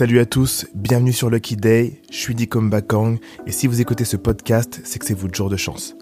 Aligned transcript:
Salut 0.00 0.18
à 0.18 0.24
tous, 0.24 0.64
bienvenue 0.74 1.12
sur 1.12 1.28
Lucky 1.28 1.56
Day, 1.56 2.00
je 2.10 2.16
suis 2.16 2.34
Dikom 2.34 2.70
Bakang 2.70 3.18
et 3.46 3.52
si 3.52 3.66
vous 3.66 3.82
écoutez 3.82 4.06
ce 4.06 4.16
podcast, 4.16 4.80
c'est 4.82 4.98
que 4.98 5.04
c'est 5.04 5.12
votre 5.12 5.34
jour 5.34 5.50
de 5.50 5.58
chance. 5.58 5.94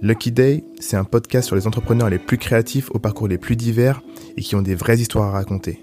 Lucky 0.00 0.32
Day, 0.32 0.64
c'est 0.80 0.96
un 0.96 1.04
podcast 1.04 1.46
sur 1.46 1.54
les 1.54 1.68
entrepreneurs 1.68 2.10
les 2.10 2.18
plus 2.18 2.38
créatifs 2.38 2.90
aux 2.90 2.98
parcours 2.98 3.28
les 3.28 3.38
plus 3.38 3.54
divers 3.54 4.02
et 4.36 4.42
qui 4.42 4.56
ont 4.56 4.62
des 4.62 4.74
vraies 4.74 4.98
histoires 4.98 5.28
à 5.28 5.30
raconter. 5.30 5.80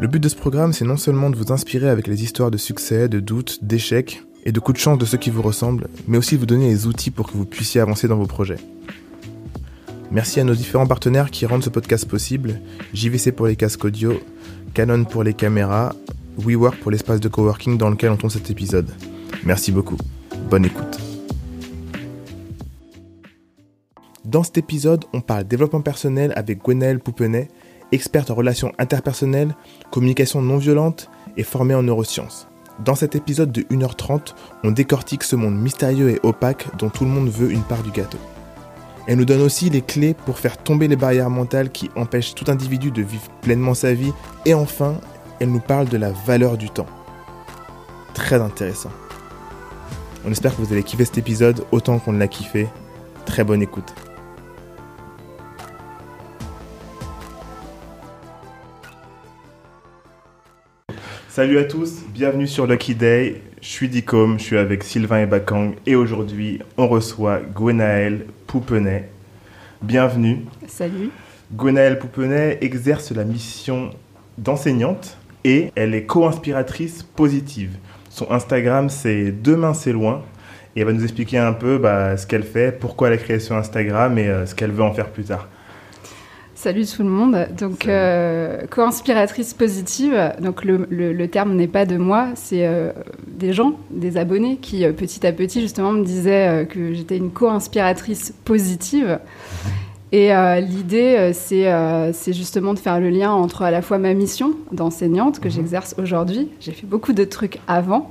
Le 0.00 0.08
but 0.08 0.18
de 0.18 0.28
ce 0.28 0.34
programme, 0.34 0.72
c'est 0.72 0.84
non 0.84 0.96
seulement 0.96 1.30
de 1.30 1.36
vous 1.36 1.52
inspirer 1.52 1.88
avec 1.88 2.08
les 2.08 2.24
histoires 2.24 2.50
de 2.50 2.58
succès, 2.58 3.08
de 3.08 3.20
doutes, 3.20 3.62
d'échecs 3.62 4.24
et 4.44 4.50
de 4.50 4.58
coups 4.58 4.80
de 4.80 4.82
chance 4.82 4.98
de 4.98 5.04
ceux 5.04 5.18
qui 5.18 5.30
vous 5.30 5.42
ressemblent, 5.42 5.86
mais 6.08 6.18
aussi 6.18 6.34
de 6.34 6.40
vous 6.40 6.46
donner 6.46 6.70
les 6.70 6.88
outils 6.88 7.12
pour 7.12 7.30
que 7.30 7.36
vous 7.36 7.46
puissiez 7.46 7.80
avancer 7.80 8.08
dans 8.08 8.16
vos 8.16 8.26
projets. 8.26 8.58
Merci 10.10 10.40
à 10.40 10.44
nos 10.44 10.56
différents 10.56 10.88
partenaires 10.88 11.30
qui 11.30 11.46
rendent 11.46 11.62
ce 11.62 11.70
podcast 11.70 12.06
possible, 12.06 12.60
JVC 12.92 13.30
pour 13.30 13.46
les 13.46 13.54
casques 13.54 13.84
audio, 13.84 14.20
Canon 14.74 15.04
pour 15.04 15.22
les 15.22 15.34
caméras, 15.34 15.94
WeWork 16.38 16.78
pour 16.80 16.90
l'espace 16.90 17.20
de 17.20 17.28
coworking 17.28 17.76
dans 17.76 17.90
lequel 17.90 18.10
on 18.10 18.16
tourne 18.16 18.30
cet 18.30 18.50
épisode. 18.50 18.90
Merci 19.44 19.70
beaucoup. 19.70 19.98
Bonne 20.48 20.64
écoute. 20.64 20.98
Dans 24.24 24.42
cet 24.42 24.56
épisode, 24.56 25.04
on 25.12 25.20
parle 25.20 25.44
développement 25.44 25.82
personnel 25.82 26.32
avec 26.36 26.62
Gwenaëlle 26.62 27.00
Poupenet, 27.00 27.48
experte 27.92 28.30
en 28.30 28.34
relations 28.34 28.72
interpersonnelles, 28.78 29.54
communication 29.90 30.40
non 30.40 30.56
violente 30.56 31.10
et 31.36 31.42
formée 31.42 31.74
en 31.74 31.82
neurosciences. 31.82 32.48
Dans 32.82 32.94
cet 32.94 33.14
épisode 33.14 33.52
de 33.52 33.62
1h30, 33.62 34.34
on 34.64 34.70
décortique 34.70 35.24
ce 35.24 35.36
monde 35.36 35.54
mystérieux 35.54 36.10
et 36.10 36.20
opaque 36.22 36.74
dont 36.78 36.88
tout 36.88 37.04
le 37.04 37.10
monde 37.10 37.28
veut 37.28 37.50
une 37.50 37.62
part 37.62 37.82
du 37.82 37.90
gâteau. 37.90 38.18
Elle 39.06 39.18
nous 39.18 39.24
donne 39.24 39.42
aussi 39.42 39.68
les 39.68 39.82
clés 39.82 40.14
pour 40.14 40.38
faire 40.38 40.56
tomber 40.56 40.86
les 40.86 40.96
barrières 40.96 41.30
mentales 41.30 41.70
qui 41.70 41.90
empêchent 41.96 42.34
tout 42.34 42.44
individu 42.48 42.90
de 42.92 43.02
vivre 43.02 43.28
pleinement 43.40 43.74
sa 43.74 43.94
vie. 43.94 44.12
Et 44.46 44.54
enfin, 44.54 45.00
elle 45.40 45.50
nous 45.50 45.60
parle 45.60 45.88
de 45.88 45.96
la 45.96 46.12
valeur 46.12 46.56
du 46.56 46.70
temps. 46.70 46.86
Très 48.14 48.40
intéressant. 48.40 48.92
On 50.24 50.30
espère 50.30 50.54
que 50.54 50.62
vous 50.62 50.72
allez 50.72 50.84
kiffer 50.84 51.04
cet 51.04 51.18
épisode 51.18 51.64
autant 51.72 51.98
qu'on 51.98 52.12
l'a 52.12 52.28
kiffé. 52.28 52.68
Très 53.26 53.42
bonne 53.42 53.62
écoute. 53.62 53.92
Salut 61.28 61.58
à 61.58 61.64
tous, 61.64 62.02
bienvenue 62.12 62.46
sur 62.46 62.66
Lucky 62.66 62.94
Day. 62.94 63.42
Je 63.62 63.68
suis 63.68 63.88
Dicom, 63.88 64.40
je 64.40 64.42
suis 64.42 64.58
avec 64.58 64.82
Sylvain 64.82 65.20
et 65.20 65.26
Bakang 65.26 65.76
et 65.86 65.94
aujourd'hui 65.94 66.58
on 66.76 66.88
reçoit 66.88 67.38
Gwenaëlle 67.38 68.26
Poupenet. 68.48 69.08
Bienvenue. 69.80 70.40
Salut. 70.66 71.10
Gwenaëlle 71.54 72.00
Poupenet 72.00 72.58
exerce 72.60 73.12
la 73.12 73.22
mission 73.22 73.90
d'enseignante 74.36 75.16
et 75.44 75.70
elle 75.76 75.94
est 75.94 76.06
co-inspiratrice 76.06 77.04
positive. 77.04 77.76
Son 78.10 78.32
Instagram 78.32 78.90
c'est 78.90 79.30
Demain 79.30 79.74
c'est 79.74 79.92
loin 79.92 80.24
et 80.74 80.80
elle 80.80 80.86
va 80.86 80.92
nous 80.92 81.04
expliquer 81.04 81.38
un 81.38 81.52
peu 81.52 81.78
bah, 81.78 82.16
ce 82.16 82.26
qu'elle 82.26 82.42
fait, 82.42 82.76
pourquoi 82.76 83.08
elle 83.08 83.14
a 83.14 83.18
créé 83.18 83.38
son 83.38 83.54
Instagram 83.54 84.18
et 84.18 84.26
euh, 84.26 84.44
ce 84.44 84.56
qu'elle 84.56 84.72
veut 84.72 84.82
en 84.82 84.92
faire 84.92 85.10
plus 85.10 85.26
tard. 85.26 85.48
Salut 86.62 86.84
tout 86.86 87.02
le 87.02 87.08
monde. 87.08 87.48
Donc, 87.58 87.88
euh, 87.88 88.66
co-inspiratrice 88.70 89.52
positive. 89.52 90.32
Donc, 90.40 90.64
le, 90.64 90.86
le- 90.90 91.12
le 91.12 91.26
terme 91.26 91.56
n'est 91.56 91.66
pas 91.66 91.86
de 91.86 91.96
moi, 91.96 92.28
c'est 92.36 92.64
euh, 92.68 92.92
des 93.26 93.52
gens, 93.52 93.72
des 93.90 94.16
abonnés 94.16 94.58
qui, 94.58 94.84
euh, 94.84 94.92
petit 94.92 95.26
à 95.26 95.32
petit, 95.32 95.60
justement, 95.60 95.90
me 95.90 96.04
disaient 96.04 96.68
que 96.70 96.92
j'étais 96.92 97.16
une 97.16 97.32
co-inspiratrice 97.32 98.32
positive. 98.44 99.18
Et 100.14 100.34
euh, 100.34 100.60
l'idée, 100.60 101.16
euh, 101.18 101.30
c'est 101.32 101.72
euh, 101.72 102.12
c'est 102.12 102.34
justement 102.34 102.74
de 102.74 102.78
faire 102.78 103.00
le 103.00 103.08
lien 103.08 103.30
entre 103.32 103.62
à 103.62 103.70
la 103.70 103.80
fois 103.80 103.96
ma 103.96 104.12
mission 104.12 104.52
d'enseignante 104.70 105.40
que 105.40 105.48
j'exerce 105.48 105.94
aujourd'hui. 105.98 106.50
J'ai 106.60 106.72
fait 106.72 106.86
beaucoup 106.86 107.14
de 107.14 107.24
trucs 107.24 107.58
avant. 107.66 108.10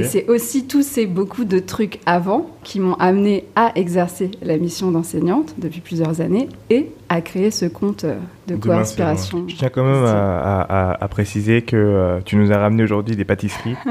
Et 0.00 0.02
c'est 0.04 0.28
aussi 0.28 0.66
tous 0.66 0.82
ces 0.82 1.06
beaucoup 1.06 1.44
de 1.44 1.60
trucs 1.60 2.00
avant 2.04 2.50
qui 2.64 2.80
m'ont 2.80 2.94
amené 2.94 3.44
à 3.54 3.70
exercer 3.76 4.32
la 4.42 4.56
mission 4.56 4.90
d'enseignante 4.90 5.54
depuis 5.58 5.80
plusieurs 5.80 6.20
années 6.20 6.48
et 6.68 6.90
à 7.08 7.20
créer 7.20 7.52
ce 7.52 7.66
compte 7.66 8.04
de 8.04 8.56
co-inspiration. 8.56 9.44
Je 9.46 9.54
tiens 9.54 9.68
quand 9.68 9.84
même 9.84 10.04
à, 10.04 10.38
à- 10.62 10.90
à- 10.90 11.04
à 11.04 11.08
préciser 11.08 11.62
que 11.62 11.76
euh, 11.76 12.18
tu 12.24 12.34
nous 12.36 12.50
as 12.50 12.58
ramené 12.58 12.82
aujourd'hui 12.82 13.14
des 13.14 13.24
pâtisseries. 13.24 13.76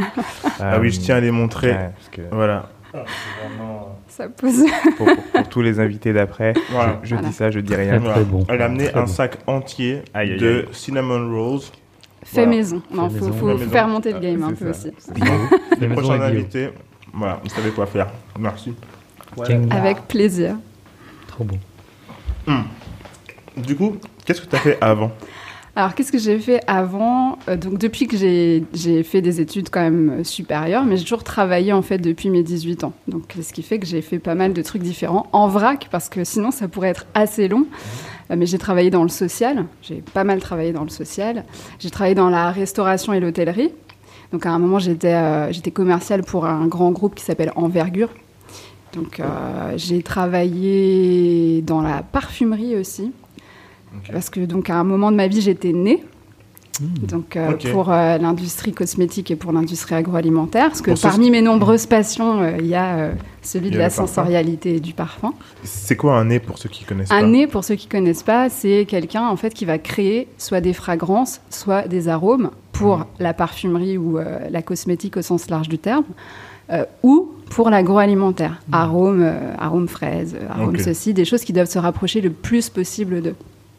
Ah 0.60 0.80
oui, 0.80 0.90
je 0.90 1.00
tiens 1.02 1.16
à 1.18 1.20
les 1.20 1.32
montrer. 1.32 1.72
Ouais, 1.72 1.90
parce 1.96 2.10
que 2.10 2.22
Voilà. 2.32 2.70
Ça 4.08 4.30
pose. 4.30 4.64
pour, 4.98 5.06
pour- 5.08 5.24
pour 5.34 5.50
tous 5.50 5.62
les 5.62 5.80
invités 5.80 6.14
d'après, 6.14 6.54
Voilà. 6.72 7.00
je, 7.04 7.10
je 7.10 7.16
Voilà. 7.16 7.28
dis 7.30 7.34
ça, 7.36 7.52
je 7.52 7.60
dis 7.60 7.76
rien. 7.76 7.98
Voilà. 8.00 8.24
bon. 8.24 8.46
Elle 8.50 8.62
a 8.62 8.66
amené 8.66 8.86
Très 8.90 8.98
un 9.00 9.02
bon. 9.02 9.08
sac 9.08 9.38
entier 9.48 10.02
Aïe, 10.14 10.32
aïe, 10.34 10.38
de 10.38 10.48
aïe. 10.60 10.66
cinnamon 10.72 11.30
rolls. 11.36 11.62
fait 12.24 12.44
Voilà. 12.44 12.50
maison. 12.50 12.82
Non, 12.92 13.10
Fait 13.10 13.20
faut, 13.20 13.26
maison. 13.26 13.38
faut 13.38 13.48
Fait 13.50 13.54
maison. 13.60 13.72
faire 13.72 13.88
monter 13.88 14.14
le 14.14 14.20
game 14.20 14.42
Ah, 14.44 14.46
un 14.48 14.50
c'est 14.56 14.66
peu 14.66 14.74
ça. 14.74 14.88
aussi. 14.90 15.80
Les 15.82 15.88
prochains 15.90 16.22
invités, 16.22 16.70
voilà, 17.14 17.40
vous 17.44 17.50
savez 17.50 17.70
quoi 17.72 17.86
faire. 17.86 18.08
Merci. 18.40 18.74
Avec 19.72 20.02
plaisir. 20.08 20.56
Trop 21.28 21.44
bon. 21.44 21.60
Du 23.58 23.76
coup, 23.76 23.98
qu'est-ce 24.26 24.42
que 24.42 24.48
tu 24.48 24.56
as 24.56 24.60
fait 24.60 24.78
avant? 24.82 25.12
Alors, 25.78 25.94
qu'est-ce 25.94 26.12
que 26.14 26.18
j'ai 26.18 26.40
fait 26.40 26.62
avant? 26.68 27.38
Euh, 27.50 27.58
Donc, 27.58 27.78
depuis 27.78 28.08
que 28.08 28.16
j'ai 28.16 29.04
fait 29.04 29.22
des 29.22 29.42
études 29.42 29.70
quand 29.70 29.82
même 29.82 30.10
euh, 30.22 30.24
supérieures, 30.24 30.86
mais 30.86 30.96
j'ai 30.96 31.04
toujours 31.04 31.26
travaillé 31.26 31.74
en 31.74 31.82
fait 31.82 31.98
depuis 31.98 32.30
mes 32.30 32.44
18 32.44 32.86
ans. 32.86 32.94
Donc, 33.10 33.34
ce 33.42 33.52
qui 33.52 33.62
fait 33.62 33.78
que 33.78 33.86
j'ai 33.86 34.02
fait 34.02 34.20
pas 34.20 34.36
mal 34.36 34.54
de 34.54 34.62
trucs 34.62 34.82
différents 34.82 35.28
en 35.34 35.50
vrac, 35.50 35.90
parce 35.92 36.08
que 36.08 36.24
sinon, 36.24 36.52
ça 36.52 36.70
pourrait 36.70 36.90
être 36.90 37.06
assez 37.14 37.50
long. 37.50 37.66
Euh, 38.32 38.36
Mais 38.38 38.46
j'ai 38.46 38.58
travaillé 38.58 38.90
dans 38.90 39.04
le 39.04 39.10
social. 39.10 39.66
J'ai 39.82 40.02
pas 40.14 40.24
mal 40.24 40.40
travaillé 40.40 40.72
dans 40.72 40.84
le 40.84 40.90
social. 40.90 41.44
J'ai 41.80 41.90
travaillé 41.90 42.16
dans 42.16 42.30
la 42.30 42.52
restauration 42.52 43.12
et 43.12 43.20
l'hôtellerie. 43.20 43.72
Donc, 44.32 44.46
à 44.46 44.52
un 44.52 44.60
moment, 44.60 44.80
j'étais 44.80 45.14
euh, 45.14 45.52
commerciale 45.74 46.24
pour 46.24 46.46
un 46.46 46.68
grand 46.68 46.92
groupe 46.92 47.16
qui 47.16 47.24
s'appelle 47.24 47.52
Envergure. 47.58 48.10
Donc, 48.94 49.22
j'ai 49.76 50.02
travaillé 50.04 51.62
dans 51.64 51.82
la 51.82 52.02
parfumerie 52.02 52.78
aussi. 52.78 53.12
Parce 54.12 54.30
que 54.30 54.42
donc 54.42 54.70
à 54.70 54.76
un 54.76 54.84
moment 54.84 55.12
de 55.12 55.16
ma 55.18 55.28
vie, 55.28 55.42
j'étais 55.42 55.74
née. 55.74 56.04
Donc 56.82 57.38
euh, 57.38 57.54
pour 57.72 57.90
euh, 57.90 58.18
l'industrie 58.18 58.74
cosmétique 58.74 59.32
et 59.32 59.38
pour 59.38 59.54
l'industrie 59.54 59.96
agroalimentaire, 59.96 60.68
parce 60.68 60.82
que 60.82 61.00
parmi 61.02 61.32
mes 61.32 61.42
nombreuses 61.42 61.86
passions, 61.86 62.42
euh, 62.42 62.58
il 62.60 62.66
y 62.68 62.76
a 62.76 63.12
celui 63.42 63.68
y 63.68 63.72
de 63.72 63.78
a 63.78 63.84
la 63.84 63.86
parfum. 63.86 64.08
sensorialité 64.08 64.76
et 64.76 64.80
du 64.82 64.94
parfum. 64.94 65.34
C'est 65.64 65.96
quoi 65.96 66.18
un 66.18 66.26
nez 66.26 66.40
pour 66.40 66.58
ceux 66.58 66.68
qui 66.68 66.84
connaissent 66.84 67.12
Un 67.12 67.22
pas 67.22 67.28
nez, 67.28 67.48
pour 67.48 67.64
ceux 67.64 67.76
qui 67.76 67.88
connaissent 67.88 68.24
pas, 68.24 68.50
c'est 68.50 68.86
quelqu'un 68.90 69.26
en 69.26 69.38
fait 69.38 69.54
qui 69.54 69.64
va 69.64 69.78
créer 69.78 70.28
soit 70.38 70.60
des 70.60 70.74
fragrances, 70.74 71.40
soit 71.50 71.88
des 71.88 72.10
arômes 72.10 72.52
pour 72.74 72.98
Mhm. 72.98 73.06
la 73.20 73.34
parfumerie 73.34 73.98
ou 73.98 74.20
la 74.50 74.62
cosmétique 74.62 75.16
au 75.16 75.22
sens 75.22 75.50
large 75.50 75.70
du 75.70 75.78
terme, 75.78 76.04
euh, 76.72 76.84
ou 77.04 77.32
pour 77.52 77.70
l'agroalimentaire, 77.70 78.60
arômes, 78.72 79.22
euh, 79.22 79.54
arômes 79.60 79.88
fraises, 79.88 80.36
arômes 80.50 80.78
ceci, 80.80 81.14
des 81.14 81.24
choses 81.24 81.44
qui 81.44 81.54
doivent 81.54 81.70
se 81.70 81.78
rapprocher 81.78 82.22
le 82.22 82.32
plus 82.32 82.70
possible 82.70 83.22
d'eux. 83.22 83.36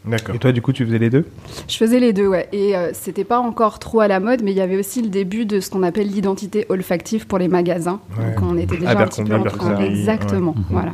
D'accord. 0.07 0.35
Et 0.35 0.39
toi, 0.39 0.51
du 0.51 0.61
coup, 0.61 0.73
tu 0.73 0.85
faisais 0.85 0.99
les 0.99 1.09
deux? 1.09 1.25
Je 1.67 1.77
faisais 1.77 1.99
les 1.99 2.13
deux, 2.13 2.27
ouais. 2.27 2.47
Et 2.51 2.75
euh, 2.75 2.91
c'était 2.93 3.23
pas 3.23 3.39
encore 3.39 3.79
trop 3.79 3.99
à 3.99 4.07
la 4.07 4.19
mode, 4.19 4.41
mais 4.43 4.51
il 4.51 4.57
y 4.57 4.61
avait 4.61 4.77
aussi 4.77 5.01
le 5.01 5.09
début 5.09 5.45
de 5.45 5.59
ce 5.59 5.69
qu'on 5.69 5.83
appelle 5.83 6.07
l'identité 6.07 6.65
olfactive 6.69 7.27
pour 7.27 7.37
les 7.39 7.47
magasins. 7.47 7.99
Ouais. 8.17 8.25
Donc 8.35 8.43
on 8.43 8.57
était 8.57 8.77
déjà 8.77 8.91
un 8.99 9.05
petit 9.07 9.23
peu 9.23 9.35
en 9.35 9.79
Exactement, 9.81 10.51
ouais. 10.51 10.63
voilà. 10.69 10.93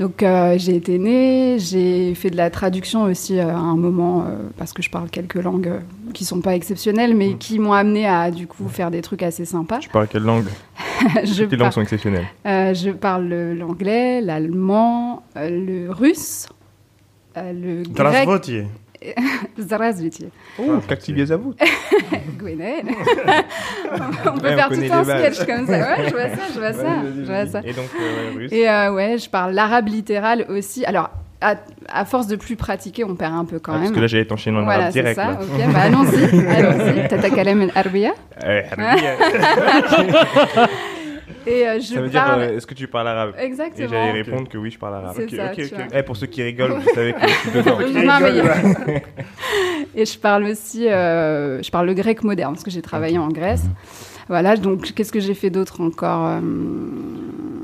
Donc 0.00 0.24
euh, 0.24 0.56
j'ai 0.58 0.74
été 0.74 0.98
née, 0.98 1.56
j'ai 1.60 2.16
fait 2.16 2.28
de 2.28 2.36
la 2.36 2.50
traduction 2.50 3.04
aussi 3.04 3.38
euh, 3.38 3.48
à 3.48 3.56
un 3.58 3.76
moment 3.76 4.22
euh, 4.26 4.48
parce 4.58 4.72
que 4.72 4.82
je 4.82 4.90
parle 4.90 5.08
quelques 5.08 5.36
langues 5.36 5.68
euh, 5.68 5.78
qui 6.12 6.24
sont 6.24 6.40
pas 6.40 6.56
exceptionnelles, 6.56 7.14
mais 7.14 7.34
qui 7.34 7.60
m'ont 7.60 7.74
amené 7.74 8.04
à 8.04 8.32
du 8.32 8.48
coup 8.48 8.66
faire 8.68 8.90
des 8.90 9.02
trucs 9.02 9.22
assez 9.22 9.44
sympas. 9.44 9.78
Tu 9.78 9.88
parles 9.90 10.08
quelle 10.08 10.24
langue? 10.24 10.46
Je, 11.24 11.42
Toutes 11.44 11.52
les 11.52 11.56
par- 11.58 11.66
langues 11.66 11.72
sont 11.74 11.80
exceptionnelles? 11.82 12.24
euh, 12.46 12.74
je 12.74 12.90
parle 12.90 13.26
le- 13.28 13.54
l'anglais, 13.54 14.20
l'allemand, 14.20 15.22
euh, 15.36 15.48
le 15.86 15.90
russe, 15.92 16.48
le 17.35 17.83
grec. 17.83 17.87
Здравствуйте. 17.93 18.67
Здравствуйте. 19.57 20.29
Oh, 20.57 20.79
Cacti 20.87 21.13
à 21.31 21.37
vous. 21.37 21.53
Gwenaëlle. 22.37 22.85
on 22.89 24.37
peut 24.37 24.47
Ouais, 24.47 24.53
on 24.53 24.57
faire 24.57 24.67
connaît 24.69 24.87
tout 24.87 24.93
un 24.93 25.01
les 25.01 25.07
bases. 25.07 25.33
sketch 25.35 25.47
comme 25.47 25.65
ça. 25.67 25.71
Ouais, 25.79 26.05
je 26.07 26.11
vois 26.11 26.29
ça, 26.29 26.41
je 26.53 26.59
vois 26.59 26.73
ça. 26.73 26.95
Je 27.15 27.21
vois 27.25 27.45
ça. 27.47 27.61
Et 27.63 27.71
donc, 27.73 27.85
euh, 27.97 28.31
ouais, 28.31 28.37
russe. 28.37 28.51
Et 28.51 28.69
euh, 28.69 28.93
ouais, 28.93 29.17
je 29.17 29.29
parle 29.29 29.53
l'arabe 29.53 29.87
littéral 29.87 30.45
aussi. 30.49 30.83
Alors, 30.85 31.11
à, 31.39 31.55
à 31.87 32.03
force 32.03 32.27
de 32.27 32.35
plus 32.35 32.57
pratiquer, 32.57 33.05
on 33.05 33.15
perd 33.15 33.33
un 33.35 33.45
peu 33.45 33.59
quand 33.59 33.71
Ah, 33.71 33.75
même. 33.75 33.83
parce 33.85 33.95
que 33.95 34.01
là, 34.01 34.07
j'allais 34.07 34.25
t'enchaîner 34.25 34.57
en 34.57 34.63
voilà, 34.63 34.79
arabe 34.81 34.91
c'est 34.93 34.99
direct. 34.99 35.15
ça. 35.15 35.25
là. 35.27 35.39
Ok, 35.41 35.73
bah 35.73 35.79
allons-y. 35.79 36.45
allons-y. 36.47 37.07
Tatakalem 37.07 37.61
el 37.61 37.71
Arbiya. 37.75 38.11
Et 41.46 41.66
euh, 41.66 41.80
je 41.80 41.94
Ça 41.94 42.00
veut 42.00 42.08
dire, 42.08 42.24
euh, 42.38 42.56
est-ce 42.56 42.66
que 42.66 42.74
tu 42.74 42.88
parles 42.88 43.08
arabe? 43.08 43.34
Et 43.38 43.44
Exactement. 43.44 43.88
j'allais 43.88 44.12
répondre 44.12 44.48
que 44.48 44.56
oui, 44.58 44.70
je 44.70 44.78
parle 44.78 44.94
arabe. 44.94 45.14
C'est 45.16 45.24
Ok, 45.24 45.64
ça. 45.68 45.76
Eh, 45.92 46.02
pour 46.02 46.16
ceux 46.16 46.26
qui 46.26 46.42
rigolent, 46.42 46.78
vous 46.78 46.88
savez 46.94 47.12
que 47.12 47.20
je 47.20 47.34
suis 47.34 47.50
dedans. 47.50 47.78
Non, 47.80 48.18
mais 48.20 49.02
Et 49.94 50.06
je 50.06 50.18
parle 50.18 50.44
aussi, 50.44 50.88
euh, 50.88 51.62
je 51.62 51.70
parle 51.70 51.86
le 51.86 51.94
grec 51.94 52.24
moderne 52.24 52.54
parce 52.54 52.64
que 52.64 52.70
j'ai 52.70 52.82
travaillé 52.82 53.18
en 53.18 53.28
Grèce. 53.28 53.64
Voilà, 54.28 54.56
donc 54.56 54.92
qu'est-ce 54.94 55.12
que 55.12 55.20
j'ai 55.20 55.34
fait 55.34 55.50
d'autre 55.50 55.82
encore 55.82 56.26
euh, 56.26 56.40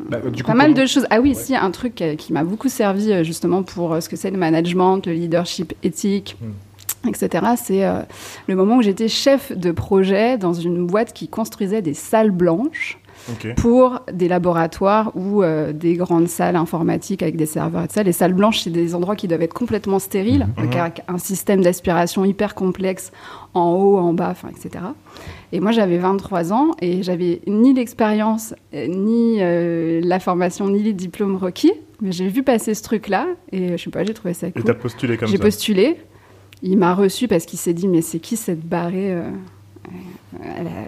Bah, 0.09 0.19
du 0.31 0.43
coup, 0.43 0.49
Pas 0.51 0.55
mal 0.55 0.75
de 0.75 0.87
choses. 0.87 1.07
Ah 1.11 1.21
oui, 1.21 1.35
si, 1.35 1.57
un 1.57 1.71
truc 1.71 2.05
qui 2.19 2.33
m'a 2.33 2.45
beaucoup 2.45 2.69
servi 2.69 3.25
justement 3.25 3.63
pour 3.63 4.01
ce 4.03 4.09
que 4.09 4.17
c'est 4.17 4.31
le 4.31 4.37
management, 4.37 5.07
le 5.07 5.13
leadership 5.13 5.73
éthique. 5.83 6.37
Hmm. 6.41 7.09
etc. 7.09 7.47
C'est 7.57 7.85
euh, 7.85 8.01
le 8.47 8.57
moment 8.57 8.77
où 8.77 8.83
j'étais 8.83 9.09
chef 9.09 9.53
de 9.53 9.73
projet 9.73 10.39
dans 10.39 10.53
une 10.53 10.87
boîte 10.87 11.13
qui 11.13 11.29
construisait 11.29 11.83
des 11.83 11.95
salles 11.95 12.31
blanches 12.31 12.99
Pour 13.57 14.01
des 14.13 14.29
laboratoires 14.29 15.13
ou 15.15 15.43
euh, 15.43 15.73
des 15.73 15.95
grandes 15.95 16.29
salles 16.29 16.57
informatiques 16.57 17.23
avec 17.23 17.37
des 17.37 17.47
serveurs 17.47 17.85
et 17.85 17.89
tout 17.89 17.95
ça. 17.95 18.03
Les 18.03 18.13
salles 18.13 18.33
blanches, 18.35 18.61
c'est 18.61 18.71
des 18.71 18.95
endroits 18.95 19.17
qui 19.17 19.29
doivent 19.29 19.43
être 19.43 19.55
complètement 19.55 19.99
stériles, 19.99 20.47
Mhm. 20.57 20.79
avec 20.81 21.03
un 21.09 21.19
système 21.19 21.61
d'aspiration 21.63 22.25
hyper 22.25 22.55
complexe 22.55 23.13
en 23.55 23.73
haut, 23.73 23.97
en 23.99 24.13
bas, 24.13 24.35
etc. 24.51 24.85
Et 25.53 25.61
moi, 25.61 25.73
j'avais 25.73 25.99
23 25.99 26.53
ans 26.53 26.69
et 26.81 27.03
j'avais 27.03 27.41
ni 27.47 27.75
l'expérience, 27.75 28.55
euh, 28.75 28.87
ni 28.87 29.37
euh, 29.41 30.01
la 30.05 30.21
formation, 30.21 30.69
ni 30.69 30.83
les 30.83 30.93
diplômes 30.93 31.37
requis. 31.37 31.73
Mais 32.01 32.13
j'ai 32.13 32.29
vu 32.29 32.43
passer 32.43 32.75
ce 32.75 32.83
truc-là 32.83 33.27
et 33.53 33.77
je 33.77 33.83
sais 33.83 33.91
pas, 33.91 34.05
j'ai 34.05 34.15
trouvé 34.15 34.33
ça 34.35 34.47
Et 34.49 34.53
cool. 34.53 34.65
t'as 34.65 34.75
postulé 34.75 35.17
comme 35.17 35.29
J'ai 35.29 35.37
ça. 35.37 35.43
postulé. 35.43 35.97
Il 36.63 36.79
m'a 36.79 36.95
reçu 36.95 37.27
parce 37.29 37.45
qu'il 37.47 37.59
s'est 37.59 37.73
dit 37.75 37.89
mais 37.89 38.03
c'est 38.03 38.19
qui 38.21 38.37
cette 38.37 38.61
barrée 38.67 39.13
euh, 39.13 39.23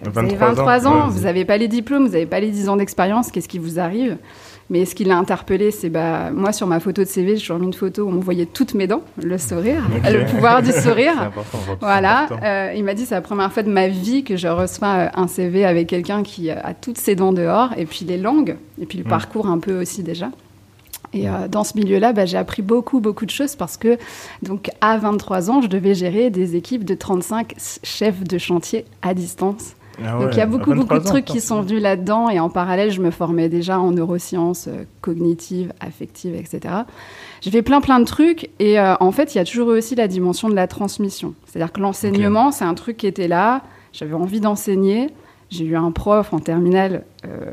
Vous 0.05 0.17
avez 0.19 0.35
23 0.35 0.47
ans, 0.47 0.53
23 0.55 0.87
ans, 0.87 1.07
vous 1.09 1.21
n'avez 1.23 1.45
pas 1.45 1.57
les 1.57 1.67
diplômes, 1.67 2.05
vous 2.05 2.13
n'avez 2.13 2.25
pas 2.25 2.39
les 2.39 2.49
10 2.49 2.69
ans 2.69 2.77
d'expérience, 2.77 3.31
qu'est-ce 3.31 3.47
qui 3.49 3.59
vous 3.59 3.79
arrive? 3.79 4.17
Mais 4.69 4.85
ce 4.85 4.95
qui 4.95 5.03
l'a 5.03 5.17
interpellé, 5.17 5.71
c'est 5.71 5.89
bah 5.89 6.31
moi 6.31 6.53
sur 6.53 6.65
ma 6.67 6.79
photo 6.79 7.03
de 7.03 7.07
CV, 7.07 7.35
j'ai 7.35 7.41
toujours 7.41 7.59
mis 7.59 7.65
une 7.67 7.73
photo 7.73 8.03
où 8.05 8.09
on 8.09 8.19
voyait 8.19 8.45
toutes 8.45 8.73
mes 8.75 8.87
dents, 8.87 9.01
le 9.21 9.37
sourire, 9.37 9.83
le 10.09 10.25
pouvoir 10.25 10.61
du 10.63 10.71
sourire. 10.71 11.21
important. 11.21 11.57
Voilà, 11.81 12.27
euh, 12.43 12.73
il 12.73 12.83
m'a 12.85 12.93
dit 12.93 13.05
c'est 13.05 13.15
la 13.15 13.21
première 13.21 13.51
fois 13.51 13.61
de 13.63 13.69
ma 13.69 13.89
vie 13.89 14.23
que 14.23 14.37
je 14.37 14.47
reçois 14.47 14.87
euh, 14.87 15.07
un 15.15 15.27
CV 15.27 15.65
avec 15.65 15.87
quelqu'un 15.87 16.23
qui 16.23 16.49
a 16.49 16.73
toutes 16.73 16.97
ses 16.97 17.15
dents 17.15 17.33
dehors, 17.33 17.71
et 17.77 17.85
puis 17.85 18.05
les 18.05 18.17
langues, 18.17 18.55
et 18.81 18.85
puis 18.85 18.97
le 18.97 19.03
Mm. 19.03 19.07
parcours 19.09 19.47
un 19.47 19.59
peu 19.59 19.79
aussi 19.81 20.01
déjà. 20.01 20.29
Et 21.13 21.29
euh, 21.29 21.47
dans 21.47 21.63
ce 21.63 21.77
milieu-là, 21.77 22.13
bah, 22.13 22.25
j'ai 22.25 22.37
appris 22.37 22.61
beaucoup, 22.61 22.99
beaucoup 22.99 23.25
de 23.25 23.31
choses 23.31 23.55
parce 23.55 23.77
que, 23.77 23.97
donc, 24.41 24.69
à 24.81 24.97
23 24.97 25.51
ans, 25.51 25.61
je 25.61 25.67
devais 25.67 25.93
gérer 25.93 26.29
des 26.29 26.55
équipes 26.55 26.83
de 26.85 26.95
35 26.95 27.55
chefs 27.83 28.23
de 28.23 28.37
chantier 28.37 28.85
à 29.01 29.13
distance. 29.13 29.75
Ah 30.03 30.17
Donc, 30.19 30.29
il 30.33 30.37
y 30.37 30.41
a 30.41 30.45
beaucoup, 30.45 30.71
23 30.71 30.75
beaucoup 30.75 31.03
de 31.03 31.07
trucs 31.07 31.25
qui 31.25 31.39
sont 31.39 31.61
venus 31.61 31.81
là-dedans. 31.81 32.29
Et 32.29 32.39
en 32.39 32.49
parallèle, 32.49 32.91
je 32.91 33.01
me 33.01 33.11
formais 33.11 33.47
déjà 33.47 33.79
en 33.79 33.91
neurosciences 33.91 34.67
euh, 34.67 34.85
cognitives, 35.01 35.71
affectives, 35.79 36.35
etc. 36.35 36.73
J'ai 37.41 37.51
fait 37.51 37.61
plein, 37.61 37.81
plein 37.81 37.99
de 37.99 38.05
trucs. 38.05 38.49
Et 38.59 38.79
euh, 38.79 38.95
en 38.99 39.11
fait, 39.11 39.35
il 39.35 39.37
y 39.37 39.41
a 39.41 39.45
toujours 39.45 39.71
eu 39.71 39.77
aussi 39.77 39.95
la 39.95 40.07
dimension 40.07 40.49
de 40.49 40.55
la 40.55 40.67
transmission. 40.67 41.35
C'est-à-dire 41.45 41.71
que 41.71 41.79
l'enseignement, 41.79 42.51
c'est 42.51 42.65
un 42.65 42.73
truc 42.73 42.97
qui 42.97 43.07
était 43.07 43.27
là. 43.27 43.61
J'avais 43.91 44.13
envie 44.13 44.39
d'enseigner. 44.39 45.11
J'ai 45.53 45.65
eu 45.65 45.75
un 45.75 45.91
prof 45.91 46.33
en 46.33 46.39
terminale 46.39 47.03
euh, 47.27 47.51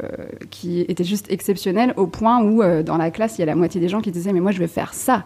qui 0.51 0.81
était 0.89 1.05
juste 1.05 1.27
exceptionnel 1.31 1.93
au 1.97 2.07
point 2.07 2.43
où, 2.43 2.63
euh, 2.63 2.83
dans 2.83 2.97
la 2.97 3.11
classe, 3.11 3.37
il 3.37 3.41
y 3.41 3.43
a 3.43 3.47
la 3.47 3.55
moitié 3.55 3.81
des 3.81 3.89
gens 3.89 4.01
qui 4.01 4.11
disaient 4.11 4.33
Mais 4.33 4.41
moi, 4.41 4.53
je 4.53 4.59
vais 4.59 4.67
faire 4.69 4.95
ça. 4.95 5.25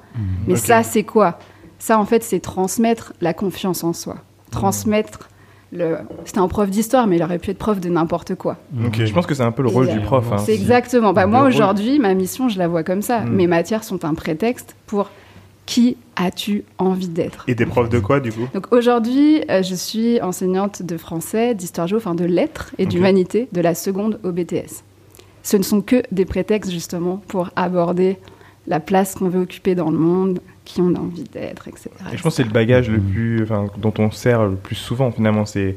Mais 0.49 0.55
Ok. 0.55 0.59
ça, 0.59 0.83
c'est 0.83 1.05
quoi? 1.05 1.39
Ça, 1.79 1.99
en 1.99 2.05
fait, 2.05 2.23
c'est 2.25 2.41
transmettre 2.41 3.13
la 3.21 3.33
confiance 3.33 3.85
en 3.85 3.93
soi. 3.93 4.17
Transmettre. 4.51 5.29
Le... 5.73 5.97
C'était 6.25 6.39
un 6.39 6.47
prof 6.49 6.71
d'histoire, 6.71 7.07
mais 7.07 7.17
il 7.17 7.23
aurait 7.23 7.39
pu 7.39 7.51
être 7.51 7.59
prof 7.59 7.81
de 7.81 7.89
n'importe 7.89 8.35
quoi. 8.37 8.57
Ok. 8.87 9.05
Je 9.05 9.13
pense 9.13 9.27
que 9.27 9.35
c'est 9.35 9.43
un 9.43 9.51
peu 9.53 9.63
le 9.63 9.69
rôle 9.69 9.89
Et, 9.89 9.93
du 9.93 9.99
euh, 9.99 10.03
prof. 10.03 10.33
hein. 10.33 10.39
C'est 10.39 10.55
exactement. 10.55 11.13
Bah, 11.13 11.27
moi, 11.27 11.43
aujourd'hui, 11.43 11.99
ma 11.99 12.15
mission, 12.15 12.49
je 12.49 12.59
la 12.59 12.69
vois 12.69 12.83
comme 12.85 13.03
ça. 13.03 13.21
Mm. 13.21 13.31
Mes 13.35 13.47
matières 13.47 13.85
sont 13.85 14.05
un 14.05 14.15
prétexte 14.15 14.77
pour 14.87 15.11
qui 15.67 15.97
as-tu 16.17 16.65
envie 16.79 17.09
d'être? 17.09 17.45
Et 17.49 17.55
t'es 17.57 17.67
prof 17.67 17.89
de 17.89 17.99
quoi 17.99 18.21
du 18.21 18.33
coup? 18.33 18.49
Donc 18.55 18.73
aujourd'hui, 18.73 19.43
euh, 19.51 19.63
je 19.63 19.75
suis 19.75 20.21
enseignante 20.21 20.83
de 20.83 20.97
français, 20.97 21.55
d'histoire 21.55 21.87
géo, 21.87 21.99
enfin 21.99 22.15
de 22.15 22.25
lettres 22.25 22.73
et 22.79 22.87
d'humanité 22.87 23.49
de 23.53 23.61
la 23.61 23.75
seconde 23.75 24.21
au 24.25 24.33
BTS. 24.33 24.83
Ce 25.43 25.57
ne 25.57 25.63
sont 25.63 25.81
que 25.83 26.03
des 26.13 26.25
prétextes 26.25 26.71
justement 26.71 27.23
pour 27.29 27.51
aborder 27.57 28.17
la 28.67 28.81
place 28.81 29.15
qu'on 29.15 29.29
veut 29.29 29.41
occuper 29.43 29.75
dans 29.75 29.91
le 29.91 29.99
monde, 29.99 30.41
qui 30.65 30.81
on 30.81 30.95
a 30.95 30.99
envie 30.99 31.25
d'être, 31.25 31.69
etc. 31.69 31.91
Et 32.13 32.17
je 32.17 32.23
pense 32.23 32.33
que 32.33 32.37
c'est 32.43 32.45
le 32.49 32.53
bagage 32.55 32.89
le 32.89 32.99
plus, 32.99 33.43
enfin, 33.43 33.67
dont 33.77 33.93
on 33.99 34.11
sert 34.11 34.45
le 34.47 34.55
plus 34.57 34.75
souvent 34.77 35.11
finalement. 35.13 35.45
C'est 35.45 35.75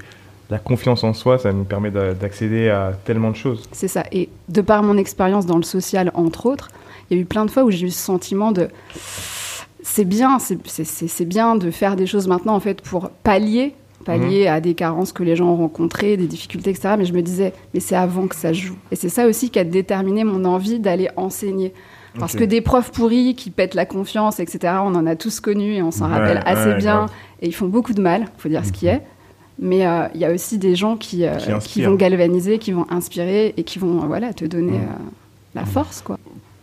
la 0.49 0.59
confiance 0.59 1.03
en 1.03 1.13
soi. 1.13 1.37
Ça 1.37 1.51
nous 1.51 1.65
permet 1.65 1.91
d'a- 1.91 2.13
d'accéder 2.13 2.69
à 2.69 2.93
tellement 3.03 3.31
de 3.31 3.35
choses. 3.35 3.63
C'est 3.73 3.89
ça. 3.89 4.05
Et 4.13 4.29
de 4.47 4.61
par 4.61 4.83
mon 4.83 4.95
expérience 4.97 5.45
dans 5.45 5.57
le 5.57 5.63
social, 5.63 6.11
entre 6.13 6.45
autres, 6.45 6.69
il 7.09 7.17
y 7.17 7.19
a 7.19 7.23
eu 7.23 7.25
plein 7.25 7.43
de 7.45 7.51
fois 7.51 7.65
où 7.65 7.71
j'ai 7.71 7.87
eu 7.87 7.91
ce 7.91 7.99
sentiment 7.99 8.53
de 8.53 8.69
c'est 9.89 10.05
bien, 10.05 10.37
c'est- 10.39 11.25
bien 11.25 11.55
de 11.55 11.71
faire 11.71 11.95
des 11.95 12.05
choses 12.05 12.27
maintenant 12.27 12.55
en 12.55 12.59
fait 12.59 12.81
pour 12.81 13.09
pallier, 13.23 13.73
pallier 14.05 14.47
à 14.47 14.61
des 14.61 14.73
carences 14.73 15.11
que 15.11 15.23
les 15.23 15.35
gens 15.35 15.47
ont 15.47 15.55
rencontrées, 15.57 16.17
des 16.17 16.27
difficultés, 16.27 16.69
etc. 16.71 16.95
Mais 16.97 17.05
je 17.05 17.13
me 17.13 17.21
disais, 17.21 17.53
mais 17.73 17.79
c'est 17.79 17.95
avant 17.95 18.27
que 18.27 18.35
ça 18.35 18.53
joue. 18.53 18.75
Et 18.91 18.95
c'est 18.95 19.09
ça 19.09 19.27
aussi 19.27 19.49
qui 19.49 19.59
a 19.59 19.63
déterminé 19.63 20.23
mon 20.23 20.45
envie 20.45 20.79
d'aller 20.79 21.09
enseigner. 21.17 21.73
Parce 22.19 22.35
que 22.35 22.43
des 22.43 22.61
profs 22.61 22.91
pourris 22.91 23.35
qui 23.35 23.51
pètent 23.51 23.75
la 23.75 23.85
confiance, 23.85 24.39
etc., 24.39 24.73
on 24.81 24.95
en 24.95 25.05
a 25.05 25.15
tous 25.15 25.39
connus 25.39 25.75
et 25.75 25.83
on 25.83 25.91
s'en 25.91 26.07
Ouais, 26.07 26.13
rappelle 26.17 26.41
assez 26.45 26.69
ouais, 26.69 26.77
bien. 26.77 27.05
Et 27.41 27.47
ils 27.47 27.53
font 27.53 27.67
beaucoup 27.67 27.93
de 27.93 28.01
mal, 28.01 28.25
faut 28.39 28.49
dire 28.49 28.65
ce 28.65 28.71
qui 28.71 28.87
est. 28.87 29.03
Mais 29.59 29.85
euh, 29.85 30.07
il 30.15 30.21
y 30.21 30.25
a 30.25 30.31
aussi 30.31 30.57
des 30.57 30.75
gens 30.75 30.97
qui, 30.97 31.25
euh, 31.25 31.37
Qui 31.59 31.83
vont 31.83 31.93
galvaniser, 31.95 32.57
qui 32.59 32.71
vont 32.71 32.85
inspirer 32.89 33.53
et 33.57 33.63
qui 33.63 33.77
vont 33.77 34.01
euh, 34.01 34.05
voilà, 34.07 34.33
te 34.33 34.45
donner 34.45 34.77
euh, 34.77 35.03
la 35.53 35.65
force. 35.65 36.01
Quoi. 36.01 36.17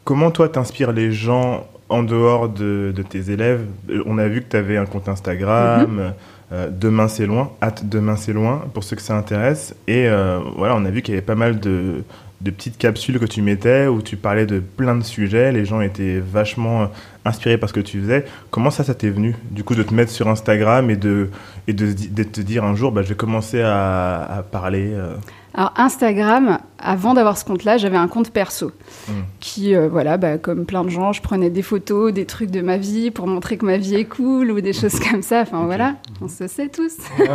Comment 0.04 0.30
toi 0.32 0.48
t'inspires 0.48 0.92
les 0.92 1.12
gens 1.12 1.64
en 1.88 2.02
dehors 2.02 2.48
de, 2.48 2.92
de 2.94 3.02
tes 3.02 3.30
élèves 3.30 3.60
Euh, 3.90 4.02
On 4.06 4.18
a 4.18 4.26
vu 4.28 4.40
que 4.42 4.48
tu 4.50 4.56
avais 4.56 4.76
un 4.76 4.86
compte 4.86 5.08
Instagram, 5.08 5.90
Mhm. 5.90 6.12
euh, 6.52 6.68
Demain 6.70 7.08
c'est 7.08 7.26
loin, 7.26 7.50
hâte 7.62 7.88
Demain 7.88 8.16
c'est 8.16 8.32
loin, 8.32 8.62
pour 8.72 8.84
ceux 8.84 8.96
que 8.96 9.02
ça 9.02 9.16
intéresse. 9.16 9.74
Et 9.86 10.08
euh, 10.08 10.38
voilà, 10.56 10.74
on 10.76 10.84
a 10.84 10.90
vu 10.90 11.02
qu'il 11.02 11.14
y 11.14 11.16
avait 11.16 11.26
pas 11.26 11.34
mal 11.34 11.60
de, 11.60 12.02
de 12.40 12.50
petites 12.50 12.78
capsules 12.78 13.18
que 13.18 13.24
tu 13.26 13.42
mettais 13.42 13.86
où 13.86 14.02
tu 14.02 14.16
parlais 14.16 14.46
de 14.46 14.60
plein 14.60 14.96
de 14.96 15.04
sujets. 15.04 15.52
Les 15.52 15.64
gens 15.64 15.80
étaient 15.80 16.20
vachement 16.20 16.82
euh, 16.82 16.86
inspirés 17.24 17.58
par 17.58 17.68
ce 17.68 17.74
que 17.74 17.80
tu 17.80 18.00
faisais. 18.00 18.24
Comment 18.50 18.70
ça, 18.70 18.84
ça 18.84 18.94
t'est 18.94 19.08
venu 19.10 19.34
Du 19.50 19.64
coup, 19.64 19.74
de 19.74 19.82
te 19.82 19.92
mettre 19.94 20.10
sur 20.12 20.28
Instagram 20.28 20.90
et 20.90 20.96
de, 20.96 21.30
et 21.68 21.72
de, 21.72 21.92
te 22.22 22.40
dire 22.40 22.64
un 22.64 22.74
jour, 22.74 22.92
bah, 22.92 23.02
je 23.02 23.08
vais 23.10 23.14
commencer 23.14 23.60
à, 23.62 24.22
à 24.38 24.42
parler. 24.42 24.90
euh? 24.92 25.14
Alors 25.56 25.72
Instagram, 25.76 26.58
avant 26.80 27.14
d'avoir 27.14 27.38
ce 27.38 27.44
compte-là, 27.44 27.76
j'avais 27.76 27.96
un 27.96 28.08
compte 28.08 28.30
perso 28.30 28.72
Mm. 29.08 29.12
qui, 29.38 29.74
euh, 29.76 29.88
voilà, 29.88 30.16
bah, 30.16 30.36
comme 30.38 30.66
plein 30.66 30.82
de 30.82 30.88
gens, 30.88 31.12
je 31.12 31.22
prenais 31.22 31.48
des 31.50 31.62
photos, 31.62 32.12
des 32.12 32.24
trucs 32.26 32.50
de 32.50 32.60
ma 32.60 32.76
vie 32.76 33.10
pour 33.12 33.26
montrer 33.28 33.56
que 33.56 33.64
ma 33.64 33.76
vie 33.76 33.94
est 33.94 34.04
cool 34.04 34.50
ou 34.50 34.60
des 34.60 34.72
choses 34.80 34.98
comme 34.98 35.22
ça. 35.22 35.42
Enfin 35.42 35.64
voilà, 35.64 35.94
on 36.20 36.26
se 36.28 36.46
sait 36.48 36.68
tous. 36.68 36.96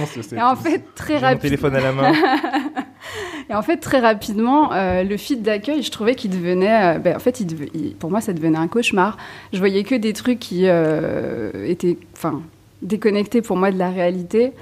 On 0.00 0.06
se 0.06 0.22
sait 0.22 0.36
Et 0.36 0.42
en 0.42 0.54
tous. 0.56 0.62
fait, 0.62 0.82
très 0.94 1.18
rapidement. 1.18 1.42
téléphone 1.42 1.76
à 1.76 1.80
la 1.80 1.92
main. 1.92 2.12
Et 3.50 3.54
en 3.54 3.60
fait, 3.62 3.76
très 3.76 3.98
rapidement, 4.00 4.72
euh, 4.72 5.02
le 5.02 5.16
feed 5.18 5.42
d'accueil, 5.42 5.82
je 5.82 5.90
trouvais 5.90 6.14
qu'il 6.14 6.30
devenait. 6.30 6.96
euh, 6.96 6.98
ben, 6.98 7.14
en 7.16 7.18
fait, 7.18 7.40
il 7.40 7.46
devait- 7.46 7.70
il- 7.74 7.94
pour 7.94 8.10
moi, 8.10 8.22
ça 8.22 8.32
devenait 8.32 8.56
un 8.58 8.68
cauchemar. 8.68 9.18
Je 9.52 9.58
voyais 9.58 9.82
que 9.84 9.94
des 9.94 10.14
trucs 10.14 10.38
qui 10.38 10.64
étaient 10.64 11.98
enfin, 12.14 12.40
déconnectés 12.80 13.42
pour 13.42 13.56
moi 13.58 13.70
de 13.70 13.78
la 13.78 13.90
réalité. 13.90 14.52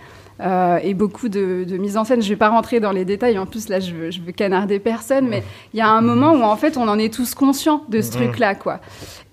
Euh, 0.41 0.79
et 0.83 0.95
beaucoup 0.95 1.29
de, 1.29 1.65
de 1.69 1.77
mise 1.77 1.97
en 1.97 2.05
scène. 2.05 2.23
Je 2.23 2.29
vais 2.29 2.37
pas 2.37 2.49
rentrer 2.49 2.81
dans 2.81 2.93
les 2.93 3.05
détails. 3.05 3.39
En 3.39 3.47
plus, 3.47 3.69
là, 3.69 3.81
je 3.81 3.93
veux, 3.95 4.11
je 4.11 4.21
veux 4.21 4.33
canarder 4.33 4.79
personne. 4.79 5.29
Mais 5.29 5.43
il 5.75 5.79
y 5.79 5.83
a 5.83 5.89
un 5.89 6.01
moment 6.01 6.33
où, 6.33 6.43
en 6.43 6.57
fait, 6.57 6.77
on 6.77 6.89
en 6.89 6.99
est 6.99 7.12
tous 7.12 7.35
conscients 7.35 7.83
de 7.89 8.01
ce 8.01 8.09
Mhm. 8.11 8.15
truc-là, 8.25 8.55
quoi. 8.55 8.81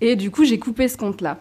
Et 0.00 0.16
du 0.16 0.30
coup, 0.30 0.44
j'ai 0.44 0.58
coupé 0.58 0.88
ce 0.88 0.96
compte-là. 0.96 1.38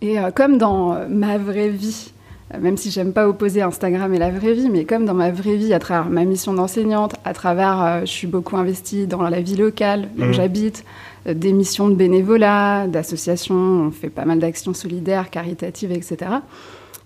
Et 0.00 0.18
euh, 0.18 0.30
comme 0.30 0.58
dans 0.58 0.94
euh, 0.94 1.06
ma 1.08 1.38
vraie 1.38 1.68
vie, 1.70 2.12
même 2.58 2.76
si 2.78 2.90
j'aime 2.90 3.12
pas 3.12 3.28
opposer 3.28 3.60
Instagram 3.60 4.14
et 4.14 4.18
la 4.18 4.30
vraie 4.30 4.54
vie, 4.54 4.70
mais 4.70 4.84
comme 4.84 5.04
dans 5.04 5.12
ma 5.12 5.30
vraie 5.30 5.56
vie, 5.56 5.74
à 5.74 5.78
travers 5.78 6.08
ma 6.10 6.24
mission 6.24 6.54
d'enseignante, 6.54 7.14
à 7.26 7.34
travers, 7.34 8.00
je 8.06 8.10
suis 8.10 8.26
beaucoup 8.26 8.56
investie 8.56 9.06
dans 9.06 9.20
la 9.22 9.40
vie 9.42 9.56
locale 9.56 10.08
où 10.18 10.22
Mhm. 10.22 10.32
j'habite, 10.32 10.84
des 11.26 11.52
missions 11.52 11.88
de 11.90 11.94
bénévolat, 11.94 12.86
d'associations, 12.86 13.54
on 13.54 13.90
fait 13.90 14.08
pas 14.08 14.24
mal 14.24 14.38
d'actions 14.38 14.72
solidaires, 14.72 15.28
caritatives, 15.28 15.92
etc. 15.92 16.16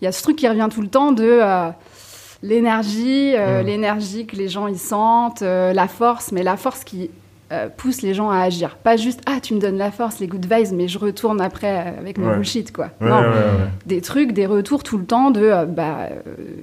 Il 0.02 0.04
y 0.04 0.08
a 0.08 0.12
ce 0.12 0.20
truc 0.20 0.34
qui 0.34 0.48
revient 0.48 0.68
tout 0.68 0.82
le 0.82 0.88
temps 0.88 1.12
de 1.12 1.22
euh, 1.24 1.68
l'énergie, 2.42 3.34
euh, 3.36 3.60
Mhm. 3.60 3.66
l'énergie 3.66 4.26
que 4.26 4.34
les 4.36 4.48
gens 4.48 4.66
y 4.66 4.76
sentent, 4.76 5.42
euh, 5.42 5.72
la 5.72 5.86
force, 5.88 6.32
mais 6.32 6.42
la 6.42 6.56
force 6.56 6.82
qui 6.84 7.08
euh, 7.52 7.68
pousse 7.68 8.00
les 8.02 8.14
gens 8.14 8.30
à 8.30 8.38
agir. 8.40 8.76
Pas 8.82 8.96
juste, 8.96 9.20
ah, 9.26 9.38
tu 9.40 9.54
me 9.54 9.60
donnes 9.60 9.76
la 9.76 9.90
force, 9.90 10.18
les 10.20 10.26
good 10.26 10.44
vibes, 10.50 10.72
mais 10.72 10.88
je 10.88 10.98
retourne 10.98 11.38
après 11.40 11.94
avec 11.98 12.16
mon 12.18 12.30
Ouais. 12.30 12.36
bullshit, 12.36 12.72
quoi. 12.72 12.88
Ouais, 13.00 13.08
non, 13.10 13.20
ouais, 13.20 13.68
des 13.84 14.00
trucs, 14.00 14.32
des 14.32 14.46
retours 14.46 14.82
tout 14.82 14.96
le 14.96 15.04
temps 15.04 15.30
de 15.30 15.66
bah 15.66 16.08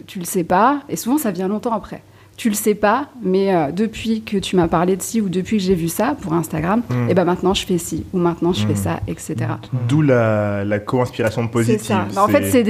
tu 0.08 0.18
le 0.20 0.26
sais 0.26 0.44
pas 0.44 0.80
et 0.90 0.96
souvent 0.96 1.18
ça 1.20 1.30
vient 1.32 1.48
longtemps 1.48 1.74
après. 1.74 2.02
Tu 2.40 2.48
le 2.48 2.56
sais 2.56 2.74
pas, 2.74 3.10
mais 3.22 3.54
euh, 3.54 3.74
depuis 3.74 4.22
que 4.22 4.38
tu 4.38 4.56
m'as 4.56 4.70
parlé 4.70 4.96
de 4.96 5.02
ci 5.02 5.20
ou 5.20 5.28
depuis 5.28 5.58
que 5.58 5.64
j'ai 5.64 5.76
vu 5.76 5.90
ça 5.90 6.16
pour 6.22 6.32
Instagram, 6.32 6.84
Mm. 6.90 7.10
et 7.10 7.14
ben 7.14 7.26
maintenant 7.26 7.54
je 7.54 7.66
fais 7.66 7.78
ci 7.78 8.06
ou 8.14 8.18
maintenant 8.18 8.54
je 8.54 8.66
fais 8.66 8.76
ça, 8.76 9.02
etc. 9.10 9.36
D'où 9.90 10.02
la, 10.02 10.64
la 10.64 10.80
co-inspiration 10.80 11.42
C'est 11.44 11.52
positive. 11.52 11.82
ça. 11.82 12.08
Bah, 12.16 12.24
en 12.24 12.30
fait, 12.30 12.50
c'est 12.50 12.64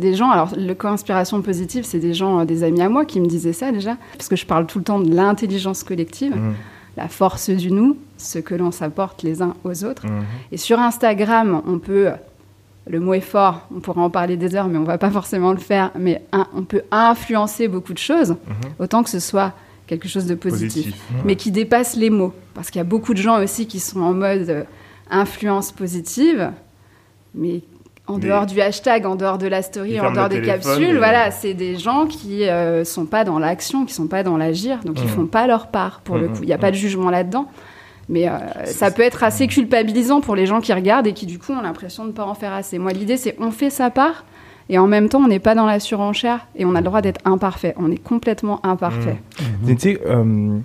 des, 0.00 0.14
gens. 0.14 0.30
Alors, 0.30 0.52
le 0.54 0.74
co-inspiration 0.74 1.40
positive, 1.40 1.84
c'est 1.86 2.00
des 2.00 2.12
gens, 2.12 2.40
euh, 2.40 2.44
des 2.44 2.62
amis 2.64 2.82
à 2.82 2.90
moi 2.90 3.06
qui 3.06 3.18
me 3.20 3.26
disaient 3.26 3.54
ça 3.54 3.72
déjà, 3.72 3.96
parce 4.12 4.28
que 4.28 4.36
je 4.36 4.44
parle 4.44 4.66
tout 4.66 4.76
le 4.76 4.84
temps 4.84 5.00
de 5.00 5.10
l'intelligence 5.14 5.84
collective, 5.84 6.34
la 6.98 7.08
force 7.08 7.48
du 7.48 7.70
nous, 7.72 7.96
ce 8.18 8.38
que 8.40 8.54
l'on 8.54 8.72
s'apporte 8.72 9.22
les 9.22 9.40
uns 9.40 9.54
aux 9.64 9.84
autres. 9.84 10.04
Et 10.52 10.58
sur 10.58 10.78
Instagram, 10.80 11.62
on 11.66 11.78
peut, 11.78 12.08
le 12.88 13.00
mot 13.00 13.14
est 13.14 13.20
fort, 13.20 13.66
on 13.74 13.80
pourra 13.80 14.00
en 14.02 14.10
parler 14.10 14.36
des 14.36 14.54
heures, 14.56 14.68
mais 14.68 14.78
on 14.78 14.84
va 14.84 14.98
pas 14.98 15.10
forcément 15.10 15.52
le 15.52 15.58
faire, 15.58 15.90
mais 15.98 16.22
un- 16.32 16.46
on 16.54 16.62
peut 16.62 16.82
influencer 16.90 17.68
beaucoup 17.68 17.92
de 17.92 17.98
choses, 17.98 18.30
Mhm. 18.30 18.36
autant 18.78 19.02
que 19.02 19.10
ce 19.10 19.20
soit 19.20 19.52
quelque 19.86 20.08
chose 20.08 20.26
de 20.26 20.34
positif, 20.34 20.84
Positif. 20.86 21.02
mais 21.24 21.36
qui 21.36 21.50
dépasse 21.50 21.96
les 21.96 22.10
mots. 22.10 22.32
Parce 22.54 22.70
qu'il 22.70 22.78
y 22.78 22.82
a 22.82 22.84
beaucoup 22.84 23.14
de 23.14 23.18
gens 23.18 23.42
aussi 23.42 23.66
qui 23.66 23.80
sont 23.80 24.00
en 24.00 24.12
mode 24.14 24.48
euh, 24.50 24.64
influence 25.10 25.72
positive, 25.72 26.50
mais 27.34 27.62
en 28.06 28.18
dehors 28.18 28.46
du 28.46 28.58
hashtag, 28.60 29.04
en 29.04 29.16
dehors 29.16 29.36
de 29.38 29.46
la 29.46 29.60
story, 29.62 29.92
Ils 29.92 30.00
en 30.00 30.10
dehors 30.12 30.28
des 30.30 30.40
capsules, 30.40 30.82
et- 30.82 30.96
voilà, 30.96 31.30
c'est 31.30 31.52
des 31.54 31.76
gens 31.76 32.06
qui 32.06 32.48
euh, 32.48 32.84
sont 32.84 33.04
pas 33.04 33.22
dans 33.24 33.38
l'action, 33.38 33.84
qui 33.84 33.92
sont 33.92 34.06
pas 34.06 34.22
dans 34.22 34.36
l'agir, 34.38 34.78
donc 34.84 34.96
ils 34.98 35.04
Mhm. 35.04 35.08
font 35.10 35.26
pas 35.26 35.46
leur 35.46 35.66
part 35.68 36.00
pour 36.00 36.16
le 36.16 36.28
Mhm, 36.28 36.32
coup. 36.36 36.42
Il 36.42 36.46
n'y 36.46 36.52
a 36.54 36.58
pas 36.58 36.68
mhm. 36.68 36.72
de 36.72 36.78
jugement 36.78 37.10
là-dedans, 37.10 37.46
mais 38.08 38.28
euh, 38.28 38.32
ça 38.66 38.90
peut 38.90 39.02
être 39.02 39.22
assez 39.22 39.46
culpabilisant 39.46 40.20
pour 40.20 40.34
les 40.36 40.46
gens 40.46 40.60
qui 40.60 40.72
regardent 40.72 41.06
et 41.06 41.12
qui 41.12 41.26
du 41.26 41.38
coup 41.38 41.52
ont 41.52 41.60
l'impression 41.62 42.04
de 42.04 42.08
ne 42.08 42.12
pas 42.14 42.24
en 42.24 42.34
faire 42.34 42.52
assez. 42.52 42.78
Moi, 42.78 42.92
l'idée 42.92 43.16
c'est 43.16 43.36
on 43.40 43.50
fait 43.50 43.70
sa 43.70 43.90
part 43.90 44.24
et 44.70 44.78
en 44.78 44.86
même 44.86 45.08
temps 45.08 45.20
on 45.20 45.28
n'est 45.28 45.38
pas 45.38 45.54
dans 45.54 45.66
la 45.66 45.80
surenchère 45.80 46.46
et 46.56 46.64
on 46.64 46.74
a 46.74 46.80
le 46.80 46.84
droit 46.84 47.00
d'être 47.02 47.20
imparfait. 47.24 47.74
On 47.78 47.90
est 47.90 48.02
complètement 48.02 48.64
imparfait. 48.66 49.16
Mais 49.64 49.74
Tu 49.74 49.80
sais, 49.94 50.00
euh, 50.06 50.58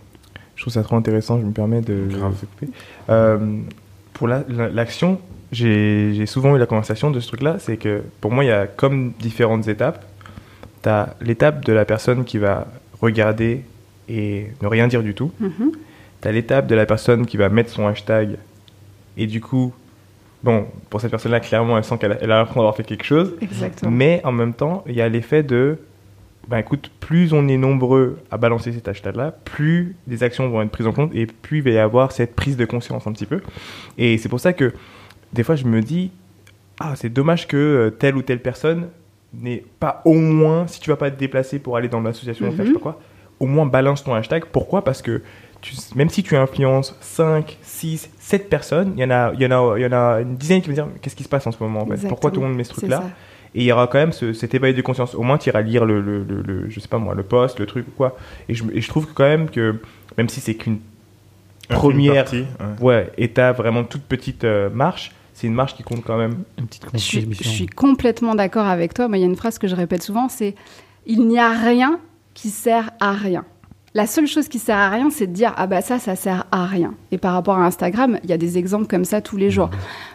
je 0.56 0.62
trouve 0.64 0.74
ça 0.74 0.84
trop 0.84 0.96
intéressant, 0.96 1.40
je 1.40 1.46
me 1.46 1.52
permets 1.52 1.82
de, 1.82 2.08
Grave. 2.10 2.36
Euh, 3.10 3.38
pour 4.14 4.28
la- 4.28 4.44
la- 4.48 4.70
l'action, 4.70 5.20
j'ai 5.52 6.14
j'ai 6.14 6.26
souvent 6.26 6.56
eu 6.56 6.60
la 6.60 6.66
conversation 6.66 7.12
de 7.12 7.20
ce 7.20 7.28
truc-là, 7.28 7.58
c'est 7.60 7.78
que 7.78 8.02
pour 8.22 8.32
moi, 8.32 8.44
il 8.44 8.48
y 8.48 8.52
a 8.52 8.68
comme 8.68 9.12
différentes 9.20 9.68
étapes. 9.68 10.06
Tu 10.84 10.90
as 10.90 11.16
l'étape 11.22 11.64
de 11.66 11.74
la 11.74 11.86
personne 11.86 12.24
qui 12.24 12.38
va 12.38 12.68
regarder 13.02 13.64
et 14.10 14.48
ne 14.62 14.68
rien 14.68 14.88
dire 14.88 15.02
du 15.04 15.14
tout. 15.14 15.32
Mhm. 15.40 15.72
Tu 16.24 16.28
as 16.30 16.32
l'étape 16.32 16.68
de 16.68 16.74
la 16.74 16.86
personne 16.86 17.26
qui 17.26 17.38
va 17.38 17.50
mettre 17.50 17.70
son 17.70 17.86
hashtag 17.86 18.38
et 19.18 19.28
du 19.28 19.42
coup, 19.42 19.74
bon, 20.42 20.68
pour 20.90 21.02
cette 21.02 21.12
personne-là, 21.12 21.40
clairement, 21.40 21.78
elle 21.78 21.84
sent 21.84 21.98
qu'elle 22.00 22.14
a, 22.14 22.18
elle 22.22 22.32
a 22.32 22.38
l'impression 22.38 22.62
d'avoir 22.62 22.76
fait 22.76 22.84
quelque 22.84 23.04
chose. 23.04 23.36
Exactement. 23.42 23.92
Mais 23.92 24.22
en 24.24 24.32
même 24.32 24.54
temps, 24.54 24.84
il 24.88 24.96
y 24.96 25.02
a 25.02 25.10
l'effet 25.10 25.44
de, 25.44 25.78
ben 26.48 26.58
écoute, 26.60 26.90
plus 27.02 27.34
on 27.34 27.48
est 27.48 27.58
nombreux 27.58 28.20
à 28.32 28.38
balancer 28.38 28.72
cet 28.72 28.88
hashtag-là, 28.88 29.32
plus 29.44 29.96
des 30.08 30.24
actions 30.24 30.50
vont 30.50 30.62
être 30.62 30.72
prises 30.72 30.88
en 30.88 30.94
compte 30.94 31.14
et 31.14 31.26
plus 31.26 31.58
il 31.58 31.64
va 31.64 31.70
y 31.72 31.78
avoir 31.78 32.12
cette 32.12 32.36
prise 32.36 32.58
de 32.58 32.66
conscience 32.66 33.06
un 33.06 33.12
petit 33.12 33.26
peu. 33.26 33.42
Et 33.98 34.18
c'est 34.18 34.30
pour 34.30 34.40
ça 34.40 34.54
que 34.54 34.74
des 35.34 35.44
fois 35.44 35.56
je 35.56 35.66
me 35.66 35.82
dis, 35.82 36.12
ah 36.80 36.94
c'est 36.96 37.10
dommage 37.10 37.48
que 37.48 37.58
euh, 37.58 37.90
telle 37.90 38.16
ou 38.16 38.22
telle 38.22 38.42
personne 38.42 38.88
n'ait 39.34 39.64
pas 39.80 40.02
au 40.06 40.14
moins, 40.14 40.68
si 40.68 40.80
tu 40.80 40.90
vas 40.90 40.96
pas 40.96 41.12
te 41.12 41.20
déplacer 41.20 41.60
pour 41.60 41.76
aller 41.76 41.90
dans 41.90 42.02
l'association, 42.02 42.52
faire 42.52 42.66
je 42.66 42.72
sais 42.72 42.76
pas 42.76 42.80
quoi, 42.80 43.00
au 43.40 43.46
moins 43.46 43.66
balance 43.66 44.04
ton 44.04 44.14
hashtag. 44.14 44.46
Pourquoi? 44.46 44.84
Parce 44.84 45.02
que 45.02 45.22
tu- 45.64 45.76
même 45.96 46.10
si 46.10 46.22
tu 46.22 46.36
influences 46.36 46.96
5, 47.02 47.58
6, 47.64 48.10
7 48.20 48.50
personnes, 48.50 48.94
il 48.96 49.02
y, 49.02 49.06
en 49.06 49.10
a, 49.10 49.32
il, 49.34 49.42
y 49.42 49.46
en 49.48 49.52
a, 49.52 49.80
il 49.80 49.82
y 49.82 49.86
en 49.88 49.92
a 49.94 50.20
une 50.22 50.36
dizaine 50.36 50.62
qui 50.62 50.68
vont 50.68 50.76
dire 50.76 50.88
qu'est-ce 51.02 51.16
qui 51.16 51.24
se 51.24 51.30
passe 51.30 51.48
en 51.48 51.52
ce 51.52 51.58
moment 51.60 51.82
en 51.82 51.86
fait? 51.88 52.08
Pourquoi 52.08 52.30
tout 52.32 52.40
le 52.42 52.48
monde 52.48 52.56
met 52.58 52.64
ce 52.64 52.74
truc-là? 52.74 53.04
et 53.56 53.60
il 53.62 53.66
y 53.66 53.72
aura 53.72 53.86
quand 53.88 54.00
même 54.00 54.12
ce- 54.12 54.34
cet 54.34 54.54
éveil 54.56 54.74
de 54.74 54.82
conscience. 54.82 55.14
Au 55.16 55.22
moins, 55.22 55.38
tu 55.38 55.50
iras 55.50 55.62
lire 55.62 55.86
le, 55.86 56.02
le, 56.02 56.24
le- 56.24 56.42
le- 56.42 56.70
je 56.72 56.80
sais 56.80 56.88
pas 56.88 56.98
moi, 56.98 57.14
le 57.16 57.22
post, 57.24 57.60
le 57.60 57.66
truc 57.68 57.88
ou 57.88 57.92
quoi. 57.92 58.18
Et 58.50 58.54
je, 58.56 58.64
et 58.74 58.82
je 58.82 58.88
trouve 58.88 59.06
que 59.08 59.14
quand 59.14 59.24
même 59.26 59.48
que, 59.50 59.76
même 60.18 60.28
si 60.30 60.40
c'est 60.42 60.56
qu'une 60.56 60.80
première 61.70 62.32
ouais. 62.34 62.46
ouais, 62.82 63.12
étape, 63.18 63.58
vraiment 63.58 63.84
toute 63.84 64.04
petite 64.04 64.44
euh, 64.44 64.70
marche, 64.72 65.12
c'est 65.34 65.48
une 65.48 65.54
marche 65.54 65.76
qui 65.76 65.84
compte 65.84 66.04
quand 66.04 66.18
même. 66.18 66.44
Une 66.58 66.68
petite 66.68 66.86
Je 66.94 66.98
suis, 66.98 67.28
je 67.34 67.48
suis 67.48 67.68
complètement 67.68 68.36
d'accord 68.36 68.66
avec 68.68 68.94
toi. 68.94 69.08
Moi, 69.08 69.18
il 69.18 69.22
y 69.22 69.24
a 69.24 69.28
une 69.28 69.36
phrase 69.36 69.58
que 69.60 69.68
je 69.68 69.76
répète 69.76 70.04
souvent, 70.04 70.30
c'est 70.30 70.56
il 71.06 71.28
n'y 71.28 71.40
a 71.40 71.50
rien 71.52 72.00
qui 72.34 72.50
sert 72.50 72.92
à 73.00 73.12
rien. 73.14 73.46
La 73.96 74.08
seule 74.08 74.26
chose 74.26 74.48
qui 74.48 74.58
sert 74.58 74.78
à 74.78 74.90
rien, 74.90 75.10
c'est 75.12 75.28
de 75.28 75.34
dire 75.34 75.54
ah 75.56 75.68
bah 75.68 75.82
ça, 75.82 76.00
ça 76.00 76.16
sert 76.16 76.46
à 76.52 76.66
rien. 76.66 76.96
Et 77.12 77.18
par 77.20 77.34
rapport 77.34 77.58
à 77.58 77.66
Instagram, 77.66 78.18
il 78.24 78.30
y 78.30 78.34
a 78.34 78.38
des 78.38 78.58
exemples 78.58 78.88
comme 78.88 79.06
ça 79.06 79.22
tous 79.22 79.38
les 79.38 79.52
jours. 79.52 79.70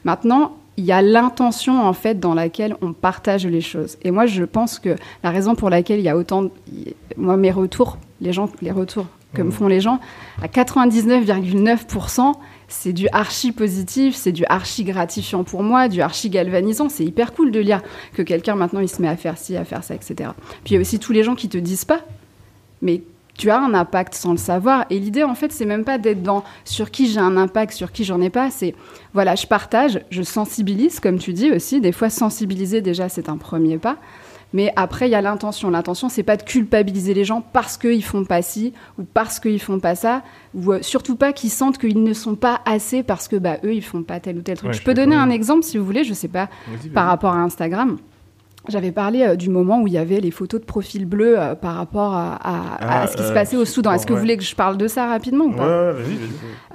Maintenant, 0.04 0.56
il 0.76 0.85
y 0.85 0.90
a 0.92 1.00
l'intention 1.02 1.80
en 1.87 1.92
fait 1.92 2.18
dans 2.18 2.35
laquelle 2.35 2.75
on 2.82 2.92
partage 2.92 3.47
les 3.47 3.61
choses. 3.61 3.97
Et 4.02 4.11
moi, 4.11 4.26
je 4.26 4.42
pense 4.44 4.78
que 4.80 4.97
la 5.23 5.30
raison 5.30 5.54
pour 5.54 5.70
laquelle 5.70 6.00
il 6.00 6.04
y 6.04 6.08
a 6.08 6.16
autant, 6.16 6.42
de- 6.44 6.50
moi 7.16 7.37
mes 7.37 7.50
retours, 7.52 7.99
les 8.20 8.32
gens, 8.32 8.49
les 8.62 8.70
retours 8.73 9.06
que 9.35 9.42
me 9.42 9.47
Mhm. 9.49 9.52
font 9.52 9.68
les 9.68 9.80
gens, 9.80 10.00
à 10.42 10.49
99,9%, 10.49 12.32
c'est 12.68 12.92
du 12.92 13.06
archi 13.12 13.52
positif, 13.52 14.14
c'est 14.16 14.32
du 14.32 14.44
archi 14.49 14.85
gratifiant 14.85 15.44
pour 15.44 15.62
moi, 15.62 15.88
du 15.88 16.00
archi 16.00 16.30
galvanisant. 16.30 16.88
C'est 16.88 17.04
hyper 17.04 17.32
cool 17.32 17.50
de 17.52 17.61
lire 17.61 17.82
que 18.14 18.23
quelqu'un 18.23 18.54
maintenant 18.56 18.80
il 18.80 18.88
se 18.88 19.00
met 19.02 19.08
à 19.08 19.16
faire 19.16 19.38
ci, 19.38 19.56
à 19.56 19.64
faire 19.64 19.85
ça, 19.85 19.94
etc. 19.94 20.30
Puis 20.64 20.73
il 20.73 20.75
y 20.75 20.76
a 20.76 20.80
aussi 20.80 20.99
tous 20.99 21.12
les 21.12 21.23
gens 21.23 21.35
qui 21.35 21.49
te 21.49 21.58
disent 21.58 21.85
pas, 21.85 22.00
mais 22.82 23.02
tu 23.38 23.50
as 23.50 23.59
un 23.59 23.73
impact 23.73 24.14
sans 24.14 24.33
le 24.33 24.37
savoir. 24.37 24.85
Et 24.90 24.99
l'idée, 24.99 25.23
en 25.23 25.35
fait, 25.35 25.52
c'est 25.52 25.64
même 25.64 25.85
pas 25.85 25.97
d'être 25.97 26.23
dans 26.23 26.45
sur 26.64 26.90
qui 26.90 27.07
j'ai 27.07 27.21
un 27.21 27.37
impact, 27.37 27.73
sur 27.73 27.92
qui 27.92 28.04
j'en 28.04 28.21
ai 28.21 28.30
pas. 28.30 28.50
C'est 28.50 28.75
voilà, 29.14 29.37
je 29.37 29.47
partage, 29.47 30.00
je 30.11 30.23
sensibilise, 30.23 31.00
comme 31.00 31.18
tu 31.18 31.33
dis 31.33 31.50
aussi. 31.52 31.80
Des 31.80 31.92
fois, 31.92 32.11
sensibiliser 32.11 32.83
déjà, 32.83 33.09
c'est 33.09 33.28
un 33.28 33.38
premier 33.38 33.78
pas. 33.78 33.97
Mais 34.52 34.73
après, 34.76 35.09
il 35.09 35.12
y 35.12 35.14
a 35.14 35.21
l'intention. 35.21 35.71
L'intention, 35.71 36.09
c'est 36.09 36.23
pas 36.23 36.37
de 36.37 36.42
culpabiliser 36.42 37.14
les 37.14 37.25
gens 37.25 37.42
parce 37.52 37.76
qu'ils 37.76 38.04
font 38.04 38.25
pas 38.25 38.42
ci 38.42 38.73
ou 38.99 39.04
parce 39.04 39.38
qu'ils 39.38 39.61
font 39.61 39.78
pas 39.78 39.95
ça, 39.95 40.23
ou 40.54 40.73
euh, 40.73 40.78
surtout 40.83 41.16
pas 41.16 41.33
qu'ils 41.33 41.50
sentent 41.50 41.78
qu'ils 41.78 42.02
ne 42.02 42.14
sont 42.14 42.35
pas 42.35 42.61
assez 42.64 43.02
parce 43.02 43.28
que 43.28 43.37
bah 43.37 43.59
eux 43.64 43.75
ils 43.75 43.85
font 43.85 44.02
pas 44.02 44.21
tel 44.21 44.38
ou 44.38 44.40
tel 44.40 44.57
truc. 44.57 44.68
Ouais, 44.68 44.75
je 44.75 44.80
je 44.80 44.85
peux 44.85 44.95
donner 44.95 45.16
un 45.16 45.28
exemple 45.28 45.64
si 45.64 45.76
vous 45.76 45.85
voulez. 45.85 46.02
Je 46.02 46.14
sais 46.14 46.28
pas 46.28 46.49
par 46.95 47.07
rapport 47.07 47.35
à 47.35 47.38
Instagram. 47.38 47.99
J'avais 48.68 48.92
parlé 48.92 49.22
euh, 49.22 49.37
du 49.37 49.48
moment 49.50 49.80
où 49.82 49.87
il 49.87 49.92
y 49.94 49.98
avait 49.98 50.20
les 50.20 50.30
photos 50.30 50.60
de 50.60 50.66
profil 50.66 51.06
bleu 51.06 51.38
euh, 51.40 51.54
par 51.54 51.75
rapport 51.76 52.12
à, 52.14 52.34
à- 52.34 52.75
à 52.76 53.02
Ah, 53.02 53.06
ce 53.06 53.16
qui 53.16 53.22
se 53.22 53.30
euh, 53.30 53.34
passait 53.34 53.56
au 53.56 53.64
Soudan. 53.64 53.92
Est-ce 53.92 54.06
que 54.06 54.12
ouais. 54.12 54.16
vous 54.16 54.22
voulez 54.22 54.37
que 54.37 54.42
je 54.44 54.54
parle 54.54 54.76
de 54.76 54.87
ça 54.88 55.06
rapidement 55.08 55.44
ou 55.46 55.50
Ouais, 55.50 55.56
pas? 55.56 55.66
Ouais, 55.66 55.92
vas-y, 55.94 56.16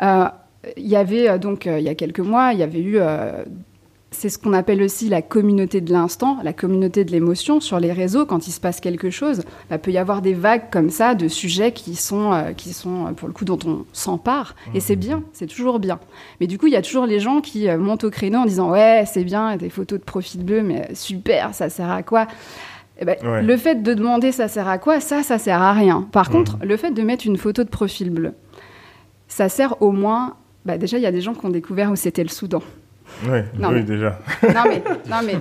vas-y. 0.02 0.32
Il 0.78 0.88
y 0.88 0.96
avait 0.96 1.38
donc 1.40 1.66
il 1.66 1.82
y 1.82 1.90
a 1.90 1.96
quelques 1.96 2.20
mois, 2.22 2.54
il 2.54 2.60
y 2.60 2.64
avait 2.64 2.80
eu 2.82 2.98
c'est 4.14 4.30
ce 4.30 4.38
qu'on 4.38 4.54
appelle 4.54 4.82
aussi 4.82 5.10
la 5.10 5.22
communauté 5.22 5.82
de 5.82 5.92
l'instant, 5.92 6.38
la 6.44 6.54
communauté 6.54 7.04
de 7.04 7.12
l'émotion 7.12 7.60
sur 7.60 7.80
les 7.80 7.92
réseaux. 7.92 8.26
Quand 8.26 8.48
il 8.48 8.52
se 8.52 8.60
passe 8.60 8.80
quelque 8.80 9.10
chose, 9.10 9.42
il 9.72 9.80
peut 9.80 9.92
y 9.92 9.98
avoir 9.98 10.22
des 10.22 10.34
vagues 10.34 10.70
comme 10.72 10.90
ça 10.90 11.16
de 11.16 11.28
sujets 11.28 11.72
qui 11.72 11.96
sont, 11.96 12.32
euh, 12.32 12.54
qui 12.54 12.74
sont 12.74 13.08
euh, 13.08 13.12
pour 13.12 13.28
le 13.28 13.34
coup, 13.34 13.46
dont 13.46 13.60
on 13.66 13.86
s'empare. 13.92 14.56
Et 14.74 14.80
c'est 14.80 14.96
bien, 14.96 15.24
c'est 15.34 15.48
toujours 15.48 15.80
bien. 15.80 16.00
Mais 16.40 16.48
du 16.48 16.58
coup, 16.58 16.68
il 16.68 16.74
y 16.74 16.78
a 16.78 16.82
toujours 16.82 17.06
les 17.06 17.20
gens 17.20 17.42
qui 17.42 17.68
euh, 17.68 17.78
montent 17.78 18.04
au 18.04 18.10
créneau 18.10 18.40
en 18.40 18.46
disant 18.46 18.72
Ouais, 18.72 19.04
c'est 19.06 19.24
bien, 19.24 19.58
des 19.58 19.70
photos 19.70 20.00
de 20.00 20.06
profil 20.06 20.44
bleu, 20.44 20.64
mais 20.64 20.94
super, 20.94 21.54
ça 21.54 21.70
sert 21.70 21.90
à 21.90 22.04
quoi? 22.04 22.28
Eh 23.00 23.06
ben, 23.06 23.18
Ouais. 23.24 23.42
Le 23.42 23.58
fait 23.58 23.82
de 23.82 23.94
demander 23.94 24.32
ça 24.32 24.48
sert 24.48 24.68
à 24.68 24.78
quoi, 24.78 25.00
ça, 25.00 25.24
ça 25.24 25.38
sert 25.38 25.62
à 25.62 25.74
rien. 25.74 26.08
Par 26.12 26.30
contre, 26.30 26.58
le 26.64 26.78
fait 26.78 26.92
de 26.92 27.02
mettre 27.02 27.26
une 27.26 27.38
photo 27.38 27.64
de 27.64 27.70
profil 27.70 28.10
bleu, 28.10 28.34
ça 29.28 29.50
sert 29.50 29.82
au 29.82 29.92
moins. 29.92 30.36
Bah 30.66 30.78
déjà, 30.78 30.98
il 30.98 31.02
y 31.02 31.08
a 31.08 31.12
des 31.12 31.20
gens 31.20 31.34
qui 31.34 31.46
ont 31.46 31.50
découvert 31.50 31.92
où 31.92 31.96
c'était 31.96 32.24
le 32.24 32.30
Soudan. 32.30 32.62
Non, 33.26 33.70
oui, 33.70 33.76
mais- 33.76 33.84
déjà. 33.84 34.20
Non 34.44 34.64
mais, 34.68 34.84
non 35.10 35.18
mais, 35.26 35.38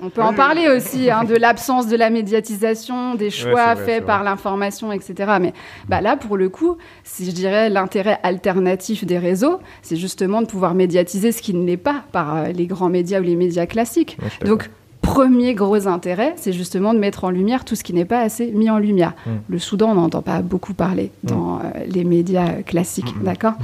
on 0.00 0.10
peut 0.10 0.22
en 0.22 0.34
parler 0.34 0.68
aussi 0.68 1.10
hein, 1.10 1.24
de 1.24 1.34
l'absence 1.34 1.88
de 1.88 1.96
la 1.96 2.10
médiatisation, 2.10 3.14
des 3.14 3.30
choix 3.30 3.74
vrai, 3.74 3.84
faits 3.84 4.06
par 4.06 4.22
l'information, 4.22 4.92
etc. 4.92 5.32
Mais 5.40 5.52
bah 5.88 6.00
là, 6.00 6.16
pour 6.16 6.36
le 6.36 6.48
coup, 6.48 6.76
si 7.02 7.24
je 7.24 7.30
dirais 7.30 7.70
l'intérêt 7.70 8.18
alternatif 8.22 9.04
des 9.04 9.18
réseaux, 9.18 9.60
c'est 9.82 9.96
justement 9.96 10.42
de 10.42 10.46
pouvoir 10.46 10.74
médiatiser 10.74 11.32
ce 11.32 11.40
qui 11.40 11.54
ne 11.54 11.64
l'est 11.66 11.76
pas 11.76 12.04
par 12.12 12.36
euh, 12.36 12.44
les 12.48 12.66
grands 12.66 12.90
médias 12.90 13.20
ou 13.20 13.22
les 13.22 13.36
médias 13.36 13.66
classiques. 13.66 14.18
Ouais. 14.22 14.46
Donc, 14.48 14.70
premier 15.06 15.54
gros 15.54 15.86
intérêt, 15.86 16.34
c'est 16.36 16.52
justement 16.52 16.92
de 16.92 16.98
mettre 16.98 17.24
en 17.24 17.30
lumière 17.30 17.64
tout 17.64 17.74
ce 17.76 17.84
qui 17.84 17.92
n'est 17.92 18.04
pas 18.04 18.20
assez 18.20 18.50
mis 18.52 18.68
en 18.68 18.78
lumière. 18.78 19.14
Mm. 19.24 19.30
Le 19.48 19.58
Soudan, 19.58 19.90
on 19.90 19.94
n'entend 19.94 20.22
pas 20.22 20.42
beaucoup 20.42 20.74
parler 20.74 21.12
dans 21.22 21.58
euh, 21.58 21.62
les 21.86 22.04
médias 22.04 22.62
classiques, 22.62 23.06
Mm, 23.14 23.20
mm. 23.20 23.24
d'accord 23.24 23.54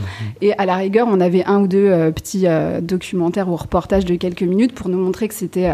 Et 0.41 0.53
à 0.59 0.67
la 0.67 0.77
rigueur, 0.77 1.09
on 1.11 1.21
avait 1.21 1.45
un 1.45 1.61
ou 1.61 1.67
deux 1.67 1.89
euh, 1.89 2.11
petits 2.11 2.47
euh, 2.47 2.81
documentaires 2.81 3.49
ou 3.49 3.57
reportages 3.57 4.05
de 4.05 4.15
quelques 4.15 4.43
minutes 4.43 4.75
pour 4.75 4.89
nous 4.89 4.99
montrer 4.99 5.29
que 5.29 5.35
c'était 5.35 5.71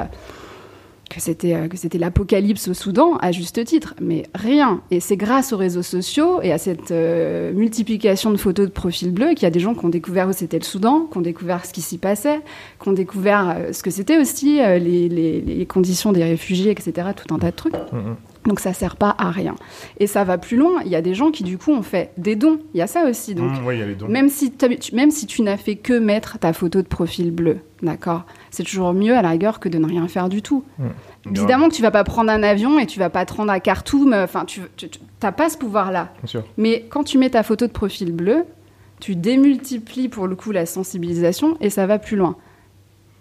que 1.08 1.20
c'était 1.20 1.54
euh, 1.54 1.68
que 1.68 1.76
c'était 1.76 1.98
l'apocalypse 1.98 2.68
au 2.68 2.74
Soudan 2.74 3.16
à 3.20 3.32
juste 3.32 3.64
titre, 3.64 3.94
mais 4.00 4.24
rien. 4.34 4.80
Et 4.90 5.00
c'est 5.00 5.16
grâce 5.16 5.52
aux 5.52 5.56
réseaux 5.56 5.82
sociaux 5.82 6.40
et 6.42 6.52
à 6.52 6.58
cette 6.58 6.90
euh, 6.90 7.52
multiplication 7.54 8.30
de 8.30 8.36
photos 8.36 8.66
de 8.66 8.72
profil 8.72 9.12
bleu 9.12 9.30
qu'il 9.30 9.42
y 9.44 9.46
a 9.46 9.50
des 9.50 9.60
gens 9.60 9.74
qui 9.74 9.84
ont 9.84 9.88
découvert 9.88 10.28
où 10.28 10.32
c'était 10.32 10.58
le 10.58 10.64
Soudan, 10.64 11.06
qui 11.10 11.18
ont 11.18 11.22
découvert 11.22 11.64
ce 11.64 11.72
qui 11.72 11.80
s'y 11.80 11.98
passait, 11.98 12.40
qui 12.82 12.88
ont 12.88 12.92
découvert 12.92 13.54
euh, 13.56 13.72
ce 13.72 13.82
que 13.82 13.90
c'était 13.90 14.18
aussi 14.18 14.58
les, 14.58 15.08
les- 15.08 15.40
les 15.40 15.66
conditions 15.66 16.12
des 16.12 16.24
réfugiés, 16.24 16.70
etc. 16.70 16.92
Tout 17.16 17.34
un 17.34 17.38
tas 17.38 17.50
de 17.50 17.56
trucs. 17.56 17.74
Donc 18.44 18.60
ça 18.60 18.72
sert 18.72 18.96
pas 18.96 19.14
à 19.18 19.30
rien. 19.30 19.54
Et 19.98 20.06
ça 20.06 20.24
va 20.24 20.38
plus 20.38 20.56
loin. 20.56 20.80
Il 20.84 20.90
y 20.90 20.96
a 20.96 21.02
des 21.02 21.14
gens 21.14 21.30
qui 21.30 21.42
du 21.44 21.58
coup 21.58 21.72
ont 21.72 21.82
fait 21.82 22.12
des 22.16 22.34
dons. 22.36 22.60
Il 22.72 22.78
y 22.78 22.82
a 22.82 22.86
ça 22.86 23.04
aussi. 23.08 23.34
Donc 23.34 23.50
Mmh, 23.60 23.72
y 23.74 23.82
a 23.82 23.86
les 23.86 23.94
dons. 23.94 24.08
même 24.08 24.28
si, 24.28 24.52
même 24.92 25.10
si 25.10 25.26
tu 25.26 25.42
n'as 25.42 25.56
fait 25.56 25.76
que 25.76 25.98
mettre 25.98 26.38
ta 26.38 26.52
photo 26.52 26.80
de 26.82 26.86
profil 26.86 27.30
bleu, 27.30 27.58
d'accord 27.82 28.24
C'est 28.50 28.62
toujours 28.64 28.92
mieux 28.94 29.14
à 29.16 29.22
la 29.22 29.30
rigueur 29.30 29.60
que 29.60 29.68
de 29.68 29.76
ne 29.78 29.86
rien 29.86 30.08
faire 30.08 30.28
du 30.28 30.40
tout. 30.42 30.64
Évidemment 31.30 31.68
que 31.68 31.74
tu 31.74 31.82
vas 31.82 31.90
pas 31.90 32.04
prendre 32.04 32.30
un 32.30 32.42
avion 32.42 32.78
et 32.78 32.86
tu 32.86 32.98
vas 32.98 33.10
pas 33.10 33.26
te 33.26 33.34
rendre 33.34 33.52
à 33.52 33.60
Khartoum. 33.60 34.12
euh, 34.14 34.24
Enfin, 34.24 34.44
tu 34.46 34.62
n'as 35.22 35.32
pas 35.32 35.50
ce 35.50 35.58
pouvoir-là. 35.58 36.12
Mais 36.56 36.86
quand 36.88 37.04
tu 37.04 37.18
mets 37.18 37.30
ta 37.30 37.42
photo 37.42 37.66
de 37.66 37.72
profil 37.72 38.12
bleu, 38.12 38.44
tu 39.00 39.14
démultiplies 39.14 40.08
pour 40.08 40.26
le 40.26 40.36
coup 40.36 40.52
la 40.52 40.64
sensibilisation 40.64 41.56
et 41.60 41.70
ça 41.70 41.86
va 41.86 41.98
plus 41.98 42.16
loin. 42.16 42.36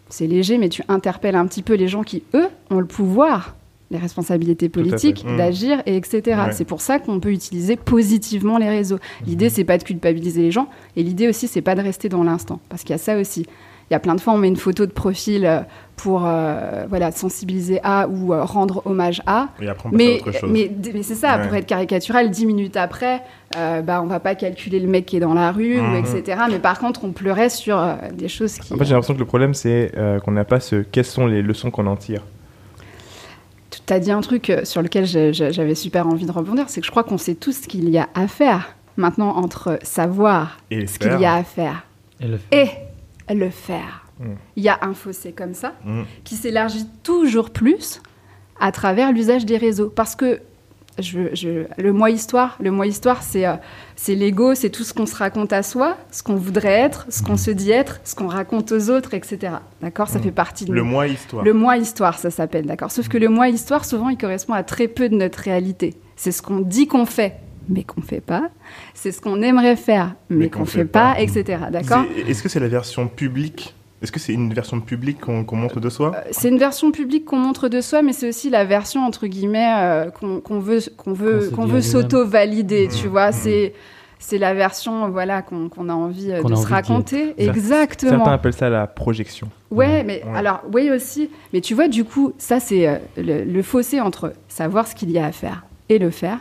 C'est 0.10 0.26
léger, 0.28 0.58
mais 0.58 0.70
tu 0.70 0.84
interpelles 0.88 1.36
un 1.36 1.46
petit 1.48 1.62
peu 1.64 1.74
les 1.74 1.90
gens 1.90 2.04
qui, 2.04 2.24
eux, 2.34 2.48
ont 2.70 2.80
le 2.80 2.86
pouvoir, 2.86 3.56
les 3.92 3.98
responsabilités 3.98 4.70
politiques, 4.70 5.24
Mm. 5.26 5.38
d'agir, 5.38 5.82
et 5.86 5.96
etc. 5.96 6.22
Ouais. 6.26 6.52
C'est 6.52 6.66
pour 6.66 6.82
ça 6.82 7.00
qu'on 7.00 7.20
peut 7.20 7.32
utiliser 7.32 7.76
positivement 7.78 8.58
les 8.58 8.70
réseaux. 8.70 9.00
L'idée, 9.26 9.50
c'est 9.50 9.64
pas 9.64 9.78
de 9.78 9.84
culpabiliser 9.84 10.42
les 10.42 10.52
gens, 10.52 10.68
et 10.96 11.04
l'idée 11.04 11.28
aussi, 11.30 11.48
c'est 11.48 11.62
pas 11.62 11.76
de 11.76 11.82
rester 11.82 12.10
dans 12.10 12.24
l'instant. 12.24 12.60
Parce 12.70 12.82
qu'il 12.84 12.92
y 12.92 12.96
a 12.96 12.98
ça 12.98 13.18
aussi. 13.18 13.46
Il 13.90 13.94
y 13.94 13.96
a 13.96 14.00
plein 14.02 14.16
de 14.16 14.20
fois, 14.20 14.34
on 14.34 14.38
met 14.38 14.50
une 14.50 14.58
photo 14.58 14.86
de 14.86 14.92
profil 14.92 15.46
euh, 15.46 15.62
pour 15.96 16.24
euh, 16.26 16.86
voilà, 16.90 17.12
sensibiliser 17.12 17.80
à 17.84 18.10
ou 18.10 18.34
euh, 18.34 18.44
rendre 18.44 18.82
hommage 18.86 19.22
à. 19.26 19.48
Et 19.62 19.70
après, 19.70 19.88
on 19.88 19.92
passe 19.92 20.02
à 20.02 20.04
Mais, 20.04 20.16
autre 20.20 20.32
chose. 20.34 20.50
mais, 20.52 20.70
mais 20.94 21.04
c'est 21.04 21.16
ça, 21.16 21.38
Ouais. 21.38 21.48
pour 21.48 21.56
être 21.56 21.66
caricatural, 21.66 22.30
dix 22.30 22.46
minutes 22.46 22.76
après, 22.76 23.22
euh, 23.56 23.82
bah, 23.82 24.02
on 24.04 24.08
va 24.08 24.20
pas 24.20 24.36
calculer 24.36 24.82
le 24.82 24.90
mec 24.90 25.06
qui 25.06 25.16
est 25.16 25.22
dans 25.22 25.34
la 25.34 25.54
rue, 25.54 25.80
ou 25.80 25.84
Mhm. 25.84 26.04
etc. 26.04 26.38
Mais 26.52 26.60
par 26.60 26.80
contre, 26.80 27.06
on 27.06 27.12
pleurait 27.14 27.48
sur 27.50 27.82
des 28.14 28.28
choses 28.28 28.58
qui... 28.58 28.74
En 28.74 28.78
fait, 28.78 28.84
j'ai 28.84 28.92
l'impression 28.94 29.14
que 29.14 29.20
le 29.20 29.26
problème, 29.26 29.54
c'est 29.54 29.94
qu'on 30.26 30.32
n'a 30.32 30.44
pas 30.44 30.60
ce. 30.60 30.76
Quelles 30.84 31.06
sont 31.06 31.26
les 31.26 31.42
leçons 31.42 31.72
qu'on 31.72 31.88
en 31.88 31.96
tire 31.96 32.24
Tu 33.88 33.94
as 33.94 34.00
dit 34.00 34.12
un 34.12 34.22
truc 34.22 34.50
euh, 34.50 34.66
sur 34.66 34.82
lequel 34.82 35.06
j'avais 35.06 35.76
super 35.76 36.08
envie 36.08 36.26
de 36.26 36.32
rebondir, 36.32 36.66
c'est 36.70 36.82
que 36.82 36.86
je 36.86 36.92
crois 36.92 37.04
qu'on 37.04 37.18
sait 37.18 37.36
tous 37.36 37.54
ce 37.64 37.68
qu'il 37.68 37.90
y 37.90 37.98
a 37.98 38.10
à 38.14 38.28
faire 38.28 38.76
maintenant 38.98 39.36
entre 39.38 39.80
savoir 39.82 40.58
Et 40.72 40.88
ce 40.88 41.00
qu'il 41.00 41.18
y 41.20 41.26
a 41.26 41.36
à 41.36 41.44
faire 41.44 41.86
Et 42.20 42.28
le 42.28 42.40
et 42.52 43.34
le 43.34 43.50
faire. 43.50 44.06
Mm. 44.20 44.26
Il 44.58 44.64
y 44.64 44.70
a 44.70 44.80
un 44.82 44.94
fossé 44.94 45.32
comme 45.32 45.54
ça 45.54 45.74
Mm. 45.86 46.04
qui 46.24 46.36
s'élargit 46.36 46.86
toujours 47.04 47.50
plus 47.50 48.02
à 48.60 48.72
travers 48.72 49.12
l'usage 49.12 49.46
des 49.46 49.58
réseaux. 49.58 49.90
Parce 49.90 50.16
que 50.16 50.42
je, 51.00 51.34
je- 51.34 51.66
le 51.82 51.94
moi 51.94 52.10
histoire, 52.10 52.58
le 52.62 52.72
moi 52.72 52.88
histoire, 52.88 53.22
c'est 53.24 53.46
euh, 53.46 53.54
c'est 53.96 54.16
l'ego, 54.16 54.56
c'est 54.56 54.70
tout 54.70 54.84
ce 54.84 54.94
qu'on 54.94 55.06
se 55.06 55.16
raconte 55.16 55.54
à 55.54 55.64
soi, 55.64 55.98
ce 56.12 56.24
qu'on 56.24 56.36
voudrait 56.36 56.72
être, 56.80 57.06
ce 57.10 57.22
qu'on 57.24 57.38
se 57.38 57.52
dit 57.52 57.72
être, 57.72 58.00
ce 58.04 58.16
qu'on 58.16 58.28
raconte 58.28 58.72
aux 58.72 58.90
autres, 58.90 59.14
etc. 59.14 59.54
D'accord? 59.82 60.08
Ça 60.10 60.20
Mm. 60.20 60.24
fait 60.24 60.32
partie 60.32 60.66
de 60.66 60.74
Le 60.74 60.84
moi 60.84 61.08
histoire. 61.08 61.44
Le 61.44 61.54
moi 61.54 61.78
histoire, 61.78 62.18
ça 62.18 62.30
s'appelle, 62.32 62.66
d'accord? 62.66 62.92
Sauf 62.92 63.08
que 63.10 63.18
le 63.18 63.30
moi 63.30 63.50
histoire, 63.50 63.86
souvent, 63.86 64.10
il 64.10 64.18
correspond 64.18 64.54
à 64.54 64.64
très 64.64 64.88
peu 64.88 65.10
de 65.10 65.16
notre 65.16 65.40
réalité. 65.40 65.96
C'est 66.16 66.32
ce 66.32 66.42
qu'on 66.42 66.60
dit 66.60 66.88
qu'on 66.88 67.06
fait, 67.06 67.36
mais 67.70 67.84
qu'on 67.84 68.02
fait 68.02 68.22
pas. 68.22 68.50
C'est 68.94 69.12
ce 69.12 69.22
qu'on 69.22 69.42
aimerait 69.42 69.76
faire, 69.76 70.16
mais, 70.30 70.50
qu'on 70.50 70.66
fait 70.66 70.86
pas, 70.86 71.16
etc. 71.20 71.60
D'accord? 71.72 72.06
Est-ce 72.28 72.42
que 72.42 72.50
c'est 72.50 72.60
la 72.60 72.68
version 72.70 73.08
publique 73.08 73.76
Est-ce 74.02 74.12
que 74.12 74.20
c'est 74.20 74.34
une 74.34 74.54
version 74.54 74.80
publique 74.80 75.20
qu'on 75.22 75.56
montre 75.56 75.80
de 75.80 75.90
soi? 75.90 76.12
Euh, 76.16 76.22
C'est 76.32 76.50
une 76.50 76.60
version 76.60 76.92
publique 76.92 77.26
qu'on 77.26 77.38
montre 77.40 77.68
de 77.68 77.82
soi, 77.82 78.02
mais 78.04 78.14
c'est 78.14 78.30
aussi 78.30 78.50
la 78.50 78.64
version 78.64 79.06
entre 79.06 79.26
guillemets 79.28 79.74
euh, 79.76 80.10
qu'on 80.12 80.60
veut 80.60 80.80
qu'on 80.98 81.14
veut 81.14 81.50
Qu'on 81.56 81.66
veut 81.66 81.82
s'auto-valider. 81.82 82.88
Tu 82.90 83.06
Mhm. 83.06 83.12
vois, 83.12 83.28
Mhm. 83.28 83.34
c'est 83.34 83.74
c'est 84.20 84.38
la 84.40 84.54
version 84.56 85.10
voilà 85.10 85.44
qu'on 85.44 85.90
a 85.90 85.94
envie 85.94 86.32
euh, 86.32 86.42
de 86.42 86.54
a 86.54 86.56
se 86.56 86.62
envie 86.64 86.74
raconter. 86.74 87.34
Exactement. 87.38 88.12
Certains 88.18 88.32
appellent 88.34 88.54
ça 88.54 88.70
la 88.70 88.88
projection. 88.88 89.48
Ouais, 89.72 90.04
mais 90.04 90.24
Ouais. 90.26 90.38
alors, 90.38 90.62
oui 90.74 90.90
aussi. 90.92 91.30
Mais 91.54 91.62
tu 91.62 91.74
vois, 91.76 91.88
du 91.88 92.04
coup, 92.04 92.34
ça, 92.40 92.60
c'est 92.60 92.88
euh, 92.88 92.96
le, 93.16 93.44
le 93.44 93.62
fossé 93.62 94.02
entre 94.02 94.34
savoir 94.48 94.88
ce 94.88 94.96
qu'il 94.96 95.12
y 95.12 95.20
a 95.20 95.26
à 95.26 95.32
faire 95.32 95.66
et 95.90 96.00
le 96.00 96.10
faire. 96.10 96.40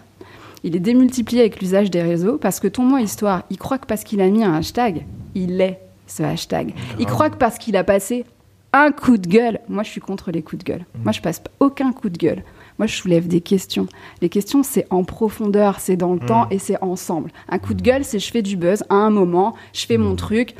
Il 0.64 0.74
est 0.74 0.80
démultiplié 0.80 1.42
avec 1.42 1.60
l'usage 1.60 1.90
des 1.90 2.02
réseaux 2.02 2.38
parce 2.38 2.60
que 2.60 2.68
ton 2.68 2.82
moi 2.82 3.00
histoire, 3.02 3.42
il 3.50 3.58
croit 3.58 3.78
que 3.78 3.86
parce 3.86 4.04
qu'il 4.04 4.20
a 4.22 4.28
mis 4.28 4.42
un 4.42 4.54
hashtag, 4.54 5.04
il 5.34 5.60
est 5.60 5.78
ce 6.06 6.22
hashtag. 6.22 6.74
Il 6.98 7.06
croit 7.06 7.30
que 7.30 7.36
parce 7.36 7.58
qu'il 7.58 7.76
a 7.76 7.84
passé 7.84 8.24
un 8.72 8.90
coup 8.92 9.16
de 9.16 9.26
gueule, 9.26 9.60
moi 9.68 9.82
je 9.82 9.90
suis 9.90 10.00
contre 10.00 10.30
les 10.30 10.42
coups 10.42 10.62
de 10.64 10.70
gueule. 10.72 10.84
Mm. 10.98 11.02
Moi 11.04 11.12
je 11.12 11.20
passe 11.20 11.38
pas 11.40 11.50
aucun 11.60 11.92
coup 11.92 12.08
de 12.10 12.18
gueule. 12.18 12.42
Moi 12.78 12.86
je 12.86 12.94
soulève 12.94 13.26
des 13.26 13.40
questions. 13.40 13.86
Les 14.20 14.28
questions 14.28 14.62
c'est 14.62 14.86
en 14.90 15.02
profondeur, 15.04 15.80
c'est 15.80 15.96
dans 15.96 16.12
le 16.12 16.20
Mm. 16.20 16.26
temps 16.26 16.46
et 16.50 16.58
c'est 16.58 16.82
ensemble. 16.82 17.30
Un 17.48 17.58
coup 17.58 17.74
de 17.74 17.82
gueule 17.82 18.04
c'est 18.04 18.18
je 18.18 18.30
fais 18.30 18.42
du 18.42 18.56
buzz 18.56 18.84
à 18.90 18.94
un 18.96 19.10
moment, 19.10 19.54
je 19.72 19.86
fais 19.86 19.96
mon 19.96 20.14
truc. 20.14 20.54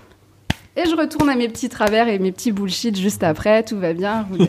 Et 0.76 0.84
je 0.88 0.94
retourne 0.94 1.30
à 1.30 1.34
mes 1.36 1.48
petits 1.48 1.68
travers 1.70 2.06
et 2.08 2.18
mes 2.18 2.32
petits 2.32 2.52
bullshit 2.52 2.96
juste 2.96 3.22
après, 3.22 3.62
tout 3.62 3.78
va 3.78 3.94
bien. 3.94 4.26
Vous- 4.30 4.36
non, 4.38 4.46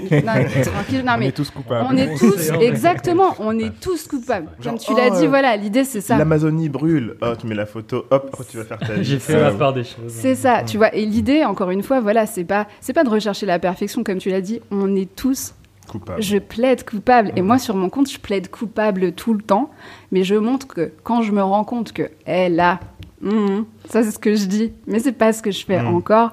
tranquille. 0.62 1.04
Non, 1.06 1.14
On 1.14 1.18
mais 1.20 1.28
est 1.28 1.32
tous 1.32 1.50
coupables. 1.50 1.88
on 1.90 1.96
est 1.96 2.16
tous, 2.20 2.52
exactement, 2.60 3.34
on 3.40 3.58
est 3.58 3.72
tous 3.80 4.08
coupables. 4.08 4.48
Genre, 4.60 4.74
Comme 4.74 4.78
tu 4.82 4.94
l'as 4.94 5.10
oh, 5.16 5.20
dit, 5.22 5.28
voilà, 5.28 5.56
l'idée 5.56 5.84
c'est 5.86 6.02
ça. 6.02 6.18
L'Amazonie 6.18 6.68
brûle. 6.70 7.16
Oh, 7.22 7.34
tu 7.40 7.48
mets 7.48 7.56
la 7.56 7.66
photo. 7.66 8.06
Hop, 8.12 8.26
après, 8.34 8.44
tu 8.44 8.58
vas 8.58 8.66
faire 8.66 8.78
ta 8.80 8.94
vie. 8.96 9.04
J'ai 9.06 9.20
fait 9.20 9.36
Euh, 9.36 9.44
la 9.44 9.52
part 9.52 9.74
des 9.74 9.84
choses. 9.84 10.10
C'est 10.10 10.36
ça, 10.36 10.64
tu 10.66 10.78
vois. 10.78 10.94
Et 10.94 11.06
l'idée, 11.06 11.46
encore 11.46 11.70
une 11.72 11.84
fois, 11.84 12.02
voilà, 12.02 12.26
c'est 12.26 12.44
pas, 12.44 12.68
c'est 12.82 12.94
pas 12.94 13.04
de 13.06 13.10
rechercher 13.10 13.46
la 13.46 13.60
perfection, 13.60 14.04
comme 14.04 14.18
tu 14.18 14.30
l'as 14.30 14.42
dit. 14.42 14.60
On 14.70 14.96
est 14.96 15.14
tous. 15.16 15.54
Coupable. 15.90 16.22
Je 16.22 16.38
plaide 16.38 16.84
coupable. 16.84 17.32
Et 17.38 17.42
moi, 17.42 17.58
sur 17.58 17.74
mon 17.74 17.88
compte, 17.88 18.12
je 18.12 18.20
plaide 18.20 18.50
coupable 18.50 19.14
tout 19.14 19.34
le 19.34 19.42
temps. 19.42 19.70
Mais 20.12 20.26
je 20.26 20.36
montre 20.36 20.68
que 20.68 20.92
quand 21.04 21.22
je 21.22 21.32
me 21.32 21.42
rends 21.42 21.64
compte 21.64 21.94
que, 21.94 22.10
hé, 22.28 22.50
là, 22.50 22.82
hum, 23.24 23.66
ça 23.90 24.04
c'est 24.04 24.12
ce 24.12 24.20
que 24.20 24.36
je 24.36 24.46
dis, 24.46 24.72
mais 24.88 25.00
c'est 25.00 25.12
pas 25.12 25.34
ce 25.34 25.42
que 25.42 25.52
je 25.52 25.66
fais 25.66 25.82
Mhm. 25.82 25.88
encore. 25.96 26.32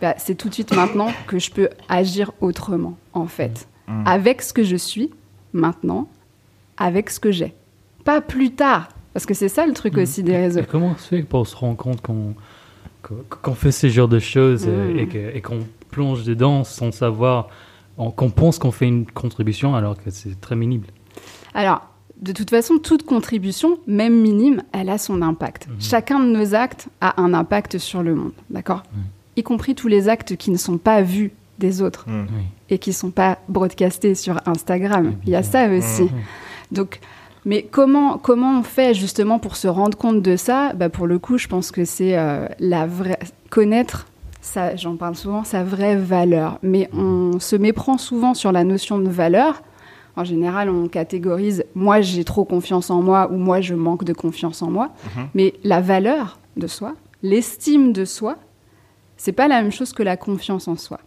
bah, 0.00 0.14
c'est 0.16 0.34
tout 0.34 0.48
de 0.48 0.54
suite 0.54 0.72
maintenant 0.74 1.12
que 1.26 1.38
je 1.38 1.50
peux 1.50 1.68
agir 1.90 2.32
autrement, 2.40 2.96
en 3.12 3.26
fait, 3.26 3.68
Mhm. 3.86 4.04
avec 4.06 4.40
ce 4.40 4.52
que 4.54 4.64
je 4.64 4.76
suis 4.76 5.10
maintenant, 5.52 6.08
avec 6.78 7.10
ce 7.10 7.20
que 7.20 7.30
j'ai, 7.30 7.54
pas 8.04 8.20
plus 8.22 8.52
tard. 8.52 8.88
Parce 9.12 9.26
que 9.26 9.34
c'est 9.34 9.48
ça 9.50 9.66
le 9.66 9.72
truc 9.74 9.94
Mhm. 9.96 10.02
aussi 10.02 10.22
des 10.22 10.36
réseaux. 10.36 10.60
Et 10.60 10.64
comment 10.64 10.92
on 10.92 10.96
se 10.96 11.08
fait 11.08 11.22
pour 11.22 11.46
se 11.46 11.54
rendre 11.56 11.76
compte 11.76 12.00
qu'on 12.00 12.34
qu'on- 13.02 13.24
qu'on 13.42 13.54
fait 13.54 13.72
ce 13.72 13.88
genre 13.88 14.08
de 14.08 14.18
choses 14.18 14.66
et 14.68 15.40
qu'on 15.42 15.66
plonge 15.90 16.24
dedans 16.24 16.64
sans 16.64 16.92
savoir, 16.92 17.48
qu'on 17.96 18.30
pense 18.30 18.58
qu'on 18.58 18.70
fait 18.70 18.86
une 18.88 19.04
contribution 19.06 19.74
alors 19.74 19.96
que 20.02 20.10
c'est 20.10 20.40
très 20.40 20.54
minime? 20.56 20.82
Alors, 21.54 21.89
de 22.20 22.32
toute 22.32 22.50
façon, 22.50 22.78
toute 22.78 23.04
contribution, 23.04 23.78
même 23.86 24.14
minime, 24.20 24.62
elle 24.72 24.90
a 24.90 24.98
son 24.98 25.22
impact. 25.22 25.68
Mhm. 25.68 25.74
Chacun 25.80 26.20
de 26.20 26.26
nos 26.26 26.54
actes 26.54 26.88
a 27.00 27.20
un 27.20 27.32
impact 27.34 27.78
sur 27.78 28.02
le 28.02 28.14
monde, 28.14 28.32
d'accord 28.50 28.82
Y 29.36 29.42
compris 29.42 29.74
tous 29.74 29.88
les 29.88 30.08
actes 30.08 30.36
qui 30.36 30.50
ne 30.50 30.56
sont 30.58 30.78
pas 30.78 31.02
vus 31.02 31.32
des 31.58 31.82
autres. 31.82 32.06
Oui. 32.08 32.44
et 32.70 32.78
qui 32.78 32.90
ne 32.90 32.94
sont 32.94 33.10
pas 33.10 33.38
broadcastés 33.48 34.14
sur 34.14 34.40
Instagram. 34.46 35.14
Il 35.24 35.30
y 35.30 35.34
a 35.36 35.42
ça 35.42 35.68
aussi. 35.68 36.04
Mhm. 36.04 36.10
Donc, 36.72 37.00
mais 37.44 37.66
comment, 37.70 38.16
comment 38.18 38.60
on 38.60 38.62
fait 38.62 38.94
justement 38.94 39.38
pour 39.38 39.56
se 39.56 39.66
rendre 39.68 39.96
compte 39.96 40.22
de 40.22 40.36
ça? 40.36 40.72
Bah 40.74 40.88
Pour 40.88 41.06
le 41.06 41.18
coup, 41.18 41.36
je 41.38 41.48
pense 41.48 41.70
que 41.70 41.84
c'est 41.84 42.16
euh, 42.16 42.46
la 42.58 42.86
vraie 42.86 43.18
connaître. 43.50 44.06
Ça, 44.40 44.76
j'en 44.76 44.96
parle 44.96 45.16
souvent, 45.16 45.44
sa 45.44 45.64
vraie 45.64 45.96
valeur. 45.96 46.58
Mais 46.62 46.88
on 46.94 47.40
se 47.40 47.56
méprend 47.56 47.98
souvent 47.98 48.34
sur 48.34 48.52
la 48.52 48.64
notion 48.64 48.98
de 48.98 49.08
valeur. 49.08 49.62
En 50.16 50.24
général, 50.24 50.68
on 50.68 50.88
catégorise 50.88 51.64
moi 51.74 52.00
j'ai 52.00 52.24
trop 52.24 52.44
confiance 52.44 52.90
en 52.90 53.00
moi 53.02 53.28
ou 53.30 53.36
moi 53.36 53.60
je 53.60 53.74
manque 53.74 54.04
de 54.04 54.12
confiance 54.12 54.62
en 54.62 54.70
moi. 54.70 54.90
Mhm. 55.16 55.28
Mais 55.34 55.54
la 55.64 55.80
valeur 55.80 56.38
de 56.56 56.66
soi, 56.66 56.94
l'estime 57.22 57.92
de 57.92 58.04
soi, 58.04 58.36
c'est 59.16 59.32
pas 59.32 59.48
la 59.48 59.62
même 59.62 59.72
chose 59.72 59.92
que 59.92 60.02
la 60.02 60.16
confiance 60.16 60.66
en 60.68 60.76
soi. 60.76 60.98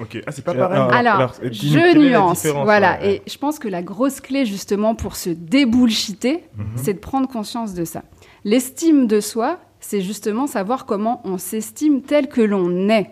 Ok. 0.00 0.18
Ah, 0.26 0.32
c'est 0.32 0.42
pas 0.44 0.50
Alors, 0.52 0.68
pareil. 0.70 0.82
Alors, 0.98 1.14
alors, 1.14 1.34
je 1.52 1.98
nuance. 1.98 2.44
Voilà. 2.46 2.98
ouais, 3.00 3.06
ouais. 3.06 3.22
Et 3.26 3.30
je 3.30 3.38
pense 3.38 3.60
que 3.60 3.68
la 3.68 3.80
grosse 3.82 4.20
clé, 4.20 4.44
justement, 4.44 4.96
pour 4.96 5.14
se 5.14 5.30
débullshiter, 5.30 6.42
Mhm. 6.56 6.64
c'est 6.74 6.94
de 6.94 6.98
prendre 6.98 7.28
conscience 7.28 7.74
de 7.74 7.84
ça. 7.84 8.02
L'estime 8.44 9.06
de 9.06 9.20
soi, 9.20 9.58
c'est 9.78 10.00
justement 10.00 10.46
savoir 10.48 10.84
comment 10.86 11.20
on 11.24 11.38
s'estime 11.38 12.02
tel 12.02 12.28
que 12.28 12.40
l'on 12.40 12.88
est. 12.88 13.10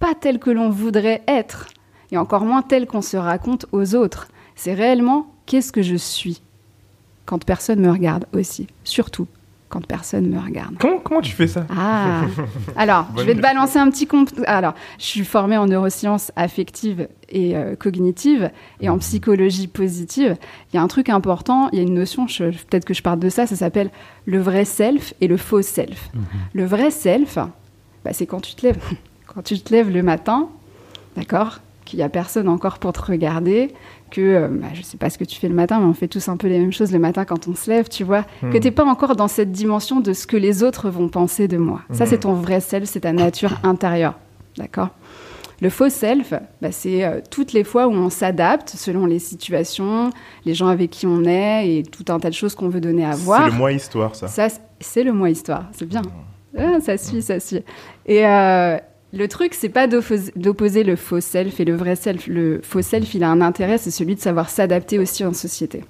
Pas 0.00 0.14
tel 0.20 0.38
que 0.40 0.50
l'on 0.50 0.68
voudrait 0.70 1.22
être. 1.28 1.68
Et 2.14 2.16
encore 2.16 2.44
moins 2.44 2.62
tel 2.62 2.86
qu'on 2.86 3.02
se 3.02 3.16
raconte 3.16 3.66
aux 3.72 3.96
autres. 3.96 4.28
C'est 4.54 4.72
réellement 4.72 5.26
qu'est-ce 5.46 5.72
que 5.72 5.82
je 5.82 5.96
suis 5.96 6.40
quand 7.26 7.44
personne 7.44 7.80
me 7.80 7.90
regarde 7.90 8.26
aussi. 8.32 8.68
Surtout 8.84 9.26
quand 9.68 9.84
personne 9.84 10.28
me 10.28 10.38
regarde. 10.38 10.76
Comment, 10.78 11.00
comment 11.00 11.20
tu 11.20 11.32
fais 11.32 11.48
ça 11.48 11.66
Ah 11.76 12.20
Alors, 12.76 13.08
je 13.16 13.24
vais 13.24 13.34
te 13.34 13.40
balancer 13.40 13.80
un 13.80 13.90
petit 13.90 14.06
compte. 14.06 14.32
Alors, 14.46 14.74
je 15.00 15.06
suis 15.06 15.24
formée 15.24 15.56
en 15.56 15.66
neurosciences 15.66 16.30
affectives 16.36 17.08
et 17.30 17.56
euh, 17.56 17.74
cognitives 17.74 18.48
et 18.80 18.88
en 18.88 18.98
psychologie 18.98 19.66
positive. 19.66 20.36
Il 20.72 20.76
y 20.76 20.78
a 20.78 20.82
un 20.82 20.86
truc 20.86 21.08
important, 21.08 21.68
il 21.72 21.78
y 21.78 21.80
a 21.80 21.82
une 21.82 21.94
notion, 21.94 22.26
peut-être 22.26 22.84
que 22.84 22.94
je 22.94 23.02
parle 23.02 23.18
de 23.18 23.28
ça, 23.28 23.48
ça 23.48 23.56
s'appelle 23.56 23.90
le 24.24 24.40
vrai 24.40 24.64
self 24.64 25.14
et 25.20 25.26
le 25.26 25.36
faux 25.36 25.62
self. 25.62 26.10
Mhm. 26.14 26.22
Le 26.52 26.64
vrai 26.64 26.92
self, 26.92 27.38
bah, 28.04 28.12
c'est 28.12 28.26
quand 28.26 28.40
tu 28.40 28.54
te 28.54 28.64
lèves, 28.64 28.78
quand 29.26 29.42
tu 29.42 29.58
te 29.58 29.72
lèves 29.72 29.90
le 29.90 30.04
matin, 30.04 30.48
d'accord, 31.16 31.58
qu'il 31.84 31.98
n'y 31.98 32.02
a 32.02 32.08
personne 32.08 32.48
encore 32.48 32.78
pour 32.78 32.92
te 32.92 33.00
regarder, 33.02 33.72
que 34.10 34.20
euh, 34.20 34.48
bah, 34.48 34.68
je 34.74 34.82
sais 34.82 34.96
pas 34.96 35.10
ce 35.10 35.18
que 35.18 35.24
tu 35.24 35.38
fais 35.38 35.48
le 35.48 35.54
matin, 35.54 35.78
mais 35.80 35.86
on 35.86 35.94
fait 35.94 36.08
tous 36.08 36.28
un 36.28 36.36
peu 36.36 36.46
les 36.48 36.58
mêmes 36.58 36.72
choses 36.72 36.92
le 36.92 36.98
matin 36.98 37.24
quand 37.24 37.48
on 37.48 37.54
se 37.54 37.70
lève, 37.70 37.88
tu 37.88 38.04
vois, 38.04 38.22
que 38.40 38.46
Hmm. 38.46 38.52
tu 38.52 38.60
n'es 38.60 38.70
pas 38.70 38.84
encore 38.84 39.16
dans 39.16 39.28
cette 39.28 39.52
dimension 39.52 40.00
de 40.00 40.12
ce 40.12 40.26
que 40.26 40.36
les 40.36 40.62
autres 40.62 40.88
vont 40.90 41.08
penser 41.08 41.48
de 41.48 41.56
moi. 41.56 41.82
Ça, 41.92 42.06
c'est 42.06 42.18
ton 42.20 42.32
vrai 42.34 42.60
self, 42.60 42.88
c'est 42.88 43.00
ta 43.00 43.12
nature 43.12 43.58
intérieure, 43.64 44.14
d'accord? 44.56 44.88
Le 45.60 45.70
faux 45.70 45.88
self, 45.88 46.34
bah, 46.60 46.72
c'est 46.72 47.04
euh, 47.04 47.20
toutes 47.30 47.52
les 47.52 47.62
fois 47.64 47.86
où 47.86 47.92
on 47.92 48.10
s'adapte 48.10 48.70
selon 48.70 49.06
les 49.06 49.20
situations, 49.20 50.10
les 50.44 50.52
gens 50.52 50.66
avec 50.66 50.90
qui 50.90 51.06
on 51.06 51.24
est 51.24 51.68
et 51.78 51.82
tout 51.84 52.04
un 52.12 52.18
tas 52.18 52.28
de 52.28 52.34
choses 52.34 52.54
qu'on 52.56 52.68
veut 52.68 52.80
donner 52.80 53.04
à 53.04 53.12
voir. 53.14 53.44
C'est 53.44 53.50
le 53.52 53.56
moi 53.58 53.72
histoire, 53.72 54.14
ça. 54.16 54.26
Ça, 54.26 54.48
c'est 54.80 55.04
le 55.04 55.12
moi 55.12 55.30
histoire, 55.30 55.66
c'est 55.72 55.86
bien. 55.86 56.02
Ah, 56.58 56.80
ça 56.80 56.96
suit, 56.98 57.22
ça 57.22 57.38
suit. 57.40 57.62
Et 58.04 58.26
euh, 58.26 58.76
le 59.14 59.28
truc, 59.28 59.54
c'est 59.54 59.68
pas 59.68 59.86
d'oppos- 59.86 60.30
d'opposer 60.36 60.82
le 60.84 60.96
faux 60.96 61.20
self 61.20 61.60
et 61.60 61.64
le 61.64 61.74
vrai 61.76 61.96
self. 61.96 62.26
Le 62.26 62.60
faux 62.62 62.82
self, 62.82 63.14
il 63.14 63.24
a 63.24 63.30
un 63.30 63.40
intérêt, 63.40 63.78
c'est 63.78 63.90
celui 63.90 64.14
de 64.16 64.20
savoir 64.20 64.50
s'adapter 64.50 64.98
aussi 64.98 65.24
en 65.24 65.32
société. 65.32 65.84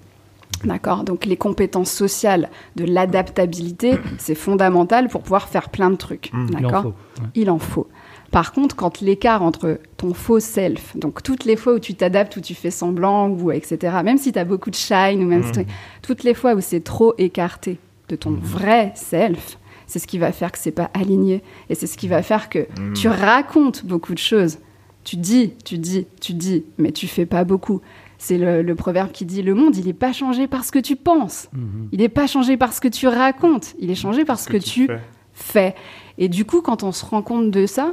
D'accord? 0.65 1.05
Donc 1.05 1.27
les 1.27 1.37
compétences 1.37 1.91
sociales 1.91 2.49
de 2.77 2.85
l'adaptabilité, 2.85 3.99
c'est 4.19 4.35
fondamental 4.35 5.09
pour 5.09 5.23
pouvoir 5.23 5.49
faire 5.49 5.69
plein 5.69 5.91
de 5.91 5.97
trucs. 5.97 6.31
Mm. 6.33 6.47
Il 6.51 6.57
en 6.57 6.61
D'accord? 6.61 6.83
faut. 6.83 6.89
ouais. 7.23 7.29
il 7.35 7.51
en 7.51 7.59
faut. 7.59 7.89
Par 8.31 8.53
contre, 8.53 8.75
quand 8.75 9.01
l'écart 9.01 9.43
entre 9.43 9.79
ton 9.97 10.13
faux 10.15 10.41
self, 10.41 10.97
donc 10.97 11.23
toutes 11.23 11.45
les 11.45 11.57
fois 11.57 11.75
où 11.75 11.79
tu 11.79 11.95
t'adaptes, 11.95 12.37
où 12.37 12.41
tu 12.41 12.55
fais 12.55 12.71
semblant, 12.71 13.29
ou 13.29 13.53
etc., 13.53 13.97
même 14.05 14.19
si 14.19 14.33
tu 14.33 14.39
as 14.39 14.45
beaucoup 14.45 14.71
de 14.71 14.75
shine, 14.75 15.23
ou 15.23 15.27
même 15.27 15.43
si- 15.53 15.67
toutes 16.03 16.25
les 16.25 16.35
fois 16.35 16.55
où 16.55 16.61
c'est 16.61 16.83
trop 16.83 17.15
écarté 17.19 17.79
de 18.09 18.17
ton 18.17 18.31
vrai 18.33 18.93
self, 18.97 19.59
c'est 19.87 19.99
ce 19.99 20.07
qui 20.07 20.18
va 20.18 20.33
faire 20.33 20.53
que 20.53 20.59
c'est 20.59 20.70
pas 20.73 20.90
aligné. 20.94 21.42
Et 21.70 21.75
c'est 21.75 21.87
ce 21.87 21.97
qui 21.97 22.09
va 22.09 22.23
faire 22.23 22.49
que 22.49 22.66
Mm. 22.79 22.92
tu 22.94 23.09
racontes 23.09 23.85
beaucoup 23.85 24.14
de 24.14 24.18
choses. 24.18 24.59
Tu 25.05 25.16
dis, 25.16 25.53
tu 25.64 25.77
dis, 25.79 26.07
tu 26.20 26.33
dis, 26.33 26.64
mais 26.79 26.90
tu 26.92 27.07
fais 27.07 27.27
pas 27.27 27.44
beaucoup. 27.44 27.81
C'est 28.18 28.38
le, 28.38 28.62
le 28.62 28.75
proverbe 28.75 29.12
qui 29.12 29.27
dit 29.27 29.42
le 29.42 29.55
monde, 29.55 29.77
il 29.77 29.85
n'est 29.87 29.92
pas 29.92 30.12
changé 30.14 30.47
parce 30.47 30.70
que 30.70 30.79
tu 30.79 30.97
penses. 30.97 31.49
Mhm. 31.53 31.88
Il 31.92 31.99
n'est 32.01 32.09
pas 32.09 32.27
changé 32.27 32.57
parce 32.57 32.81
que 32.81 32.88
tu 32.88 33.07
racontes. 33.07 33.75
Il 33.79 33.90
est 33.90 33.94
changé 33.97 34.25
parce 34.25 34.47
que, 34.47 34.57
tu 34.57 34.87
fais. 34.87 34.99
fais. 35.35 35.75
Et 36.16 36.29
du 36.29 36.47
coup, 36.47 36.62
quand 36.62 36.83
on 36.85 36.92
se 36.92 37.05
rend 37.05 37.20
compte 37.20 37.51
de 37.51 37.66
ça, 37.66 37.92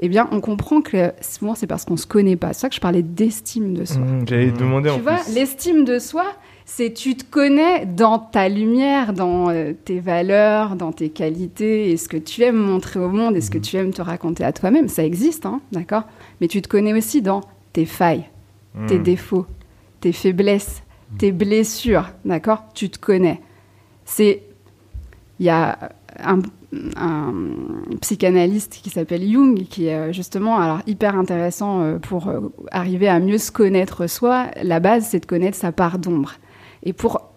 eh 0.00 0.08
bien, 0.08 0.28
on 0.32 0.40
comprend 0.40 0.80
que 0.80 1.12
souvent, 1.20 1.54
c'est 1.54 1.68
parce 1.68 1.84
qu'on 1.84 1.96
se 1.98 2.06
connaît 2.06 2.34
pas. 2.34 2.54
C'est 2.54 2.60
ça 2.62 2.68
que 2.70 2.74
je 2.74 2.80
parlais 2.80 3.02
d'estime 3.04 3.74
de 3.74 3.84
soi. 3.84 4.00
Mmh, 4.00 4.24
J'allais 4.26 4.46
Mmh. 4.46 4.56
demander 4.56 4.90
en 4.90 4.96
Tu 4.96 5.02
vois, 5.02 5.18
l'estime 5.32 5.84
de 5.84 6.00
soi, 6.00 6.24
c'est 6.64 6.92
tu 6.94 7.16
te 7.16 7.24
connais 7.24 7.86
dans 7.86 8.18
ta 8.18 8.48
lumière, 8.48 9.12
dans 9.12 9.50
euh, 9.50 9.72
tes 9.84 10.00
valeurs, 10.00 10.76
dans 10.76 10.92
tes 10.92 11.10
qualités, 11.10 11.90
et 11.90 11.96
ce 11.96 12.08
que 12.08 12.16
tu 12.16 12.42
aimes 12.42 12.56
montrer 12.56 13.00
au 13.00 13.08
monde, 13.08 13.36
et 13.36 13.40
ce 13.40 13.50
que 13.50 13.58
Mmh. 13.58 13.62
tu 13.62 13.76
aimes 13.76 13.92
te 13.92 14.02
raconter 14.02 14.44
à 14.44 14.52
toi-même. 14.52 14.88
Ça 14.88 15.04
existe, 15.04 15.46
hein, 15.46 15.60
d'accord? 15.72 16.04
Mais 16.40 16.48
tu 16.48 16.62
te 16.62 16.68
connais 16.68 16.92
aussi 16.94 17.22
dans 17.22 17.40
tes 17.72 17.84
failles, 17.86 18.28
tes 18.86 18.98
Mmh. 18.98 19.02
défauts, 19.02 19.46
tes 20.00 20.12
faiblesses, 20.12 20.82
tes 21.18 21.32
blessures, 21.32 22.08
d'accord? 22.24 22.64
Tu 22.74 22.88
te 22.90 22.98
connais. 22.98 23.40
C'est. 24.04 24.42
Il 25.40 25.46
y 25.46 25.50
a 25.50 25.76
un, 26.22 26.38
un 26.96 27.32
psychanalyste 28.00 28.80
qui 28.82 28.90
s'appelle 28.90 29.28
Jung, 29.28 29.64
qui 29.68 29.86
est 29.86 29.94
euh, 29.94 30.12
justement 30.12 30.58
alors, 30.58 30.80
hyper 30.86 31.16
intéressant 31.16 31.82
euh, 31.82 31.98
pour 31.98 32.30
arriver 32.70 33.08
à 33.08 33.18
mieux 33.18 33.38
se 33.38 33.50
connaître 33.50 34.06
soi. 34.06 34.46
La 34.62 34.78
base, 34.80 35.06
c'est 35.10 35.20
de 35.20 35.26
connaître 35.26 35.56
sa 35.58 35.72
part 35.72 35.98
d'ombre. 35.98 36.34
Et 36.82 36.92
pour. 36.92 37.30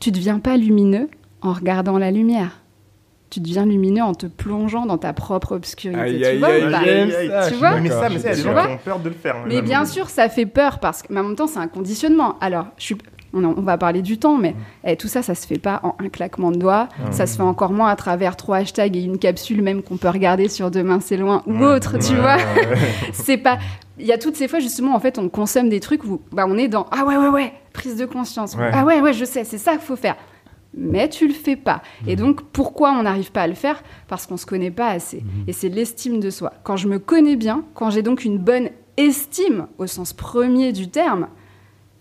Tu 0.00 0.10
ne 0.10 0.14
deviens 0.16 0.38
pas 0.38 0.56
lumineux 0.56 1.08
en 1.40 1.52
regardant 1.52 1.98
la 1.98 2.10
lumière. 2.10 2.62
Tu 3.30 3.40
deviens 3.40 3.66
lumineux 3.66 4.02
en 4.02 4.14
te 4.14 4.26
plongeant 4.26 4.86
dans 4.86 4.98
ta 4.98 5.12
propre 5.12 5.52
obscurité. 5.56 6.00
Aïe, 6.00 6.18
tu 6.18 6.24
aïe, 6.24 6.38
vois 6.38 6.48
aïe, 6.48 7.10
ça, 7.28 7.48
tu 7.48 7.54
vois 7.54 7.80
mais 7.80 7.88
ça, 7.88 8.08
mais 8.08 8.18
ça, 8.18 8.34
gens 8.34 8.54
qui 8.54 8.72
ont 8.72 8.78
peur 8.78 8.98
de 9.00 9.08
le 9.08 9.14
faire. 9.14 9.36
mais 9.46 9.62
bien 9.62 9.84
sûr, 9.84 10.08
ça 10.08 10.28
fait 10.28 10.46
peur 10.46 10.78
parce 10.78 11.02
que, 11.02 11.12
mais 11.12 11.20
en 11.20 11.24
même 11.24 11.36
temps, 11.36 11.48
c'est 11.48 11.58
un 11.58 11.66
conditionnement. 11.66 12.38
Alors, 12.40 12.66
je 12.78 12.84
suis, 12.84 12.96
on, 13.32 13.44
en- 13.44 13.54
on 13.56 13.62
va 13.62 13.76
parler 13.78 14.02
du 14.02 14.18
temps, 14.18 14.36
mais 14.38 14.54
eh, 14.84 14.96
tout 14.96 15.08
ça, 15.08 15.22
ça 15.22 15.34
se 15.34 15.46
fait 15.46 15.58
pas 15.58 15.80
en 15.82 15.94
un 15.98 16.08
claquement 16.08 16.50
de 16.50 16.56
doigts. 16.58 16.88
Ça 17.10 17.26
se 17.26 17.36
fait 17.36 17.42
encore 17.42 17.72
moins 17.72 17.88
à 17.88 17.96
travers 17.96 18.36
trois 18.36 18.58
hashtags 18.58 18.96
et 18.96 19.02
une 19.02 19.18
capsule 19.18 19.62
même 19.62 19.82
qu'on 19.82 19.96
peut 19.96 20.08
regarder 20.08 20.48
sur 20.48 20.70
Demain 20.70 21.00
c'est 21.00 21.16
loin 21.16 21.42
ou 21.46 21.62
autre, 21.64 21.98
tu 21.98 22.14
vois. 22.14 22.36
C'est 23.12 23.38
pas. 23.38 23.58
Il 23.98 24.06
y 24.06 24.12
a 24.12 24.18
toutes 24.18 24.36
ces 24.36 24.46
fois 24.48 24.58
justement, 24.58 24.94
en 24.94 25.00
fait, 25.00 25.18
on 25.18 25.28
consomme 25.28 25.68
des 25.68 25.80
trucs 25.80 26.04
où 26.04 26.20
bah, 26.32 26.44
on 26.48 26.58
est 26.58 26.68
dans 26.68 26.86
ah 26.90 27.04
ouais 27.06 27.16
ouais 27.16 27.28
ouais 27.28 27.52
prise 27.72 27.96
de 27.96 28.04
conscience. 28.06 28.54
Ouais. 28.54 28.70
Ah 28.72 28.84
ouais 28.84 29.00
ouais, 29.00 29.12
je 29.12 29.24
sais, 29.24 29.44
c'est 29.44 29.58
ça 29.58 29.72
qu'il 29.72 29.80
faut 29.82 29.96
faire. 29.96 30.16
Mais 30.78 31.08
tu 31.08 31.26
le 31.26 31.32
fais 31.32 31.56
pas. 31.56 31.80
Et 32.06 32.16
donc, 32.16 32.42
pourquoi 32.52 32.92
on 32.92 33.04
n'arrive 33.04 33.32
pas 33.32 33.42
à 33.42 33.46
le 33.46 33.54
faire? 33.54 33.82
Parce 34.08 34.26
qu'on 34.26 34.36
se 34.36 34.44
connaît 34.44 34.70
pas 34.70 34.88
assez. 34.88 35.22
Et 35.46 35.54
c'est 35.54 35.70
l'estime 35.70 36.20
de 36.20 36.28
soi. 36.28 36.52
Quand 36.64 36.76
je 36.76 36.86
me 36.86 36.98
connais 36.98 37.36
bien, 37.36 37.64
quand 37.74 37.88
j'ai 37.88 38.02
donc 38.02 38.26
une 38.26 38.36
bonne 38.36 38.68
estime 38.98 39.66
au 39.78 39.86
sens 39.86 40.12
premier 40.12 40.72
du 40.72 40.88
terme, 40.88 41.28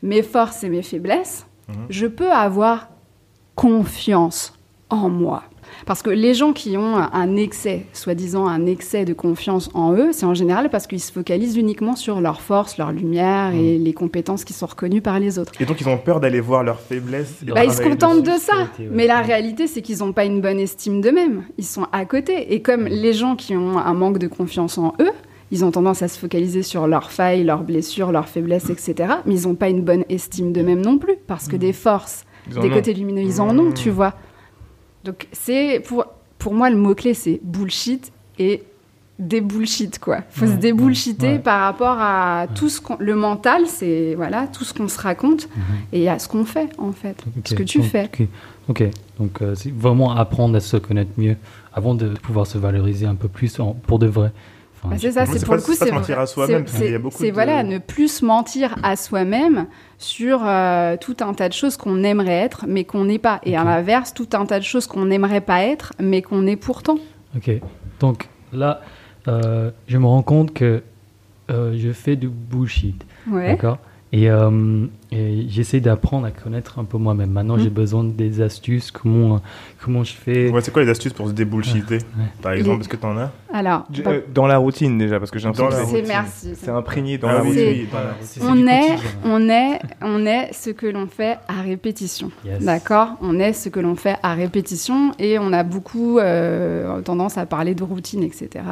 mes 0.06 0.22
forces 0.22 0.64
et 0.64 0.70
mes 0.70 0.82
faiblesses, 0.84 1.46
Mhm. 1.68 1.76
je 1.90 2.06
peux 2.08 2.32
avoir 2.32 2.90
confiance 3.56 4.54
en 4.90 5.10
moi. 5.10 5.44
Parce 5.88 6.02
que 6.04 6.12
les 6.12 6.34
gens 6.36 6.54
qui 6.54 6.78
ont 6.78 6.96
un 6.96 7.36
excès, 7.36 7.86
soi-disant 7.92 8.46
un 8.48 8.66
excès 8.68 9.04
de 9.04 9.14
confiance 9.14 9.70
en 9.74 9.94
eux, 9.94 10.12
c'est 10.12 10.26
en 10.26 10.34
général 10.36 10.70
parce 10.70 10.86
qu'ils 10.88 11.00
se 11.02 11.12
focalisent 11.12 11.58
uniquement 11.58 11.96
sur 11.96 12.22
leurs 12.22 12.40
forces, 12.40 12.78
leurs 12.78 12.92
lumières 12.92 13.50
Mhm. 13.52 13.60
et 13.60 13.78
les 13.80 13.94
compétences 13.94 14.46
qui 14.46 14.54
sont 14.54 14.68
reconnues 14.68 15.02
par 15.02 15.20
les 15.20 15.40
autres. 15.40 15.54
Et 15.60 15.66
donc, 15.66 15.82
ils 15.82 15.90
ont 15.90 15.98
peur 15.98 16.20
d'aller 16.20 16.40
voir 16.40 16.64
leurs 16.64 16.80
faiblesses. 16.80 17.44
Bah, 17.44 17.66
ils 17.66 17.72
se 17.74 17.82
contentent 17.82 18.24
de 18.24 18.38
ça. 18.40 18.54
Ouais. 18.80 18.88
Mais 18.92 19.08
la 19.08 19.22
réalité, 19.22 19.66
c'est 19.68 19.82
qu'ils 19.82 20.00
n'ont 20.00 20.14
pas 20.14 20.26
une 20.26 20.40
bonne 20.40 20.60
estime 20.60 21.02
d'eux-mêmes. 21.02 21.44
Ils 21.58 21.66
sont 21.66 21.88
à 21.92 22.06
côté. 22.06 22.54
Et 22.54 22.62
comme 22.62 22.86
les 22.86 23.14
gens 23.14 23.36
qui 23.36 23.56
ont 23.58 23.78
un 23.80 23.94
manque 23.96 24.20
de 24.20 24.28
confiance 24.28 24.78
en 24.78 24.94
eux, 25.02 25.12
ils 25.56 25.64
ont 25.66 25.72
tendance 25.72 26.02
à 26.02 26.08
se 26.08 26.20
focaliser 26.20 26.64
sur 26.64 26.88
leurs 26.88 27.12
failles, 27.12 27.44
leurs 27.44 27.64
blessures, 27.64 28.12
leurs 28.12 28.28
faiblesses, 28.30 28.70
etc. 28.70 29.14
Mais 29.26 29.36
ils 29.40 29.48
n'ont 29.48 29.56
pas 29.56 29.70
une 29.70 29.82
bonne 29.84 30.04
estime 30.10 30.52
d'eux-mêmes 30.54 30.82
non 30.82 30.98
plus. 30.98 31.16
Parce 31.28 31.48
que 31.48 31.56
des 31.56 31.74
forces, 31.74 32.26
Ils 32.50 32.60
des 32.60 32.68
ont. 32.70 32.74
côtés 32.74 32.94
lumineux, 32.94 33.22
ils 33.22 33.42
en 33.42 33.58
ont, 33.58 33.72
tu 33.72 33.90
vois. 33.90 34.14
Donc, 35.04 35.28
c'est 35.32 35.82
pour, 35.88 36.06
pour 36.38 36.54
moi, 36.54 36.70
le 36.70 36.78
mot-clé, 36.78 37.14
c'est 37.14 37.40
bullshit 37.44 38.12
et 38.38 38.64
débullshit, 39.18 39.98
quoi. 40.00 40.20
faut 40.30 40.46
se 40.46 40.52
Ouais, 40.52 40.58
débullshiter 40.58 41.28
ouais. 41.34 41.40
par 41.40 41.62
rapport 41.62 41.98
à 42.00 42.48
tout 42.54 42.68
ce 42.68 42.82
qu'on... 42.82 42.98
Le 43.00 43.16
mental, 43.16 43.64
c'est 43.66 44.14
voilà, 44.16 44.48
tout 44.48 44.66
ce 44.66 44.74
qu'on 44.74 44.90
se 44.90 45.00
raconte 45.00 45.48
et 45.94 46.10
à 46.10 46.20
ce 46.20 46.28
qu'on 46.28 46.44
fait, 46.44 46.70
en 46.78 46.92
fait. 46.92 47.24
Ce 47.46 47.56
que 47.56 47.64
tu 47.64 47.80
donc, 47.80 47.88
fais. 47.88 48.10
Ok, 48.68 48.84
donc 49.20 49.42
euh, 49.42 49.56
c'est 49.56 49.72
vraiment 49.74 50.12
apprendre 50.12 50.56
à 50.58 50.60
se 50.60 50.76
connaître 50.76 51.12
mieux 51.18 51.38
avant 51.74 51.96
de 51.96 52.10
pouvoir 52.10 52.46
se 52.46 52.58
valoriser 52.58 53.06
un 53.06 53.16
peu 53.16 53.30
plus 53.30 53.58
en- 53.62 53.74
pour 53.74 54.00
de 54.00 54.08
vrai. 54.08 54.32
Enfin, 54.86 54.96
Bah, 54.96 54.98
c'est 55.00 55.12
ça, 55.12 55.26
c'est 55.26 55.40
pour 55.40 55.50
pas- 55.50 55.56
le 55.58 55.62
coup, 55.62 55.74
c'est 55.74 55.92
mentir 55.92 56.20
à 56.20 56.26
soi-même, 56.28 56.68
c'est- 56.68 56.92
de- 56.92 57.32
voilà, 57.34 57.64
ne 57.64 57.78
plus 57.80 58.08
se 58.20 58.26
mentir 58.26 58.76
à 58.84 58.96
soi-même 58.96 59.68
sur 59.98 60.42
euh, 60.46 60.96
tout 61.00 61.16
un 61.22 61.34
tas 61.34 61.48
de 61.50 61.54
choses 61.54 61.78
qu'on 61.78 62.04
aimerait 62.04 62.32
être, 62.42 62.66
mais 62.68 62.84
qu'on 62.84 63.06
n'est 63.06 63.20
pas. 63.20 63.40
Et 63.44 63.56
à 63.58 63.64
l'inverse, 63.64 64.14
tout 64.14 64.28
un 64.34 64.46
tas 64.46 64.60
de 64.60 64.64
choses 64.66 64.88
qu'on 64.88 65.06
n'aimerait 65.06 65.42
pas 65.42 65.64
être, 65.64 65.94
mais 66.00 66.22
qu'on 66.22 66.46
est 66.48 66.56
pourtant. 66.56 66.98
Ok, 67.36 67.52
donc 68.00 68.30
là, 68.54 68.82
euh, 69.28 69.72
je 69.88 69.98
me 69.98 70.06
rends 70.06 70.24
compte 70.24 70.54
que 70.54 70.84
euh, 71.52 71.74
je 71.78 71.92
fais 71.92 72.16
du 72.16 72.28
bullshit, 72.30 73.06
Ouais. 73.30 73.50
d'accord? 73.50 73.78
Et, 74.12 74.30
et 75.16 75.46
j'essaie 75.50 75.80
d'apprendre 75.80 76.26
à 76.28 76.32
connaître 76.32 76.80
un 76.80 76.84
peu 76.84 76.98
moi-même. 76.98 77.30
Maintenant, 77.32 77.58
j'ai 77.58 77.70
besoin 77.70 78.04
des 78.04 78.42
astuces, 78.42 78.92
comment, 78.92 79.40
comment 79.84 80.04
je 80.04 80.14
fais. 80.14 80.50
Ouais, 80.50 80.62
c'est 80.62 80.72
quoi 80.72 80.84
les 80.84 80.90
astuces 80.90 81.14
pour 81.14 81.28
se 81.28 81.34
débullshiter 81.34 82.00
Par 82.42 82.52
exemple, 82.54 82.82
est-ce 82.82 82.90
que 82.90 82.98
t'en 82.98 83.18
as? 83.18 83.32
Alors, 83.54 83.86
Je- 83.94 84.02
bah, 84.02 84.12
euh, 84.12 84.22
Dans 84.34 84.48
la 84.48 84.58
routine 84.58 84.98
déjà, 84.98 85.18
parce 85.20 85.32
que 85.32 85.40
j'ai 85.40 85.48
l'impression 85.48 85.70
que 85.70 85.86
c'est 85.90 86.02
merci. 86.08 86.50
c'est 86.56 86.72
imprégné 86.72 87.18
dans 87.18 87.30
Ah 87.30 87.34
la 87.36 87.42
oui, 87.44 87.48
routine. 87.50 87.64
oui, 87.70 87.88
dans 87.92 87.98
la- 88.00 88.16
C'est- 88.22 88.40
c'est 88.42 88.46
On 88.46 88.68
est, 88.68 88.98
on 89.24 89.50
est, 89.50 89.80
on 90.02 90.26
est 90.26 90.52
ce 90.54 90.72
que 90.72 90.88
l'on 90.88 91.08
fait 91.08 91.38
à 91.48 91.62
répétition. 91.62 92.32
Yes. 92.46 92.64
D'accord? 92.64 93.10
On 93.22 93.40
est 93.40 93.54
ce 93.54 93.70
que 93.70 93.80
l'on 93.80 93.96
fait 93.96 94.18
à 94.24 94.34
répétition 94.34 95.12
et 95.20 95.40
on 95.40 95.54
a 95.54 95.64
beaucoup 95.64 96.20
euh, 96.20 97.02
tendance 97.02 97.38
à 97.38 97.46
parler 97.46 97.76
de 97.76 97.84
routine, 97.84 98.24
etc. 98.24 98.64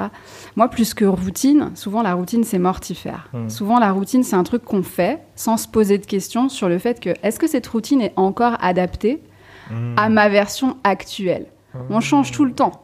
Moi, 0.56 0.68
plus 0.68 0.94
que 0.94 1.06
routine, 1.06 1.72
souvent 1.76 2.02
la 2.02 2.14
routine, 2.14 2.44
c'est 2.44 2.60
mortifère. 2.60 3.30
Hmm. 3.34 3.50
Souvent, 3.50 3.80
la 3.80 3.92
routine, 3.92 4.24
c'est 4.24 4.36
un 4.36 4.44
truc 4.44 4.64
qu'on 4.64 4.84
fait 4.84 5.20
sans 5.36 5.58
se 5.58 5.68
poser 5.68 5.98
de 5.98 6.06
questions 6.06 6.50
sur 6.50 6.70
le 6.70 6.78
fait 6.78 7.00
que 7.00 7.10
est-ce 7.24 7.40
que 7.40 7.48
cette 7.48 7.68
routine 7.68 8.02
est 8.02 8.14
encore 8.16 8.56
adaptée 8.62 9.22
Hmm. 9.72 9.94
à 9.98 10.10
ma 10.10 10.28
version 10.28 10.76
actuelle? 10.84 11.46
On 11.90 12.02
change 12.02 12.32
tout 12.32 12.44
le 12.44 12.52
temps. 12.52 12.82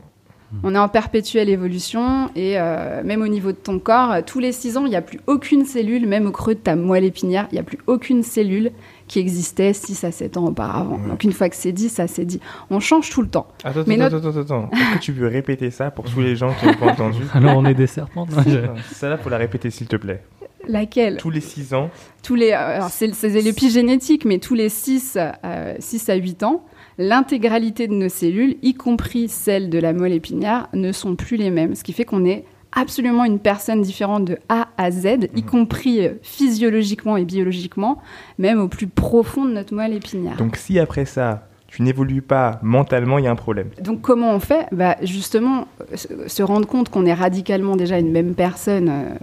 On 0.63 0.73
est 0.73 0.77
en 0.79 0.87
perpétuelle 0.87 1.49
évolution 1.49 2.29
et 2.35 2.53
euh, 2.57 3.03
même 3.03 3.21
au 3.21 3.27
niveau 3.27 3.51
de 3.51 3.57
ton 3.57 3.77
corps, 3.77 4.11
euh, 4.11 4.21
tous 4.25 4.39
les 4.39 4.51
six 4.51 4.77
ans, 4.77 4.85
il 4.85 4.89
n'y 4.89 4.95
a 4.95 5.01
plus 5.01 5.19
aucune 5.27 5.63
cellule, 5.65 6.07
même 6.07 6.25
au 6.25 6.31
creux 6.31 6.55
de 6.55 6.59
ta 6.59 6.75
moelle 6.75 7.03
épinière, 7.03 7.47
il 7.51 7.55
n'y 7.55 7.59
a 7.59 7.63
plus 7.63 7.77
aucune 7.85 8.23
cellule 8.23 8.71
qui 9.07 9.19
existait 9.19 9.73
6 9.73 10.03
à 10.05 10.11
7 10.11 10.37
ans 10.37 10.45
auparavant. 10.45 10.95
Ouais. 10.95 11.09
Donc 11.09 11.23
une 11.23 11.33
fois 11.33 11.49
que 11.49 11.55
c'est 11.55 11.71
dit, 11.73 11.89
ça 11.89 12.07
c'est 12.07 12.25
dit. 12.25 12.39
On 12.71 12.79
change 12.79 13.09
tout 13.11 13.21
le 13.21 13.27
temps. 13.27 13.47
Attends, 13.63 13.83
Mais 13.85 13.99
attends, 14.01 14.17
attends, 14.17 14.29
attends, 14.29 14.39
attends. 14.39 14.69
Est-ce 14.73 14.95
que 14.95 14.99
tu 15.01 15.13
peux 15.13 15.27
répéter 15.27 15.69
ça 15.69 15.91
pour 15.91 16.05
tous 16.05 16.21
les 16.21 16.35
gens 16.35 16.51
qui 16.59 16.65
n'ont 16.65 16.73
pas 16.75 16.93
entendu? 16.93 17.19
Alors, 17.33 17.57
on 17.57 17.65
est 17.65 17.75
des 17.75 17.85
serpents 17.87 18.25
non, 18.25 18.41
je- 18.47 18.93
Ça 18.95 19.09
là, 19.09 19.17
faut 19.17 19.29
la 19.29 19.37
répéter 19.37 19.69
s'il 19.69 19.87
te 19.87 19.97
plaît. 19.97 20.23
Laquelle 20.67 21.17
Tous 21.17 21.29
les 21.29 21.41
6 21.41 21.73
ans, 21.73 21.89
tous 22.23 22.35
les, 22.35 22.51
euh, 22.51 22.75
alors 22.75 22.89
c'est 22.89 23.29
l'épigénétique, 23.41 24.25
mais 24.25 24.39
tous 24.39 24.55
les 24.55 24.69
6, 24.69 25.17
euh, 25.17 25.75
6 25.79 26.09
à 26.09 26.15
8 26.15 26.43
ans, 26.43 26.65
l'intégralité 26.97 27.87
de 27.87 27.93
nos 27.93 28.09
cellules, 28.09 28.57
y 28.61 28.73
compris 28.73 29.29
celles 29.29 29.69
de 29.69 29.79
la 29.79 29.93
moelle 29.93 30.13
épinière, 30.13 30.67
ne 30.73 30.91
sont 30.91 31.15
plus 31.15 31.37
les 31.37 31.49
mêmes. 31.49 31.75
Ce 31.75 31.83
qui 31.83 31.93
fait 31.93 32.05
qu'on 32.05 32.25
est 32.25 32.45
absolument 32.71 33.25
une 33.25 33.39
personne 33.39 33.81
différente 33.81 34.25
de 34.25 34.37
A 34.49 34.67
à 34.77 34.91
Z, 34.91 35.29
y 35.35 35.43
compris 35.43 36.05
euh, 36.05 36.13
physiologiquement 36.21 37.17
et 37.17 37.25
biologiquement, 37.25 37.99
même 38.37 38.59
au 38.59 38.67
plus 38.67 38.87
profond 38.87 39.45
de 39.45 39.51
notre 39.51 39.73
moelle 39.73 39.93
épinière. 39.93 40.37
donc 40.37 40.55
si 40.55 40.77
après 40.77 41.05
ça, 41.05 41.48
tu 41.71 41.83
n'évolues 41.83 42.21
pas 42.21 42.59
mentalement, 42.63 43.17
il 43.19 43.25
y 43.25 43.27
a 43.27 43.31
un 43.31 43.35
problème. 43.35 43.69
Donc 43.81 44.01
comment 44.01 44.33
on 44.33 44.39
fait? 44.39 44.65
Bah, 44.71 44.95
Justement, 45.03 45.67
se- 45.93 46.07
se 46.27 46.43
rendre 46.43 46.67
compte 46.67 46.89
qu'on 46.89 47.05
est 47.05 47.13
radicalement 47.13 47.75
déjà 47.75 47.99
une 47.99 48.11
même 48.11 48.33
personne 48.33 48.89
euh, 48.89 49.13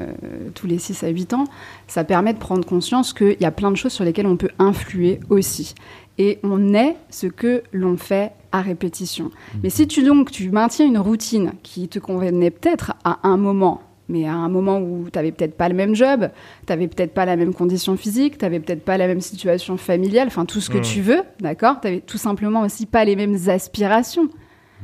tous 0.55 0.67
les 0.67 0.79
6 0.79 1.03
à 1.05 1.09
8 1.09 1.35
ans, 1.35 1.45
ça 1.89 2.05
permet 2.05 2.33
de 2.33 2.39
prendre 2.39 2.65
conscience 2.65 3.13
qu'il 3.13 3.37
y 3.41 3.45
a 3.45 3.51
plein 3.51 3.71
de 3.71 3.77
choses 3.77 3.93
sur 3.93 4.05
lesquelles 4.05 4.27
on 4.27 4.37
peut 4.37 4.51
influer 4.59 5.21
aussi. 5.29 5.75
Et 6.19 6.39
on 6.43 6.73
est 6.73 6.97
ce 7.11 7.27
que 7.27 7.63
l'on 7.73 7.97
fait 7.97 8.31
à 8.53 8.63
répétition. 8.63 9.31
Mais 9.63 9.69
si 9.69 9.87
tu 9.87 10.03
donc 10.03 10.31
tu 10.31 10.51
maintiens 10.51 10.87
une 10.87 10.97
routine 10.99 11.53
qui 11.63 11.89
te 11.89 11.99
convenait 11.99 12.51
peut-être 12.51 12.95
à 13.05 13.19
un 13.25 13.37
moment, 13.37 13.83
mais 14.09 14.27
à 14.27 14.33
un 14.35 14.49
moment 14.49 14.79
où 14.79 15.05
tu 15.12 15.19
n'avais 15.19 15.33
peut-être 15.33 15.57
pas 15.57 15.69
le 15.69 15.75
même 15.75 15.95
job, 15.95 16.29
tu 16.66 16.73
n'avais 16.73 16.88
peut-être 16.88 17.12
pas 17.14 17.25
la 17.25 17.37
même 17.37 17.53
condition 17.55 17.97
physique, 17.97 18.38
tu 18.38 18.45
n'avais 18.45 18.61
peut-être 18.61 18.85
pas 18.85 18.97
la 18.99 19.07
même 19.07 19.21
situation 19.21 19.77
familiale, 19.77 20.29
enfin 20.29 20.45
tout 20.45 20.61
ce 20.61 20.71
que 20.71 20.79
Mm. 20.79 20.83
tu 20.83 21.01
veux, 21.01 21.23
d'accord? 21.40 21.81
Tu 21.81 21.88
n'avais 21.88 22.01
tout 22.01 22.19
simplement 22.19 22.61
aussi 22.62 22.87
pas 22.87 23.05
les 23.05 23.16
mêmes 23.16 23.37
aspirations. 23.49 24.29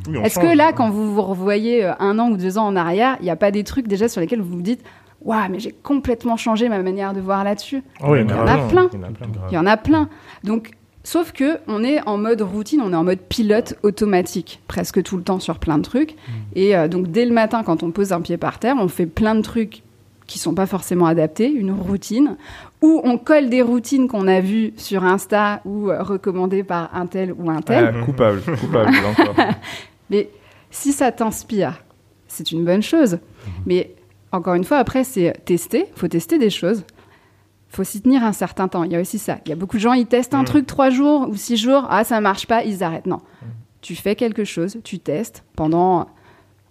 Oui, 0.08 0.18
Est-ce 0.24 0.38
que 0.38 0.56
là, 0.56 0.72
quand 0.72 0.88
vous 0.90 1.14
vous 1.14 1.22
revoyez 1.22 1.85
euh, 1.85 1.92
un 1.98 2.18
an 2.18 2.30
ou 2.30 2.37
deux 2.37 2.56
ans 2.58 2.66
en 2.66 2.76
arrière, 2.76 3.16
il 3.20 3.24
n'y 3.24 3.30
a 3.30 3.37
pas 3.37 3.50
des 3.50 3.62
trucs 3.62 3.87
déjà 3.88 4.08
sur 4.08 4.20
lesquels 4.20 4.40
vous 4.40 4.56
vous 4.56 4.62
dites 4.62 4.82
Waouh, 5.24 5.48
mais 5.50 5.61
j'ai 5.61 5.70
complètement 5.70 6.37
changé 6.37 6.68
ma 6.68 6.82
manière 6.82 7.12
de 7.12 7.20
voir 7.20 7.44
là-dessus? 7.44 7.82
Ah 8.00 8.06
Il 8.16 8.22
y 8.22 8.24
en 8.24 8.28
a 8.28 8.44
carrément. 8.44 8.68
plein. 8.68 8.88
Il 8.92 8.98
y 8.98 8.98
en 8.98 9.04
a 9.06 9.11
plein. 9.12 9.28
Il 9.50 9.54
y 9.54 9.58
en 9.58 9.66
a 9.66 9.76
plein. 9.76 10.08
Donc, 10.42 10.70
Sauf 11.04 11.32
que 11.32 11.58
on 11.66 11.82
est 11.82 12.00
en 12.06 12.16
mode 12.16 12.42
routine, 12.42 12.80
on 12.80 12.92
est 12.92 12.96
en 12.96 13.04
mode 13.04 13.18
pilote 13.18 13.74
automatique 13.82 14.60
presque 14.68 15.02
tout 15.02 15.16
le 15.16 15.22
temps 15.22 15.40
sur 15.40 15.58
plein 15.58 15.78
de 15.78 15.82
trucs. 15.82 16.14
Et 16.54 16.76
euh, 16.76 16.88
donc 16.88 17.10
dès 17.10 17.24
le 17.24 17.32
matin, 17.32 17.62
quand 17.64 17.82
on 17.82 17.90
pose 17.90 18.12
un 18.12 18.20
pied 18.20 18.36
par 18.36 18.58
terre, 18.58 18.76
on 18.78 18.88
fait 18.88 19.06
plein 19.06 19.34
de 19.34 19.42
trucs 19.42 19.82
qui 20.26 20.38
sont 20.38 20.54
pas 20.54 20.66
forcément 20.66 21.06
adaptés, 21.06 21.50
une 21.50 21.72
routine, 21.72 22.36
ou 22.80 23.00
on 23.04 23.18
colle 23.18 23.50
des 23.50 23.62
routines 23.62 24.08
qu'on 24.08 24.28
a 24.28 24.40
vues 24.40 24.72
sur 24.76 25.04
Insta 25.04 25.60
ou 25.64 25.90
euh, 25.90 26.02
recommandées 26.02 26.62
par 26.62 26.94
un 26.94 27.06
tel 27.06 27.34
ou 27.36 27.50
un 27.50 27.60
tel. 27.60 27.92
Ah, 27.94 28.04
coupable, 28.04 28.40
coupable 28.60 28.94
encore. 29.04 29.34
Mais 30.10 30.30
si 30.70 30.92
ça 30.92 31.10
t'inspire, 31.10 31.82
c'est 32.28 32.52
une 32.52 32.64
bonne 32.64 32.82
chose. 32.82 33.18
Mais 33.66 33.94
encore 34.30 34.54
une 34.54 34.64
fois, 34.64 34.78
après, 34.78 35.04
c'est 35.04 35.32
tester. 35.44 35.86
faut 35.96 36.08
tester 36.08 36.38
des 36.38 36.50
choses. 36.50 36.84
Faut 37.72 37.85
s'y 37.85 38.00
tenir 38.02 38.22
un 38.24 38.32
certain 38.32 38.68
temps. 38.68 38.85
Il 38.85 38.92
y 38.92 38.96
a 38.96 39.00
aussi 39.00 39.18
ça. 39.18 39.38
Il 39.46 39.48
y 39.48 39.52
a 39.52 39.56
beaucoup 39.56 39.76
de 39.76 39.82
gens, 39.82 39.92
ils 39.94 40.06
testent 40.06 40.35
un 40.35 40.42
Mm. 40.42 40.46
truc 40.46 40.66
trois 40.66 40.90
jours 40.90 41.28
ou 41.30 41.37
six 41.37 41.56
jours. 41.56 41.87
Ah, 41.90 42.04
ça 42.04 42.20
marche 42.20 42.46
pas, 42.46 42.64
ils 42.64 42.82
arrêtent. 42.85 43.06
Non. 43.06 43.20
Tu 43.80 43.94
fais 43.96 44.14
quelque 44.14 44.44
chose, 44.44 44.76
tu 44.85 44.98
testes 44.98 45.44
pendant. 45.56 46.06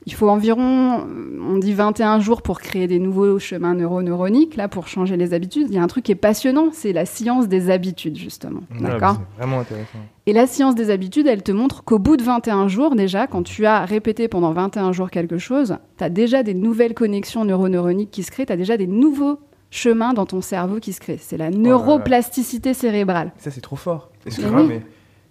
Il 0.08 0.14
faut 0.16 0.28
environ, 0.30 1.06
on 1.48 1.60
dit 1.60 1.74
21 1.74 2.20
jours 2.20 2.42
pour 2.42 2.60
créer 2.60 2.88
des 2.88 2.98
nouveaux 2.98 3.38
chemins 3.38 3.76
neuroneuroniques, 3.76 4.56
là, 4.56 4.68
pour 4.68 4.88
changer 4.88 5.16
les 5.16 5.36
habitudes. 5.36 5.68
Il 5.70 5.76
y 5.76 5.78
a 5.78 5.84
un 5.84 5.88
truc 5.88 6.06
qui 6.06 6.12
est 6.12 6.16
passionnant, 6.16 6.70
c'est 6.72 6.92
la 6.92 7.06
science 7.06 7.48
des 7.48 7.70
habitudes, 7.70 8.18
justement. 8.18 8.62
Ah, 8.84 8.90
D'accord? 8.90 9.18
C'est 9.20 9.38
vraiment 9.44 9.60
intéressant. 9.60 10.00
et 10.26 10.34
la 10.34 10.48
science 10.48 10.74
des 10.74 10.90
habitudes, 10.90 11.28
elle 11.28 11.44
te 11.44 11.52
montre 11.52 11.84
qu'au 11.84 12.00
bout 12.00 12.18
de 12.18 12.24
21 12.24 12.68
jours, 12.68 12.96
déjà, 12.96 13.28
quand 13.28 13.44
tu 13.44 13.68
as 13.68 13.86
répété 13.86 14.28
pendant 14.28 14.54
21 14.54 14.92
jours 14.92 15.12
quelque 15.12 15.38
chose, 15.38 15.78
tu 16.00 16.04
as 16.04 16.10
déjà 16.10 16.42
des 16.42 16.56
nouvelles 16.56 16.96
connexions 16.96 17.46
neuroneuroniques 17.46 18.10
qui 18.10 18.24
se 18.24 18.32
créent, 18.32 18.48
tu 18.48 18.54
as 18.54 18.58
déjà 18.58 18.78
des 18.78 18.88
nouveaux 18.88 19.38
chemins 19.72 20.14
dans 20.14 20.26
ton 20.28 20.42
cerveau 20.42 20.80
qui 20.80 20.94
se 20.94 21.00
créent. 21.00 21.18
C'est 21.20 21.38
la 21.38 21.50
neuroplasticité 21.50 22.74
cérébrale. 22.74 23.32
Ça, 23.38 23.50
c'est 23.52 23.62
trop 23.62 23.76
fort. 23.76 24.10
Mais 24.26 24.30
Excuse-moi, 24.32 24.62
oui. 24.62 24.68
mais 24.68 24.82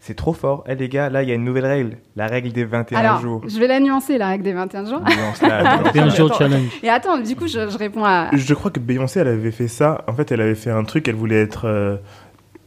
c'est 0.00 0.14
trop 0.16 0.32
fort. 0.32 0.64
Eh, 0.66 0.74
les 0.74 0.88
gars, 0.88 1.10
là, 1.10 1.22
il 1.22 1.28
y 1.28 1.32
a 1.32 1.34
une 1.34 1.44
nouvelle 1.44 1.66
règle. 1.66 1.98
La 2.16 2.26
règle 2.26 2.50
des 2.52 2.64
21 2.64 2.98
Alors, 2.98 3.20
jours. 3.20 3.42
je 3.46 3.58
vais 3.60 3.66
la 3.68 3.80
nuancer, 3.80 4.16
la 4.18 4.28
règle 4.28 4.44
des 4.44 4.54
21 4.54 4.86
jours. 4.86 5.02
21 5.42 6.08
jours 6.08 6.34
challenge. 6.34 6.70
Et 6.82 6.88
attends, 6.88 7.18
du 7.18 7.36
coup, 7.36 7.46
je, 7.46 7.68
je 7.68 7.76
réponds 7.78 8.04
à... 8.04 8.30
Je 8.32 8.54
crois 8.54 8.70
que 8.70 8.80
Beyoncé, 8.80 9.20
elle 9.20 9.28
avait 9.28 9.50
fait 9.50 9.68
ça. 9.68 10.02
En 10.08 10.14
fait, 10.14 10.32
elle 10.32 10.40
avait 10.40 10.54
fait 10.54 10.70
un 10.70 10.84
truc, 10.84 11.06
elle 11.06 11.16
voulait 11.16 11.42
être 11.42 11.66
euh, 11.66 11.96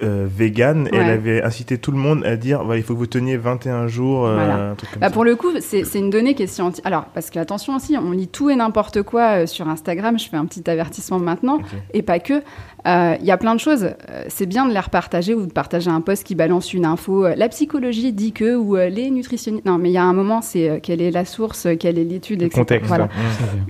euh, 0.04 0.28
vegan 0.30 0.88
et 0.92 0.96
elle 0.98 1.10
avait 1.10 1.42
incité 1.44 1.78
tout 1.78 1.92
le 1.92 1.98
monde 1.98 2.24
à 2.26 2.36
dire 2.36 2.64
voilà, 2.64 2.80
il 2.80 2.84
faut 2.84 2.94
que 2.94 3.00
vous 3.00 3.08
teniez 3.08 3.38
21 3.38 3.88
jours, 3.88 4.26
euh, 4.28 4.36
Voilà. 4.36 4.70
un 4.72 4.76
truc 4.76 4.92
comme 4.92 5.00
Bah, 5.02 5.08
ça. 5.08 5.14
pour 5.14 5.24
le 5.24 5.36
coup, 5.36 5.50
c'est 5.60 5.84
une 5.96 6.10
donnée 6.10 6.36
qui 6.36 6.44
est 6.44 6.48
scientifique. 6.48 6.86
Alors, 6.86 7.06
parce 7.14 7.30
que 7.30 7.40
attention 7.40 7.76
aussi, 7.76 7.96
on 7.98 8.12
lit 8.12 8.28
tout 8.28 8.50
et 8.50 8.56
n'importe 8.56 9.02
quoi 9.04 9.42
euh, 9.44 9.46
sur 9.48 9.68
Instagram. 9.68 10.20
Je 10.20 10.28
fais 10.30 10.38
un 10.38 10.46
petit 10.46 10.70
avertissement 10.70 11.20
maintenant, 11.20 11.60
et 11.94 12.02
pas 12.02 12.20
que. 12.20 12.42
Euh, 12.88 13.16
Il 13.20 13.26
y 13.26 13.32
a 13.32 13.38
plein 13.38 13.56
de 13.56 13.60
choses. 13.60 13.84
Euh, 14.10 14.24
c'est 14.28 14.46
bien 14.46 14.66
de 14.66 14.74
les 14.74 14.80
repartager 14.80 15.34
ou 15.34 15.46
de 15.46 15.52
partager 15.52 15.90
un 15.90 16.02
post 16.02 16.24
qui 16.26 16.36
balance 16.36 16.74
une 16.74 16.86
info. 16.86 17.26
euh, 17.26 17.36
la 17.36 17.48
psychologie 17.50 18.12
dit 18.14 18.34
que 18.34 18.56
ou 18.56 18.76
euh, 18.76 18.90
les 18.90 19.10
nutritionnistes. 19.10 19.66
Non, 19.66 19.78
mais 19.78 19.90
il 19.90 19.94
y 19.94 19.98
a 19.98 20.04
un 20.04 20.14
moment, 20.14 20.42
c'est 20.42 20.70
euh, 20.70 20.80
quelle 20.82 21.02
est 21.02 21.12
la 21.12 21.24
source, 21.26 21.66
euh, 21.66 21.76
quelle 21.76 21.98
est 21.98 22.04
l'étude, 22.04 22.42
etc. 22.42 22.60
contexte. 22.62 22.88
Voilà. 22.88 23.08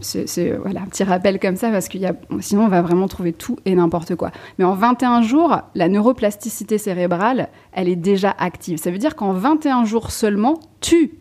C'est 0.02 0.28
c'est, 0.28 0.52
euh, 0.52 0.58
voilà, 0.63 0.82
un 0.82 0.86
petit 0.86 1.04
rappel 1.04 1.39
comme 1.39 1.56
ça 1.56 1.69
parce 1.69 1.88
que 1.89 1.97
y 1.97 2.06
a, 2.06 2.13
sinon 2.39 2.63
on 2.65 2.69
va 2.69 2.82
vraiment 2.82 3.08
trouver 3.08 3.34
tout 3.34 3.58
et 3.65 3.76
n'importe 3.76 4.15
quoi. 4.15 4.32
Mais 4.58 4.65
en 4.65 4.73
21 4.73 5.21
jours, 5.21 5.62
la 5.76 5.89
neuroplasticité 5.89 6.78
cérébrale, 6.78 7.49
elle 7.71 7.89
est 7.89 7.95
déjà 7.95 8.34
active. 8.39 8.78
Ça 8.78 8.89
veut 8.91 8.97
dire 8.97 9.15
qu'en 9.15 9.34
21 9.34 9.86
jours 9.86 10.12
seulement, 10.12 10.60
tu 10.82 11.12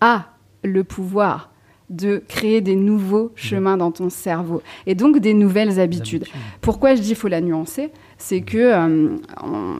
as 0.00 0.26
le 0.64 0.82
pouvoir 0.84 1.50
de 1.90 2.22
créer 2.28 2.60
des 2.60 2.74
nouveaux 2.76 3.32
chemins 3.36 3.76
dans 3.76 3.92
ton 3.92 4.10
cerveau 4.10 4.62
et 4.86 4.94
donc 4.94 5.18
des 5.18 5.34
nouvelles 5.34 5.78
habitudes. 5.78 6.24
Pourquoi 6.60 6.94
je 6.94 7.00
dis 7.00 7.14
faut 7.14 7.28
la 7.28 7.40
nuancer? 7.40 7.90
C'est 8.18 8.40
que 8.40 8.56
euh, 8.58 9.16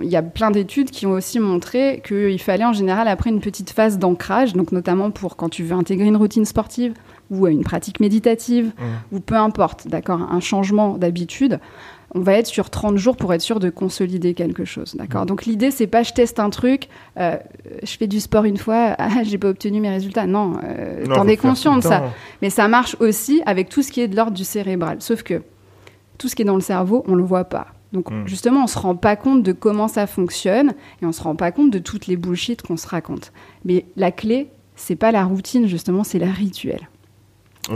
il 0.02 0.08
y 0.08 0.16
a 0.16 0.22
plein 0.22 0.50
d'études 0.50 0.90
qui 0.90 1.06
ont 1.06 1.12
aussi 1.12 1.40
montré 1.40 2.02
qu'il 2.06 2.38
fallait 2.40 2.66
en 2.66 2.74
général 2.74 3.08
après 3.08 3.30
une 3.30 3.40
petite 3.40 3.70
phase 3.70 3.98
d'ancrage, 3.98 4.52
donc 4.52 4.72
notamment 4.72 5.10
pour 5.10 5.36
quand 5.36 5.48
tu 5.48 5.64
veux 5.64 5.74
intégrer 5.74 6.06
une 6.06 6.16
routine 6.16 6.44
sportive 6.44 6.92
ou 7.30 7.46
une 7.48 7.64
pratique 7.64 7.98
méditative 7.98 8.66
Mmh. 8.66 9.16
ou 9.16 9.20
peu 9.20 9.34
importe, 9.34 9.88
d'accord, 9.88 10.20
un 10.20 10.40
changement 10.40 10.96
d'habitude. 10.98 11.60
On 12.16 12.20
va 12.20 12.32
être 12.34 12.46
sur 12.46 12.70
30 12.70 12.96
jours 12.96 13.16
pour 13.16 13.32
être 13.34 13.42
sûr 13.42 13.60
de 13.60 13.68
consolider 13.68 14.32
quelque 14.34 14.64
chose, 14.64 14.94
d'accord. 14.96 15.26
Donc 15.26 15.44
l'idée 15.44 15.70
c'est 15.70 15.86
pas 15.86 16.02
je 16.02 16.12
teste 16.12 16.40
un 16.40 16.50
truc, 16.50 16.88
euh, 17.18 17.36
je 17.82 17.96
fais 17.96 18.06
du 18.06 18.20
sport 18.20 18.44
une 18.44 18.56
fois, 18.56 18.94
ah, 18.98 19.22
j'ai 19.22 19.38
pas 19.38 19.48
obtenu 19.48 19.80
mes 19.80 19.90
résultats. 19.90 20.26
Non, 20.26 20.54
euh, 20.64 21.04
t'en 21.06 21.28
es 21.28 21.36
conscient 21.36 21.76
de 21.76 21.82
ça. 21.82 22.04
Mais 22.40 22.50
ça 22.50 22.68
marche 22.68 22.96
aussi 23.00 23.42
avec 23.44 23.68
tout 23.68 23.82
ce 23.82 23.92
qui 23.92 24.00
est 24.00 24.08
de 24.08 24.16
l'ordre 24.16 24.32
du 24.32 24.44
cérébral. 24.44 24.96
Sauf 25.00 25.22
que 25.22 25.42
tout 26.18 26.28
ce 26.28 26.34
qui 26.34 26.42
est 26.42 26.46
dans 26.46 26.54
le 26.54 26.60
cerveau, 26.62 27.04
on 27.06 27.14
le 27.14 27.22
voit 27.22 27.44
pas. 27.44 27.68
Donc 27.92 28.10
Mm. 28.10 28.26
justement, 28.26 28.64
on 28.64 28.66
se 28.66 28.78
rend 28.78 28.96
pas 28.96 29.16
compte 29.16 29.42
de 29.42 29.52
comment 29.52 29.88
ça 29.88 30.06
fonctionne 30.06 30.74
et 31.02 31.06
on 31.06 31.12
se 31.12 31.22
rend 31.22 31.36
pas 31.36 31.52
compte 31.52 31.70
de 31.70 31.78
toutes 31.78 32.06
les 32.06 32.16
bullshit 32.16 32.62
qu'on 32.62 32.76
se 32.76 32.88
raconte. 32.88 33.32
Mais 33.64 33.86
la 33.96 34.10
clé, 34.10 34.48
c'est 34.74 34.96
pas 34.96 35.12
la 35.12 35.24
routine 35.24 35.66
justement, 35.66 36.04
c'est 36.04 36.18
le 36.18 36.30
rituel. 36.30 36.88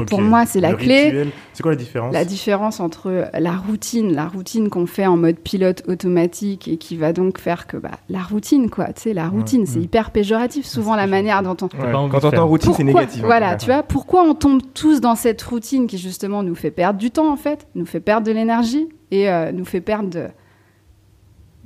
Pour 0.09 0.21
moi, 0.21 0.47
c'est 0.47 0.61
la 0.61 0.71
Le 0.73 0.77
clé. 0.77 1.05
rituel, 1.05 1.29
C'est 1.53 1.63
quoi 1.63 1.73
la 1.73 1.77
différence 1.77 2.13
La 2.13 2.25
différence 2.25 2.81
entre 2.81 3.29
la 3.39 3.53
routine, 3.53 4.15
la 4.15 4.27
routine 4.27 4.69
qu'on 4.69 4.87
fait 4.87 5.07
en 5.07 5.17
mode 5.17 5.39
pilote 5.39 5.83
automatique 5.89 6.69
et 6.69 6.77
qui 6.77 6.97
va 6.97 7.13
donc 7.13 7.39
faire 7.39 7.67
que 7.67 7.77
bah, 7.77 7.91
la 8.09 8.21
routine, 8.23 8.71
quoi, 8.71 8.87
tu 8.93 9.03
sais, 9.03 9.15
la 9.15 9.29
routine, 9.29 9.67
c'est 9.67 9.81
hyper 9.81 10.11
péjoratif 10.11 10.67
souvent 10.67 10.97
la 10.97 11.07
manière 11.07 11.43
dont 11.43 11.57
on, 11.63 11.67
Ouais. 11.81 11.93
Quand 11.93 12.09
t'entends 12.09 12.31
faire. 12.31 12.47
routine, 12.47 12.73
c'est 12.75 12.85
négatif. 12.85 13.23
Voilà, 13.23 13.57
tu 13.57 13.67
vois, 13.67 13.83
pourquoi 13.83 14.23
on 14.23 14.35
tombe 14.35 14.61
tous 14.75 15.01
dans 15.01 15.15
cette 15.15 15.41
routine 15.43 15.87
qui 15.87 15.99
justement 15.99 16.43
nous 16.43 16.55
fait 16.55 16.71
perdre 16.71 16.99
du 16.99 17.11
temps 17.11 17.33
en 17.33 17.37
fait, 17.37 17.67
nous 17.75 17.87
fait 17.87 18.01
perdre 18.01 18.27
de 18.27 18.33
l'énergie 18.33 18.89
et 19.11 19.31
euh, 19.31 19.53
nous 19.53 19.65
fait 19.65 19.81
perdre 19.81 20.11
de, 20.11 20.27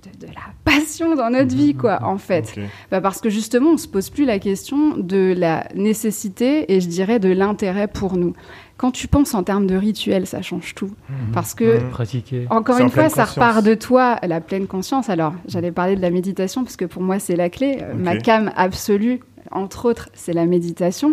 de, 0.04 0.26
de 0.26 0.32
la 0.32 0.40
passion 0.64 1.14
dans 1.14 1.30
notre 1.30 1.54
vie, 1.54 1.74
quoi, 1.74 2.02
en 2.04 2.18
fait. 2.18 2.54
Bah, 2.90 3.00
parce 3.00 3.20
que 3.20 3.30
justement, 3.30 3.70
on 3.70 3.76
se 3.76 3.88
pose 3.88 4.10
plus 4.10 4.24
la 4.24 4.38
question 4.38 4.96
de 4.96 5.34
la 5.36 5.66
nécessité 5.74 6.72
et 6.74 6.80
je 6.80 6.88
dirais 6.88 7.18
de 7.18 7.30
l'intérêt 7.30 7.88
pour 7.88 8.16
nous. 8.16 8.34
Quand 8.76 8.90
tu 8.90 9.06
penses 9.06 9.34
en 9.34 9.42
termes 9.44 9.66
de 9.66 9.76
rituel, 9.76 10.26
ça 10.26 10.42
change 10.42 10.74
tout. 10.74 10.90
Parce 11.32 11.54
que 11.54 11.78
Mhm. 11.80 11.90
Pratiquer. 11.90 12.46
encore 12.50 12.78
une 12.78 12.90
fois, 12.90 13.08
ça 13.08 13.22
conscience. 13.24 13.30
repart 13.34 13.64
de 13.64 13.74
toi, 13.74 14.18
la 14.22 14.40
pleine 14.40 14.66
conscience. 14.66 15.08
Alors, 15.08 15.32
j'allais 15.46 15.70
parler 15.72 15.94
de 15.96 16.02
la 16.02 16.10
méditation 16.10 16.64
parce 16.64 16.76
que 16.76 16.84
pour 16.84 17.00
moi, 17.02 17.18
c'est 17.18 17.36
la 17.36 17.50
clé. 17.50 17.78
Euh. 17.82 17.94
Ma 17.94 18.16
cam 18.16 18.50
absolue, 18.56 19.20
entre 19.52 19.88
autres, 19.88 20.08
c'est 20.12 20.32
la 20.32 20.46
méditation. 20.46 21.12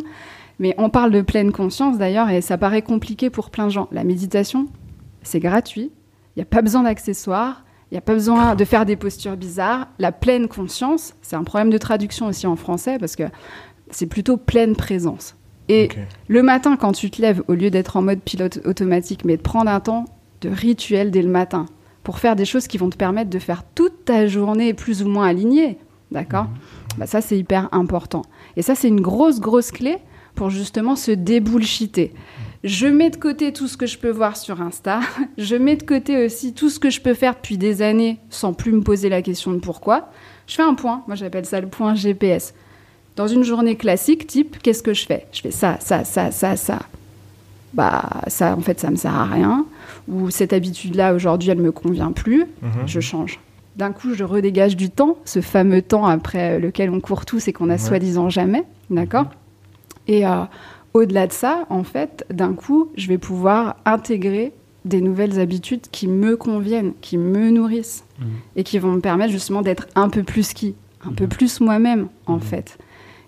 Mais 0.60 0.74
on 0.78 0.90
parle 0.90 1.12
de 1.12 1.22
pleine 1.22 1.52
conscience 1.52 1.98
d'ailleurs 1.98 2.30
et 2.30 2.42
ça 2.42 2.58
paraît 2.58 2.82
compliqué 2.82 3.30
pour 3.30 3.50
plein 3.52 3.66
de 3.66 3.72
gens. 3.72 3.88
La 3.92 4.04
méditation, 4.04 4.68
c'est 5.24 5.40
gratuit. 5.40 5.92
Il 6.36 6.40
n'y 6.40 6.44
a 6.44 6.46
pas 6.46 6.62
besoin 6.62 6.84
d'accessoires. 6.84 7.64
Il 7.92 7.96
n'y 7.96 7.98
a 7.98 8.02
pas 8.02 8.14
besoin 8.14 8.56
de 8.56 8.64
faire 8.64 8.86
des 8.86 8.96
postures 8.96 9.36
bizarres. 9.36 9.90
La 10.00 10.14
pleine 10.14 10.48
conscience, 10.48 11.14
c'est 11.22 11.36
un 11.36 11.44
problème 11.44 11.70
de 11.70 11.78
traduction 11.78 12.28
aussi 12.28 12.48
en 12.48 12.56
français 12.56 12.98
parce 12.98 13.18
que 13.18 13.24
c'est 13.90 14.08
plutôt 14.08 14.38
pleine 14.38 14.78
présence. 14.78 15.36
Et 15.68 15.90
le 16.28 16.42
matin, 16.42 16.78
quand 16.78 16.94
tu 16.94 17.12
te 17.12 17.22
lèves, 17.22 17.44
au 17.48 17.54
lieu 17.54 17.70
d'être 17.70 17.98
en 17.98 18.02
mode 18.02 18.22
pilote 18.22 18.60
automatique, 18.66 19.26
mais 19.26 19.36
de 19.36 19.42
prendre 19.42 19.70
un 19.70 19.80
temps 19.80 20.06
de 20.40 20.50
rituel 20.50 21.12
dès 21.12 21.22
le 21.22 21.30
matin 21.30 21.66
pour 22.04 22.20
faire 22.20 22.36
des 22.36 22.46
choses 22.46 22.68
qui 22.68 22.78
vont 22.78 22.90
te 22.90 22.98
permettre 22.98 23.30
de 23.30 23.40
faire 23.40 23.64
toute 23.76 24.06
ta 24.06 24.26
journée 24.26 24.74
plus 24.74 25.04
ou 25.04 25.08
moins 25.08 25.28
alignée, 25.28 25.78
d'accord? 26.12 26.48
Bah 26.98 27.08
Ça, 27.08 27.22
c'est 27.22 27.38
hyper 27.38 27.70
important. 27.74 28.24
Et 28.56 28.62
ça, 28.62 28.74
c'est 28.74 28.88
une 28.88 29.02
grosse, 29.02 29.40
grosse 29.40 29.72
clé 29.72 29.98
pour 30.36 30.50
justement 30.50 30.96
se 30.96 31.12
débullshiter. 31.12 32.14
Je 32.64 32.86
mets 32.88 33.10
de 33.10 33.16
côté 33.16 33.54
tout 33.54 33.68
ce 33.68 33.76
que 33.76 33.88
je 33.88 33.98
peux 33.98 34.12
voir 34.12 34.38
sur 34.38 34.62
Insta. 34.62 35.00
Je 35.38 35.56
mets 35.56 35.76
de 35.78 35.84
côté 35.84 36.24
aussi 36.26 36.54
tout 36.54 36.70
ce 36.70 36.80
que 36.80 36.92
je 36.92 37.02
peux 37.02 37.16
faire 37.16 37.34
depuis 37.34 37.58
des 37.58 37.82
années 37.82 38.20
sans 38.30 38.54
plus 38.54 38.72
me 38.72 38.82
poser 38.82 39.10
la 39.10 39.24
question 39.24 39.52
de 39.52 39.58
pourquoi. 39.58 40.10
Je 40.46 40.56
fais 40.56 40.62
un 40.62 40.76
point. 40.76 41.02
Moi, 41.08 41.16
j'appelle 41.16 41.46
ça 41.46 41.60
le 41.60 41.68
point 41.68 41.96
GPS. 41.96 42.54
Dans 43.16 43.28
une 43.28 43.44
journée 43.44 43.76
classique, 43.78 44.28
type, 44.28 44.58
qu'est-ce 44.62 44.84
que 44.84 44.94
je 44.94 45.06
fais? 45.08 45.26
Je 45.32 45.42
fais 45.42 45.50
ça, 45.52 45.78
ça, 45.80 46.04
ça, 46.04 46.30
ça, 46.32 46.56
ça. 46.56 46.80
Bah, 47.74 48.04
ça, 48.28 48.56
en 48.56 48.62
fait, 48.62 48.80
ça 48.80 48.92
me 48.92 48.96
sert 48.96 49.16
à 49.16 49.26
rien. 49.26 49.66
Ou 50.08 50.30
cette 50.30 50.54
habitude-là, 50.54 51.14
aujourd'hui, 51.16 51.50
elle 51.50 51.62
me 51.62 51.72
convient 51.72 52.12
plus. 52.12 52.46
Mhm. 52.62 52.70
Je 52.86 53.00
change. 53.00 53.40
D'un 53.78 53.92
coup, 53.92 54.14
je 54.14 54.24
redégage 54.24 54.76
du 54.76 54.90
temps, 54.92 55.18
ce 55.26 55.42
fameux 55.42 55.82
temps 55.82 56.06
après 56.06 56.60
lequel 56.60 56.90
on 56.92 57.00
court 57.00 57.26
tous 57.26 57.48
et 57.48 57.54
qu'on 57.54 57.70
a 57.70 57.74
Ouais. 57.74 57.78
soi-disant 57.80 58.30
jamais. 58.30 58.66
D'accord? 58.92 59.28
Et 60.08 60.28
euh, 60.28 60.44
au-delà 60.94 61.28
de 61.28 61.32
ça, 61.34 61.66
en 61.70 61.84
fait, 61.84 62.26
d'un 62.30 62.54
coup, 62.54 62.90
je 62.96 63.08
vais 63.08 63.18
pouvoir 63.18 63.78
intégrer 63.86 64.54
des 64.84 65.00
nouvelles 65.02 65.40
habitudes 65.40 65.88
qui 65.92 66.08
me 66.08 66.36
conviennent, 66.36 66.94
qui 67.02 67.18
me 67.18 67.50
nourrissent 67.52 68.04
Mhm. 68.20 68.28
et 68.56 68.64
qui 68.64 68.80
vont 68.80 68.92
me 68.94 69.00
permettre 69.00 69.32
justement 69.32 69.62
d'être 69.62 69.88
un 69.96 70.10
peu 70.10 70.24
plus 70.24 70.54
qui, 70.54 70.76
un 71.06 71.12
peu 71.14 71.26
Mhm. 71.26 71.30
plus 71.30 71.62
moi-même, 71.62 72.08
en 72.26 72.36
Mhm. 72.36 72.42
fait. 72.42 72.78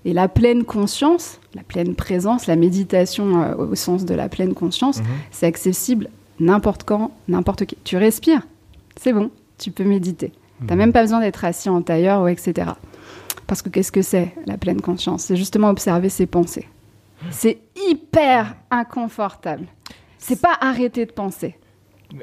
Et 0.05 0.13
la 0.13 0.27
pleine 0.27 0.63
conscience, 0.65 1.39
la 1.55 1.63
pleine 1.63 1.95
présence, 1.95 2.47
la 2.47 2.55
méditation 2.55 3.41
euh, 3.43 3.55
au 3.55 3.75
sens 3.75 4.03
de 4.03 4.13
la 4.15 4.27
pleine 4.29 4.53
conscience, 4.53 4.99
c'est 5.31 5.45
accessible 5.45 6.09
n'importe 6.39 6.83
quand, 6.83 7.11
n'importe 7.27 7.65
qui. 7.65 7.77
Tu 7.83 7.95
respires, 7.97 8.41
c'est 8.99 9.13
bon, 9.13 9.29
tu 9.59 9.71
peux 9.71 9.85
méditer. 9.85 10.31
T'as 10.67 10.73
Mhm. 10.73 10.79
même 10.79 10.91
pas 10.91 11.03
besoin 11.03 11.19
d'être 11.21 11.45
assis 11.45 11.69
en 11.69 11.81
tailleur 11.81 12.23
ou 12.23 12.27
etc. 12.27 12.71
Parce 13.47 13.61
que 13.61 13.69
qu'est-ce 13.69 13.91
que 13.91 14.01
c'est 14.01 14.33
la 14.47 14.57
pleine 14.57 14.81
conscience? 14.81 15.23
C'est 15.23 15.35
justement 15.35 15.69
observer 15.69 16.09
ses 16.09 16.25
pensées. 16.25 16.67
C'est 17.31 17.59
hyper 17.89 18.55
inconfortable. 18.71 19.65
C'est 20.17 20.41
pas 20.41 20.57
arrêter 20.61 21.05
de 21.05 21.11
penser. 21.11 21.55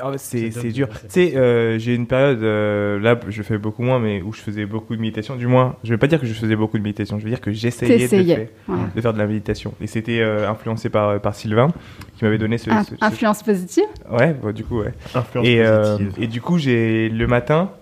Ah 0.01 0.13
c'est 0.19 0.51
dur. 0.73 0.89
Tu 0.89 0.97
sais, 1.09 1.37
euh, 1.37 1.77
j'ai 1.81 1.97
une 1.97 2.07
période, 2.07 2.41
euh, 2.45 3.01
là, 3.01 3.19
je 3.29 3.43
fais 3.43 3.59
beaucoup 3.59 3.83
moins, 3.83 3.99
mais 3.99 4.23
où 4.23 4.33
je 4.33 4.41
faisais 4.41 4.65
beaucoup 4.65 4.95
de 4.95 5.01
méditation. 5.01 5.35
Du 5.35 5.49
moins, 5.49 5.75
je 5.83 5.93
vais 5.93 5.99
pas 5.99 6.07
dire 6.07 6.21
que 6.21 6.27
je 6.27 6.33
faisais 6.33 6.55
beaucoup 6.55 6.79
de 6.79 6.83
méditation, 6.85 7.19
je 7.19 7.25
veux 7.25 7.31
dire 7.31 7.41
que 7.41 7.51
j'essayais 7.51 7.99
de, 7.99 8.07
faire- 8.07 8.47
de 8.95 9.01
faire 9.01 9.13
de 9.13 9.19
la 9.19 9.27
méditation. 9.27 9.75
Et 9.81 9.89
c'était 9.89 10.21
euh, 10.21 10.49
influencé 10.49 10.91
par, 10.91 11.21
par 11.21 11.35
Sylvain, 11.35 11.73
qui 12.17 12.25
m'avait 12.25 12.39
donné 12.39 12.57
ce... 12.57 12.71
Ce- 12.71 12.95
Influence 13.01 13.43
positive 13.43 13.85
Ouais, 14.09 14.33
bah, 14.41 14.53
du 14.53 14.63
coup, 14.65 14.79
ouais. 14.81 14.93
Influence 15.13 15.45
Et, 15.47 15.61
euh, 15.61 15.97
positive. 15.97 16.23
et 16.23 16.27
du 16.29 16.41
coup, 16.41 16.57
j'ai 16.59 17.09
le 17.09 17.27
matin, 17.27 17.73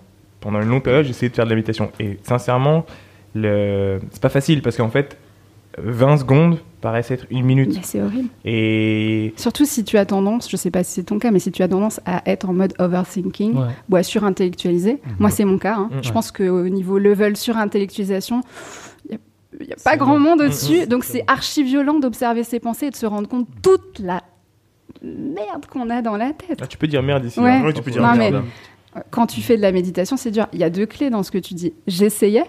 pendant 0.41 0.61
une 0.61 0.69
longue 0.69 0.81
période, 0.83 1.03
j'ai 1.05 1.11
essayé 1.11 1.29
de 1.29 1.35
faire 1.35 1.45
de 1.45 1.51
la 1.51 1.55
méditation. 1.57 1.91
Et 1.99 2.17
sincèrement, 2.23 2.87
le... 3.35 3.99
c'est 4.09 4.21
pas 4.21 4.29
facile 4.29 4.63
parce 4.63 4.77
qu'en 4.77 4.89
fait, 4.89 5.15
20 5.83 6.17
secondes 6.17 6.59
paraissent 6.81 7.11
être 7.11 7.25
une 7.29 7.43
minute. 7.45 7.71
Mais 7.75 7.81
c'est 7.83 8.01
horrible. 8.01 8.29
Et 8.45 9.33
Surtout 9.37 9.65
si 9.65 9.83
tu 9.83 9.97
as 9.97 10.05
tendance, 10.05 10.49
je 10.49 10.55
sais 10.57 10.71
pas 10.71 10.83
si 10.83 10.93
c'est 10.93 11.03
ton 11.03 11.19
cas, 11.19 11.31
mais 11.31 11.39
si 11.39 11.51
tu 11.51 11.61
as 11.63 11.67
tendance 11.67 11.99
à 12.05 12.21
être 12.29 12.49
en 12.49 12.53
mode 12.53 12.73
overthinking 12.79 13.55
Ouais. 13.57 13.67
ou 13.89 13.95
à 13.97 14.03
surintellectualiser, 14.03 15.01
moi 15.19 15.29
c'est 15.29 15.45
mon 15.45 15.57
cas. 15.57 15.75
hein. 15.75 15.89
Mhm. 15.91 16.03
Je 16.03 16.11
pense 16.11 16.31
qu'au 16.31 16.69
niveau 16.69 16.97
level 16.97 17.35
surintellectualisation, 17.35 18.41
il 19.09 19.17
n'y 19.65 19.71
a, 19.73 19.75
pas 19.83 19.91
C'est 19.91 19.97
grand 19.97 20.13
bon. 20.13 20.19
monde 20.21 20.39
Mhm. 20.39 20.45
au-dessus. 20.45 20.87
Donc 20.87 21.03
C'est 21.03 21.23
archi 21.27 21.63
violent 21.63 21.99
d'observer 21.99 22.43
ses 22.43 22.59
pensées 22.59 22.85
et 22.87 22.91
de 22.91 22.95
se 22.95 23.05
rendre 23.05 23.27
compte 23.27 23.47
toute 23.61 23.99
la 23.99 24.21
merde 25.03 25.65
qu'on 25.69 25.89
a 25.89 26.01
dans 26.01 26.17
la 26.17 26.31
tête. 26.31 26.59
Ah, 26.61 26.67
tu 26.67 26.77
peux 26.77 26.87
dire 26.87 27.03
merde 27.03 27.25
ici. 27.25 27.39
Ouais. 27.39 27.51
hein. 27.51 27.63
Ouais, 27.65 27.73
tu 27.73 27.81
peux 27.81 27.91
dire 27.91 28.01
Non, 28.01 28.15
merde. 28.15 28.43
mais- 28.95 29.01
Quand 29.11 29.27
tu 29.27 29.41
fais 29.41 29.55
de 29.55 29.61
la 29.61 29.71
méditation, 29.71 30.17
c'est 30.17 30.31
dur. 30.31 30.47
Il 30.51 30.59
y 30.59 30.63
a 30.63 30.69
deux 30.69 30.85
clés 30.87 31.09
dans 31.11 31.21
ce 31.23 31.29
que 31.31 31.37
tu 31.37 31.53
dis. 31.53 31.73
J'essayais 31.87 32.43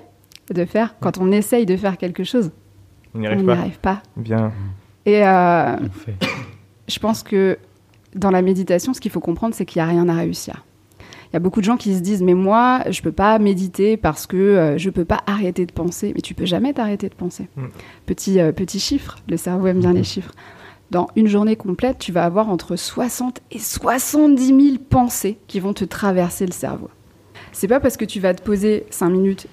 de 0.53 0.65
faire. 0.65 0.95
Quand 0.99 1.19
on 1.19 1.31
essaye 1.33 1.67
de 1.67 1.77
faire 1.77 1.99
quelque 1.99 2.25
chose, 2.25 2.51
On 3.15 3.19
n'y 3.19 3.27
on 3.27 3.31
arrive 3.31 3.51
arrive 3.51 3.79
pas. 3.81 4.03
Bien. 4.17 4.53
Et 5.07 5.27
euh, 5.27 5.77
je 6.89 6.99
pense 6.99 7.23
que 7.23 7.59
dans 8.15 8.31
la 8.31 8.43
méditation, 8.43 8.95
ce 8.95 9.01
qu'il 9.01 9.11
faut 9.11 9.21
comprendre, 9.21 9.55
c'est 9.55 9.65
qu'il 9.65 9.81
n'y 9.81 9.89
a 9.89 9.91
rien 9.91 10.09
à 10.09 10.15
réussir. 10.15 10.65
Il 11.31 11.35
y 11.35 11.37
a 11.37 11.41
beaucoup 11.41 11.61
de 11.61 11.65
gens 11.65 11.77
qui 11.77 11.95
se 11.95 12.01
disent, 12.01 12.23
mais 12.23 12.35
moi, 12.35 12.83
je 12.91 13.03
peux 13.03 13.13
pas 13.13 13.39
méditer 13.39 13.97
parce 13.97 14.27
que 14.27 14.37
euh, 14.37 14.79
je 14.79 14.91
peux 14.91 15.05
pas 15.05 15.21
arrêter 15.27 15.65
de 15.65 15.73
penser. 15.73 16.13
Mais 16.15 16.23
tu 16.23 16.35
peux 16.35 16.45
jamais 16.45 16.73
t'arrêter 16.73 17.09
de 17.09 17.15
penser. 17.15 17.49
Mm. 17.57 17.67
Petit, 18.07 18.41
euh, 18.41 18.51
petit 18.51 18.81
chiffre, 18.81 19.17
le 19.29 19.37
cerveau 19.37 19.69
aime 19.69 19.79
bien 19.79 19.93
les 19.93 20.03
chiffres. 20.03 20.33
Dans 20.91 21.07
une 21.15 21.29
journée 21.29 21.55
complète, 21.55 21.99
tu 21.99 22.11
vas 22.11 22.25
avoir 22.25 22.49
entre 22.49 22.75
60 22.75 23.43
et 23.53 23.61
70 23.61 24.47
000 24.47 24.59
pensées 24.89 25.39
qui 25.47 25.61
vont 25.61 25.73
te 25.73 25.85
traverser 25.85 26.47
le 26.47 26.53
cerveau. 26.53 26.91
C'est 27.53 27.69
pas 27.69 27.79
parce 27.79 27.97
que 27.97 28.05
tu 28.05 28.19
vas 28.19 28.35
te 28.35 28.43
poser 28.43 28.87
5 28.91 29.11
minutes, 29.11 29.47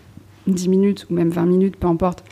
10 0.47 0.69
minutes 0.69 1.05
ou 1.11 1.13
même 1.13 1.29
20 1.29 1.45
minutes, 1.45 1.75
peu 1.77 1.87
importe, 1.87 2.23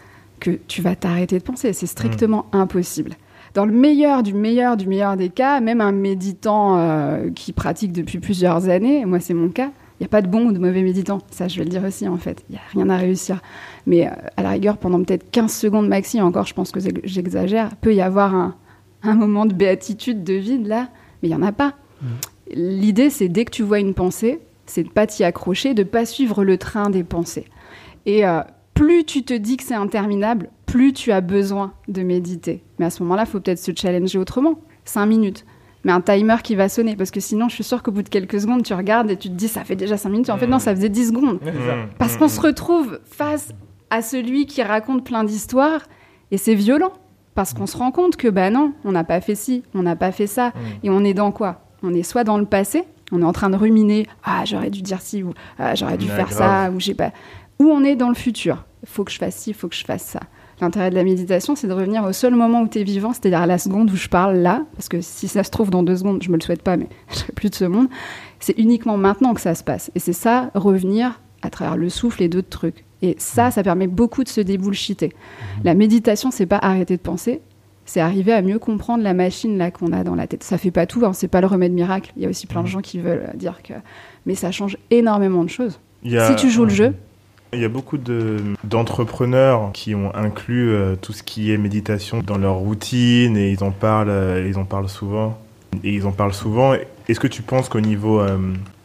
que 0.46 0.60
tu 0.68 0.82
vas 0.82 0.96
t'arrêter 0.96 1.38
de 1.40 1.44
penser. 1.44 1.74
C'est 1.74 1.88
strictement 1.88 2.46
impossible. 2.52 3.14
Dans 3.54 3.66
le 3.66 3.72
meilleur 3.72 4.22
du 4.22 4.34
meilleur 4.34 4.78
du 4.78 4.88
meilleur 4.88 5.18
des 5.18 5.30
cas, 5.30 5.60
même 5.60 5.82
un 5.82 5.92
méditant 5.92 6.78
euh, 6.78 7.30
qui 7.34 7.54
pratique 7.54 7.94
depuis 7.94 8.20
plusieurs 8.20 8.70
années, 8.70 9.06
moi 9.06 9.20
c'est 9.20 9.34
mon 9.34 9.50
cas, 9.50 9.72
il 10.00 10.04
n'y 10.04 10.06
a 10.06 10.10
pas 10.10 10.22
de 10.22 10.28
bon 10.28 10.48
ou 10.48 10.52
de 10.52 10.60
mauvais 10.60 10.82
méditant. 10.82 11.20
Ça, 11.32 11.48
je 11.48 11.58
vais 11.58 11.64
le 11.64 11.70
dire 11.70 11.84
aussi 11.84 12.08
en 12.08 12.18
fait. 12.18 12.44
Il 12.50 12.54
n'y 12.54 12.58
a 12.58 12.62
rien 12.74 12.90
à 12.90 12.98
réussir. 12.98 13.42
Mais 13.88 14.08
euh, 14.08 14.12
à 14.36 14.44
la 14.44 14.50
rigueur, 14.50 14.78
pendant 14.78 15.02
peut-être 15.02 15.32
15 15.32 15.52
secondes 15.52 15.88
maxi, 15.88 16.22
encore 16.22 16.46
je 16.46 16.54
pense 16.54 16.72
que 16.72 16.80
j'exagère, 17.06 17.76
peut 17.78 17.96
y 17.96 18.02
avoir 18.02 18.36
un, 18.36 18.56
un 19.04 19.16
moment 19.16 19.46
de 19.46 19.54
béatitude, 19.54 20.24
de 20.24 20.34
vide 20.34 20.68
là, 20.68 20.90
mais 21.24 21.30
il 21.30 21.36
n'y 21.36 21.42
en 21.42 21.48
a 21.48 21.54
pas. 21.54 21.74
L'idée, 22.54 23.10
c'est 23.10 23.30
dès 23.30 23.46
que 23.46 23.52
tu 23.52 23.64
vois 23.64 23.80
une 23.80 23.94
pensée, 23.94 24.42
c'est 24.66 24.84
de 24.84 24.90
pas 24.90 25.08
t'y 25.08 25.24
accrocher, 25.24 25.74
de 25.74 25.84
pas 25.84 26.06
suivre 26.06 26.44
le 26.44 26.58
train 26.58 26.90
des 26.90 27.04
pensées. 27.04 27.46
Et 28.06 28.28
euh, 28.28 28.42
plus 28.76 29.04
tu 29.06 29.24
te 29.24 29.34
dis 29.34 29.58
que 29.58 29.64
c'est 29.64 29.74
interminable, 29.74 30.50
plus 30.68 30.94
tu 30.94 31.12
as 31.12 31.22
besoin 31.22 31.74
de 31.88 32.04
méditer. 32.04 32.64
Mais 32.78 32.86
à 32.86 32.90
ce 32.92 33.02
moment-là, 33.02 33.24
il 33.26 33.30
faut 33.32 33.40
peut-être 33.40 33.58
se 33.60 33.72
challenger 33.76 34.20
autrement. 34.20 34.60
Cinq 34.84 35.08
minutes. 35.08 35.46
Mais 35.84 35.92
un 35.92 36.02
timer 36.02 36.36
qui 36.44 36.56
va 36.56 36.68
sonner. 36.70 36.96
Parce 36.96 37.10
que 37.12 37.20
sinon, 37.20 37.48
je 37.50 37.56
suis 37.56 37.64
sûre 37.64 37.82
qu'au 37.82 37.92
bout 37.92 38.04
de 38.04 38.10
quelques 38.10 38.42
secondes, 38.42 38.64
tu 38.64 38.74
regardes 38.74 39.10
et 39.10 39.18
tu 39.18 39.30
te 39.30 39.34
dis, 39.34 39.48
ça 39.48 39.64
fait 39.64 39.76
déjà 39.76 39.98
cinq 39.98 40.10
minutes. 40.10 40.30
Et 40.30 40.32
en 40.32 40.38
fait, 40.38 40.48
non, 40.48 40.60
ça 40.60 40.76
faisait 40.76 40.90
10 40.90 41.08
secondes. 41.08 41.36
Mmh, 41.42 41.50
Parce 41.98 42.16
mmh, 42.16 42.20
qu'on 42.20 42.26
mmh. 42.26 42.30
se 42.30 42.42
retrouve 42.42 43.00
face 43.06 43.50
à 43.90 44.02
celui 44.02 44.46
qui 44.46 44.62
raconte 44.62 45.06
plein 45.06 45.24
d'histoires 45.24 45.82
et 46.32 46.38
c'est 46.38 46.56
violent. 46.56 46.92
Parce 47.34 47.54
qu'on 47.54 47.66
se 47.68 47.78
rend 47.78 47.92
compte 47.92 48.16
que, 48.16 48.28
bah 48.30 48.50
non, 48.50 48.74
on 48.84 48.92
n'a 48.94 49.04
pas 49.04 49.20
fait 49.22 49.36
ci, 49.36 49.64
on 49.74 49.84
n'a 49.84 49.96
pas 49.96 50.12
fait 50.12 50.28
ça. 50.28 50.54
Et 50.84 50.90
on 50.90 51.04
est 51.04 51.14
dans 51.14 51.32
quoi? 51.32 51.66
On 51.84 51.94
est 51.94 52.04
soit 52.04 52.24
dans 52.24 52.38
le 52.38 52.46
passé, 52.46 52.84
on 53.12 53.22
est 53.22 53.26
en 53.26 53.34
train 53.34 53.50
de 53.50 53.58
ruminer, 53.58 54.08
ah, 54.24 54.44
j'aurais 54.46 54.70
dû 54.70 54.82
dire 54.82 55.02
ci, 55.02 55.22
ou 55.22 55.34
ah, 55.60 55.76
j'aurais 55.76 55.98
dû 55.98 56.06
Ouais, 56.08 56.16
faire 56.16 56.30
grave. 56.30 56.38
ça, 56.38 56.72
ou 56.72 56.80
j'ai 56.80 56.94
pas. 56.94 57.12
Ou 57.60 57.66
on 57.66 57.84
est 57.84 57.96
dans 57.96 58.10
le 58.10 58.16
futur. 58.16 58.66
Il 58.84 58.90
faut 58.90 59.04
que 59.04 59.12
je 59.12 59.18
fasse 59.18 59.36
ci, 59.36 59.52
il 59.52 59.54
faut 59.54 59.68
que 59.68 59.76
je 59.76 59.84
fasse 59.86 60.04
ça. 60.04 60.20
L'intérêt 60.62 60.90
de 60.90 60.96
la 60.96 61.04
méditation, 61.04 61.56
c'est 61.56 61.68
de 61.68 61.74
revenir 61.74 62.04
au 62.06 62.14
seul 62.14 62.34
moment 62.34 62.62
où 62.62 62.68
tu 62.68 62.80
es 62.80 62.84
vivant, 62.84 63.12
c'est-à-dire 63.12 63.42
à 63.42 63.46
la 63.46 63.58
seconde 63.58 63.92
où 63.92 63.96
je 63.96 64.08
parle 64.08 64.38
là, 64.38 64.64
parce 64.76 64.88
que 64.88 65.02
si 65.02 65.28
ça 65.28 65.44
se 65.44 65.52
trouve 65.52 65.70
dans 65.70 65.84
deux 65.84 65.98
secondes, 65.98 66.24
je 66.24 66.30
me 66.30 66.36
le 66.38 66.42
souhaite 66.42 66.62
pas, 66.62 66.78
mais 66.78 66.88
je 67.10 67.16
serai 67.16 67.34
plus 67.34 67.50
de 67.50 67.56
ce 67.56 67.66
monde. 67.66 67.88
C'est 68.40 68.58
uniquement 68.58 68.96
maintenant 68.98 69.34
que 69.34 69.42
ça 69.42 69.54
se 69.56 69.64
passe. 69.64 69.92
Et 69.96 70.00
c'est 70.00 70.14
ça, 70.14 70.52
revenir 70.56 71.20
à 71.42 71.50
travers 71.50 71.76
le 71.78 71.90
souffle 71.90 72.24
et 72.24 72.30
d'autres 72.30 72.50
trucs. 72.50 72.86
Et 73.02 73.16
ça, 73.20 73.52
ça 73.52 73.64
permet 73.64 73.88
beaucoup 73.88 74.24
de 74.24 74.30
se 74.30 74.40
débullshiter. 74.42 75.12
La 75.64 75.74
méditation, 75.74 76.32
c'est 76.32 76.46
pas 76.46 76.58
arrêter 76.62 76.96
de 76.96 77.02
penser, 77.02 77.42
c'est 77.86 78.00
arriver 78.00 78.32
à 78.32 78.42
mieux 78.42 78.58
comprendre 78.58 79.04
la 79.04 79.14
machine 79.14 79.58
là 79.58 79.70
qu'on 79.72 79.92
a 79.92 80.04
dans 80.04 80.16
la 80.16 80.26
tête. 80.26 80.44
Ça 80.44 80.58
fait 80.58 80.72
pas 80.72 80.86
tout, 80.86 81.06
hein, 81.06 81.12
c'est 81.14 81.28
pas 81.28 81.42
le 81.42 81.48
remède 81.48 81.74
miracle. 81.74 82.14
Il 82.16 82.24
y 82.24 82.26
a 82.26 82.30
aussi 82.30 82.48
plein 82.48 82.64
de 82.64 82.68
gens 82.68 82.82
qui 82.82 82.98
veulent 83.00 83.30
dire 83.36 83.62
que, 83.62 83.74
mais 84.26 84.34
ça 84.36 84.52
change 84.52 84.78
énormément 84.90 85.44
de 85.44 85.50
choses. 85.50 85.80
A- 86.06 86.28
Si 86.30 86.36
tu 86.36 86.50
joues 86.50 86.64
le 86.64 86.70
jeu, 86.72 86.94
Il 87.56 87.62
y 87.62 87.66
a 87.66 87.70
beaucoup 87.70 87.98
de- 87.98 88.38
d'entrepreneurs 88.64 89.72
qui 89.74 89.96
ont 89.96 90.14
inclus 90.16 90.70
euh, 90.72 90.96
tout 91.02 91.14
ce 91.14 91.24
qui 91.24 91.52
est 91.52 91.58
méditation 91.58 92.20
dans 92.22 92.38
leur 92.38 92.56
routine 92.56 93.36
et 93.38 93.50
ils 93.52 93.64
en 93.64 93.72
parlent, 93.72 94.10
euh, 94.10 94.46
ils 94.48 94.58
en 94.58 94.66
parlent 94.66 94.90
souvent. 94.90 95.38
Et 95.84 95.94
ils 95.94 96.06
en 96.06 96.12
parlent 96.12 96.34
souvent. 96.34 96.74
Est-ce 97.08 97.20
que 97.20 97.28
tu 97.28 97.42
penses 97.42 97.70
qu'au 97.70 97.82
niveau 97.82 98.20
euh, 98.20 98.38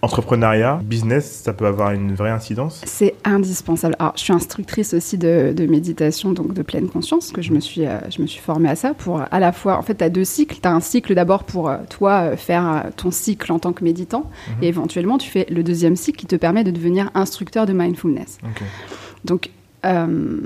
entrepreneuriat, 0.02 0.80
business, 0.84 1.40
ça 1.42 1.52
peut 1.52 1.66
avoir 1.66 1.92
une 1.92 2.14
vraie 2.14 2.30
incidence? 2.30 2.82
C'est 2.84 3.14
indispensable. 3.24 3.96
Alors, 3.98 4.12
je 4.16 4.22
suis 4.22 4.32
instructrice 4.32 4.92
aussi 4.92 5.16
de, 5.16 5.54
de 5.56 5.66
méditation, 5.66 6.32
donc 6.32 6.52
de 6.52 6.62
pleine 6.62 6.88
conscience, 6.88 7.32
que 7.32 7.40
je 7.40 7.52
me 7.52 7.60
suis, 7.60 7.86
euh, 7.86 7.98
je 8.14 8.20
me 8.20 8.26
suis 8.26 8.40
formée 8.40 8.68
à 8.68 8.76
ça 8.76 8.92
pour 8.92 9.20
euh, 9.20 9.24
à 9.30 9.40
la 9.40 9.52
fois, 9.52 9.78
en 9.78 9.82
fait, 9.82 9.94
tu 9.94 10.04
as 10.04 10.10
deux 10.10 10.24
cycles. 10.24 10.58
Tu 10.60 10.68
as 10.68 10.72
un 10.72 10.80
cycle 10.80 11.14
d'abord 11.14 11.44
pour 11.44 11.72
toi 11.88 12.36
faire 12.36 12.84
ton 12.96 13.10
cycle 13.10 13.52
en 13.52 13.58
tant 13.58 13.72
que 13.72 13.84
méditant, 13.84 14.28
et 14.60 14.68
éventuellement, 14.68 15.18
tu 15.18 15.30
fais 15.30 15.46
le 15.50 15.62
deuxième 15.62 15.96
cycle 15.96 16.18
qui 16.18 16.26
te 16.26 16.36
permet 16.36 16.64
de 16.64 16.70
devenir 16.70 17.10
instructeur 17.14 17.66
de 17.66 17.72
mindfulness. 17.72 18.38
Donc, 19.24 19.50
euh, 19.84 20.40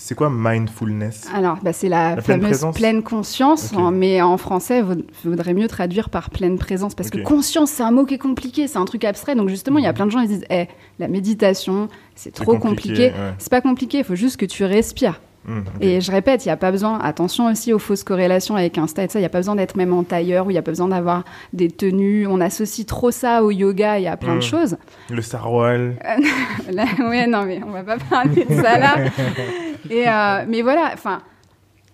C'est 0.00 0.14
quoi, 0.14 0.30
mi- 0.30 0.36
mindfulness? 0.38 1.28
Alors, 1.34 1.58
bah, 1.62 1.72
c'est 1.72 1.88
la, 1.88 2.20
fameuse 2.20 2.64
pleine 2.74 3.02
conscience, 3.02 3.72
hein, 3.76 3.90
mais 3.90 4.20
en 4.22 4.36
français, 4.36 4.82
il 5.24 5.30
vaudrait 5.30 5.54
mieux 5.54 5.68
traduire 5.68 6.10
par 6.10 6.30
pleine 6.30 6.58
présence, 6.58 6.94
parce 6.94 7.10
que 7.10 7.18
conscience, 7.18 7.70
c'est 7.70 7.82
un 7.82 7.90
mot 7.90 8.04
qui 8.04 8.14
est 8.14 8.18
compliqué, 8.18 8.68
c'est 8.68 8.78
un 8.78 8.84
truc 8.84 9.04
abstrait. 9.04 9.34
Donc 9.34 9.48
justement, 9.48 9.78
il 9.78 9.84
y 9.84 9.88
a 9.88 9.92
plein 9.92 10.06
de 10.06 10.10
gens 10.10 10.22
qui 10.22 10.28
disent, 10.28 10.46
Eh, 10.50 10.66
la 10.98 11.08
méditation, 11.08 11.88
c'est 12.14 12.32
trop 12.32 12.58
compliqué. 12.58 13.06
ouais. 13.06 13.34
C'est 13.38 13.50
pas 13.50 13.60
compliqué, 13.60 13.98
il 13.98 14.04
faut 14.04 14.14
juste 14.14 14.36
que 14.36 14.46
tu 14.46 14.64
respires. 14.64 15.20
Ok. 15.48 15.54
Et 15.80 16.00
je 16.00 16.10
répète, 16.10 16.44
il 16.44 16.48
n'y 16.48 16.52
a 16.52 16.56
pas 16.56 16.72
besoin, 16.72 16.98
attention 16.98 17.46
aussi 17.46 17.72
aux 17.72 17.78
fausses 17.78 18.04
corrélations 18.04 18.56
avec 18.56 18.78
Insta 18.78 19.04
et 19.04 19.06
tout 19.06 19.12
ça, 19.12 19.18
il 19.18 19.22
n'y 19.22 19.26
a 19.26 19.30
pas 19.30 19.38
besoin 19.38 19.54
d'être 19.54 19.76
même 19.76 19.92
en 19.92 20.02
tailleur 20.02 20.46
ou 20.46 20.50
il 20.50 20.54
n'y 20.54 20.58
a 20.58 20.62
pas 20.62 20.72
besoin 20.72 20.88
d'avoir 20.88 21.24
des 21.52 21.70
tenues. 21.70 22.26
On 22.26 22.40
associe 22.40 22.86
trop 22.86 23.10
ça 23.10 23.42
au 23.42 23.50
yoga 23.50 23.98
et 23.98 24.06
à 24.06 24.16
plein 24.16 24.36
de 24.36 24.42
choses. 24.42 24.76
Le 25.10 25.22
sarwal. 25.22 25.96
Là, 26.72 26.84
ouais, 26.98 27.26
non, 27.26 27.44
mais 27.44 27.60
on 27.64 27.70
va 27.70 27.84
pas 27.84 27.96
parler 27.98 28.44
de 28.44 28.54
ça 28.54 28.78
là. 28.78 28.96
Et, 29.90 30.08
euh, 30.08 30.44
mais 30.48 30.62
voilà, 30.62 30.90
enfin, 30.92 31.22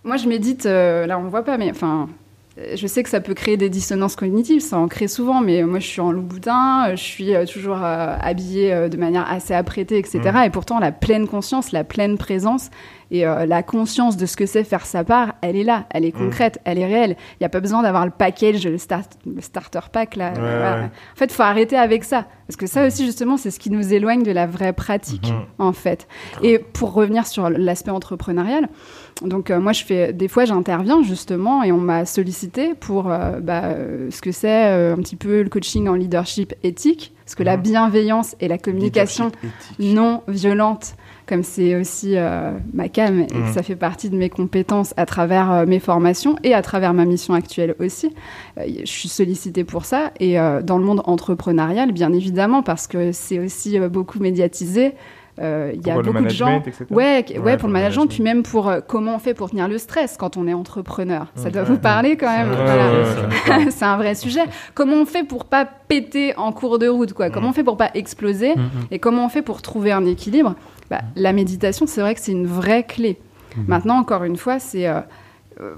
moi 0.05 0.17
je 0.17 0.29
médite, 0.29 0.67
euh, 0.67 1.07
là 1.07 1.19
on 1.19 1.29
voit 1.29 1.45
pas, 1.45 1.59
mais 1.59 1.71
enfin, 1.71 2.09
euh, 2.09 2.12
je 2.75 2.87
sais 2.87 3.03
que 3.03 3.09
ça 3.09 3.20
peut 3.20 3.35
créer 3.35 3.57
des 3.57 3.68
dissonances 3.68 4.16
cognitives, 4.16 4.61
ça 4.61 4.79
en 4.79 4.88
crée 4.88 5.09
souvent, 5.09 5.40
mais 5.40 5.62
moi 5.62 5.79
je 5.79 5.87
suis 5.87 6.01
en 6.01 6.12
loup-boutin, 6.12 6.88
euh, 6.88 6.90
je 6.96 7.03
suis 7.03 7.35
euh, 7.35 7.44
toujours 7.46 7.79
euh, 7.83 8.16
habillée 8.20 8.72
euh, 8.72 8.88
de 8.88 8.96
manière 8.96 9.31
assez 9.31 9.55
apprêtée, 9.55 9.98
etc. 9.98 10.20
Et 10.46 10.51
pourtant, 10.51 10.79
la 10.79 10.92
pleine 10.92 11.27
conscience, 11.29 11.72
la 11.72 11.85
pleine 11.85 12.18
présence 12.18 12.70
et 13.11 13.27
euh, 13.27 13.44
la 13.44 13.62
conscience 13.62 14.16
de 14.16 14.25
ce 14.27 14.37
que 14.37 14.46
c'est 14.46 14.64
faire 14.64 14.87
sa 14.87 15.05
part, 15.05 15.35
elle 15.42 15.57
est 15.57 15.64
là, 15.64 15.85
elle 15.90 16.05
est 16.07 16.12
concrète, 16.12 16.59
elle 16.64 16.79
est 16.79 16.87
réelle. 16.87 17.16
Il 17.33 17.42
n'y 17.42 17.46
a 17.46 17.51
pas 17.51 17.61
besoin 17.61 17.83
d'avoir 17.83 18.07
le 18.07 18.11
package, 18.11 18.66
le, 18.66 18.79
start- 18.79 19.18
le 19.27 19.40
starter 19.42 19.81
pack 19.92 20.16
là. 20.16 20.33
Ouais, 20.33 20.38
Voilà. 20.40 20.75
ouais. 20.77 20.85
En 20.85 21.16
fait, 21.16 21.27
il 21.27 21.33
faut 21.33 21.42
arrêter 21.42 21.77
avec 21.77 22.05
ça. 22.05 22.27
Parce 22.46 22.57
que 22.57 22.66
ça 22.66 22.87
aussi, 22.87 23.05
justement, 23.05 23.37
c'est 23.37 23.51
ce 23.51 23.59
qui 23.59 23.70
nous 23.70 23.92
éloigne 23.94 24.22
de 24.22 24.33
la 24.33 24.46
vraie 24.46 24.72
pratique, 24.72 25.33
en 25.59 25.72
fait. 25.72 26.07
Et 26.42 26.59
pour 26.59 26.92
revenir 26.94 27.27
sur 27.27 27.48
l'aspect 27.51 27.90
entrepreneurial, 27.90 28.68
donc 29.20 29.51
euh, 29.51 29.61
moi, 29.61 29.72
je 29.72 29.85
fais, 29.85 30.12
des 30.12 30.27
fois, 30.29 30.44
j'interviens 30.46 31.03
justement 31.03 31.62
et 31.62 31.70
on 31.70 31.79
m'a 31.79 32.05
sollicité 32.07 32.75
pour 32.75 33.11
euh, 33.11 33.40
bah, 33.40 33.62
euh, 33.66 34.11
ce 34.11 34.20
que 34.20 34.33
c'est 34.33 34.64
un 34.64 34.96
petit 34.96 35.16
peu 35.16 35.42
le 35.42 35.48
coaching 35.48 35.87
en 35.88 35.94
leadership 35.94 36.55
éthique. 36.64 37.12
Parce 37.25 37.35
que 37.37 37.42
la 37.44 37.57
Mhm. 37.57 37.62
bienveillance 37.62 38.35
et 38.40 38.48
la 38.48 38.58
communication 38.58 39.31
non 39.79 40.23
violente, 40.27 40.96
comme 41.27 41.44
c'est 41.44 41.77
aussi 41.77 42.17
ma 42.75 42.88
cam 42.88 43.21
et 43.21 43.27
que 43.27 43.35
Mhm. 43.35 43.52
ça 43.54 43.63
fait 43.63 43.77
partie 43.77 44.10
de 44.10 44.17
mes 44.17 44.29
compétences 44.29 44.92
à 44.96 45.06
travers 45.06 45.65
mes 45.67 45.79
formations 45.79 46.37
et 46.42 46.52
à 46.52 46.63
travers 46.63 46.92
ma 46.92 47.04
mission 47.04 47.33
actuelle 47.35 47.75
aussi. 47.79 48.13
Je 48.58 48.85
suis 48.85 49.08
sollicitée 49.08 49.63
pour 49.65 49.85
ça 49.85 50.10
et 50.21 50.35
dans 50.63 50.79
le 50.79 50.85
monde 50.85 51.00
entrepreneurial, 51.04 51.92
bien 51.92 52.13
évidemment, 52.13 52.63
parce 52.63 52.87
que 52.88 53.13
c'est 53.13 53.38
aussi 53.38 53.79
beaucoup 53.79 54.19
médiatisé. 54.19 54.92
Euh, 55.40 55.72
il 55.74 55.87
y 55.87 55.90
a 55.90 55.94
Pour 55.94 56.02
beaucoup 56.02 56.22
de 56.24 56.28
gens. 56.28 56.46
management, 56.46 56.68
etc. 56.68 56.85
Ouais, 56.90 57.24
ouais, 57.30 57.38
Ouais, 57.38 57.56
pour 57.56 57.68
le 57.68 57.72
le 57.72 57.80
management, 57.80 58.04
management. 58.04 58.06
puis 58.08 58.22
même 58.22 58.42
pour 58.42 58.68
euh, 58.68 58.80
comment 58.87 59.14
on 59.14 59.18
fait 59.18 59.33
pour 59.35 59.48
tenir 59.50 59.66
le 59.68 59.78
stress 59.78 60.16
quand 60.18 60.37
on 60.37 60.46
est 60.46 60.52
entrepreneur. 60.52 61.26
Ça 61.37 61.50
doit 61.50 61.62
Ouais. 61.62 61.68
vous 61.68 61.78
parler 61.78 62.16
quand 62.16 62.28
même. 62.30 62.48
Voilà. 62.50 63.70
c'est 63.70 63.85
un 63.85 63.96
vrai 63.96 64.14
sujet. 64.14 64.42
Comment 64.74 64.96
on 64.96 65.06
fait 65.06 65.24
pour 65.24 65.46
pas 65.46 65.64
péter 65.64 66.37
en 66.37 66.52
cours 66.52 66.78
de 66.78 66.87
route, 66.88 67.12
quoi? 67.14 67.30
Comment 67.30 67.48
on 67.48 67.52
fait 67.52 67.64
pour 67.64 67.76
pas 67.78 67.90
exploser? 67.94 68.54
Mhm. 68.56 68.70
Et 68.90 68.98
comment 68.98 69.24
on 69.24 69.28
fait 69.28 69.42
pour 69.42 69.62
trouver 69.62 69.92
un 69.92 70.04
équilibre? 70.04 70.54
Bah, 70.90 71.00
La 71.16 71.33
méditation, 71.33 71.87
c'est 71.87 72.02
vrai 72.02 72.14
que 72.14 72.20
c'est 72.20 72.33
une 72.33 72.46
vraie 72.46 72.85
clé. 72.85 73.18
Maintenant, 73.66 73.96
encore 73.98 74.24
une 74.24 74.37
fois, 74.37 74.58
c'est 74.58 74.87
euh, 74.87 75.00
euh, 75.60 75.74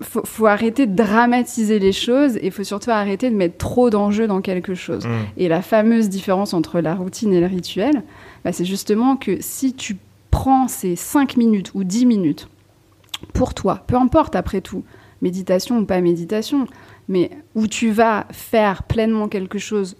faut, 0.00 0.22
faut 0.24 0.46
arrêter 0.46 0.86
de 0.86 0.94
dramatiser 0.94 1.78
les 1.78 1.92
choses 1.92 2.36
et 2.36 2.46
il 2.46 2.52
faut 2.52 2.64
surtout 2.64 2.90
arrêter 2.90 3.30
de 3.30 3.36
mettre 3.36 3.58
trop 3.58 3.90
d'enjeux 3.90 4.26
dans 4.26 4.40
quelque 4.40 4.74
chose. 4.74 5.06
Mm. 5.06 5.10
Et 5.36 5.48
la 5.48 5.62
fameuse 5.62 6.08
différence 6.08 6.54
entre 6.54 6.80
la 6.80 6.94
routine 6.94 7.32
et 7.32 7.40
le 7.40 7.46
rituel, 7.46 8.02
bah, 8.44 8.52
c'est 8.52 8.64
justement 8.64 9.16
que 9.16 9.38
si 9.40 9.74
tu 9.74 9.96
prends 10.30 10.68
ces 10.68 10.96
5 10.96 11.36
minutes 11.36 11.72
ou 11.74 11.84
10 11.84 12.06
minutes 12.06 12.48
pour 13.32 13.54
toi, 13.54 13.84
peu 13.86 13.96
importe 13.96 14.34
après 14.34 14.60
tout, 14.60 14.82
méditation 15.20 15.78
ou 15.78 15.84
pas 15.84 16.00
méditation, 16.00 16.66
mais 17.08 17.30
où 17.54 17.66
tu 17.66 17.90
vas 17.90 18.26
faire 18.30 18.82
pleinement 18.82 19.28
quelque 19.28 19.58
chose 19.58 19.96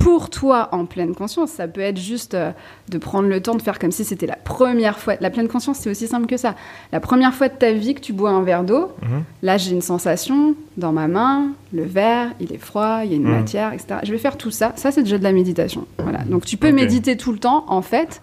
pour 0.00 0.30
toi 0.30 0.70
en 0.72 0.86
pleine 0.86 1.14
conscience. 1.14 1.50
Ça 1.50 1.68
peut 1.68 1.82
être 1.82 1.98
juste 2.00 2.34
euh, 2.34 2.50
de 2.88 2.98
prendre 2.98 3.28
le 3.28 3.40
temps 3.40 3.54
de 3.54 3.62
faire 3.62 3.78
comme 3.78 3.92
si 3.92 4.04
c'était 4.04 4.26
la 4.26 4.34
première 4.34 4.98
fois. 4.98 5.14
La 5.20 5.28
pleine 5.30 5.46
conscience, 5.46 5.76
c'est 5.78 5.90
aussi 5.90 6.08
simple 6.08 6.26
que 6.26 6.36
ça. 6.38 6.56
La 6.90 7.00
première 7.00 7.34
fois 7.34 7.48
de 7.48 7.54
ta 7.54 7.70
vie 7.72 7.94
que 7.94 8.00
tu 8.00 8.12
bois 8.14 8.30
un 8.30 8.42
verre 8.42 8.64
d'eau, 8.64 8.90
Mhm. 9.02 9.22
là 9.42 9.58
j'ai 9.58 9.70
une 9.72 9.82
sensation 9.82 10.54
dans 10.78 10.90
ma 10.92 11.06
main, 11.06 11.50
le 11.72 11.84
verre, 11.84 12.30
il 12.40 12.52
est 12.52 12.58
froid, 12.58 13.02
il 13.04 13.10
y 13.10 13.12
a 13.12 13.16
une 13.16 13.24
Mhm. 13.24 13.30
matière, 13.36 13.72
etc. 13.74 14.00
Je 14.02 14.10
vais 14.10 14.18
faire 14.18 14.36
tout 14.38 14.50
ça. 14.50 14.72
Ça, 14.76 14.90
c'est 14.90 15.02
déjà 15.02 15.18
de 15.18 15.22
la 15.22 15.32
méditation. 15.32 15.86
Voilà. 15.98 16.20
Donc 16.24 16.44
tu 16.46 16.56
peux 16.56 16.72
méditer 16.72 17.16
tout 17.18 17.30
le 17.32 17.38
temps, 17.38 17.64
en 17.68 17.82
fait. 17.82 18.22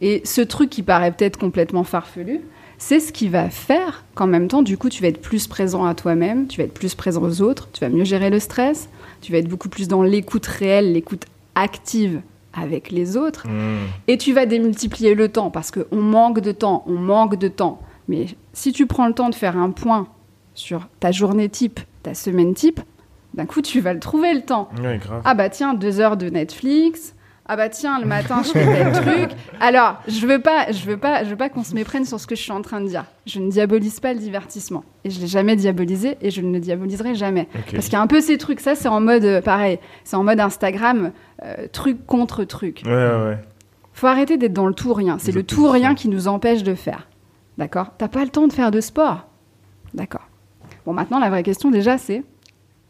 Et 0.00 0.22
ce 0.24 0.40
truc 0.40 0.70
qui 0.70 0.82
paraît 0.82 1.12
peut-être 1.12 1.38
complètement 1.38 1.84
farfelu, 1.84 2.40
c'est 2.78 3.00
ce 3.00 3.12
qui 3.12 3.28
va 3.28 3.50
faire 3.50 4.04
qu'en 4.14 4.28
même 4.28 4.48
temps, 4.48 4.62
du 4.62 4.78
coup, 4.78 4.88
tu 4.88 5.02
vas 5.02 5.08
être 5.08 5.20
plus 5.20 5.46
présent 5.46 5.84
à 5.84 5.94
toi-même, 5.94 6.46
tu 6.46 6.58
vas 6.58 6.64
être 6.64 6.72
plus 6.74 6.94
présent 6.94 7.22
aux 7.22 7.42
autres, 7.42 7.68
tu 7.72 7.80
vas 7.80 7.88
mieux 7.90 8.04
gérer 8.04 8.30
le 8.30 8.38
stress, 8.38 8.88
tu 9.20 9.32
vas 9.32 9.38
être 9.38 9.48
beaucoup 9.48 9.68
plus 9.68 9.88
dans 9.88 10.02
l'écoute 10.02 10.46
réelle, 10.46 10.92
l'écoute 10.92 11.24
active 11.54 12.20
avec 12.52 12.90
les 12.90 13.16
autres. 13.16 13.46
Mm. 13.48 13.86
Et 14.08 14.18
tu 14.18 14.32
vas 14.32 14.46
démultiplier 14.46 15.14
le 15.14 15.28
temps 15.28 15.50
parce 15.50 15.70
qu'on 15.70 16.00
manque 16.00 16.40
de 16.40 16.52
temps, 16.52 16.84
on 16.86 16.96
manque 16.96 17.36
de 17.36 17.48
temps. 17.48 17.80
Mais 18.08 18.26
si 18.52 18.72
tu 18.72 18.86
prends 18.86 19.06
le 19.06 19.14
temps 19.14 19.28
de 19.28 19.34
faire 19.34 19.56
un 19.56 19.70
point 19.70 20.08
sur 20.54 20.88
ta 21.00 21.12
journée 21.12 21.48
type, 21.48 21.80
ta 22.02 22.14
semaine 22.14 22.54
type, 22.54 22.80
d'un 23.34 23.46
coup, 23.46 23.62
tu 23.62 23.80
vas 23.80 23.92
le 23.92 24.00
trouver 24.00 24.34
le 24.34 24.42
temps. 24.42 24.68
Grave. 24.74 25.22
Ah 25.24 25.34
bah 25.34 25.48
tiens, 25.50 25.74
deux 25.74 26.00
heures 26.00 26.16
de 26.16 26.28
Netflix. 26.28 27.14
Ah 27.50 27.56
bah 27.56 27.70
tiens, 27.70 27.98
le 27.98 28.04
matin, 28.04 28.42
je 28.42 28.50
fais 28.50 28.64
tel 28.64 28.92
truc. 29.02 29.30
Alors, 29.58 30.02
je 30.06 30.26
veux 30.26 30.38
pas, 30.38 30.70
je 30.70 30.84
veux 30.84 30.98
pas, 30.98 31.24
je 31.24 31.30
veux 31.30 31.36
pas 31.36 31.48
qu'on 31.48 31.64
se 31.64 31.74
méprenne 31.74 32.04
sur 32.04 32.20
ce 32.20 32.26
que 32.26 32.36
je 32.36 32.42
suis 32.42 32.52
en 32.52 32.60
train 32.60 32.82
de 32.82 32.88
dire. 32.88 33.06
Je 33.26 33.40
ne 33.40 33.50
diabolise 33.50 34.00
pas 34.00 34.12
le 34.12 34.18
divertissement. 34.18 34.84
Et 35.04 35.10
je 35.10 35.18
l'ai 35.18 35.26
jamais 35.26 35.56
diabolisé 35.56 36.18
et 36.20 36.30
je 36.30 36.42
ne 36.42 36.52
le 36.52 36.60
diaboliserai 36.60 37.14
jamais. 37.14 37.48
Parce 37.72 37.86
qu'il 37.86 37.94
y 37.94 37.96
a 37.96 38.02
un 38.02 38.06
peu 38.06 38.20
ces 38.20 38.36
trucs. 38.36 38.60
Ça, 38.60 38.74
c'est 38.74 38.88
en 38.88 39.00
mode, 39.00 39.24
euh, 39.24 39.40
pareil, 39.40 39.78
c'est 40.04 40.16
en 40.16 40.24
mode 40.24 40.40
Instagram, 40.40 41.12
euh, 41.42 41.66
truc 41.72 42.04
contre 42.06 42.44
truc. 42.44 42.82
Ouais. 42.84 43.38
Faut 43.94 44.06
arrêter 44.06 44.36
d'être 44.36 44.52
dans 44.52 44.66
le 44.66 44.74
tout 44.74 44.92
rien. 44.92 45.16
C'est 45.18 45.32
le 45.32 45.42
tout 45.42 45.68
rien 45.70 45.94
qui 45.94 46.08
nous 46.08 46.28
empêche 46.28 46.62
de 46.62 46.74
faire. 46.74 47.08
D'accord? 47.56 47.92
T'as 47.96 48.08
pas 48.08 48.24
le 48.24 48.30
temps 48.30 48.46
de 48.46 48.52
faire 48.52 48.70
de 48.70 48.80
sport. 48.82 49.26
D'accord. 49.94 50.28
Bon, 50.84 50.92
maintenant, 50.92 51.18
la 51.18 51.30
vraie 51.30 51.42
question 51.42 51.70
déjà, 51.70 51.96
c'est 51.96 52.22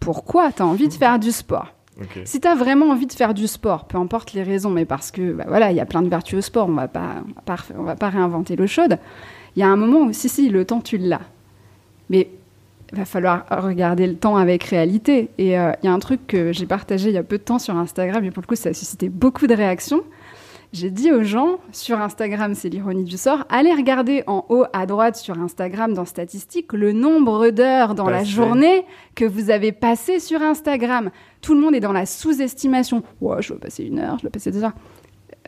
pourquoi 0.00 0.50
t'as 0.52 0.64
envie 0.64 0.88
de 0.88 0.92
faire 0.94 1.18
du 1.18 1.30
sport? 1.30 1.74
Si 2.24 2.40
t'as 2.40 2.54
vraiment 2.54 2.86
envie 2.90 3.06
de 3.06 3.12
faire 3.12 3.34
du 3.34 3.46
sport, 3.46 3.84
peu 3.86 3.98
importe 3.98 4.32
les 4.32 4.42
raisons, 4.42 4.70
mais 4.70 4.84
parce 4.84 5.10
que 5.10 5.32
bah, 5.32 5.44
voilà, 5.48 5.70
il 5.70 5.76
y 5.76 5.80
a 5.80 5.86
plein 5.86 6.02
de 6.02 6.08
vertus 6.08 6.38
au 6.38 6.42
sport, 6.42 6.68
on 6.68 6.72
va 6.72 6.88
pas, 6.88 7.16
on 7.26 7.32
va 7.32 7.42
pas, 7.44 7.54
ref- 7.56 7.72
on 7.78 7.82
va 7.82 7.96
pas 7.96 8.08
réinventer 8.08 8.54
l'eau 8.56 8.66
chaude. 8.66 8.98
Il 9.56 9.60
y 9.60 9.62
a 9.62 9.68
un 9.68 9.76
moment 9.76 10.00
où 10.02 10.12
si 10.12 10.28
si, 10.28 10.48
le 10.48 10.64
temps 10.64 10.80
tu 10.80 10.98
l'as, 10.98 11.22
mais 12.10 12.28
il 12.92 12.98
va 12.98 13.04
falloir 13.04 13.44
regarder 13.50 14.06
le 14.06 14.14
temps 14.16 14.36
avec 14.36 14.62
réalité. 14.64 15.28
Et 15.38 15.58
euh, 15.58 15.72
il 15.82 15.86
y 15.86 15.88
a 15.88 15.92
un 15.92 15.98
truc 15.98 16.26
que 16.26 16.52
j'ai 16.52 16.66
partagé 16.66 17.08
il 17.08 17.14
y 17.14 17.18
a 17.18 17.22
peu 17.22 17.38
de 17.38 17.42
temps 17.42 17.58
sur 17.58 17.76
Instagram 17.76 18.24
et 18.24 18.30
pour 18.30 18.42
le 18.42 18.46
coup 18.46 18.54
ça 18.56 18.70
a 18.70 18.72
suscité 18.74 19.08
beaucoup 19.08 19.46
de 19.46 19.54
réactions. 19.54 20.02
J'ai 20.74 20.90
dit 20.90 21.10
aux 21.10 21.22
gens 21.22 21.60
sur 21.72 21.98
Instagram, 21.98 22.54
c'est 22.54 22.68
l'ironie 22.68 23.04
du 23.04 23.16
sort, 23.16 23.44
allez 23.48 23.72
regarder 23.72 24.22
en 24.26 24.44
haut 24.50 24.64
à 24.74 24.84
droite 24.84 25.16
sur 25.16 25.38
Instagram 25.40 25.94
dans 25.94 26.04
statistiques 26.04 26.74
le 26.74 26.92
nombre 26.92 27.48
d'heures 27.48 27.94
dans 27.94 28.04
la 28.10 28.18
journée 28.24 28.84
que 29.14 29.24
vous 29.24 29.48
avez 29.48 29.72
passé 29.72 30.20
sur 30.20 30.42
Instagram. 30.42 31.10
Tout 31.40 31.54
le 31.54 31.60
monde 31.60 31.74
est 31.74 31.80
dans 31.80 31.92
la 31.92 32.06
sous-estimation. 32.06 33.02
Ouais, 33.20 33.40
je 33.42 33.48
dois 33.48 33.58
passer 33.60 33.84
une 33.84 33.98
heure, 33.98 34.16
je 34.18 34.22
dois 34.22 34.30
passer 34.30 34.50
deux 34.50 34.64
heures. 34.64 34.72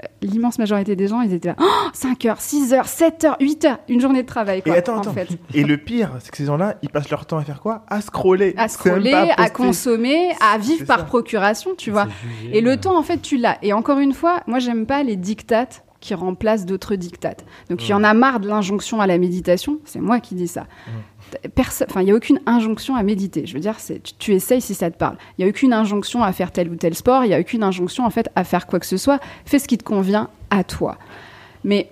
Euh, 0.03 0.07
L'immense 0.23 0.59
majorité 0.59 0.95
des 0.97 1.09
gens, 1.09 1.21
ils 1.21 1.33
étaient 1.33 1.49
là. 1.49 1.57
Oh, 1.61 1.89
5 1.93 2.25
heures, 2.27 2.41
6 2.41 2.73
heures, 2.75 2.87
7 2.87 3.25
heures, 3.25 3.37
8 3.41 3.65
heures, 3.65 3.79
une 3.89 4.01
journée 4.01 4.23
de 4.23 4.27
travail. 4.29 4.63
Quoi, 4.63 4.75
Et 4.75 4.79
attends, 4.79 4.97
en 4.97 5.01
attends. 5.01 5.13
fait. 5.13 5.29
Et 5.53 5.65
le 5.65 5.77
pire, 5.79 6.13
c'est 6.21 6.31
que 6.31 6.37
ces 6.37 6.45
gens-là, 6.47 6.77
ils 6.83 6.89
passent 6.89 7.11
leur 7.11 7.27
temps 7.27 7.39
à 7.39 7.43
faire 7.45 7.61
quoi? 7.61 7.85
À 7.89 8.01
scroller. 8.01 8.55
À 8.57 8.69
scroller, 8.69 9.13
à 9.37 9.51
consommer, 9.51 10.31
à 10.41 10.59
vivre 10.59 10.87
par 10.87 11.07
procuration, 11.07 11.73
tu 11.77 11.91
vois. 11.91 12.07
Jugé, 12.41 12.57
Et 12.59 12.61
le 12.61 12.77
temps, 12.77 12.97
en 12.97 13.03
fait, 13.03 13.19
tu 13.21 13.37
l'as. 13.37 13.59
Et 13.63 13.73
encore 13.73 13.99
une 13.99 14.13
fois, 14.13 14.43
moi, 14.47 14.59
j'aime 14.59 14.87
pas 14.87 15.03
les 15.03 15.17
dictates 15.17 15.85
qui 16.01 16.15
remplacent 16.15 16.65
d'autres 16.65 16.95
dictates. 16.95 17.45
Donc, 17.69 17.87
il 17.87 17.91
y 17.91 17.95
en 17.95 18.03
a 18.05 18.15
marre 18.15 18.41
de 18.41 18.49
l'injonction 18.49 19.01
à 19.03 19.07
la 19.07 19.19
méditation. 19.19 19.81
C'est 19.85 20.01
moi 20.01 20.21
qui 20.21 20.35
dis 20.35 20.49
ça. 20.49 20.67
Il 21.97 22.05
n'y 22.05 22.11
a 22.11 22.15
aucune 22.15 22.41
injonction 22.47 22.95
à 22.97 23.03
méditer. 23.03 23.47
Je 23.47 23.55
veux 23.55 23.61
dire, 23.61 23.77
tu, 23.79 24.01
tu 24.19 24.33
essayes 24.33 24.61
si 24.61 24.75
ça 24.75 24.91
te 24.91 24.97
parle. 24.97 25.17
Il 25.37 25.43
n'y 25.43 25.47
a 25.47 25.49
aucune 25.51 25.73
injonction 25.73 26.23
à 26.23 26.33
faire 26.33 26.53
tel 26.53 26.69
ou 26.71 26.77
tel 26.77 26.95
sport. 26.95 27.25
Il 27.25 27.29
n'y 27.29 27.35
a 27.35 27.41
aucune 27.41 27.63
injonction, 27.63 28.05
en 28.05 28.11
fait, 28.11 28.31
à 28.37 28.45
faire 28.45 28.67
quoi 28.67 28.81
que 28.81 28.87
ce 28.87 28.97
soit. 28.97 29.21
Fais 29.45 29.59
ce 29.59 29.69
qui 29.69 29.79
te 29.79 29.85
convient 29.85 30.29
à 30.51 30.65
toi. 30.65 30.99
Mais 31.65 31.91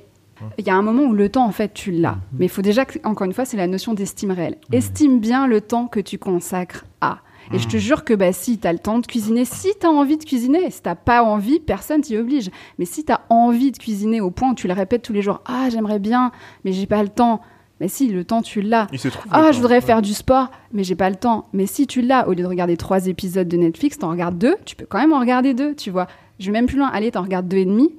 il 0.56 0.66
y 0.66 0.70
a 0.70 0.74
un 0.74 0.82
moment 0.82 1.04
où 1.04 1.14
le 1.14 1.28
temps, 1.28 1.44
en 1.44 1.52
fait, 1.52 1.74
tu 1.74 1.90
l'as. 1.90 2.18
Mais 2.38 2.46
il 2.46 2.48
faut 2.48 2.62
déjà, 2.62 2.84
que, 2.84 2.98
encore 3.04 3.26
une 3.26 3.34
fois, 3.34 3.44
c'est 3.44 3.56
la 3.56 3.66
notion 3.66 3.94
d'estime 3.94 4.30
réelle. 4.30 4.56
Estime 4.72 5.20
bien 5.20 5.46
le 5.46 5.60
temps 5.60 5.86
que 5.86 6.00
tu 6.00 6.18
consacres 6.18 6.84
à. 7.00 7.18
Et 7.52 7.58
je 7.58 7.66
te 7.66 7.78
jure 7.78 8.04
que 8.04 8.12
bah, 8.12 8.32
si 8.32 8.58
tu 8.58 8.66
as 8.66 8.72
le 8.72 8.78
temps 8.78 8.98
de 8.98 9.06
cuisiner, 9.06 9.44
si 9.46 9.70
tu 9.80 9.86
as 9.86 9.90
envie 9.90 10.18
de 10.18 10.24
cuisiner, 10.24 10.70
si 10.70 10.82
tu 10.82 10.90
pas 11.04 11.22
envie, 11.22 11.60
personne 11.60 12.02
t'y 12.02 12.16
oblige. 12.16 12.50
Mais 12.78 12.84
si 12.84 13.04
tu 13.04 13.12
as 13.12 13.22
envie 13.30 13.72
de 13.72 13.78
cuisiner 13.78 14.20
au 14.20 14.30
point 14.30 14.50
où 14.50 14.54
tu 14.54 14.68
le 14.68 14.74
répètes 14.74 15.02
tous 15.02 15.14
les 15.14 15.22
jours, 15.22 15.40
ah 15.46 15.68
j'aimerais 15.70 15.98
bien, 15.98 16.30
mais 16.64 16.72
j'ai 16.72 16.86
pas 16.86 17.02
le 17.02 17.08
temps. 17.08 17.40
Mais 17.80 17.88
si, 17.88 18.08
le 18.08 18.24
temps 18.24 18.42
tu 18.42 18.60
l'as. 18.60 18.88
Ah, 19.30 19.46
le 19.46 19.52
je 19.52 19.56
voudrais 19.58 19.76
Ouais. 19.76 19.80
faire 19.80 20.02
du 20.02 20.12
sport, 20.14 20.50
mais 20.72 20.82
j'ai 20.84 20.96
pas 20.96 21.10
le 21.10 21.16
temps. 21.16 21.46
Mais 21.52 21.66
si 21.66 21.86
tu 21.86 22.02
l'as, 22.02 22.26
au 22.28 22.30
lieu 22.32 22.42
de 22.42 22.46
regarder 22.46 22.76
trois 22.76 23.06
épisodes 23.06 23.46
de 23.48 23.56
Netflix, 23.56 23.98
t'en 23.98 24.10
regardes 24.10 24.36
deux, 24.38 24.56
tu 24.64 24.74
peux 24.76 24.86
quand 24.86 24.98
même 24.98 25.12
en 25.12 25.20
regarder 25.20 25.54
deux, 25.54 25.74
tu 25.74 25.90
vois. 25.90 26.06
Je 26.40 26.46
vais 26.46 26.52
même 26.52 26.66
plus 26.66 26.78
loin, 26.78 26.88
allez, 26.92 27.10
t'en 27.12 27.22
regardes 27.22 27.46
deux 27.48 27.58
et 27.58 27.64
demi. 27.64 27.92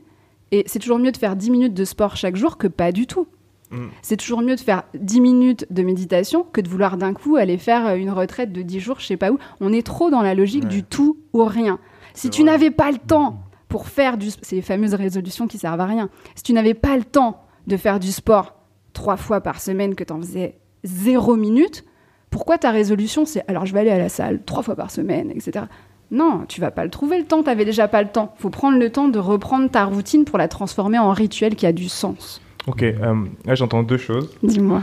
Et 0.52 0.64
c'est 0.68 0.80
toujours 0.80 1.00
mieux 1.00 1.12
de 1.12 1.18
faire 1.18 1.36
10 1.36 1.52
minutes 1.52 1.74
de 1.74 1.86
sport 1.86 2.16
chaque 2.18 2.36
jour 2.36 2.58
que 2.58 2.68
pas 2.68 2.92
du 2.92 3.06
tout. 3.08 3.28
Mm. 3.72 3.86
C'est 4.02 4.18
toujours 4.18 4.42
mieux 4.42 4.56
de 4.56 4.60
faire 4.62 4.84
10 4.96 5.22
minutes 5.22 5.68
de 5.70 5.84
méditation 5.84 6.44
que 6.52 6.60
de 6.60 6.68
vouloir 6.68 6.98
d'un 6.98 7.14
coup 7.14 7.36
aller 7.36 7.58
faire 7.60 7.86
euh, 7.88 7.96
une 7.96 8.10
retraite 8.10 8.52
de 8.52 8.64
10 8.64 8.80
jours, 8.80 9.00
je 9.00 9.06
sais 9.06 9.18
pas 9.18 9.32
où. 9.32 9.38
On 9.62 9.72
est 9.72 9.86
trop 9.86 10.10
dans 10.10 10.22
la 10.24 10.34
logique 10.34 10.64
Ouais. 10.64 10.70
du 10.70 10.84
tout 10.84 11.18
ou 11.34 11.44
rien. 11.46 11.78
Si 12.16 12.30
tu 12.32 12.44
n'avais 12.44 12.72
pas 12.72 12.92
le 12.92 12.98
temps 12.98 13.42
pour 13.68 13.88
faire 13.88 14.18
du... 14.18 14.30
Les 14.52 14.62
fameuses 14.64 14.96
résolutions 14.96 15.48
qui 15.48 15.60
servent 15.60 15.80
à 15.82 15.86
rien. 15.86 16.10
Si 16.34 16.42
tu 16.44 16.54
n'avais 16.54 16.74
pas 16.74 16.98
le 16.98 17.04
temps 17.04 17.44
de 17.68 17.78
faire 17.78 18.00
du 18.00 18.12
sport 18.12 18.56
trois 18.94 19.18
fois 19.18 19.42
par 19.42 19.60
semaine, 19.62 19.96
que 19.96 20.04
tu 20.04 20.14
en 20.14 20.20
faisais 20.20 20.56
zéro 20.84 21.36
minute, 21.36 21.86
pourquoi 22.30 22.58
ta 22.58 22.72
résolution 22.72 23.26
c'est 23.26 23.44
alors 23.48 23.66
je 23.66 23.74
vais 23.74 23.80
aller 23.82 23.90
à 23.90 23.98
la 23.98 24.10
salle 24.10 24.42
trois 24.46 24.64
fois 24.64 24.76
par 24.76 24.92
semaine, 24.92 25.32
etc. 25.32 25.66
Non, 26.12 26.46
tu 26.48 26.60
vas 26.60 26.72
pas 26.72 26.84
le 26.84 26.90
trouver 26.90 27.20
le 27.20 27.26
temps, 27.26 27.44
tu 27.44 27.56
déjà 27.56 27.88
pas 27.88 28.02
le 28.02 28.10
temps. 28.10 28.34
faut 28.38 28.50
prendre 28.50 28.80
le 28.80 28.90
temps 28.92 29.08
de 29.10 29.20
reprendre 29.20 29.70
ta 29.70 29.86
routine 29.86 30.26
pour 30.26 30.38
la 30.40 30.48
transformer 30.48 30.98
en 30.98 31.12
rituel 31.12 31.56
qui 31.56 31.66
a 31.66 31.72
du 31.72 31.88
sens. 31.90 32.42
Ok, 32.68 32.84
euh, 32.84 33.16
là 33.46 33.56
j'entends 33.56 33.84
deux 33.84 33.98
choses. 33.98 34.30
Dis-moi, 34.44 34.82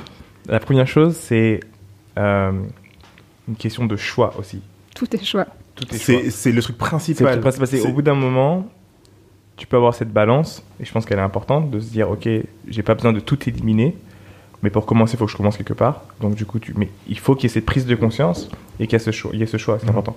La 0.48 0.60
première 0.60 0.86
chose, 0.86 1.16
c'est 1.16 1.60
euh, 2.18 2.52
une 3.48 3.56
question 3.56 3.86
de 3.86 3.96
choix 3.96 4.34
aussi. 4.38 4.60
tout 4.94 5.14
est 5.14 5.24
choix. 5.24 5.46
Tout 5.74 5.84
est 5.94 5.98
choix. 5.98 6.20
C'est 6.30 6.52
le 6.52 6.62
truc 6.62 6.78
principal. 6.78 7.40
C'est- 7.66 7.86
au 7.86 7.92
bout 7.92 8.02
d'un 8.02 8.14
moment, 8.14 8.66
tu 9.56 9.66
peux 9.66 9.76
avoir 9.76 9.94
cette 9.94 10.12
balance, 10.12 10.62
et 10.80 10.84
je 10.84 10.92
pense 10.92 11.04
qu'elle 11.06 11.18
est 11.18 11.22
importante, 11.22 11.70
de 11.70 11.80
se 11.80 11.90
dire, 11.90 12.10
ok, 12.10 12.28
j'ai 12.68 12.82
pas 12.82 12.94
besoin 12.94 13.12
de 13.12 13.20
tout 13.20 13.48
éliminer, 13.48 13.96
mais 14.62 14.70
pour 14.70 14.86
commencer, 14.86 15.14
il 15.14 15.18
faut 15.18 15.26
que 15.26 15.32
je 15.32 15.36
commence 15.36 15.56
quelque 15.56 15.72
part. 15.74 16.02
Donc 16.20 16.34
du 16.34 16.44
coup, 16.46 16.58
tu... 16.58 16.74
mais 16.76 16.88
il 17.08 17.18
faut 17.18 17.34
qu'il 17.34 17.44
y 17.44 17.46
ait 17.46 17.54
cette 17.54 17.66
prise 17.66 17.86
de 17.86 17.94
conscience 17.94 18.48
et 18.80 18.86
qu'il 18.86 18.94
y 18.94 18.96
ait 18.96 19.04
ce 19.04 19.10
choix, 19.12 19.30
il 19.34 19.40
y 19.40 19.42
ait 19.42 19.46
ce 19.46 19.56
choix 19.56 19.78
c'est 19.78 19.84
Mhm. 19.86 19.90
important. 19.90 20.16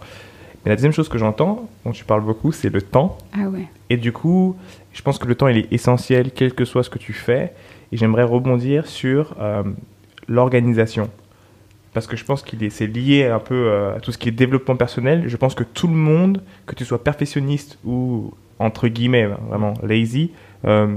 Mais 0.65 0.69
la 0.69 0.75
deuxième 0.75 0.91
chose 0.91 1.07
que 1.07 1.17
j'entends, 1.17 1.69
dont 1.85 1.91
tu 1.91 2.03
parles 2.03 2.21
beaucoup, 2.23 2.51
c'est 2.51 2.69
le 2.69 2.81
temps. 2.81 3.17
Ah 3.33 3.47
ouais. 3.47 3.67
Et 3.89 3.95
du 3.95 4.11
coup, 4.11 4.57
je 4.91 5.01
pense 5.01 5.17
que 5.17 5.25
le 5.27 5.35
temps, 5.35 5.47
il 5.47 5.57
est 5.57 5.71
essentiel, 5.71 6.31
quel 6.35 6.53
que 6.53 6.65
soit 6.65 6.83
ce 6.83 6.89
que 6.89 6.99
tu 6.99 7.13
fais. 7.13 7.53
Et 7.93 7.97
j'aimerais 7.97 8.23
rebondir 8.23 8.85
sur 8.85 9.35
euh, 9.39 9.63
l'organisation. 10.27 11.09
Parce 11.93 12.05
que 12.07 12.15
je 12.15 12.23
pense 12.25 12.43
qu'il 12.43 12.63
est, 12.63 12.69
c'est 12.69 12.87
lié 12.87 13.25
un 13.25 13.39
peu 13.39 13.55
euh, 13.55 13.95
à 13.95 13.99
tout 13.99 14.11
ce 14.11 14.17
qui 14.17 14.29
est 14.29 14.31
développement 14.31 14.75
personnel. 14.75 15.23
Je 15.27 15.37
pense 15.37 15.55
que 15.55 15.63
tout 15.63 15.87
le 15.87 15.93
monde, 15.95 16.41
que 16.67 16.75
tu 16.75 16.85
sois 16.85 17.03
perfectionniste 17.03 17.79
ou, 17.85 18.33
entre 18.59 18.87
guillemets, 18.87 19.25
vraiment, 19.49 19.73
lazy, 19.83 20.31
euh, 20.65 20.87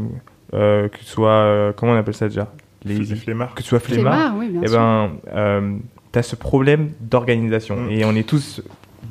euh, 0.54 0.88
que 0.88 0.98
tu 0.98 1.04
sois, 1.04 1.30
euh, 1.30 1.72
comment 1.74 1.92
on 1.92 1.96
appelle 1.96 2.14
ça 2.14 2.28
déjà? 2.28 2.52
Lazy. 2.84 3.14
flemmards. 3.16 3.54
Que 3.54 3.62
tu 3.62 3.68
sois 3.68 3.78
flemmard, 3.80 4.12
Flemmard, 4.14 4.36
oui, 4.38 4.48
bien 4.48 4.60
eh 4.64 4.68
sûr. 4.68 4.78
ben, 4.78 5.78
tu 6.12 6.18
as 6.18 6.22
ce 6.22 6.34
problème 6.36 6.90
d'organisation. 7.00 7.76
Mm. 7.76 7.90
Et 7.90 8.04
on 8.04 8.14
est 8.16 8.28
tous 8.28 8.60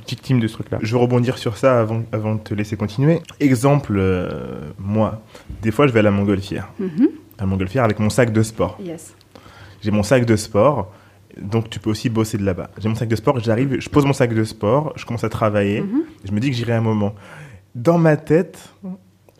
victime 0.07 0.39
de 0.39 0.47
ce 0.47 0.53
truc-là. 0.53 0.79
Je 0.81 0.93
vais 0.95 1.01
rebondir 1.01 1.37
sur 1.37 1.57
ça 1.57 1.79
avant, 1.79 2.03
avant 2.11 2.35
de 2.35 2.39
te 2.41 2.53
laisser 2.53 2.75
continuer. 2.75 3.21
Exemple, 3.39 3.93
euh, 3.97 4.29
moi, 4.77 5.21
des 5.61 5.71
fois 5.71 5.87
je 5.87 5.93
vais 5.93 5.99
à 5.99 6.03
la 6.03 6.11
montgolfière. 6.11 6.69
Mhm. 6.79 7.07
À 7.37 7.41
la 7.41 7.45
montgolfière 7.47 7.83
avec 7.85 7.99
mon 7.99 8.09
sac 8.09 8.31
de 8.33 8.43
sport. 8.43 8.77
Yes. 8.83 9.15
J'ai 9.81 9.91
mon 9.91 10.03
sac 10.03 10.25
de 10.25 10.35
sport, 10.35 10.93
donc 11.41 11.69
tu 11.69 11.79
peux 11.79 11.89
aussi 11.89 12.09
bosser 12.09 12.37
de 12.37 12.43
là-bas. 12.45 12.69
J'ai 12.77 12.89
mon 12.89 12.95
sac 12.95 13.07
de 13.09 13.15
sport, 13.15 13.39
j'arrive, 13.39 13.77
je 13.79 13.89
pose 13.89 14.05
mon 14.05 14.13
sac 14.13 14.33
de 14.33 14.43
sport, 14.43 14.93
je 14.95 15.05
commence 15.05 15.23
à 15.23 15.29
travailler, 15.29 15.81
Mhm. 15.81 16.03
je 16.25 16.31
me 16.31 16.39
dis 16.39 16.49
que 16.49 16.55
j'irai 16.55 16.73
un 16.73 16.81
moment. 16.81 17.15
Dans 17.75 17.97
ma 17.97 18.17
tête, 18.17 18.69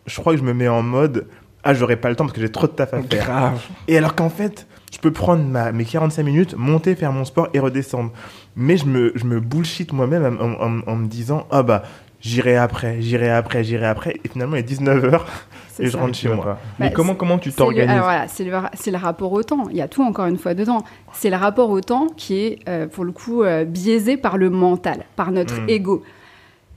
je 0.06 0.20
crois 0.20 0.34
que 0.34 0.40
je 0.40 0.44
me 0.44 0.54
mets 0.54 0.68
en 0.68 0.82
mode 0.82 1.28
ah 1.64 1.76
j'aurai 1.76 1.96
pas 1.96 2.10
le 2.10 2.16
temps 2.16 2.24
parce 2.24 2.34
que 2.34 2.42
j'ai 2.42 2.50
trop 2.50 2.66
de 2.66 2.72
taf 2.72 2.92
à 2.94 3.02
faire. 3.04 3.24
Grave. 3.26 3.62
Et 3.88 3.96
alors 3.96 4.16
qu'en 4.16 4.32
fait, 4.32 4.66
je 4.92 4.98
peux 4.98 5.12
prendre 5.12 5.44
ma, 5.44 5.72
mes 5.72 5.86
45 5.86 6.24
minutes, 6.24 6.56
monter, 6.58 6.96
faire 6.96 7.12
mon 7.12 7.24
sport 7.24 7.50
et 7.54 7.60
redescendre. 7.60 8.12
Mais 8.56 8.78
je 8.78 8.86
me, 8.86 9.12
je 9.16 9.26
me 9.26 9.40
bullshit 9.40 9.94
moi-même 9.94 10.26
en, 10.40 10.44
en- 10.44 10.54
en- 10.80 10.82
en 10.88 10.96
me 10.96 11.08
disant 11.08 11.46
ah 11.52 11.62
bah 11.62 11.84
j'irai 12.20 12.58
après, 12.58 13.00
j'irai 13.02 13.30
après, 13.30 13.64
j'irai 13.64 13.86
après. 13.86 14.20
Et 14.24 14.28
finalement 14.28 14.56
il 14.56 14.60
est 14.60 14.64
19h 14.72 15.22
C'est 15.70 15.84
et 15.84 15.88
je 15.88 15.98
rentre 15.98 16.16
chez 16.16 16.30
moi. 16.30 16.44
pas. 16.44 16.60
Mais 16.80 16.88
Bah, 16.88 16.94
comment, 16.96 17.14
comment 17.14 17.38
tu 17.38 17.52
t'organises 17.52 17.92
alors 17.92 18.06
voilà, 18.06 18.26
c'est 18.28 18.44
le, 18.92 18.98
rapport 18.98 19.32
au 19.32 19.44
temps. 19.44 19.68
Il 19.70 19.78
y 19.78 19.82
a 19.82 19.88
tout 19.88 20.02
encore 20.04 20.26
une 20.26 20.40
fois 20.40 20.56
dedans. 20.56 20.84
C'est 21.14 21.30
le 21.30 21.36
rapport 21.38 21.70
au 21.70 21.80
temps 21.82 22.08
qui 22.18 22.40
est, 22.40 22.60
euh, 22.68 22.88
pour 22.88 23.04
le 23.06 23.12
coup, 23.12 23.44
euh, 23.44 23.66
biaisé 23.66 24.18
par 24.18 24.38
le 24.40 24.50
mental, 24.50 25.06
par 25.16 25.32
notre 25.32 25.62
Mm. 25.62 25.70
ego. 25.70 26.04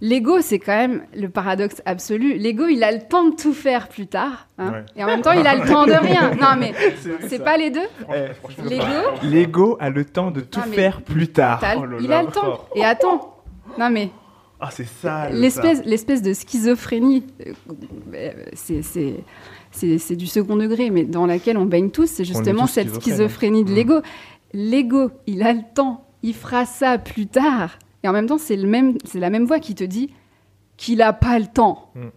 L'ego, 0.07 0.42
c'est 0.42 0.59
quand 0.59 0.76
même 0.76 1.02
le 1.16 1.30
paradoxe 1.30 1.80
absolu. 1.86 2.34
L'ego, 2.34 2.66
il 2.66 2.84
a 2.84 2.92
le 2.92 2.98
temps 3.00 3.24
de 3.30 3.34
tout 3.34 3.55
faire 3.55 3.88
plus 3.88 4.07
tard. 4.07 4.48
hein. 4.59 4.70
Ouais. 4.72 4.84
Et 4.96 5.02
en 5.05 5.07
même 5.07 5.22
temps, 5.22 5.32
il 5.32 5.46
a 5.46 5.55
le 5.55 5.66
temps 5.66 5.86
de 5.86 5.92
rien. 5.92 6.32
Non, 6.34 6.57
mais 6.59 6.74
c'est 7.28 7.42
pas 7.42 7.57
les 7.57 7.70
deux. 7.70 7.88
Eh, 8.12 8.68
L'ego, 8.68 8.84
L'ego 9.22 9.76
a 9.80 9.88
le 9.88 10.05
temps 10.05 10.30
de 10.30 10.42
tout 10.42 10.61
faire 10.61 11.00
plus 11.00 11.28
tard. 11.28 11.59
Oh 11.78 11.86
là 11.86 11.96
il 12.00 12.09
là, 12.09 12.18
a 12.18 12.22
le 12.22 12.28
temps. 12.28 12.66
Et 12.74 12.84
attends. 12.84 13.34
Non, 13.78 13.88
mais 13.88 14.11
Ah 14.61 14.68
c'est 14.70 14.86
ça. 14.86 15.30
le- 15.30 15.38
l'espèce, 15.40 15.82
l'espèce 15.86 16.20
de 16.20 16.34
schizophrénie, 16.34 17.24
euh, 17.46 17.52
euh, 18.14 18.30
c'est, 18.52 18.82
c'est, 18.82 19.14
c'est, 19.70 19.96
c'est 19.96 20.16
du 20.16 20.26
second 20.26 20.57
degré, 20.57 20.90
mais 20.90 21.05
dans 21.05 21.24
laquelle 21.24 21.57
on 21.57 21.64
baigne 21.64 21.88
tous, 21.90 22.07
c'est 22.11 22.24
justement 22.26 22.66
tous 22.66 22.72
cette 22.72 22.94
schizophrénie 23.00 23.64
de 23.64 23.70
Mm. 23.70 23.74
l'ego. 23.74 24.00
L'ego, 24.52 25.11
il 25.26 25.42
a 25.42 25.52
le 25.55 25.62
temps, 25.74 26.05
il 26.22 26.34
fera 26.34 26.66
ça 26.66 26.98
plus 26.98 27.26
tard. 27.26 27.78
Et 28.05 28.09
en 28.09 28.12
même 28.12 28.26
temps, 28.26 28.38
c'est, 28.38 28.57
le 28.57 28.68
même, 28.68 28.98
c'est 29.05 29.18
la 29.18 29.30
même 29.30 29.46
voix 29.46 29.59
qui 29.59 29.74
te 29.74 29.82
dit 29.82 30.12
qu'il 30.76 31.00
a 31.02 31.12
pas 31.12 31.38
le 31.38 31.46
temps. 31.46 31.90
Ouais. 31.94 32.11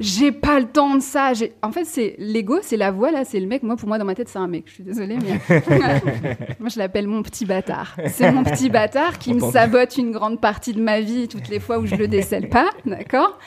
J'ai 0.00 0.32
pas 0.32 0.58
le 0.60 0.66
temps 0.66 0.96
de 0.96 1.00
ça. 1.00 1.32
En 1.62 1.70
fait, 1.72 1.84
c'est 1.84 2.14
l'ego, 2.18 2.58
c'est 2.60 2.76
la 2.76 2.90
voix 2.90 3.10
là, 3.12 3.24
c'est 3.24 3.38
le 3.40 3.46
mec. 3.46 3.62
Moi, 3.62 3.76
pour 3.76 3.88
moi, 3.88 3.98
dans 3.98 4.04
ma 4.04 4.14
tête, 4.14 4.28
c'est 4.28 4.38
un 4.38 4.48
mec. 4.48 4.64
Je 4.66 4.72
suis 4.74 4.82
désolée, 4.82 5.16
mais 5.16 5.40
moi, 6.60 6.68
je 6.68 6.78
l'appelle 6.78 7.06
mon 7.06 7.22
petit 7.22 7.46
bâtard. 7.46 7.96
C'est 8.08 8.30
mon 8.32 8.42
petit 8.44 8.68
bâtard 8.68 9.18
qui 9.18 9.32
me 9.32 9.40
sabote 9.52 9.96
une 9.96 10.10
grande 10.12 10.40
partie 10.40 10.72
de 10.74 10.80
ma 10.82 11.00
vie 11.00 11.26
toutes 11.28 11.48
les 11.48 11.60
fois 11.60 11.78
où 11.78 11.86
je 11.86 11.94
le 11.94 12.06
décèle 12.08 12.48
pas, 12.48 12.68
d'accord? 12.84 13.38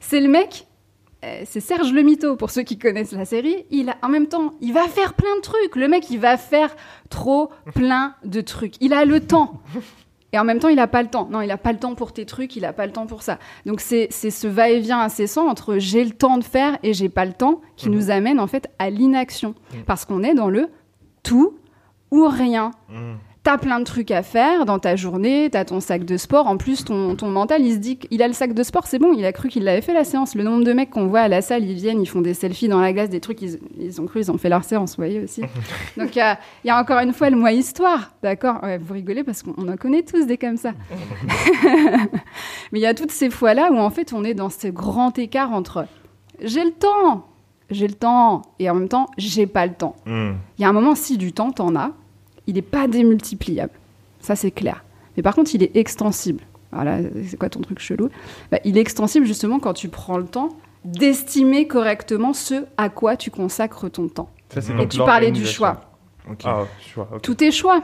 C'est 0.00 0.20
le 0.20 0.28
mec. 0.28 0.66
euh, 1.24 1.42
C'est 1.44 1.60
Serge 1.60 1.92
le 1.92 2.02
Mito, 2.02 2.36
pour 2.36 2.50
ceux 2.50 2.62
qui 2.62 2.78
connaissent 2.78 3.12
la 3.12 3.24
série. 3.24 3.66
Il 3.70 3.90
a, 3.90 3.96
en 4.02 4.08
même 4.08 4.28
temps, 4.28 4.54
il 4.60 4.72
va 4.72 4.86
faire 4.86 5.14
plein 5.14 5.34
de 5.36 5.40
trucs. 5.42 5.74
Le 5.74 5.88
mec, 5.88 6.08
il 6.10 6.20
va 6.20 6.36
faire 6.36 6.74
trop 7.10 7.50
plein 7.74 8.14
de 8.24 8.40
trucs. 8.40 8.74
Il 8.80 8.92
a 8.94 9.04
le 9.04 9.18
temps. 9.20 9.60
Et 10.36 10.38
en 10.38 10.44
même 10.44 10.58
temps, 10.58 10.68
il 10.68 10.76
n'a 10.76 10.86
pas 10.86 11.00
le 11.02 11.08
temps. 11.08 11.26
Non, 11.30 11.40
il 11.40 11.46
n'a 11.48 11.56
pas 11.56 11.72
le 11.72 11.78
temps 11.78 11.94
pour 11.94 12.12
tes 12.12 12.26
trucs, 12.26 12.56
il 12.56 12.60
n'a 12.60 12.74
pas 12.74 12.84
le 12.84 12.92
temps 12.92 13.06
pour 13.06 13.22
ça. 13.22 13.38
Donc 13.64 13.80
c'est 13.80 14.10
ce 14.12 14.46
va-et-vient 14.46 15.00
incessant 15.00 15.48
entre 15.48 15.78
j'ai 15.78 16.04
le 16.04 16.10
temps 16.10 16.36
de 16.36 16.44
faire 16.44 16.76
et 16.82 16.92
j'ai 16.92 17.08
pas 17.08 17.24
le 17.24 17.32
temps 17.32 17.62
qui 17.76 17.88
Mhm. 17.88 17.94
nous 17.94 18.10
amène 18.10 18.38
en 18.38 18.46
fait 18.46 18.68
à 18.78 18.90
l'inaction. 18.90 19.54
Mhm. 19.72 19.84
Parce 19.86 20.04
qu'on 20.04 20.22
est 20.22 20.34
dans 20.34 20.50
le 20.50 20.68
tout 21.22 21.56
ou 22.10 22.26
rien. 22.28 22.70
Mm. 22.90 23.14
T'as 23.46 23.58
plein 23.58 23.78
de 23.78 23.84
trucs 23.84 24.10
à 24.10 24.24
faire 24.24 24.64
dans 24.66 24.80
ta 24.80 24.96
journée, 24.96 25.48
t'as 25.52 25.64
ton 25.64 25.78
sac 25.78 26.04
de 26.04 26.16
sport. 26.16 26.48
En 26.48 26.56
plus, 26.56 26.84
ton, 26.84 27.14
ton 27.14 27.28
mental, 27.28 27.64
il 27.64 27.74
se 27.74 27.78
dit 27.78 27.96
qu'il 27.96 28.20
a 28.20 28.26
le 28.26 28.34
sac 28.34 28.54
de 28.54 28.62
sport, 28.64 28.88
c'est 28.88 28.98
bon, 28.98 29.12
il 29.16 29.24
a 29.24 29.32
cru 29.32 29.48
qu'il 29.48 29.62
l'avait 29.62 29.82
fait 29.82 29.94
la 29.94 30.02
séance. 30.02 30.34
Le 30.34 30.42
nombre 30.42 30.64
de 30.64 30.72
mecs 30.72 30.90
qu'on 30.90 31.06
voit 31.06 31.20
à 31.20 31.28
la 31.28 31.42
salle, 31.42 31.62
ils 31.62 31.76
viennent, 31.76 32.02
ils 32.02 32.08
font 32.08 32.22
des 32.22 32.34
selfies 32.34 32.66
dans 32.66 32.80
la 32.80 32.92
glace, 32.92 33.08
des 33.08 33.20
trucs, 33.20 33.40
ils, 33.42 33.60
ils 33.78 34.00
ont 34.00 34.06
cru, 34.06 34.18
ils 34.18 34.32
ont 34.32 34.36
fait 34.36 34.48
leur 34.48 34.64
séance, 34.64 34.96
vous 34.96 35.04
voyez 35.04 35.20
aussi. 35.20 35.42
Donc, 35.96 36.16
euh, 36.16 36.34
il 36.64 36.66
y 36.66 36.70
a 36.70 36.80
encore 36.80 36.98
une 36.98 37.12
fois 37.12 37.30
le 37.30 37.36
moi 37.36 37.52
histoire, 37.52 38.10
d'accord? 38.20 38.56
Ouais, 38.64 38.78
Vous 38.78 38.94
rigolez 38.94 39.22
parce 39.22 39.44
qu'on 39.44 39.68
en 39.68 39.76
connaît 39.76 40.02
tous 40.02 40.26
des 40.26 40.38
comme 40.38 40.56
ça. 40.56 40.72
Mais 42.72 42.80
il 42.80 42.82
y 42.82 42.86
a 42.86 42.94
toutes 42.94 43.12
ces 43.12 43.30
fois-là 43.30 43.70
où 43.70 43.78
en 43.78 43.90
fait, 43.90 44.12
on 44.12 44.24
est 44.24 44.34
dans 44.34 44.50
ce 44.50 44.66
grand 44.66 45.16
écart 45.20 45.52
entre 45.52 45.86
j'ai 46.42 46.64
le 46.64 46.72
temps, 46.72 47.28
j'ai 47.70 47.86
le 47.86 47.94
temps, 47.94 48.42
et 48.58 48.68
en 48.68 48.74
même 48.74 48.88
temps, 48.88 49.06
j'ai 49.18 49.46
pas 49.46 49.66
le 49.66 49.74
temps. 49.74 49.94
Mm. 50.04 50.32
Il 50.58 50.62
y 50.62 50.64
a 50.64 50.68
un 50.68 50.72
moment, 50.72 50.96
si 50.96 51.16
du 51.16 51.32
temps, 51.32 51.52
t'en 51.52 51.76
as, 51.76 51.92
il 52.46 52.54
n'est 52.54 52.62
pas 52.62 52.88
démultipliable. 52.88 53.72
Ça, 54.20 54.36
c'est 54.36 54.50
clair. 54.50 54.84
Mais 55.16 55.22
par 55.22 55.34
contre, 55.34 55.54
il 55.54 55.62
est 55.62 55.76
extensible. 55.76 56.42
Voilà, 56.72 56.98
c'est 57.26 57.36
quoi 57.38 57.48
ton 57.48 57.60
truc 57.60 57.78
chelou? 57.78 58.08
Bah, 58.50 58.58
Il 58.64 58.76
est 58.76 58.80
extensible 58.80 59.24
justement 59.26 59.58
quand 59.60 59.72
tu 59.74 59.88
prends 59.88 60.18
le 60.18 60.26
temps 60.26 60.50
d'estimer 60.84 61.66
correctement 61.66 62.32
ce 62.32 62.64
à 62.76 62.88
quoi 62.88 63.16
tu 63.16 63.30
consacres 63.30 63.90
ton 63.90 64.08
temps. 64.08 64.30
Ça, 64.50 64.60
c'est 64.60 64.78
Et 64.80 64.86
tu 64.88 64.98
parlais 64.98 65.30
du 65.32 65.44
choix. 65.46 65.80
Ok. 66.30 66.40
Ah, 66.44 66.64
choix. 66.80 67.08
Tout 67.22 67.42
est 67.42 67.50
choix. 67.50 67.82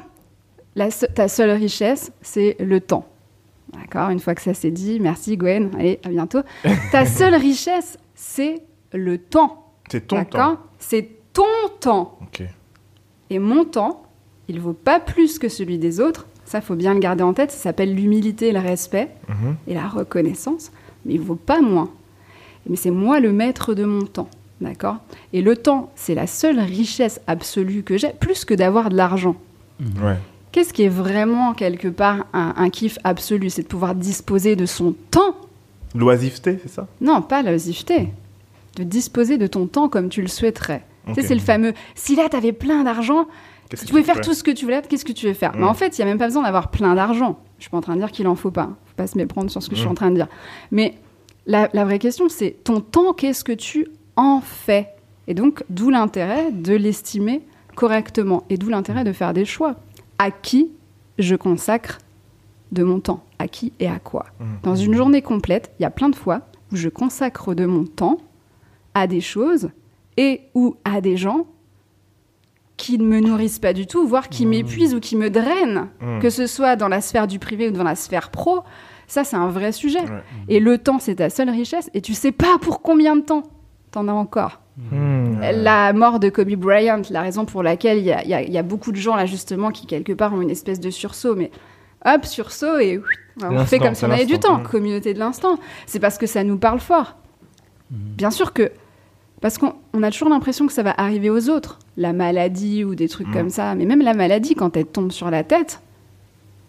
La 0.75 0.91
se- 0.91 1.07
ta 1.07 1.29
seule 1.29 1.51
richesse, 1.51 2.13
c'est 2.23 2.57
le 2.61 2.81
temps. 2.81 3.07
D'accord? 3.73 4.11
Une 4.11 4.21
fois 4.21 4.35
que 4.35 4.43
ça 4.43 4.53
c'est 4.55 4.71
dit, 4.71 5.01
merci 5.01 5.37
Gwen, 5.37 5.71
allez, 5.79 5.99
à 6.05 6.09
bientôt. 6.09 6.41
ta 6.91 7.05
seule 7.07 7.35
richesse, 7.35 7.99
c'est 8.15 8.63
le 8.93 9.19
temps. 9.19 9.73
C'est 9.91 10.07
ton 10.07 10.17
D'accord? 10.17 10.55
temps. 10.57 10.61
C'est 10.79 11.09
ton 11.33 11.43
temps. 11.81 12.19
Ok. 12.23 12.43
Et 13.31 13.39
mon 13.39 13.65
temps, 13.65 14.02
il 14.53 14.61
vaut 14.61 14.73
pas 14.75 15.01
plus 15.01 15.39
que 15.39 15.49
celui 15.49 15.79
des 15.79 16.01
autres. 16.01 16.27
Ça, 16.45 16.61
faut 16.61 16.75
bien 16.75 16.93
le 16.95 17.01
garder 17.01 17.23
en 17.25 17.33
tête. 17.33 17.51
Ça 17.51 17.57
s'appelle 17.59 17.95
l'humilité, 17.95 18.53
le 18.53 18.59
respect 18.59 19.09
Mhm. 19.29 19.57
et 19.69 19.75
la 19.75 19.89
reconnaissance. 19.89 20.71
Mais 21.07 21.15
il 21.15 21.21
vaut 21.21 21.35
pas 21.35 21.61
moins. 21.61 21.91
Mais 22.69 22.77
c'est 22.77 22.91
moi 22.91 23.19
le 23.21 23.33
maître 23.33 23.75
de 23.75 23.85
mon 23.85 24.03
temps. 24.03 24.29
D'accord? 24.61 24.99
Et 25.33 25.43
le 25.43 25.57
temps, 25.57 25.91
c'est 25.97 26.15
la 26.15 26.27
seule 26.29 26.61
richesse 26.61 27.21
absolue 27.27 27.83
que 27.83 27.97
j'ai, 27.97 28.11
plus 28.11 28.45
que 28.45 28.55
d'avoir 28.55 28.91
de 28.91 28.97
l'argent. 28.97 29.35
Ouais. 29.81 30.17
Qu'est-ce 30.53 30.73
qui 30.73 30.83
est 30.83 30.89
vraiment, 30.89 31.55
quelque 31.55 31.89
part, 31.89 32.27
un, 32.33 32.53
un 32.57 32.71
kiff 32.71 32.99
absolu? 33.03 33.51
C'est 33.51 33.63
de 33.63 33.67
pouvoir 33.69 33.95
disposer 33.97 34.55
de 34.55 34.67
son 34.67 34.95
temps. 35.11 35.35
L'oisiveté, 35.95 36.59
c'est 36.63 36.69
ça? 36.71 36.87
Non, 37.01 37.23
pas 37.23 37.43
la 37.43 37.53
oisiveté. 37.53 38.11
De 38.77 38.85
disposer 38.85 39.37
de 39.39 39.47
ton 39.47 39.67
temps 39.67 39.89
comme 39.89 40.09
tu 40.11 40.23
le 40.23 40.29
souhaiterais. 40.29 40.85
Tu 41.09 41.15
sais, 41.15 41.23
c'est 41.23 41.35
le 41.35 41.41
fameux 41.41 41.73
si 41.97 42.15
là, 42.15 42.29
tu 42.31 42.37
avais 42.37 42.53
plein 42.53 42.85
d'argent, 42.85 43.27
si 43.75 43.85
tu 43.87 43.91
pouvais 43.91 44.03
faire 44.03 44.21
tout 44.21 44.35
ce 44.35 44.43
que 44.43 44.51
tu 44.51 44.65
voulais, 44.65 44.83
qu'est-ce 44.89 45.05
que 45.05 45.13
tu 45.13 45.27
veux 45.27 45.35
faire 45.35 45.53
Mm. 45.57 45.61
Mais 45.61 45.67
en 45.67 45.75
fait, 45.75 45.97
il 45.99 46.01
n'y 46.01 46.03
a 46.03 46.07
même 46.07 46.19
pas 46.19 46.27
besoin 46.27 46.43
d'avoir 46.43 46.71
plein 46.71 46.95
d'argent. 46.95 47.39
Je 47.59 47.65
suis 47.65 47.71
pas 47.71 47.79
en 47.79 47.81
train 47.83 47.95
de 47.95 48.01
dire 48.01 48.11
qu'il 48.13 48.27
en 48.29 48.35
faut 48.35 48.51
pas. 48.51 48.71
faut 48.87 48.95
pas 48.97 49.07
se 49.07 49.17
méprendre 49.17 49.51
sur 49.51 49.63
ce 49.63 49.69
que 49.69 49.75
je 49.75 49.81
suis 49.81 49.89
Mm. 49.89 49.93
en 49.93 49.95
train 49.95 50.11
de 50.11 50.17
dire. 50.17 50.29
Mais 50.71 50.95
la, 51.47 51.69
la 51.73 51.85
vraie 51.85 51.99
question, 51.99 52.29
c'est 52.29 52.57
ton 52.65 52.81
temps, 52.81 53.13
qu'est-ce 53.15 53.45
que 53.45 53.53
tu 53.53 53.87
en 54.17 54.41
fais 54.41 54.89
Et 55.27 55.35
donc, 55.35 55.65
d'où 55.71 55.91
l'intérêt 55.91 56.53
de 56.53 56.75
l'estimer 56.75 57.41
correctement. 57.75 58.45
Et 58.51 58.59
d'où 58.59 58.69
l'intérêt 58.69 59.05
de 59.05 59.13
faire 59.13 59.33
des 59.33 59.45
choix. 59.45 59.77
À 60.19 60.31
qui 60.31 60.71
je 61.19 61.35
consacre 61.35 61.99
de 62.73 62.83
mon 62.85 63.01
temps? 63.01 63.23
À 63.39 63.49
qui 63.49 63.73
et 63.81 63.89
à 63.89 63.99
quoi? 63.99 64.27
Mm. 64.41 64.45
Dans 64.63 64.77
une 64.77 64.95
journée 64.95 65.23
complète, 65.23 65.73
il 65.79 65.83
y 65.83 65.87
a 65.87 65.91
plein 65.91 66.11
de 66.11 66.17
fois 66.17 66.43
où 66.71 66.77
je 66.77 66.89
consacre 66.89 67.55
de 67.55 67.65
mon 67.67 67.85
temps 67.85 68.19
à 68.95 69.07
des 69.07 69.21
choses 69.23 69.71
et 70.19 70.43
ou 70.55 70.77
à 70.85 71.01
des 71.01 71.17
gens 71.17 71.47
qui 72.83 72.99
ne 72.99 73.05
me 73.05 73.21
nourrissent 73.21 73.61
pas 73.61 73.73
du 73.73 73.87
tout, 73.87 74.09
voire 74.09 74.29
qui 74.29 74.45
m'épuisent 74.45 74.93
ou 74.93 74.99
qui 74.99 75.15
me 75.15 75.31
drainent, 75.31 75.87
Mm. 76.01 76.19
que 76.19 76.31
ce 76.31 76.49
soit 76.49 76.75
dans 76.75 76.89
la 76.89 77.01
sphère 77.01 77.29
du 77.29 77.39
privé 77.39 77.69
ou 77.69 77.71
dans 77.71 77.85
la 77.85 77.95
sphère 77.95 78.31
pro. 78.31 78.63
Ça, 79.07 79.23
c'est 79.23 79.37
un 79.37 79.47
vrai 79.47 79.71
sujet. 79.71 80.01
Ouais. 80.01 80.23
Et 80.49 80.59
le 80.59 80.79
temps, 80.79 80.99
c'est 80.99 81.15
ta 81.15 81.31
seule 81.31 81.49
richesse. 81.51 81.91
Et 81.95 82.01
tu 82.01 82.13
sais 82.13 82.33
pas 82.33 82.59
pour 82.61 82.83
combien 82.83 83.15
de 83.15 83.21
temps 83.21 83.45
t'en 83.93 84.09
as 84.09 84.13
encore. 84.13 84.63
Hmm. 84.91 85.39
Ouais. 85.39 85.53
La 85.53 85.93
mort 85.93 86.19
de 86.19 86.29
Kobe 86.29 86.57
Bryant, 86.57 87.03
la 87.11 87.21
raison 87.23 87.45
pour 87.45 87.63
laquelle 87.63 87.99
il 87.99 88.05
y 88.05 88.13
a, 88.13 88.25
y 88.43 88.53
y 88.53 88.63
beaucoup 88.65 88.91
de 88.91 88.97
gens 88.97 89.15
là 89.15 89.27
justement 89.27 89.71
qui 89.71 89.87
quelque 89.87 90.13
part 90.13 90.35
ont 90.35 90.43
une 90.43 90.51
espèce 90.51 90.81
de 90.81 90.91
sursaut, 90.91 91.37
mais 91.37 91.53
hop, 92.05 92.25
sursaut 92.25 92.79
et 92.81 93.01
on 93.41 93.65
fait 93.65 93.79
comme 93.79 93.95
si 93.95 94.05
on 94.05 94.11
avait 94.11 94.27
du 94.27 94.41
temps, 94.41 94.61
communauté 94.61 95.15
de 95.15 95.21
l'instant. 95.21 95.57
C'est 95.87 96.01
parce 96.01 96.19
que 96.19 96.27
ça 96.27 96.43
nous 96.43 96.59
parle 96.59 96.81
fort. 96.81 97.17
Bien 97.91 98.33
sûr 98.33 98.53
que, 98.53 98.73
parce 99.43 99.59
qu'on 99.59 99.75
on 99.93 100.03
a 100.03 100.11
toujours 100.11 100.31
l'impression 100.31 100.67
que 100.67 100.73
ça 100.73 100.83
va 100.83 100.95
arriver 100.97 101.29
aux 101.29 101.51
autres, 101.51 101.79
la 101.99 102.15
maladie 102.15 102.85
ou 102.85 102.95
des 102.95 103.09
trucs 103.09 103.29
Mm. 103.29 103.33
comme 103.35 103.51
ça, 103.51 103.75
mais 103.75 103.85
même 103.85 104.01
la 104.01 104.15
maladie, 104.15 104.55
quand 104.55 104.75
elle 104.77 104.87
tombe 104.87 105.13
sur 105.13 105.31
la 105.31 105.45
tête, 105.45 105.81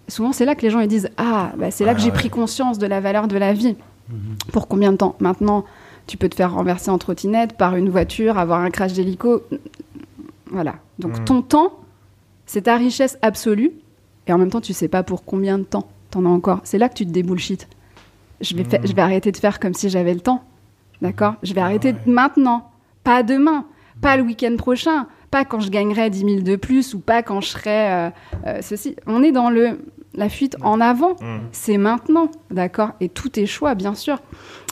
souvent 0.10 0.34
c'est 0.34 0.44
là 0.44 0.56
que 0.56 0.62
les 0.64 0.70
gens 0.70 0.80
ils 0.82 0.88
disent 0.90 1.10
Ah, 1.18 1.54
bah, 1.58 1.72
c'est 1.72 1.86
là 1.86 1.92
Ah 1.92 1.96
que 1.96 2.02
j'ai 2.02 2.08
ouais. 2.08 2.14
pris 2.14 2.30
conscience 2.30 2.78
de 2.80 2.86
la 2.88 3.00
valeur 3.00 3.28
de 3.30 3.38
la 3.38 3.54
vie. 3.54 3.76
Pour 4.52 4.68
combien 4.68 4.92
de 4.92 4.98
temps? 4.98 5.16
Maintenant, 5.22 5.64
tu 6.08 6.18
peux 6.18 6.28
te 6.28 6.36
faire 6.36 6.52
renverser 6.54 6.92
en 6.92 6.98
trottinette 6.98 7.54
par 7.58 7.78
une 7.78 7.90
voiture, 7.90 8.38
avoir 8.38 8.60
un 8.60 8.70
crash 8.70 8.92
d'hélico. 8.92 9.44
Voilà. 10.52 10.76
Donc 11.00 11.20
Mm. 11.20 11.24
ton 11.26 11.42
temps, 11.42 11.74
c'est 12.46 12.64
ta 12.64 12.76
richesse 12.76 13.18
absolue. 13.22 13.72
Et 14.28 14.34
en 14.34 14.38
même 14.38 14.50
temps, 14.50 14.62
tu 14.62 14.74
sais 14.74 14.88
pas 14.90 15.04
pour 15.04 15.24
combien 15.26 15.58
de 15.58 15.64
temps 15.64 15.88
t'en 16.12 16.26
as 16.26 16.30
encore. 16.30 16.60
C'est 16.64 16.78
là 16.78 16.90
que 16.90 16.94
tu 16.96 17.06
te 17.06 17.12
débullshit. 17.12 17.68
Je 18.42 18.56
vais, 18.56 18.64
fa- 18.66 18.80
Mm. 18.80 18.88
je 18.88 18.94
vais 18.94 19.02
arrêter 19.02 19.32
de 19.32 19.38
faire 19.38 19.60
comme 19.60 19.74
si 19.74 19.90
j'avais 19.90 20.14
le 20.14 20.20
temps. 20.20 20.44
D'accord? 21.04 21.36
Je 21.44 21.54
vais 21.54 21.62
arrêter 21.62 21.90
ouais. 21.90 21.98
maintenant. 22.08 22.72
Pas 23.04 23.22
demain. 23.22 23.66
Pas 24.02 24.18
le 24.18 24.24
week-end 24.24 24.56
prochain. 24.58 25.06
Pas 25.30 25.46
quand 25.46 25.60
je 25.60 25.70
gagnerai 25.70 26.10
10 26.10 26.20
000 26.20 26.32
de 26.42 26.56
plus 26.56 26.94
ou 26.96 27.00
pas 27.00 27.22
quand 27.22 27.42
je 27.42 27.50
serai 27.50 27.92
euh, 27.92 28.10
euh, 28.48 28.58
ceci. 28.62 28.96
On 29.06 29.22
est 29.22 29.32
dans 29.32 29.50
le. 29.52 29.80
La 30.16 30.30
fuite 30.30 30.56
en 30.62 30.80
avant, 30.80 31.14
Mm. 31.14 31.40
c'est 31.52 31.78
maintenant, 31.78 32.30
d'accord? 32.52 32.92
Et 33.02 33.10
tout 33.10 33.40
est 33.40 33.48
choix, 33.48 33.74
bien 33.74 33.96
sûr. 33.96 34.22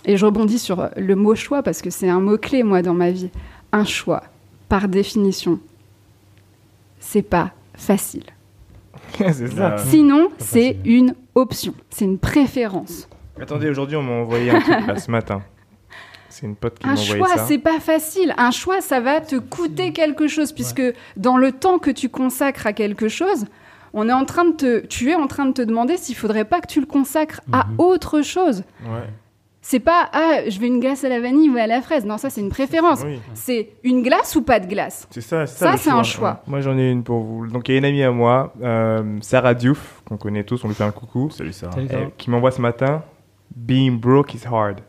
Et 0.06 0.16
je 0.16 0.24
rebondis 0.26 0.60
sur 0.60 0.88
le 0.96 1.16
mot 1.16 1.34
choix 1.34 1.64
parce 1.64 1.82
que 1.82 1.90
c'est 1.90 2.08
un 2.10 2.20
mot-clé, 2.20 2.62
moi, 2.62 2.84
dans 2.84 2.94
ma 2.94 3.10
vie. 3.10 3.32
Un 3.72 3.84
choix, 3.84 4.22
par 4.70 4.88
définition, 4.88 5.60
c'est 7.00 7.24
pas 7.24 7.52
facile. 7.74 8.26
c'est 9.18 9.48
ça. 9.48 9.76
Ah. 9.76 9.78
Sinon, 9.80 10.30
c'est 10.38 10.78
une 10.86 11.16
option, 11.34 11.74
c'est 11.90 12.06
une 12.06 12.20
préférence. 12.20 13.10
Attendez, 13.40 13.68
aujourd'hui, 13.68 13.98
on 13.98 14.04
m'a 14.04 14.14
envoyé 14.14 14.52
un 14.52 14.60
truc 14.62 14.88
là 14.88 14.96
ce 15.00 15.10
matin. 15.10 15.42
C'est 16.42 16.48
une 16.48 16.56
pote 16.56 16.80
qui 16.80 16.88
m'a 16.88 16.94
Un 16.94 16.96
envoyé 16.96 17.18
choix, 17.18 17.28
ça. 17.38 17.46
c'est 17.46 17.60
pas 17.60 17.80
facile. 17.80 18.34
Un 18.38 18.50
choix, 18.52 18.82
ça 18.82 19.00
va 19.00 19.22
te 19.22 19.36
coûter 19.36 19.94
quelque 19.94 20.28
chose, 20.28 20.52
puisque 20.52 20.82
dans 21.16 21.38
le 21.38 21.52
temps 21.52 21.78
que 21.78 21.92
tu 21.92 22.10
consacres 22.10 22.66
à 22.66 22.74
quelque 22.74 23.08
chose, 23.08 23.46
on 23.94 24.10
est 24.10 24.14
en 24.14 24.26
train 24.26 24.46
de 24.46 24.54
te, 24.54 24.86
tu 24.88 25.12
es 25.12 25.16
en 25.16 25.28
train 25.28 25.46
de 25.46 25.52
te 25.54 25.62
demander 25.62 25.98
s'il 25.98 26.16
faudrait 26.16 26.46
pas 26.46 26.60
que 26.60 26.68
tu 26.68 26.80
le 26.80 26.88
consacres 26.88 27.42
à 27.54 27.68
Mhm. 27.68 27.76
autre 27.78 28.22
chose. 28.24 28.64
Ouais. 28.84 29.08
C'est 29.64 29.80
pas 29.80 30.10
ah, 30.14 30.50
je 30.50 30.60
veux 30.60 30.66
une 30.66 30.80
glace 30.80 31.04
à 31.04 31.10
la 31.10 31.20
vanille 31.20 31.48
ou 31.52 31.58
à 31.58 31.68
la 31.68 31.84
fraise. 31.84 32.04
Non, 32.04 32.18
ça 32.18 32.32
c'est 32.32 32.42
une 32.42 32.50
préférence. 32.50 33.02
Oui. 33.06 33.20
C'est 33.36 33.70
une 33.84 34.02
glace 34.02 34.36
ou 34.36 34.42
pas 34.42 34.60
de 34.60 34.66
glace? 34.66 35.08
C'est 35.12 35.22
ça, 35.22 35.46
c'est 35.46 35.60
Ça, 35.66 35.74
le 35.74 35.78
c'est 35.78 35.92
un 35.92 36.02
choix. 36.02 36.42
Moi, 36.48 36.62
j'en 36.62 36.76
ai 36.80 36.90
une 36.90 37.04
pour 37.04 37.22
vous. 37.22 37.46
Donc, 37.46 37.70
il 37.70 37.74
y 37.74 37.76
a 37.76 37.78
une 37.78 37.86
amie 37.86 38.02
à 38.02 38.10
moi, 38.12 38.54
euh, 38.64 39.20
Sarah 39.22 39.54
Diouf, 39.54 40.02
qu'on 40.08 40.18
connaît 40.18 40.44
tous, 40.44 40.64
on 40.64 40.68
lui 40.70 40.74
fait 40.74 40.84
un 40.84 40.90
coucou, 40.92 41.30
Salut 41.30 41.54
Sarah. 41.54 41.74
Salut, 41.74 41.86
euh, 41.86 41.92
Sarah. 41.92 42.06
qui 42.18 42.32
m'envoie 42.32 42.50
ce 42.50 42.60
matin 42.62 43.04
Being 43.56 44.00
broke 44.00 44.34
is 44.34 44.48
hard. 44.52 44.80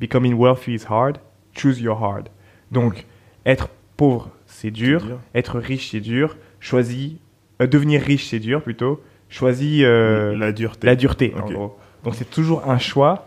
Becoming 0.00 0.34
wealthy 0.34 0.74
is 0.74 0.84
hard. 0.88 1.18
Choose 1.54 1.80
your 1.80 2.02
hard. 2.02 2.28
Donc, 2.72 3.04
être 3.44 3.68
pauvre, 3.96 4.30
c'est 4.46 4.70
dur. 4.70 5.02
Être 5.34 5.58
riche, 5.58 5.90
c'est 5.90 6.00
dur. 6.00 6.36
Choisis. 6.60 7.12
euh, 7.60 7.66
devenir 7.66 8.00
riche, 8.02 8.26
c'est 8.28 8.38
dur 8.38 8.62
plutôt. 8.62 9.00
Choisis 9.28 9.82
euh, 9.84 10.36
la 10.36 10.52
dureté. 10.52 10.86
la 10.86 10.96
dureté, 10.96 11.34
en 11.40 11.46
gros. 11.50 11.76
Donc, 12.04 12.14
c'est 12.14 12.28
toujours 12.30 12.68
un 12.68 12.78
choix. 12.78 13.26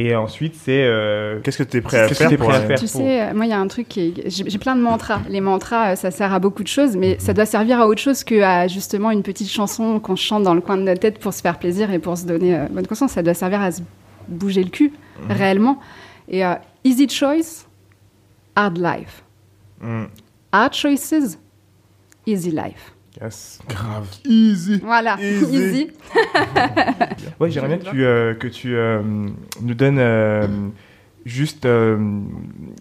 Et 0.00 0.14
ensuite, 0.14 0.54
c'est. 0.54 0.84
euh, 0.84 1.40
Qu'est-ce 1.42 1.58
que 1.58 1.64
tu 1.64 1.76
es 1.78 1.80
prêt 1.80 1.98
à 1.98 2.08
faire 2.08 2.36
pour 2.36 2.52
à 2.52 2.60
Tu 2.60 2.74
pour- 2.86 2.88
sais, 2.88 3.34
moi 3.34 3.46
il 3.46 3.48
y 3.48 3.52
a 3.52 3.58
un 3.58 3.66
truc 3.66 3.88
qui 3.88 4.00
est... 4.00 4.30
j'ai 4.30 4.48
j'ai 4.48 4.58
plein 4.58 4.76
de 4.76 4.80
mantras. 4.80 5.20
Les 5.28 5.40
mantras, 5.40 5.96
ça 5.96 6.12
sert 6.12 6.32
à 6.32 6.38
beaucoup 6.38 6.62
de 6.62 6.68
choses, 6.68 6.96
mais 6.96 7.18
ça 7.18 7.32
doit 7.34 7.46
servir 7.46 7.80
à 7.80 7.88
autre 7.88 8.00
chose 8.00 8.22
que 8.22 8.40
à 8.40 8.68
justement 8.68 9.10
une 9.10 9.24
petite 9.24 9.50
chanson 9.50 9.98
qu'on 9.98 10.14
chante 10.14 10.44
dans 10.44 10.54
le 10.54 10.60
coin 10.60 10.76
de 10.76 10.82
notre 10.82 11.00
tête 11.00 11.18
pour 11.18 11.34
se 11.34 11.42
faire 11.42 11.58
plaisir 11.58 11.92
et 11.92 11.98
pour 11.98 12.16
se 12.16 12.26
donner 12.26 12.54
euh, 12.56 12.66
bonne 12.70 12.86
conscience. 12.86 13.10
Ça 13.10 13.24
doit 13.24 13.34
servir 13.34 13.60
à 13.60 13.72
se 13.72 13.82
bouger 14.28 14.62
le 14.62 14.70
cul 14.70 14.92
Mhm. 15.20 15.32
réellement. 15.32 15.80
Et 16.28 16.42
easy 16.84 17.08
choice, 17.08 17.66
hard 18.54 18.78
life. 18.78 19.22
Mm. 19.80 20.04
Hard 20.52 20.74
choices, 20.74 21.38
easy 22.26 22.50
life. 22.50 22.92
yes. 23.20 23.58
Grave. 23.68 24.08
Easy. 24.24 24.78
Voilà, 24.82 25.16
Easy. 25.20 25.56
easy. 25.56 25.90
Ouais, 27.40 27.50
j'aimerais 27.50 27.76
bien 27.76 27.78
que 27.78 27.90
tu, 27.90 28.04
euh, 28.04 28.34
que 28.34 28.48
tu 28.48 28.74
euh, 28.76 29.02
nous 29.62 29.74
donnes 29.74 29.98
euh, 29.98 30.46
juste 31.24 31.64
euh, 31.66 31.96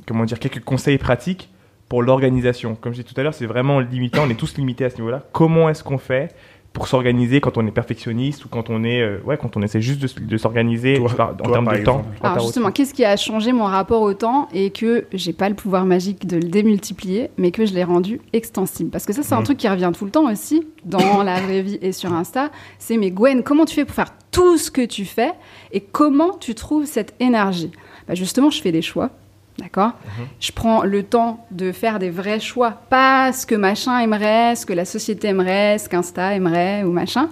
comment 0.08 0.26
dire, 0.26 0.40
quelques 0.40 0.64
conseils 0.64 0.98
pratiques 0.98 1.50
pour 1.90 2.02
l'organisation. 2.04 2.76
Comme 2.76 2.94
je 2.94 3.02
disais 3.02 3.14
tout 3.14 3.20
à 3.20 3.24
l'heure, 3.24 3.34
c'est 3.34 3.46
vraiment 3.46 3.80
limitant, 3.80 4.24
on 4.26 4.30
est 4.30 4.36
tous 4.40 4.58
limités 4.58 4.86
à 4.86 4.90
ce 4.90 4.96
niveau-là. 4.98 5.24
Comment 5.32 5.70
est-ce 5.70 5.84
qu'on 5.84 5.98
fait 5.98 6.36
pour 6.78 6.88
s'organiser 6.88 7.42
quand 7.42 7.58
on 7.58 7.66
est 7.66 7.72
perfectionniste 7.72 8.46
ou 8.46 8.50
quand 8.50 8.70
on 8.70 8.84
est 8.84 9.02
euh, 9.02 9.18
ouais 9.26 9.36
quand 9.36 9.58
on 9.58 9.64
essaie 9.64 9.82
juste 9.82 10.00
de, 10.00 10.38
s'organiser 10.38 11.00
en 11.00 11.08
toi, 11.08 11.36
termes 11.52 11.66
par 11.66 11.74
de 11.74 11.84
temps 11.84 11.98
exemple. 12.02 12.10
Alors 12.22 12.40
justement, 12.46 12.70
qu'est-ce 12.70 12.94
qui 12.94 13.04
a 13.04 13.18
changé 13.18 13.52
mon 13.52 13.64
rapport 13.64 14.04
au 14.04 14.14
temps 14.14 14.48
et 14.54 14.70
que 14.70 15.06
j'ai 15.12 15.34
pas 15.34 15.50
le 15.50 15.56
pouvoir 15.56 15.86
magique 15.86 16.28
de 16.28 16.36
le 16.38 16.44
démultiplier, 16.44 17.32
mais 17.40 17.50
que 17.50 17.66
je 17.66 17.74
l'ai 17.74 17.84
rendu 17.84 18.22
extensible? 18.32 18.92
Parce 18.92 19.08
que 19.08 19.14
ça, 19.14 19.24
c'est 19.24 19.34
un 19.34 19.40
Mhm. 19.40 19.44
truc 19.46 19.58
qui 19.58 19.68
revient 19.68 19.92
tout 19.98 20.06
le 20.06 20.12
temps 20.12 20.32
aussi, 20.32 20.68
dans 20.86 21.24
la 21.24 21.42
vraie 21.42 21.64
vie 21.64 21.80
et 21.82 21.92
sur 21.94 22.14
Insta. 22.14 22.52
C'est 22.78 22.98
mais 22.98 23.10
Gwen, 23.10 23.42
comment 23.42 23.66
tu 23.66 23.74
fais 23.74 23.86
pour 23.86 23.96
faire 23.96 24.14
tout 24.30 24.60
ce 24.60 24.70
que 24.70 24.86
tu 24.86 25.06
fais 25.06 25.32
et 25.72 25.82
comment 25.82 26.38
tu 26.40 26.54
trouves 26.54 26.86
cette 26.86 27.16
énergie? 27.20 27.72
Bah 28.08 28.14
Justement, 28.14 28.52
je 28.52 28.62
fais 28.62 28.72
des 28.72 28.84
choix. 28.84 29.10
D'accord 29.60 29.92
Je 30.40 30.52
prends 30.52 30.84
le 30.84 31.02
temps 31.04 31.46
de 31.52 31.72
faire 31.72 31.98
des 32.00 32.10
vrais 32.12 32.40
choix, 32.40 32.72
pas 32.90 33.34
ce 33.34 33.46
que 33.46 33.56
machin 33.56 33.98
aimerait, 34.00 34.56
ce 34.56 34.66
que 34.66 34.74
la 34.74 34.86
société 34.86 35.30
aimerait, 35.30 35.78
ce 35.80 35.90
qu'Insta 35.90 36.34
aimerait 36.36 36.84
ou 36.84 36.92
machin. 36.92 37.30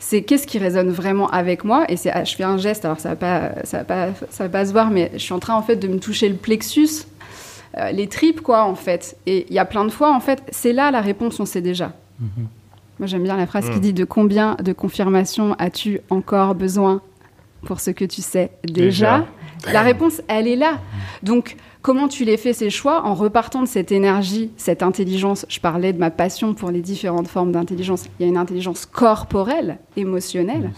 C'est 0.00 0.22
qu'est-ce 0.22 0.46
qui 0.46 0.58
résonne 0.58 0.90
vraiment 0.90 1.28
avec 1.28 1.64
moi 1.64 1.84
et 1.88 1.96
c'est 1.96 2.10
ah, 2.10 2.22
je 2.24 2.34
fais 2.36 2.44
un 2.44 2.56
geste 2.56 2.84
alors 2.84 3.00
ça 3.00 3.10
va 3.10 3.16
pas 3.16 3.50
ça 3.64 3.78
va 3.78 3.84
pas 3.84 4.06
ça 4.30 4.44
va 4.44 4.48
pas 4.50 4.64
se 4.64 4.70
voir 4.72 4.90
mais 4.90 5.10
je 5.14 5.18
suis 5.18 5.32
en 5.32 5.40
train 5.40 5.54
en 5.54 5.62
fait 5.62 5.74
de 5.74 5.88
me 5.88 5.98
toucher 5.98 6.28
le 6.28 6.36
plexus 6.36 6.88
euh, 7.76 7.90
les 7.90 8.06
tripes 8.06 8.40
quoi 8.40 8.62
en 8.64 8.76
fait 8.76 9.16
et 9.26 9.46
il 9.48 9.54
y 9.54 9.58
a 9.58 9.64
plein 9.64 9.84
de 9.84 9.90
fois 9.90 10.14
en 10.14 10.20
fait 10.20 10.42
c'est 10.50 10.72
là 10.72 10.92
la 10.92 11.00
réponse 11.00 11.40
on 11.40 11.44
sait 11.46 11.60
déjà. 11.62 11.92
Mhm. 12.20 12.46
Moi 13.00 13.06
j'aime 13.08 13.24
bien 13.24 13.36
la 13.36 13.46
phrase 13.48 13.70
qui 13.70 13.78
Mm. 13.78 13.80
dit 13.80 13.92
de 13.92 14.04
combien 14.04 14.56
de 14.62 14.72
confirmations 14.72 15.54
as-tu 15.58 16.00
encore 16.10 16.54
besoin 16.54 17.02
pour 17.66 17.80
ce 17.80 17.90
que 17.90 18.04
tu 18.04 18.22
sais 18.22 18.50
déjà. 18.64 19.26
La 19.72 19.82
réponse, 19.82 20.22
elle 20.28 20.46
est 20.46 20.56
là. 20.56 20.78
Donc, 21.22 21.56
comment 21.82 22.08
tu 22.08 22.24
les 22.24 22.36
fais 22.36 22.52
ces 22.52 22.70
choix 22.70 23.04
en 23.04 23.14
repartant 23.14 23.62
de 23.62 23.68
cette 23.68 23.92
énergie, 23.92 24.50
cette 24.56 24.82
intelligence? 24.82 25.46
Je 25.48 25.60
parlais 25.60 25.92
de 25.92 25.98
ma 25.98 26.10
passion 26.10 26.54
pour 26.54 26.70
les 26.70 26.80
différentes 26.80 27.28
formes 27.28 27.52
d'intelligence. 27.52 28.04
Il 28.18 28.22
y 28.22 28.26
a 28.26 28.28
une 28.28 28.36
intelligence 28.36 28.86
corporelle, 28.86 29.78
émotionnelle, 29.96 30.70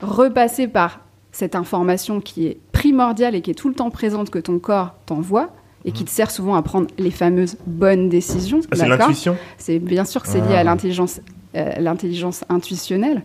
repassée 0.00 0.68
par 0.68 1.00
cette 1.32 1.54
information 1.54 2.20
qui 2.20 2.46
est 2.46 2.58
primordiale 2.72 3.34
et 3.34 3.40
qui 3.40 3.50
est 3.50 3.54
tout 3.54 3.68
le 3.68 3.74
temps 3.74 3.90
présente 3.90 4.30
que 4.30 4.38
ton 4.38 4.58
corps 4.58 4.94
t'envoie 5.06 5.50
et 5.84 5.92
qui 5.92 6.04
te 6.04 6.10
sert 6.10 6.30
souvent 6.30 6.54
à 6.54 6.62
prendre 6.62 6.86
les 6.98 7.10
fameuses 7.10 7.56
bonnes 7.66 8.08
décisions. 8.08 8.60
Ah, 8.70 8.76
c'est 8.76 8.88
l'intuition? 8.88 9.36
C'est 9.58 9.78
bien 9.78 10.04
sûr 10.04 10.22
que 10.22 10.28
c'est 10.28 10.40
lié 10.40 10.54
Ah. 10.54 10.58
à 10.60 10.64
l'intelligence, 10.64 11.20
euh, 11.56 11.72
l'intelligence 11.80 12.44
intuitionnelle. 12.48 13.22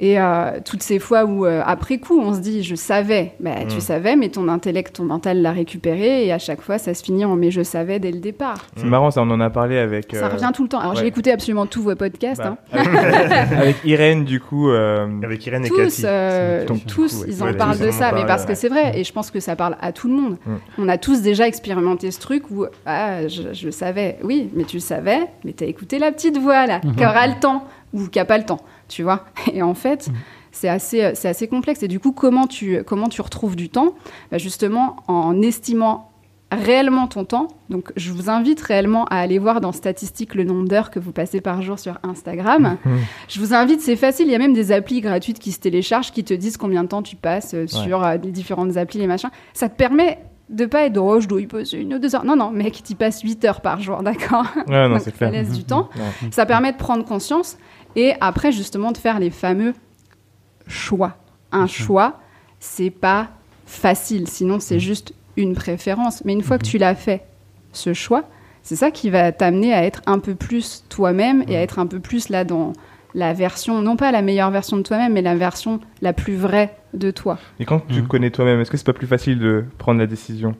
Et 0.00 0.20
euh, 0.20 0.60
toutes 0.64 0.82
ces 0.84 1.00
fois 1.00 1.24
où, 1.24 1.44
euh, 1.44 1.60
après 1.66 1.98
coup, 1.98 2.20
on 2.20 2.32
se 2.32 2.38
dit, 2.38 2.62
je 2.62 2.76
savais, 2.76 3.32
bah, 3.40 3.50
tu 3.68 3.76
Mm. 3.76 3.80
savais, 3.80 4.14
mais 4.16 4.28
ton 4.28 4.46
intellect, 4.48 4.94
ton 4.96 5.04
mental 5.04 5.42
l'a 5.42 5.50
récupéré, 5.50 6.24
et 6.26 6.32
à 6.32 6.38
chaque 6.38 6.60
fois, 6.60 6.78
ça 6.78 6.94
se 6.94 7.02
finit 7.02 7.24
en 7.24 7.34
mais 7.34 7.50
je 7.50 7.62
savais 7.62 7.98
dès 7.98 8.12
le 8.12 8.20
départ. 8.20 8.58
C'est 8.76 8.84
marrant, 8.86 9.10
ça, 9.10 9.22
on 9.22 9.30
en 9.30 9.40
a 9.40 9.50
parlé 9.50 9.76
avec. 9.76 10.14
Ça 10.14 10.26
euh, 10.26 10.28
revient 10.28 10.50
tout 10.54 10.62
le 10.62 10.68
temps. 10.68 10.78
Alors, 10.78 10.92
ouais. 10.94 11.00
j'ai 11.00 11.06
écouté 11.06 11.32
absolument 11.32 11.66
tous 11.66 11.82
vos 11.82 11.96
podcasts. 11.96 12.40
bah, 12.40 12.56
hein. 12.72 12.78
avec, 12.78 13.52
avec 13.58 13.76
Irène, 13.84 14.24
du 14.24 14.38
coup. 14.40 14.70
euh, 14.70 15.08
Avec 15.24 15.44
Irène 15.46 15.64
et 15.64 15.68
Tous, 15.68 15.76
Cathy. 15.76 16.02
euh, 16.04 16.64
Donc, 16.64 16.86
tous, 16.86 17.10
du 17.10 17.16
coup, 17.16 17.22
ouais. 17.22 17.28
ils 17.36 17.42
en 17.42 17.46
Ouais, 17.46 17.54
parlent 17.54 17.78
de 17.78 17.88
en 17.88 17.92
ça, 17.92 18.12
mais 18.14 18.24
parce 18.24 18.44
que 18.46 18.54
c'est 18.54 18.68
vrai, 18.68 18.98
et 18.98 19.02
je 19.04 19.12
pense 19.12 19.30
que 19.32 19.40
ça 19.40 19.56
parle 19.56 19.76
à 19.80 19.90
tout 19.92 20.06
le 20.08 20.14
monde. 20.14 20.36
Mm. 20.46 20.54
On 20.78 20.88
a 20.88 20.96
tous 20.98 21.22
déjà 21.22 21.48
expérimenté 21.48 22.10
ce 22.12 22.20
truc 22.20 22.50
où, 22.52 22.66
ah, 22.86 23.26
je, 23.26 23.52
je 23.52 23.70
savais, 23.70 24.18
oui, 24.22 24.48
mais 24.54 24.62
tu 24.64 24.76
le 24.76 24.80
savais, 24.80 25.18
mais 25.44 25.52
t'as 25.52 25.66
écouté 25.66 25.98
la 25.98 26.12
petite 26.12 26.38
voix 26.38 26.66
là, 26.66 26.80
Mhm. 26.84 26.94
qui 26.94 27.04
aura 27.04 27.26
le 27.26 27.34
temps 27.40 27.64
ou 27.92 28.06
qui 28.06 28.18
a 28.20 28.24
pas 28.26 28.38
le 28.38 28.44
temps, 28.44 28.60
tu 28.88 29.02
vois. 29.02 29.24
Et 29.52 29.62
en 29.62 29.74
fait, 29.74 30.10
c'est 30.52 30.68
assez, 30.68 31.04
euh, 31.04 31.10
c'est 31.14 31.28
assez 31.28 31.48
complexe. 31.48 31.82
Et 31.82 31.88
du 31.88 32.00
coup, 32.00 32.12
comment 32.12 32.46
tu, 32.46 32.82
comment 32.84 33.08
tu 33.08 33.20
retrouves 33.20 33.56
du 33.56 33.68
temps? 33.68 33.94
Bah, 34.30 34.38
Justement, 34.38 34.96
en 35.06 35.40
estimant 35.42 36.10
réellement 36.50 37.06
ton 37.06 37.24
temps. 37.24 37.48
Donc, 37.68 37.92
je 37.96 38.10
vous 38.10 38.30
invite 38.30 38.60
réellement 38.60 39.04
à 39.06 39.16
aller 39.16 39.38
voir 39.38 39.60
dans 39.60 39.72
statistiques 39.72 40.34
le 40.34 40.44
nombre 40.44 40.66
d'heures 40.66 40.90
que 40.90 40.98
vous 40.98 41.12
passez 41.12 41.40
par 41.40 41.60
jour 41.60 41.78
sur 41.78 41.98
Instagram. 42.02 42.78
Mhm. 42.84 42.98
Je 43.28 43.40
vous 43.40 43.52
invite, 43.52 43.80
c'est 43.80 43.96
facile. 43.96 44.26
Il 44.28 44.32
y 44.32 44.34
a 44.34 44.38
même 44.38 44.54
des 44.54 44.72
applis 44.72 45.00
gratuites 45.00 45.38
qui 45.38 45.52
se 45.52 45.60
téléchargent, 45.60 46.10
qui 46.10 46.24
te 46.24 46.32
disent 46.32 46.56
combien 46.56 46.84
de 46.84 46.88
temps 46.88 47.02
tu 47.02 47.16
passes 47.16 47.52
euh, 47.54 47.66
sur 47.66 48.02
euh, 48.02 48.16
les 48.16 48.30
différentes 48.30 48.76
applis 48.78 49.02
et 49.02 49.06
machin. 49.06 49.30
Ça 49.52 49.68
te 49.68 49.76
permet 49.76 50.18
de 50.48 50.64
pas 50.64 50.86
être 50.86 50.96
oh, 50.96 51.20
je 51.20 51.28
dois 51.28 51.42
y 51.42 51.46
passer 51.46 51.76
une 51.76 51.92
ou 51.92 51.98
deux 51.98 52.14
heures. 52.14 52.24
Non, 52.24 52.34
non, 52.34 52.50
mec, 52.50 52.82
tu 52.82 52.94
passes 52.94 53.20
8 53.20 53.44
heures 53.44 53.60
par 53.60 53.82
jour, 53.82 54.02
d'accord? 54.02 54.46
Ouais, 54.66 54.88
non, 54.88 54.88
Donc, 54.94 55.00
c'est 55.00 55.10
ça 55.10 55.16
clair. 55.18 55.32
laisse 55.32 55.52
du 55.52 55.64
temps. 55.64 55.90
Ouais. 55.94 56.30
Ça 56.30 56.46
permet 56.46 56.72
de 56.72 56.78
prendre 56.78 57.04
conscience 57.04 57.58
et 57.96 58.14
après, 58.20 58.52
justement, 58.52 58.92
de 58.92 58.98
faire 58.98 59.18
les 59.18 59.30
fameux 59.30 59.74
choix. 60.66 61.16
Un 61.52 61.66
choix, 61.66 62.20
c'est 62.60 62.90
pas 62.90 63.28
facile, 63.66 64.28
sinon 64.28 64.60
c'est 64.60 64.80
juste 64.80 65.14
une 65.36 65.54
préférence. 65.54 66.24
Mais 66.24 66.32
une 66.32 66.42
fois 66.42 66.58
que 66.58 66.66
tu 66.66 66.78
l'as 66.78 66.94
fait, 66.94 67.22
ce 67.72 67.94
choix, 67.94 68.24
c'est 68.62 68.76
ça 68.76 68.90
qui 68.90 69.10
va 69.10 69.32
t'amener 69.32 69.72
à 69.72 69.84
être 69.84 70.02
un 70.06 70.18
peu 70.18 70.34
plus 70.34 70.84
toi-même 70.88 71.44
et 71.48 71.56
à 71.56 71.62
être 71.62 71.78
un 71.78 71.86
peu 71.86 72.00
plus 72.00 72.28
là 72.28 72.44
dans 72.44 72.72
la 73.14 73.32
version, 73.32 73.80
non 73.80 73.96
pas 73.96 74.12
la 74.12 74.22
meilleure 74.22 74.50
version 74.50 74.76
de 74.76 74.82
toi-même, 74.82 75.14
mais 75.14 75.22
la 75.22 75.34
version 75.34 75.80
la 76.02 76.12
plus 76.12 76.36
vraie 76.36 76.76
de 76.94 77.10
toi. 77.10 77.38
Et 77.58 77.64
quand 77.64 77.80
tu 77.88 78.02
te 78.02 78.06
connais 78.06 78.30
toi-même, 78.30 78.60
est-ce 78.60 78.70
que 78.70 78.76
c'est 78.76 78.86
pas 78.86 78.92
plus 78.92 79.06
facile 79.06 79.38
de 79.38 79.64
prendre 79.78 79.98
la 79.98 80.06
décision? 80.06 80.54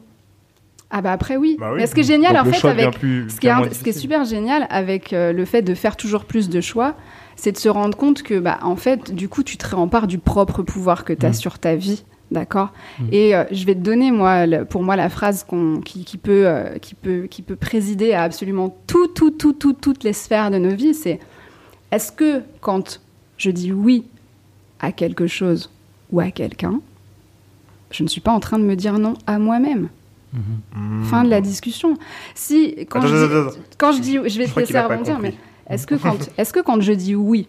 Ah 0.91 1.01
bah 1.01 1.11
après 1.11 1.37
oui. 1.37 1.57
Bah 1.59 1.69
oui. 1.71 1.81
Mais 1.81 1.87
ce 1.87 1.93
qui 1.93 2.01
est 2.01 2.03
génial 2.03 2.33
Donc, 2.33 2.41
en 2.41 2.45
le 2.45 2.51
fait 2.51 2.59
choix 2.59 2.71
avec 2.71 2.95
ce 2.95 3.39
qui, 3.39 3.47
est, 3.47 3.73
ce 3.73 3.83
qui 3.83 3.93
super 3.93 4.25
génial 4.25 4.65
avec 4.71 5.13
euh, 5.13 5.31
le 5.31 5.45
fait 5.45 5.61
de 5.61 5.75
faire 5.75 5.95
toujours 5.95 6.25
plus 6.25 6.49
de 6.49 6.61
choix, 6.61 6.95
c'est 7.39 7.51
de 7.53 7.57
se 7.57 7.69
rendre 7.69 7.97
compte 7.97 8.21
que, 8.23 8.37
bah, 8.39 8.59
en 8.63 8.75
fait, 8.75 9.13
du 9.13 9.29
coup, 9.29 9.43
tu 9.43 9.57
te 9.57 9.65
réempares 9.67 10.07
du 10.07 10.17
propre 10.17 10.61
pouvoir 10.61 11.05
que 11.05 11.13
tu 11.13 11.25
as 11.25 11.29
Mm. 11.29 11.33
sur 11.33 11.57
ta 11.59 11.75
vie. 11.75 12.03
D'accord? 12.31 12.71
Mm. 12.99 13.03
Et 13.11 13.35
euh, 13.35 13.43
je 13.51 13.65
vais 13.65 13.73
te 13.73 13.79
donner, 13.79 14.11
moi, 14.11 14.45
le- 14.45 14.65
pour 14.65 14.83
moi, 14.83 14.95
la 14.95 15.09
phrase 15.09 15.45
qui, 15.85 16.03
qui 16.05 16.17
peut, 16.17 16.43
euh, 16.45 16.77
qui, 16.79 16.93
peut, 16.95 17.27
qui 17.29 17.41
peut 17.41 17.55
présider 17.55 18.13
à 18.13 18.21
absolument 18.23 18.75
tout, 18.87 19.07
tout, 19.07 19.31
tout, 19.31 19.53
tout, 19.53 19.73
toutes 19.73 20.03
les 20.03 20.13
sphères 20.13 20.51
de 20.51 20.57
nos 20.59 20.75
vies. 20.75 20.93
C'est 20.93 21.19
est-ce 21.91 22.11
que 22.11 22.41
quand 22.61 22.99
je 23.37 23.49
dis 23.51 23.71
oui 23.71 24.03
à 24.79 24.91
quelque 24.91 25.25
chose 25.25 25.71
ou 26.11 26.19
à 26.19 26.29
quelqu'un, 26.29 26.81
je 27.91 28.03
ne 28.03 28.07
suis 28.07 28.21
pas 28.21 28.31
en 28.31 28.39
train 28.39 28.59
de 28.59 28.63
me 28.63 28.75
dire 28.75 28.99
non 28.99 29.15
à 29.25 29.39
moi-même? 29.39 29.89
Mhm. 30.33 30.41
Mm. 30.75 31.03
Fin 31.05 31.23
de 31.23 31.29
la 31.29 31.41
discussion. 31.41 31.95
Si, 32.35 32.75
quand, 32.89 32.99
Attends, 32.99 33.07
je, 33.07 33.15
attends, 33.15 33.27
dis, 33.27 33.33
attends, 33.39 33.47
attends. 33.49 33.59
quand 33.79 33.91
je 33.93 34.01
dis, 34.01 34.13
je 34.13 34.37
vais 34.37 34.45
Je 34.45 34.53
te 34.53 34.59
laisser 34.59 34.79
rebondir, 34.79 35.17
mais 35.19 35.33
est-ce 35.69 35.87
que, 35.87 35.95
quand, 35.95 36.29
est-ce 36.37 36.53
que 36.53 36.59
quand 36.59 36.81
je 36.81 36.93
dis 36.93 37.15
oui 37.15 37.47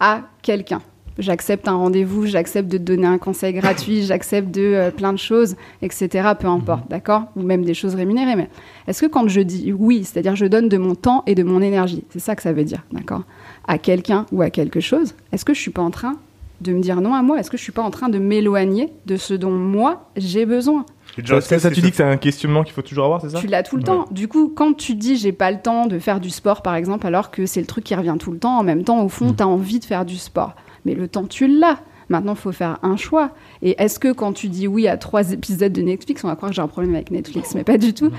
à 0.00 0.22
quelqu'un, 0.42 0.82
j'accepte 1.18 1.68
un 1.68 1.76
rendez-vous, 1.76 2.26
j'accepte 2.26 2.68
de 2.68 2.78
te 2.78 2.82
donner 2.82 3.06
un 3.06 3.18
conseil 3.18 3.52
gratuit, 3.52 4.02
j'accepte 4.06 4.50
de 4.50 4.62
euh, 4.62 4.90
plein 4.90 5.12
de 5.12 5.18
choses, 5.18 5.56
etc. 5.80 6.30
Peu 6.38 6.48
importe, 6.48 6.88
d'accord? 6.88 7.24
Ou 7.36 7.42
même 7.42 7.64
des 7.64 7.74
choses 7.74 7.94
rémunérées. 7.94 8.36
Mais 8.36 8.48
est-ce 8.86 9.02
que 9.02 9.06
quand 9.06 9.28
je 9.28 9.40
dis 9.40 9.72
oui, 9.72 10.04
c'est-à-dire 10.04 10.36
je 10.36 10.46
donne 10.46 10.68
de 10.68 10.78
mon 10.78 10.94
temps 10.94 11.22
et 11.26 11.34
de 11.34 11.42
mon 11.42 11.60
énergie, 11.60 12.04
c'est 12.10 12.20
ça 12.20 12.36
que 12.36 12.42
ça 12.42 12.52
veut 12.52 12.64
dire, 12.64 12.82
d'accord? 12.92 13.22
À 13.66 13.78
quelqu'un 13.78 14.26
ou 14.32 14.42
à 14.42 14.50
quelque 14.50 14.80
chose, 14.80 15.14
est-ce 15.32 15.44
que 15.44 15.54
je 15.54 15.60
suis 15.60 15.70
pas 15.70 15.82
en 15.82 15.90
train 15.90 16.16
de 16.60 16.72
me 16.72 16.80
dire 16.80 17.00
non 17.00 17.14
à 17.14 17.22
moi? 17.22 17.38
Est-ce 17.38 17.50
que 17.50 17.56
je 17.56 17.62
suis 17.62 17.72
pas 17.72 17.82
en 17.82 17.90
train 17.90 18.08
de 18.08 18.18
m'éloigner 18.18 18.92
de 19.06 19.16
ce 19.16 19.34
dont 19.34 19.50
moi 19.50 20.08
j'ai 20.16 20.46
besoin? 20.46 20.86
Genre, 21.18 21.42
ça, 21.42 21.58
ça, 21.58 21.70
tu 21.70 21.80
dis 21.80 21.90
que 21.90 21.96
c'est 21.96 22.02
un 22.02 22.16
questionnement 22.16 22.62
qu'il 22.62 22.72
faut 22.72 22.82
toujours 22.82 23.04
avoir, 23.04 23.20
c'est 23.20 23.28
ça 23.30 23.38
Tu 23.38 23.46
l'as 23.46 23.62
tout 23.62 23.76
le 23.76 23.82
temps. 23.82 24.06
Du 24.10 24.28
coup, 24.28 24.48
quand 24.54 24.72
tu 24.74 24.94
dis 24.94 25.16
j'ai 25.16 25.32
pas 25.32 25.50
le 25.50 25.60
temps 25.60 25.86
de 25.86 25.98
faire 25.98 26.20
du 26.20 26.30
sport, 26.30 26.62
par 26.62 26.74
exemple, 26.74 27.06
alors 27.06 27.30
que 27.30 27.44
c'est 27.46 27.60
le 27.60 27.66
truc 27.66 27.84
qui 27.84 27.94
revient 27.94 28.16
tout 28.18 28.30
le 28.32 28.38
temps, 28.38 28.58
en 28.58 28.62
même 28.62 28.82
temps, 28.84 29.02
au 29.04 29.08
fond, 29.08 29.26
Mm. 29.30 29.36
tu 29.36 29.42
as 29.42 29.48
envie 29.48 29.78
de 29.78 29.84
faire 29.84 30.04
du 30.06 30.16
sport. 30.16 30.54
Mais 30.84 30.94
le 30.94 31.08
temps, 31.08 31.24
tu 31.24 31.46
l'as. 31.46 31.78
Maintenant, 32.08 32.32
il 32.32 32.38
faut 32.38 32.52
faire 32.52 32.78
un 32.82 32.96
choix. 32.96 33.30
Et 33.62 33.80
est-ce 33.82 33.98
que 33.98 34.12
quand 34.12 34.32
tu 34.32 34.48
dis 34.48 34.66
oui 34.66 34.88
à 34.88 34.96
trois 34.96 35.32
épisodes 35.32 35.72
de 35.72 35.82
Netflix, 35.82 36.24
on 36.24 36.28
va 36.28 36.36
croire 36.36 36.50
que 36.50 36.56
j'ai 36.56 36.62
un 36.62 36.66
problème 36.66 36.94
avec 36.94 37.10
Netflix, 37.10 37.54
mais 37.54 37.64
pas 37.64 37.78
du 37.78 37.94
tout, 37.94 38.10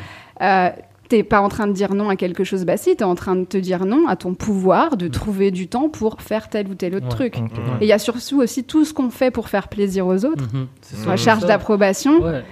euh, 0.41 0.69
t'es 1.13 1.21
pas 1.23 1.41
en 1.41 1.47
train 1.49 1.67
de 1.67 1.73
dire 1.73 1.93
non 1.93 2.09
à 2.09 2.15
quelque 2.15 2.43
chose, 2.43 2.65
bah 2.65 2.75
si, 2.75 2.95
t'es 2.95 3.03
en 3.03 3.13
train 3.13 3.35
de 3.35 3.43
te 3.45 3.55
dire 3.57 3.85
non 3.85 4.07
à 4.07 4.15
ton 4.15 4.33
pouvoir 4.33 4.97
de 4.97 5.07
trouver 5.07 5.51
du 5.51 5.67
temps 5.67 5.87
pour 5.87 6.19
faire 6.21 6.49
tel 6.49 6.67
ou 6.67 6.73
tel 6.73 6.95
autre 6.95 7.05
Ouais. 7.05 7.29
truc. 7.29 7.37
Et 7.81 7.85
il 7.85 7.87
y 7.87 7.91
a 7.91 7.99
surtout 7.99 8.41
aussi 8.41 8.63
tout 8.63 8.83
ce 8.83 8.95
qu'on 8.95 9.11
fait 9.11 9.29
pour 9.29 9.47
faire 9.47 9.67
plaisir 9.67 10.07
aux 10.07 10.25
autres, 10.25 10.45
c'est 10.81 10.97
Ouais. 11.01 11.05
la 11.09 11.15
charge 11.17 11.45
d'approbation. 11.45 12.19
Ouais, 12.19 12.43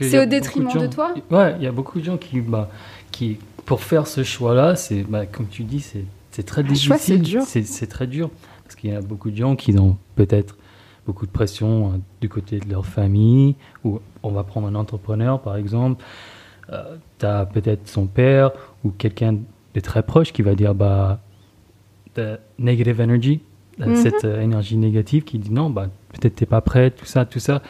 C'est 0.00 0.20
au 0.20 0.26
détriment 0.26 0.66
de 0.66 0.80
gens- 0.80 0.88
toi 0.88 1.14
Ouais, 1.30 1.54
il 1.58 1.62
y 1.62 1.68
a 1.68 1.72
beaucoup 1.72 2.00
de 2.00 2.04
gens 2.04 2.16
qui, 2.16 2.40
bah, 2.40 2.68
qui 3.12 3.38
pour 3.64 3.82
faire 3.82 4.08
ce 4.08 4.24
choix-là, 4.24 4.74
c'est, 4.74 5.04
bah, 5.04 5.24
comme 5.26 5.46
tu 5.46 5.62
dis, 5.62 5.78
c'est, 5.80 6.04
c'est 6.32 6.42
très 6.42 6.62
Le 6.62 6.68
difficile. 6.68 6.88
choix, 6.88 6.98
c'est 6.98 7.18
dur. 7.18 7.42
C'est, 7.46 7.62
c'est 7.62 7.86
très 7.86 8.08
dur. 8.08 8.30
Parce 8.64 8.74
qu'il 8.74 8.90
y 8.90 8.94
a 8.94 9.00
beaucoup 9.00 9.30
de 9.30 9.36
gens 9.36 9.54
qui 9.54 9.78
ont 9.78 9.96
peut-être 10.16 10.56
beaucoup 11.06 11.24
de 11.26 11.30
pression 11.30 11.92
euh, 11.92 11.96
du 12.20 12.28
côté 12.28 12.58
de 12.58 12.68
leur 12.68 12.84
famille, 12.84 13.54
ou 13.84 14.00
on 14.24 14.30
va 14.30 14.42
prendre 14.42 14.66
un 14.66 14.74
entrepreneur 14.74 15.40
par 15.40 15.54
exemple. 15.56 16.02
Tu 17.18 17.26
as 17.26 17.46
peut-être 17.46 17.88
son 17.88 18.06
père 18.06 18.50
ou 18.84 18.90
quelqu'un 18.90 19.34
de 19.74 19.80
très 19.80 20.02
proche 20.02 20.32
qui 20.32 20.42
va 20.42 20.54
dire 20.54 20.74
bah, 20.74 21.20
the 22.14 22.38
negative 22.58 23.00
energy, 23.00 23.40
euh, 23.80 23.86
Mhm. 23.88 23.94
cette 23.96 24.24
euh, 24.24 24.40
énergie 24.40 24.76
négative 24.76 25.24
qui 25.24 25.38
dit 25.38 25.50
non, 25.52 25.70
bah, 25.70 25.88
peut-être 26.12 26.34
t'es 26.36 26.46
pas 26.46 26.60
prêt, 26.60 26.90
tout 26.90 27.06
ça, 27.06 27.24
tout 27.24 27.38
ça. 27.38 27.62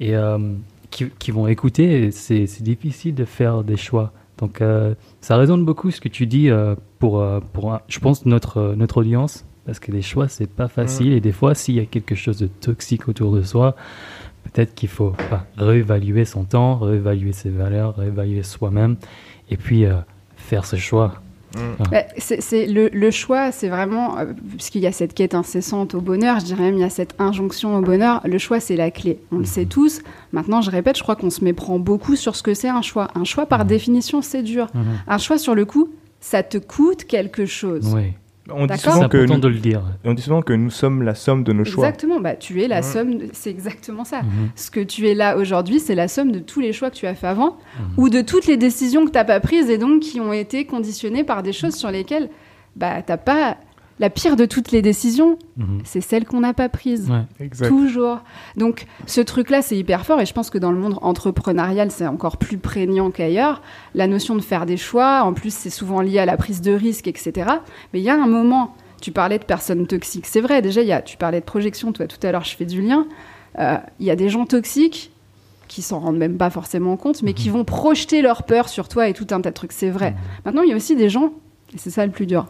Et 0.00 0.16
euh, 0.16 0.38
qui, 0.90 1.10
qui 1.18 1.30
vont 1.30 1.46
écouter, 1.46 2.10
c'est 2.10 2.44
difficile 2.62 3.14
de 3.14 3.24
faire 3.24 3.62
des 3.64 3.76
choix. 3.76 4.12
Donc 4.38 4.60
euh, 4.60 4.94
ça 5.20 5.36
résonne 5.36 5.64
beaucoup 5.64 5.90
ce 5.90 6.00
que 6.00 6.08
tu 6.08 6.26
dis 6.26 6.50
euh, 6.50 6.74
pour, 6.98 7.20
euh, 7.20 7.40
pour 7.52 7.72
un- 7.72 7.80
je 7.88 7.98
pense, 8.00 8.26
notre, 8.26 8.58
euh, 8.58 8.74
notre 8.76 8.98
audience. 8.98 9.44
Parce 9.64 9.78
que 9.78 9.90
les 9.92 10.02
choix, 10.02 10.28
c'est 10.28 10.46
pas 10.50 10.68
facile. 10.68 11.12
Et 11.14 11.20
des 11.20 11.32
fois, 11.32 11.54
s'il 11.54 11.76
y 11.76 11.80
a 11.80 11.86
quelque 11.86 12.14
chose 12.14 12.36
de 12.38 12.48
toxique 12.48 13.08
autour 13.08 13.32
de 13.34 13.40
soi, 13.42 13.76
peut-être 14.44 14.74
qu'il 14.74 14.88
faut 14.88 15.12
bah, 15.30 15.46
réévaluer 15.56 16.24
son 16.24 16.44
temps, 16.44 16.76
réévaluer 16.76 17.32
ses 17.32 17.50
valeurs, 17.50 17.96
réévaluer 17.96 18.42
soi-même. 18.42 18.96
Et 19.50 19.56
puis 19.56 19.84
euh, 19.84 19.96
faire 20.36 20.64
ce 20.64 20.76
choix. 20.76 21.14
Bah, 21.90 22.02
c'est 22.18 22.40
c'est 22.40 22.66
le, 22.66 22.88
le 22.92 23.10
choix, 23.10 23.52
c'est 23.52 23.68
vraiment, 23.68 24.18
euh, 24.18 24.24
puisqu'il 24.56 24.80
y 24.82 24.86
a 24.86 24.92
cette 24.92 25.14
quête 25.14 25.34
incessante 25.34 25.94
au 25.94 26.00
bonheur, 26.00 26.40
je 26.40 26.46
dirais 26.46 26.64
même 26.64 26.74
il 26.74 26.80
y 26.80 26.84
a 26.84 26.90
cette 26.90 27.14
injonction 27.20 27.76
au 27.76 27.80
bonheur, 27.80 28.20
le 28.24 28.38
choix 28.38 28.58
c'est 28.58 28.74
la 28.76 28.90
clé. 28.90 29.20
On 29.30 29.38
le 29.38 29.44
sait 29.44 29.66
tous. 29.66 30.02
Maintenant, 30.32 30.62
je 30.62 30.70
répète, 30.70 30.96
je 30.96 31.02
crois 31.02 31.16
qu'on 31.16 31.30
se 31.30 31.44
méprend 31.44 31.78
beaucoup 31.78 32.16
sur 32.16 32.34
ce 32.34 32.42
que 32.42 32.54
c'est 32.54 32.68
un 32.68 32.82
choix. 32.82 33.08
Un 33.14 33.24
choix, 33.24 33.46
par 33.46 33.64
définition, 33.64 34.20
c'est 34.20 34.42
dur. 34.42 34.66
Mhm. 34.74 34.84
Un 35.06 35.18
choix, 35.18 35.38
sur 35.38 35.54
le 35.54 35.64
coup, 35.64 35.90
ça 36.20 36.42
te 36.42 36.58
coûte 36.58 37.04
quelque 37.04 37.46
chose. 37.46 37.92
Oui. 37.94 38.14
On 38.50 38.66
dit 38.66 38.76
souvent 38.76 39.08
que 39.08 39.16
nous, 39.16 39.38
de 39.38 39.48
le 39.48 39.58
dire. 39.58 39.82
on 40.04 40.12
dit 40.12 40.20
souvent 40.22 40.42
que 40.42 40.52
nous 40.52 40.68
sommes 40.70 41.02
la 41.02 41.14
somme 41.14 41.44
de 41.44 41.52
nos 41.54 41.64
choix. 41.64 41.86
Exactement, 41.86 42.20
bah, 42.20 42.34
tu 42.36 42.62
es 42.62 42.68
la 42.68 42.76
Ouais. 42.76 42.82
somme, 42.82 43.16
de- 43.18 43.28
c'est 43.32 43.48
exactement 43.50 44.04
ça. 44.04 44.20
Mhm. 44.22 44.50
Ce 44.54 44.70
que 44.70 44.80
tu 44.80 45.08
es 45.08 45.14
là 45.14 45.38
aujourd'hui, 45.38 45.80
c'est 45.80 45.94
la 45.94 46.08
somme 46.08 46.30
de 46.30 46.38
tous 46.40 46.60
les 46.60 46.72
choix 46.74 46.90
que 46.90 46.96
tu 46.96 47.06
as 47.06 47.14
fait 47.14 47.26
avant 47.26 47.56
Mhm. 47.78 47.84
ou 47.96 48.08
de 48.10 48.20
toutes 48.20 48.46
les 48.46 48.58
décisions 48.58 49.06
que 49.06 49.10
tu 49.10 49.16
n'as 49.16 49.24
pas 49.24 49.40
prises 49.40 49.70
et 49.70 49.78
donc 49.78 50.00
qui 50.00 50.20
ont 50.20 50.32
été 50.34 50.66
conditionnées 50.66 51.24
par 51.24 51.42
des 51.42 51.52
choses 51.54 51.74
sur 51.74 51.90
lesquelles 51.90 52.28
bah, 52.76 53.00
tu 53.02 53.12
pas. 53.24 53.56
La 54.00 54.10
pire 54.10 54.34
de 54.34 54.44
toutes 54.44 54.72
les 54.72 54.82
décisions, 54.82 55.38
Mhm. 55.56 55.80
c'est 55.84 56.00
celle 56.00 56.24
qu'on 56.24 56.40
n'a 56.40 56.52
pas 56.52 56.68
prise. 56.68 57.10
Ouais. 57.10 57.48
Toujours. 57.68 58.18
Donc, 58.56 58.86
ce 59.06 59.20
truc-là, 59.20 59.62
c'est 59.62 59.76
hyper 59.76 60.04
fort 60.04 60.20
et 60.20 60.26
je 60.26 60.32
pense 60.32 60.50
que 60.50 60.58
dans 60.58 60.72
le 60.72 60.78
monde 60.78 60.98
entrepreneurial, 61.00 61.90
c'est 61.92 62.06
encore 62.06 62.36
plus 62.38 62.58
prégnant 62.58 63.10
qu'ailleurs. 63.12 63.62
La 63.94 64.06
notion 64.08 64.34
de 64.34 64.40
faire 64.40 64.66
des 64.66 64.76
choix, 64.76 65.22
en 65.22 65.32
plus, 65.32 65.54
c'est 65.54 65.70
souvent 65.70 66.00
lié 66.00 66.18
à 66.18 66.26
la 66.26 66.36
prise 66.36 66.60
de 66.60 66.72
risque, 66.72 67.06
etc. 67.06 67.32
Mais 67.92 68.00
il 68.00 68.02
y 68.02 68.10
a 68.10 68.14
un 68.20 68.26
moment, 68.26 68.74
tu 69.00 69.12
parlais 69.12 69.38
de 69.38 69.44
personnes 69.44 69.86
toxiques. 69.86 70.26
C'est 70.26 70.40
vrai, 70.40 70.60
déjà, 70.60 70.80
il 70.82 70.88
y 70.88 70.92
a, 70.92 71.00
tu 71.00 71.16
parlais 71.16 71.38
de 71.40 71.44
projection, 71.44 71.92
toi, 71.92 72.06
tout 72.08 72.24
à 72.26 72.32
l'heure, 72.32 72.44
je 72.44 72.56
fais 72.56 72.64
du 72.66 72.82
lien. 72.82 73.06
Euh, 73.60 73.76
Il 74.00 74.06
y 74.06 74.10
a 74.10 74.16
des 74.16 74.28
gens 74.28 74.44
toxiques 74.46 75.12
qui 75.68 75.82
s'en 75.82 76.00
rendent 76.00 76.18
même 76.18 76.36
pas 76.36 76.50
forcément 76.50 76.96
compte, 76.96 77.22
mais 77.22 77.32
qui 77.32 77.48
vont 77.48 77.64
projeter 77.64 78.22
leur 78.22 78.42
peur 78.42 78.68
sur 78.68 78.88
toi 78.88 79.08
et 79.08 79.12
tout 79.14 79.26
un 79.30 79.40
tas 79.40 79.50
de 79.50 79.54
trucs. 79.54 79.72
C'est 79.72 79.88
vrai. 79.90 80.14
Maintenant, 80.44 80.62
il 80.62 80.70
y 80.70 80.72
a 80.72 80.76
aussi 80.76 80.96
des 80.96 81.08
gens, 81.08 81.32
et 81.72 81.78
c'est 81.78 81.90
ça 81.90 82.04
le 82.04 82.10
plus 82.12 82.26
dur, 82.26 82.46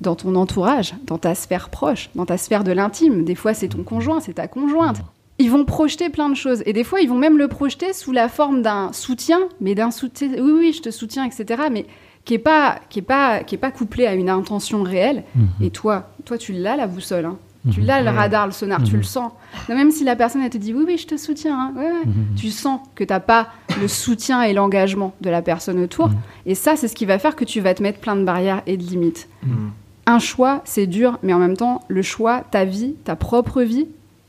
dans 0.00 0.14
ton 0.14 0.34
entourage, 0.36 0.94
dans 1.04 1.18
ta 1.18 1.34
sphère 1.34 1.68
proche, 1.70 2.10
dans 2.14 2.26
ta 2.26 2.38
sphère 2.38 2.64
de 2.64 2.72
l'intime. 2.72 3.24
Des 3.24 3.34
fois, 3.34 3.54
c'est 3.54 3.68
ton 3.68 3.82
conjoint, 3.82 4.20
c'est 4.20 4.34
ta 4.34 4.46
conjointe. 4.48 5.00
Ils 5.40 5.50
vont 5.50 5.64
projeter 5.64 6.08
plein 6.08 6.28
de 6.28 6.34
choses. 6.34 6.62
Et 6.66 6.72
des 6.72 6.82
fois, 6.84 7.00
ils 7.00 7.08
vont 7.08 7.16
même 7.18 7.38
le 7.38 7.46
projeter 7.48 7.92
sous 7.92 8.10
la 8.12 8.28
forme 8.28 8.62
d'un 8.62 8.92
soutien, 8.92 9.38
mais 9.60 9.74
d'un 9.74 9.90
soutien. 9.90 10.28
Oui, 10.34 10.52
oui, 10.52 10.72
je 10.72 10.82
te 10.82 10.90
soutiens, 10.90 11.24
etc. 11.24 11.62
Mais 11.70 11.86
qui 12.24 12.34
est 12.34 12.38
pas, 12.38 12.80
qui 12.90 12.98
est 12.98 13.02
pas, 13.02 13.44
qui 13.44 13.54
est 13.54 13.58
pas 13.58 13.70
couplé 13.70 14.06
à 14.06 14.14
une 14.14 14.28
intention 14.30 14.82
réelle. 14.82 15.22
Mhm. 15.36 15.46
Et 15.62 15.70
toi, 15.70 16.10
toi, 16.24 16.38
tu 16.38 16.52
l'as 16.52 16.76
la 16.76 16.86
boussole. 16.88 17.24
hein. 17.26 17.36
Tu 17.72 17.80
Mhm. 17.80 17.86
l'as 17.86 18.02
le 18.02 18.10
Mhm. 18.10 18.16
radar, 18.16 18.46
le 18.46 18.52
sonar, 18.52 18.82
tu 18.82 18.92
Mhm. 18.92 18.98
le 18.98 19.02
sens. 19.02 19.32
Non, 19.68 19.74
même 19.74 19.90
si 19.90 20.02
la 20.04 20.16
personne 20.16 20.42
elle 20.42 20.50
te 20.50 20.58
dit 20.58 20.72
oui, 20.72 20.84
oui, 20.86 20.96
je 20.96 21.06
te 21.06 21.16
soutiens, 21.16 21.58
hein. 21.58 21.72
ouais, 21.76 21.84
ouais. 21.86 22.06
Mhm. 22.06 22.34
tu 22.36 22.50
sens 22.50 22.80
que 22.94 23.02
t'as 23.04 23.20
pas 23.20 23.48
le 23.80 23.88
soutien 23.88 24.42
et 24.42 24.52
l'engagement 24.52 25.12
de 25.20 25.28
la 25.30 25.42
personne 25.42 25.78
autour. 25.82 26.08
Mhm. 26.08 26.16
Et 26.46 26.54
ça, 26.54 26.76
c'est 26.76 26.88
ce 26.88 26.94
qui 26.94 27.04
va 27.04 27.18
faire 27.18 27.34
que 27.36 27.44
tu 27.44 27.60
vas 27.60 27.74
te 27.74 27.82
mettre 27.82 27.98
plein 28.00 28.16
de 28.16 28.24
barrières 28.24 28.62
et 28.66 28.76
de 28.76 28.82
limites. 28.84 29.28
Un 30.08 30.20
choix, 30.20 30.62
c'est 30.64 30.86
dur, 30.86 31.18
mais 31.22 31.34
en 31.34 31.38
même 31.38 31.54
temps, 31.54 31.82
le 31.88 32.00
choix, 32.00 32.42
ta 32.50 32.64
vie, 32.64 32.94
ta 33.04 33.14
propre 33.14 33.60
vie, 33.60 33.86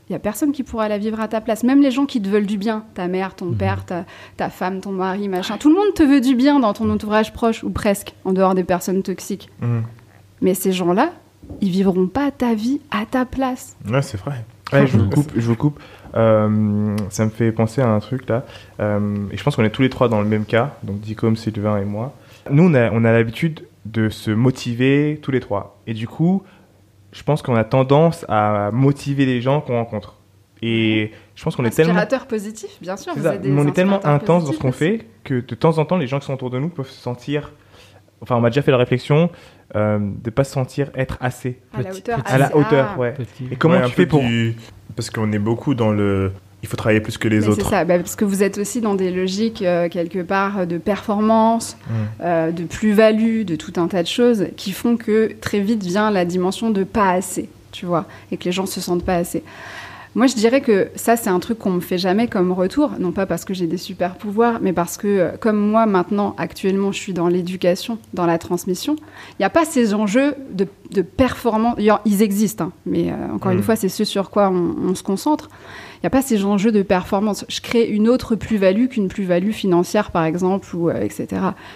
il 0.09 0.11
y 0.11 0.15
a 0.15 0.19
personne 0.19 0.51
qui 0.51 0.63
pourra 0.63 0.89
la 0.89 0.97
vivre 0.97 1.21
à 1.21 1.29
ta 1.29 1.39
place. 1.39 1.63
Même 1.63 1.81
les 1.81 1.89
gens 1.89 2.05
qui 2.05 2.21
te 2.21 2.27
veulent 2.27 2.45
du 2.45 2.57
bien, 2.57 2.83
ta 2.95 3.07
mère, 3.07 3.33
ton 3.33 3.53
père, 3.53 3.85
ta, 3.85 4.03
ta 4.35 4.49
femme, 4.49 4.81
ton 4.81 4.91
mari, 4.91 5.29
machin. 5.29 5.57
Tout 5.57 5.69
le 5.69 5.75
monde 5.75 5.93
te 5.93 6.03
veut 6.03 6.19
du 6.19 6.35
bien 6.35 6.59
dans 6.59 6.73
ton 6.73 6.89
entourage 6.89 7.31
proche, 7.31 7.63
ou 7.63 7.69
presque, 7.69 8.13
en 8.25 8.33
dehors 8.33 8.55
des 8.55 8.65
personnes 8.65 9.03
toxiques. 9.03 9.49
Mm. 9.61 9.79
Mais 10.41 10.53
ces 10.53 10.73
gens-là, 10.73 11.13
ils 11.61 11.69
vivront 11.69 12.07
pas 12.07 12.29
ta 12.31 12.55
vie 12.55 12.81
à 12.91 13.05
ta 13.05 13.23
place. 13.23 13.77
Ouais, 13.89 14.01
c'est 14.01 14.19
vrai. 14.19 14.43
Ouais, 14.73 14.85
je 14.85 14.97
vous 14.97 15.09
coupe, 15.09 15.31
je 15.33 15.47
vous 15.47 15.55
coupe. 15.55 15.79
Euh, 16.15 16.97
ça 17.09 17.23
me 17.23 17.29
fait 17.29 17.53
penser 17.53 17.81
à 17.81 17.87
un 17.87 17.99
truc 17.99 18.27
là. 18.27 18.43
Euh, 18.81 19.15
et 19.31 19.37
je 19.37 19.43
pense 19.45 19.55
qu'on 19.55 19.63
est 19.63 19.69
tous 19.69 19.83
les 19.83 19.89
trois 19.89 20.09
dans 20.09 20.21
le 20.21 20.27
même 20.27 20.43
cas, 20.43 20.75
donc 20.83 20.99
Dicom, 20.99 21.37
Sylvain 21.37 21.77
et 21.77 21.85
moi. 21.85 22.13
Nous, 22.51 22.63
on 22.63 22.73
a, 22.73 22.91
on 22.91 23.05
a 23.05 23.13
l'habitude 23.13 23.61
de 23.91 24.09
se 24.09 24.31
motiver 24.31 25.19
tous 25.21 25.31
les 25.31 25.39
trois. 25.39 25.79
Et 25.87 25.93
du 25.93 26.07
coup, 26.07 26.43
je 27.11 27.23
pense 27.23 27.41
qu'on 27.41 27.55
a 27.55 27.63
tendance 27.63 28.25
à 28.29 28.69
motiver 28.71 29.25
les 29.25 29.41
gens 29.41 29.61
qu'on 29.61 29.75
rencontre. 29.75 30.15
Et 30.61 31.11
je 31.35 31.43
pense 31.43 31.55
qu'on 31.55 31.63
est 31.65 31.69
tellement, 31.69 31.93
Inspirateur 31.93 32.27
positif, 32.27 32.69
bien 32.81 32.97
sûr. 32.97 33.13
vous 33.15 33.25
êtes 33.25 33.41
des 33.41 33.51
on 33.51 33.65
est 33.67 33.71
tellement 33.71 34.05
intense 34.05 34.43
dans 34.45 34.51
ce 34.51 34.57
qu'on 34.59 34.73
fait 34.73 35.05
que 35.23 35.35
de 35.35 35.55
temps 35.55 35.77
en 35.77 35.85
temps, 35.85 35.95
les 35.97 36.05
gens 36.07 36.19
qui 36.19 36.25
sont 36.25 36.33
autour 36.33 36.49
de 36.49 36.59
nous 36.59 36.69
peuvent 36.69 36.89
se 36.89 36.99
sentir. 37.01 37.53
Enfin, 38.21 38.35
on 38.35 38.41
m'a 38.41 38.49
déjà 38.49 38.61
fait 38.61 38.71
la 38.71 38.77
réflexion 38.77 39.29
euh, 39.75 39.97
de 40.01 40.29
pas 40.29 40.43
se 40.43 40.51
sentir 40.51 40.91
être 40.95 41.17
assez. 41.21 41.59
À 41.73 41.81
la 41.81 41.91
hauteur. 41.93 42.21
petit- 42.23 42.33
À 42.33 42.37
la 42.37 42.55
hauteur, 42.57 42.89
ah. 42.95 42.99
ouais. 42.99 43.13
Petit. 43.13 43.47
Et 43.51 43.55
comment 43.55 43.75
Ouais, 43.75 43.85
tu 43.85 43.91
fais 43.93 44.05
pour. 44.05 44.19
du- 44.21 44.55
Parce 44.97 45.09
qu'on 45.09 45.31
est 45.31 45.39
beaucoup 45.39 45.73
dans 45.75 45.91
le. 45.91 46.33
Il 46.61 46.67
faut 46.67 46.75
travailler 46.75 46.99
plus 46.99 47.17
que 47.17 47.27
les 47.27 47.37
Mais 47.37 47.41
c'est 47.43 47.49
autres. 47.49 47.69
ça, 47.69 47.85
bah, 47.85 47.97
parce 47.97 48.15
que 48.17 48.25
vous 48.25 48.43
êtes 48.43 48.57
aussi 48.57 48.81
dans 48.81 48.95
des 48.95 49.11
logiques 49.11 49.61
euh, 49.61 49.87
quelque 49.87 50.19
part 50.21 50.67
de 50.67 50.77
performance, 50.77 51.77
Mm. 51.89 51.93
euh, 52.21 52.51
de 52.51 52.63
plus-value, 52.63 53.43
de 53.43 53.55
tout 53.55 53.73
un 53.77 53.87
tas 53.87 54.03
de 54.03 54.07
choses 54.07 54.47
qui 54.57 54.71
font 54.71 54.97
que 54.97 55.31
très 55.39 55.59
vite 55.61 55.83
vient 55.83 56.11
la 56.11 56.25
dimension 56.25 56.69
de 56.69 56.83
pas 56.83 57.11
assez, 57.11 57.49
tu 57.71 57.85
vois, 57.85 58.05
et 58.31 58.37
que 58.37 58.43
les 58.45 58.51
gens 58.51 58.65
se 58.65 58.81
sentent 58.81 59.05
pas 59.05 59.15
assez. 59.15 59.43
Moi, 60.15 60.25
je 60.25 60.33
dirais 60.33 60.59
que 60.59 60.87
ça, 60.95 61.15
c'est 61.15 61.29
un 61.29 61.39
truc 61.39 61.59
qu'on 61.59 61.69
me 61.69 61.79
fait 61.81 61.99
jamais 61.99 62.27
comme 62.27 62.51
retour, 62.51 62.91
non 62.99 63.11
pas 63.11 63.27
parce 63.27 63.45
que 63.45 63.53
j'ai 63.53 63.67
des 63.67 63.77
super 63.77 64.15
pouvoirs, 64.15 64.57
mais 64.59 64.73
parce 64.73 64.97
que, 64.97 65.07
euh, 65.07 65.29
comme 65.39 65.57
moi, 65.57 65.85
maintenant, 65.85 66.33
actuellement, 66.37 66.91
je 66.91 66.97
suis 66.99 67.13
dans 67.13 67.27
l'éducation, 67.27 67.99
dans 68.15 68.25
la 68.25 68.39
transmission, 68.39 68.95
il 68.97 69.41
n'y 69.41 69.45
a 69.45 69.51
pas 69.51 69.65
ces 69.65 69.93
enjeux 69.93 70.33
de, 70.51 70.67
de 70.91 71.03
performance. 71.03 71.75
Ils 72.05 72.21
existent, 72.23 72.65
hein, 72.65 72.71
mais 72.87 73.11
euh, 73.11 73.35
encore 73.35 73.51
Mm. 73.53 73.57
une 73.57 73.63
fois, 73.63 73.75
c'est 73.75 73.87
ce 73.87 74.03
sur 74.03 74.31
quoi 74.31 74.49
on, 74.49 74.89
on 74.89 74.95
se 74.95 75.03
concentre. 75.03 75.47
Il 75.99 76.05
n'y 76.05 76.07
a 76.07 76.11
pas 76.11 76.21
ces 76.21 76.45
enjeux 76.45 76.71
de 76.71 76.81
performance. 76.81 77.43
Je 77.49 77.59
crée 77.59 77.83
une 77.83 78.07
autre 78.07 78.35
plus-value 78.35 78.87
qu'une 78.87 79.09
plus-value 79.09 79.51
financière, 79.51 80.11
par 80.11 80.23
exemple, 80.23 80.73
ou 80.73 80.89
euh, 80.89 81.01
etc. 81.01 81.27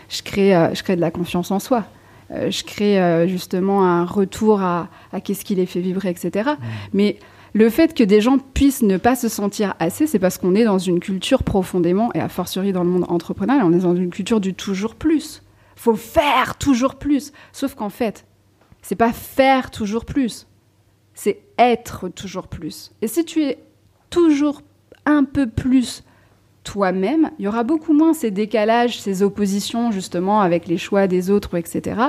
Je 0.08 0.22
crée, 0.22 0.56
euh, 0.56 0.74
je 0.74 0.82
crée 0.82 0.96
de 0.96 1.02
la 1.02 1.12
confiance 1.12 1.52
en 1.52 1.60
soi. 1.60 1.84
Euh, 2.32 2.50
je 2.50 2.64
crée 2.64 3.28
justement 3.28 3.84
un 3.84 4.06
retour 4.06 4.62
à, 4.62 4.88
à 5.12 5.20
qu'est-ce 5.20 5.44
qui 5.44 5.56
les 5.56 5.66
fait 5.66 5.82
vibrer, 5.82 6.10
etc. 6.10 6.52
Mais 6.94 7.20
le 7.52 7.70
fait 7.70 7.94
que 7.94 8.04
des 8.04 8.22
gens 8.22 8.38
puissent 8.38 8.82
ne 8.82 8.96
pas 8.96 9.16
se 9.16 9.28
sentir 9.28 9.76
assez, 9.80 10.08
c'est 10.08 10.20
parce 10.20 10.38
qu'on 10.38 10.56
est 10.56 10.64
dans 10.64 10.80
une 10.80 11.02
culture 11.02 11.44
profondément, 11.44 12.10
et 12.14 12.22
a 12.22 12.30
fortiori 12.30 12.72
dans 12.72 12.84
le 12.84 12.90
monde 12.90 13.06
entrepreneurial, 13.10 13.66
on 13.66 13.74
est 13.74 13.84
dans 13.84 13.96
une 13.96 14.10
culture 14.10 14.40
du 14.40 14.54
toujours 14.54 14.96
plus. 14.96 15.44
Faut 15.76 15.96
faire 15.96 16.58
toujours 16.58 16.96
plus. 16.96 17.34
Sauf 17.52 17.76
qu'en 17.76 17.90
fait, 17.90 18.26
c'est 18.82 18.96
pas 18.96 19.12
faire 19.12 19.70
toujours 19.70 20.06
plus. 20.06 20.48
c'est 21.14 21.42
être 21.60 22.10
toujours 22.10 22.48
plus. 22.48 22.92
Et 23.02 23.08
si 23.08 23.24
tu 23.26 23.44
es 23.44 23.60
toujours 24.14 24.62
un 25.06 25.24
peu 25.24 25.48
plus 25.48 26.04
toi-même, 26.64 27.32
il 27.40 27.46
y 27.46 27.48
aura 27.48 27.64
beaucoup 27.64 27.94
moins 27.94 28.14
ces 28.14 28.32
décalages, 28.32 29.02
ces 29.02 29.24
oppositions 29.24 29.92
justement 29.92 30.40
avec 30.40 30.68
les 30.68 30.78
choix 30.78 31.08
des 31.08 31.30
autres, 31.32 31.58
etc. 31.58 32.00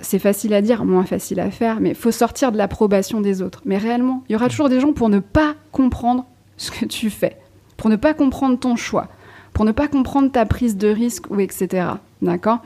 C'est 0.00 0.20
facile 0.20 0.54
à 0.54 0.62
dire, 0.62 0.84
moins 0.84 1.04
facile 1.04 1.40
à 1.40 1.50
faire, 1.50 1.80
mais 1.80 1.94
faut 1.94 2.12
sortir 2.12 2.52
de 2.52 2.56
l'approbation 2.56 3.20
des 3.20 3.42
autres. 3.42 3.62
Mais 3.64 3.78
réellement, 3.78 4.22
il 4.28 4.34
y 4.34 4.36
aura 4.36 4.48
toujours 4.48 4.68
des 4.68 4.78
gens 4.78 4.92
pour 4.92 5.08
ne 5.08 5.18
pas 5.18 5.54
comprendre 5.72 6.24
ce 6.56 6.70
que 6.70 6.84
tu 6.84 7.10
fais, 7.10 7.36
pour 7.76 7.90
ne 7.90 7.96
pas 7.96 8.14
comprendre 8.14 8.58
ton 8.58 8.76
choix, 8.76 9.08
pour 9.54 9.64
ne 9.64 9.72
pas 9.72 9.88
comprendre 9.88 10.30
ta 10.30 10.46
prise 10.46 10.76
de 10.76 10.88
risque 10.88 11.28
ou 11.30 11.40
etc. 11.40 11.88
D'accord? 12.22 12.58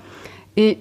Et 0.58 0.78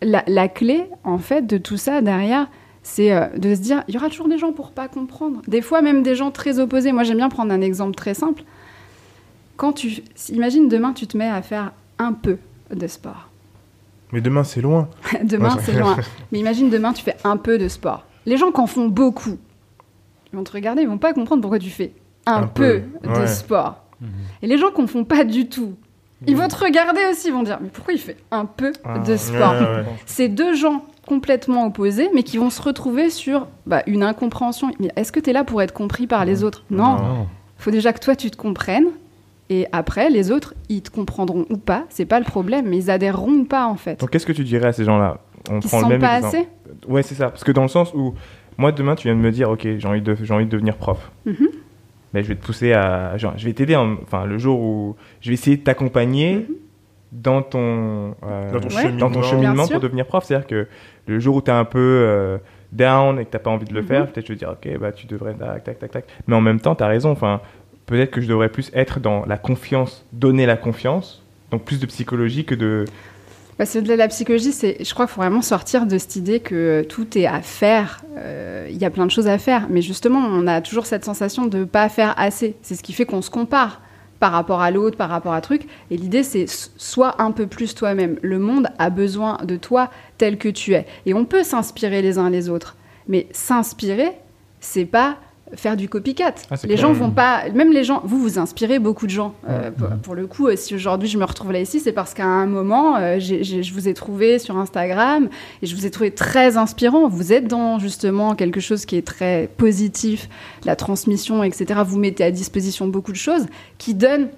la 0.00 0.48
clé, 0.48 0.86
en 1.02 1.18
fait, 1.18 1.46
de 1.46 1.58
tout 1.58 1.76
ça 1.76 2.00
derrière, 2.00 2.46
c'est 2.84 3.12
euh, 3.12 3.26
de 3.36 3.54
se 3.54 3.60
dire, 3.60 3.82
il 3.88 3.94
y 3.94 3.96
aura 3.96 4.08
toujours 4.10 4.28
des 4.28 4.38
gens 4.38 4.52
pour 4.52 4.70
pas 4.70 4.86
comprendre. 4.88 5.40
Des 5.48 5.62
fois, 5.62 5.82
même 5.82 6.02
des 6.02 6.14
gens 6.14 6.30
très 6.30 6.58
opposés. 6.60 6.92
Moi, 6.92 7.02
j'aime 7.02 7.16
bien 7.16 7.30
prendre 7.30 7.52
un 7.52 7.62
exemple 7.62 7.94
très 7.96 8.14
simple. 8.14 8.44
Quand 9.56 9.72
tu, 9.72 10.02
imagine 10.28 10.68
demain, 10.68 10.92
tu 10.92 11.06
te 11.06 11.16
mets 11.16 11.28
à 11.28 11.40
faire 11.42 11.72
un 11.98 12.12
peu 12.12 12.36
de 12.72 12.86
sport. 12.86 13.30
Mais 14.12 14.20
demain, 14.20 14.44
c'est 14.44 14.60
loin. 14.60 14.88
demain, 15.24 15.56
Ouais, 15.56 15.62
c'est 15.64 15.72
loin. 15.78 15.96
Mais 16.32 16.38
imagine 16.38 16.68
demain, 16.70 16.92
tu 16.92 17.02
fais 17.02 17.16
un 17.24 17.38
peu 17.38 17.56
de 17.56 17.68
sport. 17.68 18.04
Les 18.26 18.36
gens 18.36 18.52
qui 18.52 18.60
en 18.60 18.66
font 18.66 18.86
beaucoup, 18.86 19.38
ils 20.32 20.36
vont 20.36 20.44
te 20.44 20.52
regarder, 20.52 20.82
ils 20.82 20.88
vont 20.88 20.98
pas 20.98 21.14
comprendre 21.14 21.40
pourquoi 21.40 21.58
tu 21.58 21.70
fais 21.70 21.92
un, 22.26 22.42
Un 22.42 22.46
peu, 22.46 22.82
peu, 23.02 23.08
de 23.08 23.14
ouais. 23.14 23.26
sport. 23.26 23.80
Et 24.42 24.46
les 24.46 24.58
gens 24.58 24.70
qui 24.70 24.82
en 24.82 24.86
font 24.86 25.04
pas 25.04 25.24
du 25.24 25.48
tout, 25.48 25.74
ils 26.26 26.36
vont 26.36 26.48
te 26.48 26.56
regarder 26.56 27.00
aussi, 27.10 27.28
ils 27.28 27.32
vont 27.32 27.42
dire, 27.42 27.58
mais 27.62 27.68
pourquoi 27.70 27.94
il 27.94 28.00
fait 28.00 28.16
un 28.30 28.44
peu 28.44 28.72
Ah, 28.84 28.98
de 28.98 29.16
sport? 29.16 29.52
Ouais, 29.52 29.60
ouais. 29.60 29.84
c'est 30.04 30.28
deux 30.28 30.54
gens 30.54 30.84
complètement 31.04 31.66
opposés, 31.66 32.08
mais 32.14 32.22
qui 32.22 32.38
vont 32.38 32.50
se 32.50 32.60
retrouver 32.62 33.10
sur 33.10 33.46
bah, 33.66 33.82
une 33.86 34.02
incompréhension. 34.02 34.70
Mais 34.80 34.90
est-ce 34.96 35.12
que 35.12 35.20
tu 35.20 35.30
es 35.30 35.32
là 35.32 35.44
pour 35.44 35.62
être 35.62 35.72
compris 35.72 36.06
par 36.06 36.24
les 36.24 36.42
autres? 36.44 36.64
Non. 36.70 36.96
Non. 36.96 37.26
Il 37.58 37.62
faut 37.62 37.70
déjà 37.70 37.92
que 37.92 38.00
toi, 38.00 38.16
tu 38.16 38.30
te 38.30 38.36
comprennes. 38.36 38.86
Et 39.50 39.66
après, 39.72 40.08
les 40.10 40.30
autres, 40.32 40.54
ils 40.70 40.80
te 40.82 40.90
comprendront 40.90 41.44
ou 41.50 41.56
pas. 41.58 41.84
C'est 41.90 42.06
pas 42.06 42.18
le 42.18 42.24
problème, 42.24 42.66
mais 42.68 42.78
ils 42.78 42.90
adhéreront 42.90 43.30
ou 43.32 43.44
pas, 43.44 43.66
en 43.66 43.76
fait. 43.76 44.00
Donc, 44.00 44.10
qu'est-ce 44.10 44.26
que 44.26 44.32
tu 44.32 44.42
dirais 44.44 44.68
à 44.68 44.72
ces 44.72 44.84
gens-là? 44.84 45.18
On 45.50 45.60
se 45.60 45.68
prend 45.68 45.82
le 45.82 45.88
même 45.88 46.00
pas 46.00 46.16
exemple. 46.16 46.36
assez? 46.36 46.48
Ouais, 46.88 47.02
c'est 47.02 47.14
ça. 47.14 47.28
Parce 47.28 47.44
que 47.44 47.52
dans 47.52 47.62
le 47.62 47.68
sens 47.68 47.92
où, 47.94 48.14
moi, 48.56 48.72
demain, 48.72 48.94
tu 48.94 49.08
viens 49.08 49.14
de 49.16 49.20
me 49.20 49.30
dire, 49.30 49.50
ok, 49.50 49.66
j'ai 49.78 49.86
envie 49.86 50.00
de, 50.00 50.16
j'ai 50.22 50.32
envie 50.32 50.46
de 50.46 50.50
devenir 50.50 50.76
prof. 50.76 51.10
Mhm. 51.26 51.48
Mais 52.14 52.22
je 52.22 52.28
vais 52.28 52.36
te 52.36 52.44
pousser 52.44 52.72
à, 52.72 53.16
genre, 53.18 53.34
je 53.36 53.44
vais 53.44 53.52
t'aider. 53.52 53.76
en- 53.76 53.94
Enfin, 54.02 54.24
le 54.24 54.38
jour 54.38 54.58
où 54.60 54.96
je 55.20 55.28
vais 55.28 55.34
essayer 55.34 55.56
de 55.58 55.62
t'accompagner 55.62 56.36
Mhm. 56.36 56.44
dans 57.12 57.42
ton, 57.42 58.14
euh, 58.24 58.52
Dans 58.52 58.60
ton 58.60 58.68
Ouais. 58.68 58.82
cheminement. 58.82 58.98
dans 59.00 59.10
ton 59.10 59.22
cheminement 59.22 59.66
pour 59.68 59.80
devenir 59.80 60.06
prof. 60.06 60.24
C'est-à-dire 60.24 60.46
que 60.46 60.66
le 61.06 61.20
jour 61.20 61.36
où 61.36 61.42
tu 61.42 61.50
es 61.50 61.54
un 61.54 61.64
peu 61.64 61.78
euh, 61.78 62.38
down 62.72 63.18
et 63.20 63.24
que 63.24 63.30
tu 63.36 63.38
pas 63.42 63.50
envie 63.50 63.66
de 63.66 63.74
le 63.74 63.82
Mhm. 63.82 63.86
faire, 63.86 64.06
peut-être 64.12 64.26
je 64.26 64.32
vais 64.32 64.38
te 64.38 64.44
dire, 64.44 64.50
ok, 64.50 64.78
bah, 64.80 64.92
tu 64.92 65.06
devrais, 65.06 65.34
tac, 65.34 65.64
tac, 65.64 65.78
tac, 65.78 65.90
tac. 65.90 66.04
Mais 66.26 66.34
en 66.36 66.40
même 66.40 66.60
temps, 66.60 66.74
tu 66.74 66.82
as 66.82 66.88
raison. 66.88 67.10
Enfin, 67.10 67.40
peut-être 67.86 68.10
que 68.10 68.20
je 68.20 68.28
devrais 68.28 68.48
plus 68.48 68.70
être 68.74 69.00
dans 69.00 69.24
la 69.26 69.36
confiance, 69.36 70.04
donner 70.12 70.46
la 70.46 70.56
confiance. 70.56 71.22
Donc 71.50 71.64
plus 71.64 71.78
de 71.78 71.86
psychologie 71.86 72.44
que 72.44 72.54
de. 72.54 72.84
Bah, 73.58 73.66
c'est 73.66 73.82
de 73.82 73.94
la 73.94 74.08
psychologie, 74.08 74.50
c'est, 74.50 74.82
je 74.84 74.92
crois 74.94 75.06
qu'il 75.06 75.14
faut 75.14 75.20
vraiment 75.20 75.42
sortir 75.42 75.86
de 75.86 75.96
cette 75.98 76.16
idée 76.16 76.40
que 76.40 76.82
tout 76.88 77.16
est 77.16 77.26
à 77.26 77.40
faire. 77.42 78.02
Euh, 78.18 78.66
Il 78.68 78.76
y 78.78 78.84
a 78.84 78.90
plein 78.90 79.06
de 79.06 79.12
choses 79.12 79.28
à 79.28 79.38
faire, 79.38 79.68
mais 79.70 79.80
justement, 79.82 80.18
on 80.18 80.48
a 80.48 80.60
toujours 80.60 80.86
cette 80.86 81.04
sensation 81.04 81.46
de 81.46 81.62
pas 81.64 81.88
faire 81.88 82.14
assez. 82.16 82.56
C'est 82.62 82.74
ce 82.74 82.82
qui 82.82 82.92
fait 82.92 83.04
qu'on 83.04 83.22
se 83.22 83.30
compare 83.30 83.80
par 84.24 84.32
rapport 84.32 84.62
à 84.62 84.70
l'autre, 84.70 84.96
par 84.96 85.10
rapport 85.10 85.34
à 85.34 85.42
truc. 85.42 85.66
Et 85.90 85.98
l'idée, 85.98 86.22
c'est 86.22 86.46
sois 86.48 87.20
un 87.20 87.30
peu 87.30 87.46
plus 87.46 87.74
toi-même. 87.74 88.16
Le 88.22 88.38
monde 88.38 88.68
a 88.78 88.88
besoin 88.88 89.36
de 89.44 89.56
toi 89.56 89.90
tel 90.16 90.38
que 90.38 90.48
tu 90.48 90.72
es. 90.72 90.86
Et 91.04 91.12
on 91.12 91.26
peut 91.26 91.42
s'inspirer 91.42 92.00
les 92.00 92.16
uns 92.16 92.30
les 92.30 92.48
autres, 92.48 92.74
mais 93.06 93.26
s'inspirer, 93.32 94.12
c'est 94.60 94.86
pas 94.86 95.18
faire 95.52 95.76
du 95.76 95.88
copycat. 95.88 96.34
Ah, 96.50 96.56
les 96.64 96.76
gens 96.76 96.92
vont 96.92 97.10
pas, 97.10 97.48
même 97.50 97.72
les 97.72 97.84
gens, 97.84 98.02
vous 98.04 98.18
vous 98.18 98.38
inspirez 98.38 98.78
beaucoup 98.78 99.06
de 99.06 99.10
gens. 99.10 99.34
Euh, 99.48 99.70
pour, 99.70 99.88
pour 100.02 100.14
le 100.14 100.26
coup, 100.26 100.48
euh, 100.48 100.56
si 100.56 100.74
aujourd'hui 100.74 101.08
je 101.08 101.18
me 101.18 101.24
retrouve 101.24 101.52
là 101.52 101.60
ici, 101.60 101.80
c'est 101.80 101.92
parce 101.92 102.14
qu'à 102.14 102.24
un 102.24 102.46
moment, 102.46 102.96
euh, 102.96 103.18
je 103.20 103.72
vous 103.72 103.88
ai 103.88 103.94
trouvé 103.94 104.38
sur 104.38 104.56
Instagram 104.56 105.28
et 105.62 105.66
je 105.66 105.76
vous 105.76 105.86
ai 105.86 105.90
trouvé 105.90 106.10
très 106.10 106.56
inspirant. 106.56 107.08
Vous 107.08 107.32
êtes 107.32 107.46
dans 107.46 107.78
justement 107.78 108.34
quelque 108.34 108.60
chose 108.60 108.86
qui 108.86 108.96
est 108.96 109.06
très 109.06 109.48
positif, 109.56 110.28
la 110.64 110.76
transmission, 110.76 111.42
etc. 111.44 111.80
Vous 111.86 111.98
mettez 111.98 112.24
à 112.24 112.30
disposition 112.30 112.86
beaucoup 112.86 113.12
de 113.12 113.16
choses 113.16 113.46
qui 113.78 113.94
donnent 113.94 114.28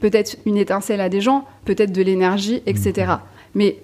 peut-être 0.00 0.36
une 0.46 0.56
étincelle 0.56 1.00
à 1.00 1.08
des 1.08 1.20
gens, 1.20 1.44
peut-être 1.64 1.92
de 1.92 2.02
l'énergie, 2.02 2.62
etc. 2.66 3.14
Mais 3.54 3.78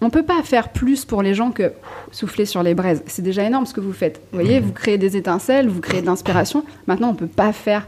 on 0.00 0.10
peut 0.10 0.22
pas 0.22 0.42
faire 0.42 0.70
plus 0.70 1.04
pour 1.04 1.22
les 1.22 1.34
gens 1.34 1.50
que 1.50 1.72
souffler 2.10 2.46
sur 2.46 2.62
les 2.62 2.74
braises. 2.74 3.02
C'est 3.06 3.22
déjà 3.22 3.44
énorme 3.44 3.66
ce 3.66 3.74
que 3.74 3.80
vous 3.80 3.92
faites. 3.92 4.20
Vous 4.32 4.40
voyez, 4.40 4.60
vous 4.60 4.72
créez 4.72 4.98
des 4.98 5.16
étincelles, 5.16 5.68
vous 5.68 5.80
créez 5.80 6.00
de 6.00 6.06
l'inspiration. 6.06 6.64
Maintenant, 6.86 7.10
on 7.10 7.14
peut 7.14 7.26
pas 7.26 7.52
faire 7.52 7.86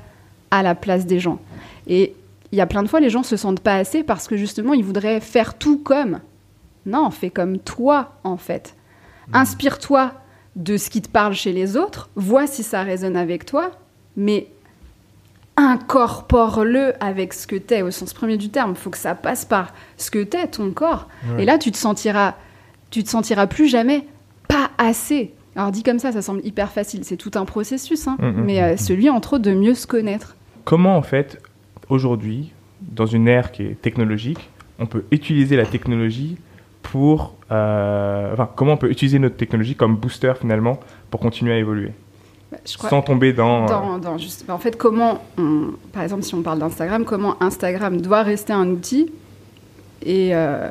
à 0.50 0.62
la 0.62 0.74
place 0.74 1.06
des 1.06 1.20
gens. 1.20 1.40
Et 1.86 2.14
il 2.52 2.58
y 2.58 2.60
a 2.60 2.66
plein 2.66 2.82
de 2.82 2.88
fois, 2.88 3.00
les 3.00 3.10
gens 3.10 3.22
se 3.22 3.36
sentent 3.36 3.60
pas 3.60 3.76
assez 3.76 4.02
parce 4.02 4.28
que 4.28 4.36
justement, 4.36 4.74
ils 4.74 4.84
voudraient 4.84 5.20
faire 5.20 5.54
tout 5.54 5.78
comme. 5.78 6.20
Non, 6.84 7.10
fais 7.10 7.30
comme 7.30 7.58
toi, 7.58 8.12
en 8.24 8.36
fait. 8.36 8.74
Inspire-toi 9.32 10.12
de 10.56 10.76
ce 10.76 10.90
qui 10.90 11.00
te 11.00 11.08
parle 11.08 11.32
chez 11.32 11.52
les 11.52 11.76
autres, 11.76 12.10
vois 12.14 12.46
si 12.46 12.62
ça 12.62 12.82
résonne 12.82 13.16
avec 13.16 13.46
toi, 13.46 13.70
mais 14.16 14.48
incorpore-le 15.57 16.92
avec 17.03 17.32
ce 17.32 17.46
que 17.46 17.57
t'es 17.57 17.82
au 17.82 17.90
sens 17.90 18.12
premier 18.14 18.36
du 18.36 18.48
terme. 18.48 18.70
Il 18.70 18.76
faut 18.76 18.90
que 18.90 18.98
ça 18.98 19.14
passe 19.14 19.44
par 19.44 19.72
ce 19.96 20.11
que 20.11 20.22
t'es, 20.22 20.46
ton 20.46 20.70
corps. 20.70 21.09
Ouais. 21.34 21.42
Et 21.42 21.46
là, 21.46 21.59
tu 21.59 21.70
te 21.70 21.76
sentiras, 21.76 22.34
tu 22.90 23.03
te 23.05 23.09
sentiras 23.09 23.46
plus 23.46 23.68
jamais 23.68 24.07
pas 24.48 24.70
assez. 24.78 25.34
Alors 25.55 25.70
dit 25.70 25.82
comme 25.82 25.98
ça, 25.98 26.12
ça 26.12 26.22
semble 26.22 26.40
hyper 26.44 26.70
facile. 26.70 27.05
C'est 27.05 27.16
tout 27.16 27.32
un 27.34 27.44
processus, 27.44 28.09
hein. 28.09 28.16
Mhm. 28.18 28.44
mais 28.44 28.62
euh, 28.62 28.76
celui 28.76 29.11
entre 29.11 29.34
autres 29.34 29.44
de 29.44 29.55
mieux 29.55 29.74
se 29.74 29.86
connaître. 29.86 30.36
Comment, 30.64 30.96
en 30.96 31.03
fait, 31.03 31.42
aujourd'hui, 31.88 32.53
dans 32.80 33.07
une 33.07 33.28
ère 33.28 33.53
qui 33.53 33.62
est 33.62 33.80
technologique, 33.80 34.50
on 34.78 34.86
peut 34.86 35.05
utiliser 35.11 35.57
la 35.57 35.66
technologie 35.66 36.38
pour. 36.82 37.36
euh, 37.50 38.32
enfin, 38.32 38.48
comment 38.57 38.72
on 38.72 38.76
peut 38.76 38.90
utiliser 38.90 39.18
notre 39.18 39.36
technologie 39.36 39.74
comme 39.74 39.96
booster 39.96 40.32
finalement 40.40 40.80
pour 41.11 41.20
continuer 41.20 41.53
à 41.53 41.59
évoluer? 41.59 41.92
Je 42.66 42.76
crois, 42.76 42.90
sans 42.90 43.03
tomber 43.03 43.32
dans. 43.32 43.64
euh, 43.64 43.68
dans, 43.68 43.98
dans 43.98 44.18
juste, 44.18 44.48
en 44.48 44.59
fait, 44.59 44.76
comment, 44.76 45.22
on- 45.38 45.68
par 45.92 46.03
exemple, 46.03 46.22
si 46.22 46.34
on 46.34 46.42
parle 46.42 46.59
d'Instagram, 46.59 47.05
comment 47.05 47.42
Instagram 47.42 48.00
doit 48.00 48.22
rester 48.22 48.53
un 48.53 48.68
outil 48.68 49.11
et 50.05 50.30
euh, 50.32 50.68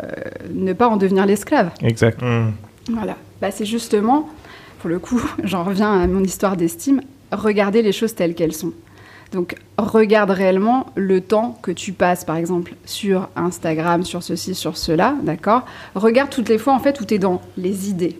ne 0.53 0.73
pas 0.73 0.87
en 0.89 0.97
devenir 0.97 1.25
l'esclave. 1.25 1.71
Exact. 1.81 2.21
Hmm. 2.21 2.51
Voilà. 2.91 3.15
Bah, 3.41 3.51
c'est 3.51 3.65
justement, 3.65 4.29
pour 4.79 4.89
le 4.89 4.99
coup, 4.99 5.21
j'en 5.43 5.63
reviens 5.63 6.01
à 6.01 6.07
mon 6.07 6.23
histoire 6.23 6.57
d'estime, 6.57 7.01
regarder 7.31 7.81
les 7.81 7.91
choses 7.91 8.13
telles 8.15 8.35
qu'elles 8.35 8.53
sont. 8.53 8.73
Donc, 9.31 9.55
regarde 9.77 10.29
réellement 10.31 10.87
le 10.95 11.21
temps 11.21 11.57
que 11.61 11.71
tu 11.71 11.93
passes, 11.93 12.25
par 12.25 12.35
exemple, 12.35 12.73
sur 12.85 13.29
Instagram, 13.37 14.03
sur 14.03 14.21
ceci, 14.23 14.53
sur 14.55 14.75
cela, 14.75 15.15
d'accord? 15.23 15.61
Regarde 15.95 16.29
toutes 16.29 16.49
les 16.49 16.57
fois, 16.57 16.73
en 16.73 16.79
fait, 16.79 16.99
où 16.99 17.05
tu 17.05 17.13
es 17.13 17.17
dans 17.19 17.41
les 17.57 17.89
idées, 17.89 18.19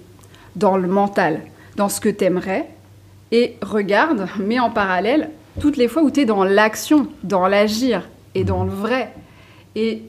dans 0.55 0.77
le 0.77 0.87
mental, 0.87 1.41
dans 1.75 1.89
ce 1.89 1.99
que 1.99 2.07
tu 2.07 2.23
aimerais, 2.23 2.69
et 3.31 3.55
regarde, 3.61 4.27
mets 4.39 4.59
en 4.59 4.69
parallèle, 4.69 5.29
toutes 5.59 5.77
les 5.77 5.87
fois 5.87 6.03
où 6.03 6.11
tu 6.11 6.21
es 6.21 6.25
dans 6.25 6.43
l'action, 6.43 7.07
dans 7.23 7.47
l'agir 7.47 8.07
et 8.35 8.43
dans 8.43 8.63
le 8.63 8.71
vrai. 8.71 9.13
Et 9.75 10.03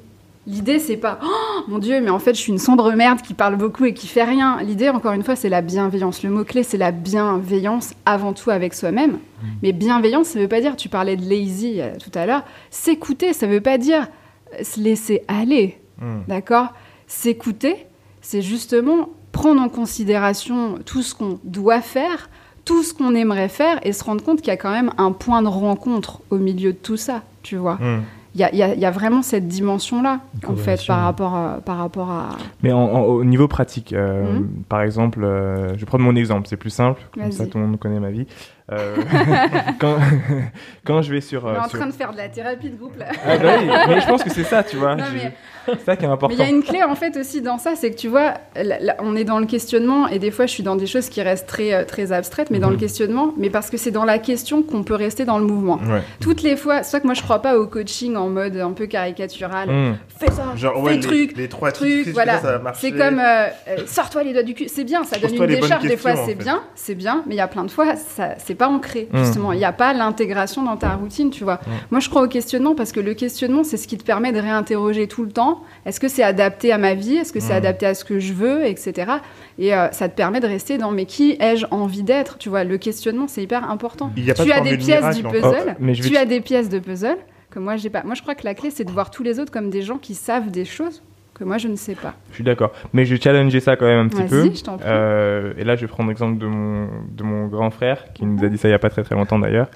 l'idée, 0.47 0.79
c'est 0.79 0.97
pas 0.97 1.19
oh 1.23 1.61
mon 1.69 1.79
Dieu, 1.79 2.01
mais 2.01 2.11
en 2.11 2.19
fait, 2.19 2.35
je 2.35 2.41
suis 2.41 2.53
une 2.53 2.59
sombre 2.59 2.93
merde 2.93 3.23
qui 3.23 3.35
parle 3.35 3.57
beaucoup 3.57 3.85
et 3.85 3.95
qui 3.95 4.07
fait 4.07 4.25
rien. 4.25 4.61
L'idée, 4.63 4.89
encore 4.89 5.13
une 5.13 5.23
fois, 5.23 5.37
c'est 5.37 5.49
la 5.49 5.63
bienveillance. 5.63 6.23
Le 6.23 6.31
mot-clé, 6.31 6.63
c'est 6.63 6.79
la 6.79 6.93
bienveillance 6.93 7.95
avant 8.07 8.33
tout 8.33 8.51
avec 8.51 8.75
soi-même. 8.75 9.19
Mais 9.63 9.73
bienveillance, 9.73 10.29
ça 10.29 10.39
veut 10.39 10.49
pas 10.49 10.61
dire, 10.61 10.77
tu 10.77 10.89
parlais 10.89 11.17
de 11.17 11.29
lazy 11.29 11.81
euh, 11.81 11.97
tout 11.99 12.17
à 12.17 12.27
l'heure, 12.27 12.45
s'écouter, 12.71 13.33
ça 13.33 13.49
veut 13.49 13.61
pas 13.61 13.77
dire 13.77 14.07
euh, 14.55 14.63
se 14.63 14.79
laisser 14.79 15.23
aller. 15.27 15.79
Hmm. 16.01 16.21
D'accord? 16.29 16.69
S'écouter, 17.09 17.87
c'est 18.21 18.41
justement 18.41 19.09
prendre 19.33 19.61
en 19.61 19.69
considération 19.69 20.79
tout 20.87 21.03
ce 21.03 21.15
qu'on 21.15 21.41
doit 21.43 21.81
faire, 21.81 22.31
tout 22.65 22.83
ce 22.83 22.95
qu'on 22.95 23.15
aimerait 23.15 23.49
faire 23.49 23.79
et 23.83 23.93
se 23.93 24.05
rendre 24.05 24.23
compte 24.23 24.39
qu'il 24.39 24.49
y 24.49 24.53
a 24.53 24.57
quand 24.57 24.71
même 24.73 24.91
un 24.99 25.13
point 25.13 25.43
de 25.43 25.49
rencontre 25.49 26.21
au 26.31 26.37
milieu 26.39 26.73
de 26.73 26.79
tout 26.79 26.97
ça, 26.97 27.23
tu 27.43 27.57
vois. 27.57 27.75
Hmm. 27.75 28.03
Il 28.35 28.41
y 28.41 28.45
a, 28.45 28.51
il 28.53 28.57
y 28.59 28.63
a- 28.63 28.73
il 28.75 28.81
y 28.81 28.87
a 28.87 28.91
vraiment 28.91 29.21
cette 29.21 29.47
dimension-là, 29.47 30.21
en 30.49 30.57
fait, 30.57 30.87
par 30.87 31.03
rapport 31.03 31.35
à... 31.35 31.59
Par 31.63 31.77
rapport 31.77 32.11
à... 32.11 32.31
Mais 32.63 32.73
en- 32.73 32.79
en- 32.81 33.03
au 33.03 33.25
niveau 33.25 33.47
pratique, 33.47 33.93
euh, 33.93 34.39
Mhm. 34.39 34.49
par 34.71 34.81
exemple, 34.81 35.23
euh, 35.23 35.75
je 35.75 35.81
vais 35.81 35.85
prendre 35.87 36.05
mon 36.05 36.17
exemple, 36.17 36.47
c'est 36.49 36.57
plus 36.57 36.71
simple, 36.71 37.03
comme 37.13 37.31
ça 37.31 37.47
tout 37.47 37.59
le 37.59 37.67
monde 37.67 37.79
connaît 37.79 38.01
ma 38.01 38.11
vie. 38.11 38.27
Euh, 38.71 38.97
quand, 39.79 39.97
quand 40.85 41.03
je 41.03 41.13
vais 41.13 41.21
sur. 41.21 41.45
On 41.45 41.53
est 41.53 41.57
euh, 41.57 41.61
en 41.61 41.69
sur- 41.69 41.79
train 41.79 41.89
de 41.89 41.93
faire 41.95 42.13
de 42.13 42.17
la 42.19 42.29
thérapie 42.29 42.71
de 42.71 42.77
groupe 42.77 42.99
là. 42.99 43.07
Ah 43.27 43.37
bah 43.39 43.49
oui, 43.61 43.67
mais 43.89 44.01
je 44.01 44.07
pense 44.07 44.23
que 44.23 44.31
c'est 44.31 44.45
ça, 44.45 44.63
tu 44.63 44.77
vois. 44.77 44.97
Mais- 44.97 45.33
C'est 45.67 45.85
ça 45.85 45.97
qui 45.97 46.05
est 46.05 46.09
Mais 46.09 46.13
important. 46.15 46.35
il 46.37 46.41
y 46.41 46.43
a 46.43 46.49
une 46.51 46.63
clé 46.63 46.83
en 46.83 46.95
fait 46.97 47.17
aussi 47.17 47.41
dans 47.41 47.57
ça, 47.59 47.75
c'est 47.77 47.91
que 47.93 47.97
tu 47.97 48.09
vois, 48.09 48.35
là, 48.57 48.79
là, 48.81 48.97
on 49.01 49.15
est 49.15 49.23
dans 49.25 49.39
le 49.39 49.47
questionnement 49.47 50.09
et 50.09 50.19
des 50.19 50.33
fois 50.33 50.47
je 50.47 50.51
suis 50.53 50.63
dans 50.65 50.75
des 50.75 50.87
choses 50.87 51.09
qui 51.09 51.23
restent 51.23 51.47
très, 51.47 51.73
euh, 51.73 51.85
très 51.85 52.11
abstraites, 52.11 52.51
mais 52.51 52.59
dans 52.59 52.67
Mhm. 52.67 52.73
le 52.75 52.79
questionnement, 52.81 53.33
mais 53.37 53.49
parce 53.49 53.71
que 53.71 53.77
c'est 53.77 53.93
dans 53.93 54.05
la 54.05 54.19
question 54.19 54.63
qu'on 54.65 54.83
peut 54.83 54.95
rester 54.97 55.25
dans 55.25 55.39
le 55.39 55.45
mouvement. 55.47 55.77
Ouais. 55.87 56.03
Toutes 56.21 56.43
les 56.43 56.57
fois, 56.57 56.83
c'est 56.83 56.91
ça 56.91 57.01
que 57.01 57.07
moi 57.07 57.15
je 57.15 57.23
crois 57.23 57.41
pas 57.43 57.59
au 57.59 57.67
coaching 57.69 58.17
en 58.17 58.29
mode 58.29 58.57
un 58.57 58.73
peu 58.73 58.87
caricatural. 58.87 59.69
Hmm. 59.71 59.95
Fais 60.19 60.31
ça, 60.33 60.43
Genre, 60.57 60.75
fais 60.75 60.81
ouais, 60.81 60.99
truc. 61.01 61.37
les, 61.37 61.43
les 61.43 61.49
trois 61.49 61.71
truc, 61.71 62.03
trucs, 62.03 62.15
voilà. 62.15 62.41
C'est 62.75 62.91
comme 62.93 63.21
euh, 63.21 63.47
euh, 63.69 63.77
sors-toi 63.87 64.25
les 64.25 64.33
doigts 64.33 64.43
du 64.43 64.55
cul. 64.55 64.67
C'est 64.69 64.85
bien, 64.85 65.05
ça 65.05 65.19
donne 65.19 65.35
une 65.35 65.47
décharge. 65.47 65.85
Des 65.87 65.97
fois, 65.97 66.17
c'est 66.17 66.35
bien, 66.35 66.63
c'est 66.75 66.95
bien, 66.97 67.23
mais 67.27 67.35
il 67.35 67.39
y 67.39 67.41
a 67.41 67.47
plein 67.49 67.65
de 67.65 67.71
fois, 67.71 67.95
ça, 67.97 68.35
c'est 68.39 68.52
pas 68.55 68.69
ancré. 68.69 69.09
Mm. 69.13 69.19
Justement, 69.25 69.53
il 69.53 69.59
n'y 69.59 69.65
a 69.65 69.73
pas 69.73 69.93
l'intégration 69.93 70.63
dans 70.63 70.77
ta 70.77 70.91
routine, 70.95 71.31
tu 71.31 71.45
vois. 71.45 71.61
Moi, 71.91 72.01
je 72.01 72.09
crois 72.09 72.23
au 72.23 72.29
questionnement 72.29 72.75
parce 72.75 72.93
que 72.93 73.01
le 73.01 73.15
questionnement, 73.15 73.65
c'est 73.65 73.77
ce 73.77 73.87
qui 73.89 73.97
te 73.99 74.05
permet 74.05 74.33
de 74.33 74.39
réinterroger 74.41 75.09
tout 75.09 75.25
le 75.25 75.31
temps. 75.33 75.63
Est-ce 75.87 76.01
que 76.01 76.09
c'est 76.09 76.23
adapté 76.23 76.73
à 76.73 76.79
ma 76.79 76.95
vie? 76.95 77.17
Est-ce 77.17 77.33
que 77.33 77.41
c'est 77.41 77.53
Mm. 77.55 77.57
adapté 77.57 77.87
à 77.87 77.95
ce 77.95 78.05
que 78.05 78.19
je 78.19 78.33
veux, 78.33 78.65
etc. 78.67 79.13
Et 79.59 79.75
euh, 79.75 79.91
ça 79.93 80.09
te 80.09 80.17
permet 80.17 80.41
de 80.41 80.47
rester 80.47 80.79
dans 80.79 80.91
mais 80.91 81.05
qui 81.07 81.37
ai-je 81.41 81.67
envie 81.71 82.03
d'être? 82.03 82.39
Tu 82.39 82.49
vois, 82.49 82.65
le 82.65 82.79
questionnement, 82.79 83.27
c'est 83.29 83.43
hyper 83.43 83.69
important. 83.71 84.11
Il 84.17 84.25
y 84.25 84.31
a 84.31 84.35
pas 84.35 84.43
tu 84.45 84.49
de 84.51 84.55
as 84.55 84.61
des 84.61 84.77
pièces 84.77 85.01
miracle, 85.01 85.17
du 85.17 85.23
puzzle. 85.23 85.65
Oh, 85.69 85.73
mais 85.81 85.95
je 85.95 86.03
tu 86.03 86.11
te- 86.11 86.17
as 86.19 86.25
des 86.25 86.41
pièces 86.41 86.69
de 86.69 86.79
puzzle 86.79 87.17
que 87.51 87.59
moi 87.59 87.77
j'ai 87.77 87.91
pas. 87.91 88.03
Moi, 88.05 88.15
je 88.15 88.23
crois 88.23 88.35
que 88.35 88.45
la 88.45 88.55
clé, 88.55 88.71
c'est 88.71 88.85
de 88.85 88.91
voir 88.91 89.11
tous 89.11 89.23
les 89.23 89.39
autres 89.39 89.53
comme 89.53 89.69
des 89.71 89.83
gens 89.83 89.99
qui 89.99 90.15
savent 90.15 90.51
des 90.51 90.65
choses 90.65 91.03
que 91.35 91.45
moi 91.45 91.59
je 91.59 91.69
ne 91.69 91.77
sais 91.77 91.95
pas. 91.95 92.15
Je 92.31 92.37
suis 92.37 92.45
d'accord. 92.45 92.73
Mais 92.93 93.05
je 93.05 93.15
vais 93.15 93.21
challenger 93.21 93.61
ça 93.61 93.77
quand 93.77 93.87
même 93.87 94.07
un 94.07 94.09
petit 94.09 94.23
peu. 94.25 94.45
Je 94.45 94.63
prie. 94.63 94.77
Euh, 94.85 95.53
et 95.57 95.65
là, 95.65 95.77
je 95.77 95.83
vais 95.83 95.87
prendre 95.87 96.09
l'exemple 96.09 96.39
de 96.39 96.47
mon, 96.47 96.89
de 97.11 97.23
mon 97.23 97.47
grand 97.47 97.71
frère, 97.71 98.13
qui 98.13 98.25
nous 98.25 98.45
a 98.45 98.49
dit 98.49 98.59
ça 98.59 98.69
il 98.69 98.73
n'y 98.73 98.77
a 98.77 98.79
pas 98.79 98.91
très 98.91 99.03
très 99.03 99.15
longtemps 99.15 99.39
d'ailleurs, 99.39 99.69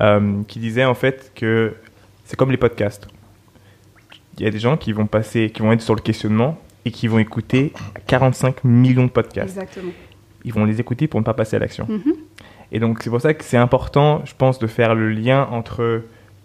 euh, 0.00 0.42
qui 0.46 0.58
disait 0.58 0.84
en 0.84 0.94
fait 0.94 1.32
que 1.34 1.74
c'est 2.24 2.36
comme 2.36 2.50
les 2.50 2.56
podcasts. 2.56 3.08
Il 4.38 4.44
y 4.44 4.46
a 4.46 4.50
des 4.50 4.58
gens 4.58 4.76
qui 4.76 4.92
vont 4.92 5.06
passer, 5.06 5.50
qui 5.50 5.62
vont 5.62 5.72
être 5.72 5.82
sur 5.82 5.94
le 5.94 6.00
questionnement 6.00 6.58
et 6.84 6.90
qui 6.90 7.08
vont 7.08 7.18
écouter 7.18 7.72
45 8.06 8.64
millions 8.64 9.04
de 9.04 9.10
podcasts. 9.10 9.56
Exactement. 9.56 9.92
Ils 10.44 10.52
vont 10.52 10.64
les 10.64 10.80
écouter 10.80 11.08
pour 11.08 11.20
ne 11.20 11.24
pas 11.24 11.34
passer 11.34 11.56
à 11.56 11.58
l'action. 11.58 11.86
Mhm. 11.88 12.14
Et 12.72 12.78
donc, 12.78 13.02
c'est 13.02 13.10
pour 13.10 13.20
ça 13.20 13.34
que 13.34 13.44
c'est 13.44 13.56
important, 13.56 14.22
je 14.24 14.32
pense, 14.36 14.58
de 14.58 14.66
faire 14.66 14.94
le 14.94 15.10
lien 15.10 15.46
entre, 15.50 16.04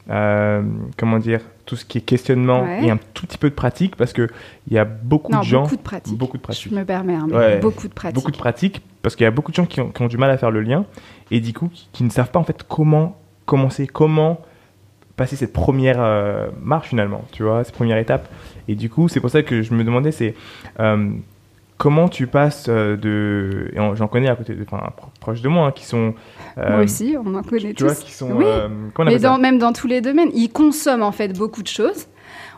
euh, 0.09 0.63
comment 0.97 1.19
dire, 1.19 1.41
tout 1.65 1.75
ce 1.75 1.85
qui 1.85 1.97
est 1.97 2.01
questionnement 2.01 2.61
Ouais. 2.63 2.85
et 2.85 2.91
un 2.91 2.99
tout 3.13 3.25
petit 3.25 3.37
peu 3.37 3.49
de 3.49 3.55
pratique, 3.55 3.95
parce 3.95 4.13
qu'il 4.13 4.29
y 4.69 4.77
a 4.77 4.85
beaucoup 4.85 5.31
Non, 5.31 5.39
de 5.39 5.43
gens. 5.45 5.63
beaucoup 5.63 5.75
de 5.77 5.81
pratiques. 5.81 6.17
beaucoup 6.17 6.37
de 6.37 6.41
pratiques. 6.43 6.69
Je 6.71 6.75
me 6.77 6.85
permets, 6.85 7.15
hein, 7.15 7.25
mais 7.29 7.35
Ouais. 7.35 7.59
beaucoup 7.59 7.87
de 7.87 7.93
pratiques. 7.93 8.15
Beaucoup 8.15 8.31
de 8.31 8.37
pratiques, 8.37 8.81
parce 9.01 9.15
qu'il 9.15 9.23
y 9.23 9.27
a 9.27 9.31
beaucoup 9.31 9.51
de 9.51 9.55
gens 9.55 9.65
qui 9.65 9.81
ont, 9.81 9.89
qui 9.89 10.01
ont 10.01 10.07
du 10.07 10.17
mal 10.17 10.29
à 10.29 10.37
faire 10.37 10.51
le 10.51 10.61
lien, 10.61 10.85
et 11.31 11.39
du 11.39 11.53
coup, 11.53 11.69
qui, 11.73 11.89
qui 11.91 12.03
ne 12.03 12.09
savent 12.09 12.29
pas 12.31 12.39
en 12.39 12.43
fait 12.43 12.63
comment 12.67 13.17
commencer, 13.45 13.87
comment 13.87 14.39
passer 15.15 15.35
cette 15.37 15.53
première 15.53 15.97
euh, 15.99 16.49
marche 16.61 16.89
finalement, 16.89 17.23
tu 17.31 17.43
vois, 17.43 17.63
cette 17.63 17.73
première 17.75 17.97
étape. 17.97 18.27
Et 18.67 18.75
du 18.75 18.89
coup, 18.89 19.07
c'est 19.07 19.19
pour 19.21 19.29
ça 19.29 19.43
que 19.43 19.61
je 19.61 19.73
me 19.73 19.83
demandais, 19.83 20.11
c'est 20.11 20.35
euh, 20.79 21.09
comment 21.77 22.07
tu 22.07 22.27
passes 22.27 22.67
euh, 22.69 22.95
de, 22.97 23.71
j'en 23.95 24.07
connais 24.07 24.29
à 24.29 24.35
côté, 24.35 24.53
de, 24.55 24.63
enfin, 24.63 24.89
pro- 24.95 25.09
proches 25.19 25.41
de 25.41 25.49
moi, 25.49 25.67
hein, 25.67 25.71
qui 25.71 25.85
sont, 25.85 26.13
euh, 26.57 26.69
Moi 26.71 26.83
aussi, 26.83 27.15
on 27.23 27.35
en 27.35 27.43
connaît 27.43 27.69
tu 27.69 27.75
tous. 27.75 27.85
vois, 27.85 27.95
qui 27.95 28.11
sont, 28.13 28.31
Oui. 28.31 28.45
euh, 28.47 28.69
Mais 29.05 29.19
dans, 29.19 29.37
même 29.37 29.57
dans 29.57 29.73
tous 29.73 29.87
les 29.87 30.01
domaines, 30.01 30.29
ils 30.33 30.49
consomment 30.49 31.03
en 31.03 31.11
fait 31.11 31.37
beaucoup 31.37 31.61
de 31.63 31.67
choses. 31.67 32.07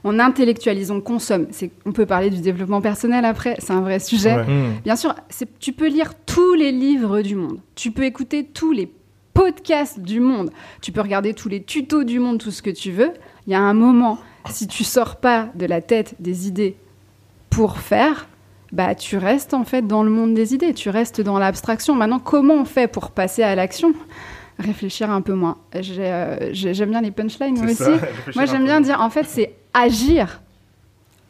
On 0.03 0.19
intellectualise, 0.19 0.91
on 0.91 1.01
consomme. 1.01 1.47
C'est- 1.51 1.71
On 1.85 1.91
peut 1.91 2.05
parler 2.05 2.29
du 2.29 2.39
développement 2.41 2.81
personnel 2.81 3.25
après, 3.25 3.55
c'est 3.59 3.73
un 3.73 3.81
vrai 3.81 3.99
sujet. 3.99 4.35
Ouais. 4.35 4.43
Hmm. 4.45 4.73
Bien 4.83 4.95
sûr, 4.95 5.15
c'est- 5.29 5.57
tu 5.59 5.73
peux 5.73 5.87
lire 5.87 6.13
tous 6.25 6.53
les 6.53 6.71
livres 6.71 7.21
du 7.21 7.35
monde. 7.35 7.59
Tu 7.75 7.91
peux 7.91 8.03
écouter 8.03 8.45
tous 8.45 8.71
les 8.71 8.91
podcasts 9.33 9.99
du 9.99 10.19
monde. 10.19 10.51
Tu 10.81 10.91
peux 10.91 11.01
regarder 11.01 11.33
tous 11.33 11.49
les 11.49 11.63
tutos 11.63 12.03
du 12.03 12.19
monde, 12.19 12.37
tout 12.37 12.51
ce 12.51 12.61
que 12.61 12.69
tu 12.69 12.91
veux. 12.91 13.11
Il 13.47 13.51
y 13.53 13.55
a 13.55 13.59
un 13.59 13.73
moment, 13.73 14.19
si 14.49 14.67
tu 14.67 14.83
sors 14.83 15.15
pas 15.17 15.49
de 15.55 15.65
la 15.65 15.81
tête 15.81 16.15
des 16.19 16.47
idées 16.47 16.77
pour 17.49 17.77
faire, 17.79 18.27
bah 18.71 18.95
tu 18.95 19.17
restes 19.17 19.53
en 19.53 19.63
fait 19.63 19.87
dans 19.87 20.03
le 20.03 20.09
monde 20.09 20.33
des 20.33 20.53
idées. 20.53 20.73
Tu 20.73 20.89
restes 20.89 21.21
dans 21.21 21.39
l'abstraction. 21.39 21.95
Maintenant, 21.95 22.19
comment 22.19 22.55
on 22.55 22.65
fait 22.65 22.87
pour 22.87 23.11
passer 23.11 23.43
à 23.43 23.55
l'action? 23.55 23.93
Réfléchir 24.59 25.11
un 25.11 25.21
peu 25.21 25.33
moins. 25.33 25.57
Euh, 25.75 26.37
j'ai- 26.51 26.73
J'aime 26.73 26.89
bien 26.89 27.01
les 27.01 27.11
punchlines 27.11 27.55
moi 27.57 27.65
aussi. 27.71 27.83
Moi, 28.35 28.45
j'aime 28.45 28.63
bien 28.65 28.81
dire, 28.81 28.99
en 29.01 29.09
fait, 29.11 29.25
c'est 29.25 29.53
agir, 29.73 30.41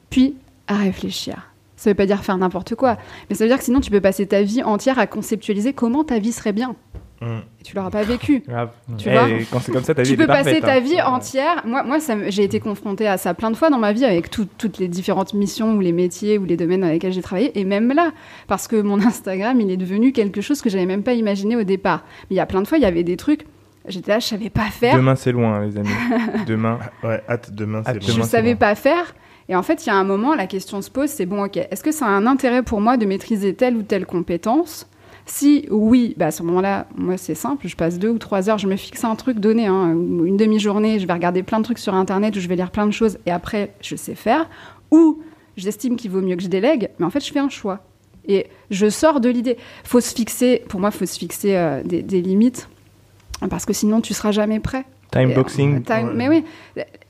puis 0.10 0.36
à 0.68 0.76
réfléchir. 0.78 1.52
Ça 1.76 1.90
veut 1.92 1.94
pas 1.96 2.06
dire 2.06 2.24
faire 2.24 2.38
n'importe 2.38 2.74
quoi, 2.76 2.98
mais 3.30 3.36
ça 3.36 3.44
veut 3.44 3.50
dire 3.50 3.58
que 3.60 3.64
sinon, 3.66 3.82
tu 3.82 3.92
peux 3.92 4.02
passer 4.02 4.26
ta 4.26 4.42
vie 4.42 4.64
entière 4.64 4.98
à 4.98 5.06
conceptualiser 5.08 5.74
comment 5.74 6.04
ta 6.04 6.18
vie 6.20 6.32
serait 6.32 6.54
bien. 6.54 6.76
Mm. 7.20 7.26
Et 7.60 7.64
tu 7.64 7.76
l'auras 7.76 7.90
pas 7.90 8.04
vécu. 8.04 8.44
Grave. 8.48 8.70
Tu 8.98 9.10
Eh, 9.10 9.12
vois 9.12 9.28
quand 9.52 9.60
c'est 9.60 9.72
comme 9.72 9.84
ça, 9.84 9.96
ta 9.96 10.04
vie 10.04 10.12
Tu 10.12 10.18
peux 10.18 10.28
passer 10.28 10.60
parfaite, 10.60 10.64
ta 10.64 10.74
hein. 10.76 10.80
vie 10.80 11.02
entière. 11.02 11.64
Moi, 11.66 11.84
moi 11.84 11.98
j'ai 12.30 12.44
été 12.44 12.60
confrontée 12.60 13.08
à 13.08 13.18
ça 13.18 13.34
plein 13.34 13.50
de 13.52 13.56
fois 13.58 13.70
dans 13.70 13.80
ma 13.80 13.92
vie 13.94 14.06
avec 14.06 14.30
tout- 14.30 14.48
toutes 14.58 14.78
les 14.78 14.88
différentes 14.88 15.34
missions 15.34 15.74
ou 15.76 15.80
les 15.80 15.92
métiers 15.94 16.38
ou 16.38 16.46
les 16.46 16.58
domaines 16.58 16.82
dans 16.82 16.88
lesquels 16.90 17.14
j'ai 17.14 17.22
travaillé. 17.24 17.58
Et 17.60 17.64
même 17.66 17.92
là, 17.94 18.12
parce 18.48 18.68
que 18.68 18.80
mon 18.82 19.00
Instagram, 19.02 19.60
il 19.62 19.72
est 19.72 19.78
devenu 19.78 20.12
quelque 20.12 20.42
chose 20.42 20.62
que 20.62 20.70
j'avais 20.70 20.86
même 20.86 21.04
pas 21.04 21.14
imaginé 21.14 21.56
au 21.56 21.64
départ. 21.64 22.04
Mais 22.30 22.36
il 22.36 22.38
y 22.38 22.42
a 22.42 22.46
plein 22.46 22.62
de 22.62 22.68
fois, 22.68 22.78
il 22.78 22.82
y 22.82 22.86
avait 22.86 23.04
des 23.04 23.18
trucs, 23.18 23.46
j'étais 23.88 24.12
là, 24.12 24.20
je 24.20 24.26
savais 24.28 24.50
pas 24.52 24.66
faire. 24.66 24.96
Demain, 24.96 25.16
c'est 25.16 25.32
loin, 25.32 25.66
les 25.66 25.78
amis. 25.78 25.90
Demain. 26.48 26.78
Ouais, 27.04 27.22
hâte 27.28 27.52
demain, 27.54 27.82
c'est 27.86 28.02
je 28.04 28.08
loin. 28.10 28.18
ne 28.20 28.24
c'est 28.24 28.30
savais 28.30 28.56
pas 28.56 28.76
faire. 28.76 29.16
Et 29.50 29.56
en 29.56 29.64
fait, 29.64 29.86
il 29.86 29.88
y 29.88 29.92
a 29.92 29.96
un 29.96 30.04
moment, 30.04 30.36
la 30.36 30.46
question 30.46 30.82
se 30.82 30.92
pose, 30.92 31.10
c'est 31.10 31.26
bon, 31.26 31.46
ok, 31.46 31.56
est-ce 31.58 31.82
que 31.82 31.92
ça 31.94 32.06
a 32.06 32.10
un 32.10 32.28
intérêt 32.28 32.64
pour 32.64 32.82
moi 32.82 32.98
de 32.98 33.06
maîtriser 33.06 33.54
telle 33.54 33.76
ou 33.78 33.82
telle 33.82 34.06
compétence 34.06 34.88
Si 35.30 35.68
oui, 35.70 36.16
bah 36.18 36.28
à 36.28 36.32
ce 36.32 36.42
moment-là, 36.44 36.88
moi 36.96 37.18
c'est 37.18 37.36
simple, 37.36 37.68
je 37.68 37.76
passe 37.76 38.00
deux 38.00 38.10
ou 38.10 38.18
trois 38.18 38.50
heures, 38.50 38.58
je 38.58 38.68
me 38.68 38.78
fixe 38.78 39.04
un 39.04 39.16
truc 39.16 39.40
donné, 39.40 39.68
hein, 39.68 39.92
une 39.92 40.38
demi-journée, 40.38 41.00
je 41.00 41.06
vais 41.06 41.12
regarder 41.12 41.44
plein 41.44 41.60
de 41.60 41.66
trucs 41.66 41.80
sur 41.80 41.94
Internet, 41.94 42.38
ou 42.38 42.40
je 42.40 42.48
vais 42.48 42.56
lire 42.56 42.72
plein 42.72 42.88
de 42.88 42.92
choses, 42.92 43.18
et 43.26 43.32
après, 43.32 43.74
je 43.82 43.98
sais 43.98 44.16
faire. 44.16 44.50
Ou 44.90 45.22
j'estime 45.58 45.98
qu'il 45.98 46.12
vaut 46.12 46.22
mieux 46.22 46.38
que 46.38 46.44
je 46.44 46.48
délègue, 46.48 46.90
mais 46.98 47.06
en 47.06 47.10
fait, 47.10 47.24
je 47.24 47.32
fais 47.34 47.40
un 47.40 47.50
choix. 47.50 47.82
Et 48.26 48.48
je 48.72 48.90
sors 48.90 49.20
de 49.20 49.28
l'idée. 49.28 49.58
faut 49.84 50.00
se 50.00 50.16
fixer, 50.16 50.64
pour 50.70 50.80
moi, 50.80 50.92
faut 50.92 51.06
se 51.06 51.20
fixer 51.20 51.58
euh, 51.58 51.84
des, 51.84 52.02
des 52.02 52.22
limites, 52.22 52.70
parce 53.50 53.66
que 53.66 53.74
sinon, 53.74 54.00
tu 54.00 54.14
seras 54.14 54.32
jamais 54.32 54.62
prêt. 54.62 54.86
Time 55.12 55.32
Et, 55.32 55.34
boxing. 55.36 55.78
euh, 55.78 55.80
time- 55.80 56.08
Ouais. 56.10 56.14
Mais 56.16 56.28
oui, 56.30 56.44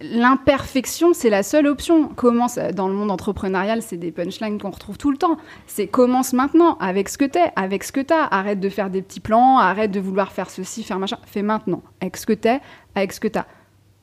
l'imperfection, 0.01 1.13
c'est 1.13 1.29
la 1.29 1.43
seule 1.43 1.67
option. 1.67 2.07
Commence 2.09 2.57
dans 2.73 2.87
le 2.87 2.93
monde 2.93 3.11
entrepreneurial, 3.11 3.81
c'est 3.81 3.97
des 3.97 4.11
punchlines 4.11 4.59
qu'on 4.59 4.69
retrouve 4.71 4.97
tout 4.97 5.11
le 5.11 5.17
temps. 5.17 5.37
C'est 5.65 5.87
commence 5.87 6.33
maintenant 6.33 6.77
avec 6.79 7.09
ce 7.09 7.17
que 7.17 7.25
t'es, 7.25 7.51
avec 7.55 7.83
ce 7.83 7.91
que 7.91 8.01
t'as. 8.01 8.25
Arrête 8.31 8.59
de 8.59 8.69
faire 8.69 8.89
des 8.89 9.01
petits 9.01 9.19
plans, 9.19 9.57
arrête 9.57 9.91
de 9.91 9.99
vouloir 9.99 10.31
faire 10.31 10.49
ceci, 10.49 10.83
faire 10.83 10.99
machin. 10.99 11.17
Fais 11.25 11.41
maintenant, 11.41 11.81
avec 12.01 12.17
ce 12.17 12.25
que 12.25 12.33
t'es, 12.33 12.59
avec 12.95 13.13
ce 13.13 13.19
que 13.19 13.27
t'as. 13.27 13.45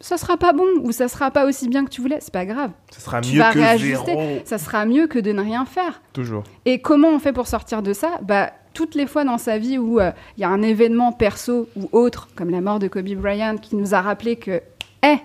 Ça 0.01 0.17
sera 0.19 0.37
pas 0.37 0.53
bon 0.53 0.67
ou 0.83 0.93
ça 0.93 1.09
sera 1.09 1.31
pas 1.31 1.47
aussi 1.47 1.69
bien 1.69 1.85
que 1.85 1.89
tu 1.91 2.01
voulais, 2.03 2.19
c'est 2.21 2.33
pas 2.33 2.45
grave. 2.45 2.71
Ce 2.91 3.01
sera 3.01 3.21
Tu 3.21 3.33
mieux 3.35 3.39
vas 3.39 3.53
que 3.53 3.59
réajuster. 3.59 4.13
zéro. 4.13 4.39
Ça 4.45 4.59
sera 4.59 4.85
mieux 4.85 5.07
que 5.07 5.19
de 5.19 5.33
ne 5.33 5.41
rien 5.41 5.65
faire. 5.65 6.03
Toujours. 6.13 6.43
Et 6.67 6.81
comment 6.81 7.09
on 7.09 7.19
fait 7.19 7.33
pour 7.33 7.47
sortir 7.47 7.81
de 7.81 7.93
ça? 7.93 8.19
Bah, 8.23 8.51
Toutes 8.75 8.95
les 8.95 9.07
fois 9.07 9.25
dans 9.25 9.39
sa 9.39 9.57
vie 9.57 9.79
où 9.79 10.01
euh, 10.01 10.11
il 10.37 10.43
y 10.43 10.45
a 10.45 10.51
un 10.51 10.61
événement 10.61 11.13
perso 11.13 11.69
ou 11.77 11.89
autre, 11.93 12.29
comme 12.35 12.51
la 12.51 12.61
mort 12.61 12.79
de 12.79 12.89
Kobe 12.89 13.09
Bryant, 13.15 13.57
qui 13.57 13.77
nous 13.77 13.95
a 13.95 14.03
rappelé 14.03 14.37
que, 14.37 14.61
eh, 15.03 15.17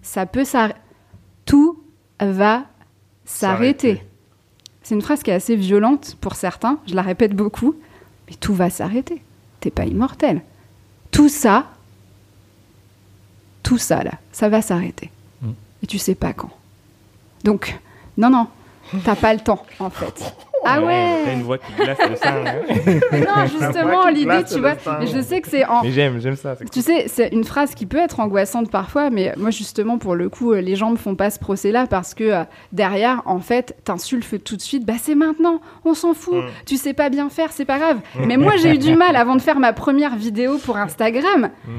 ça 0.00 0.24
peut 0.26 0.44
s'arrêter. 0.44 0.78
Tout 1.44 1.82
va 2.20 2.64
s'arrêter. 3.24 4.02
C'est 4.82 4.94
une 4.94 5.02
phrase 5.02 5.22
qui 5.22 5.30
est 5.30 5.34
assez 5.34 5.54
violente 5.54 6.16
pour 6.20 6.34
certains, 6.34 6.78
je 6.86 6.94
la 6.94 7.02
répète 7.02 7.34
beaucoup, 7.34 7.74
mais 8.26 8.34
tout 8.34 8.54
va 8.54 8.70
s'arrêter. 8.70 9.22
T'es 9.60 9.70
pas 9.70 9.84
immortel. 9.84 10.42
Tout 11.10 11.28
ça, 11.28 11.66
tout 13.62 13.78
ça 13.78 14.02
là, 14.02 14.12
ça 14.32 14.48
va 14.48 14.62
s'arrêter. 14.62 15.10
Mm. 15.42 15.50
Et 15.82 15.86
tu 15.86 15.98
sais 15.98 16.14
pas 16.14 16.32
quand. 16.32 16.50
Donc, 17.44 17.78
non, 18.16 18.30
non, 18.30 18.46
t'as 19.04 19.16
pas 19.16 19.34
le 19.34 19.40
temps 19.40 19.64
en 19.78 19.90
fait. 19.90 20.34
Ah 20.64 20.82
ouais 20.82 21.22
T'as 21.24 21.32
une 21.32 21.42
voix 21.42 21.58
qui 21.58 21.72
glace 21.74 21.98
le 22.08 22.16
sein. 22.16 22.34
hein. 22.46 22.98
Non, 23.12 23.46
justement, 23.46 24.08
l'idée, 24.08 24.44
tu 24.50 24.58
vois, 24.60 24.74
mais 25.00 25.06
je 25.06 25.20
sais 25.20 25.40
que 25.40 25.48
c'est 25.48 25.64
en. 25.66 25.82
Mais 25.82 25.92
j'aime, 25.92 26.20
j'aime 26.20 26.36
ça. 26.36 26.56
Tu 26.72 26.82
sais, 26.82 27.04
c'est 27.08 27.28
une 27.28 27.44
phrase 27.44 27.74
qui 27.74 27.86
peut 27.86 27.98
être 27.98 28.20
angoissante 28.20 28.70
parfois, 28.70 29.10
mais 29.10 29.32
moi, 29.36 29.50
justement, 29.50 29.98
pour 29.98 30.14
le 30.14 30.28
coup, 30.28 30.52
euh, 30.52 30.60
les 30.60 30.76
gens 30.76 30.90
me 30.90 30.96
font 30.96 31.14
pas 31.14 31.30
ce 31.30 31.38
procès-là 31.38 31.86
parce 31.86 32.14
que 32.14 32.24
euh, 32.24 32.44
derrière, 32.72 33.22
en 33.26 33.38
fait, 33.40 33.76
t'insultes 33.84 34.42
tout 34.44 34.56
de 34.56 34.62
suite, 34.62 34.84
bah 34.84 34.94
c'est 35.00 35.14
maintenant, 35.14 35.60
on 35.84 35.94
s'en 35.94 36.14
fout, 36.14 36.34
Mm. 36.36 36.48
tu 36.66 36.76
sais 36.76 36.92
pas 36.94 37.08
bien 37.08 37.28
faire, 37.30 37.52
c'est 37.52 37.64
pas 37.64 37.78
grave. 37.78 37.98
Mais 38.26 38.36
moi, 38.36 38.52
j'ai 38.56 38.74
eu 38.74 38.78
du 38.78 38.94
mal 38.96 39.16
avant 39.16 39.36
de 39.36 39.40
faire 39.42 39.58
ma 39.58 39.72
première 39.72 40.16
vidéo 40.16 40.58
pour 40.58 40.76
Instagram. 40.76 41.50
Hmm. 41.66 41.70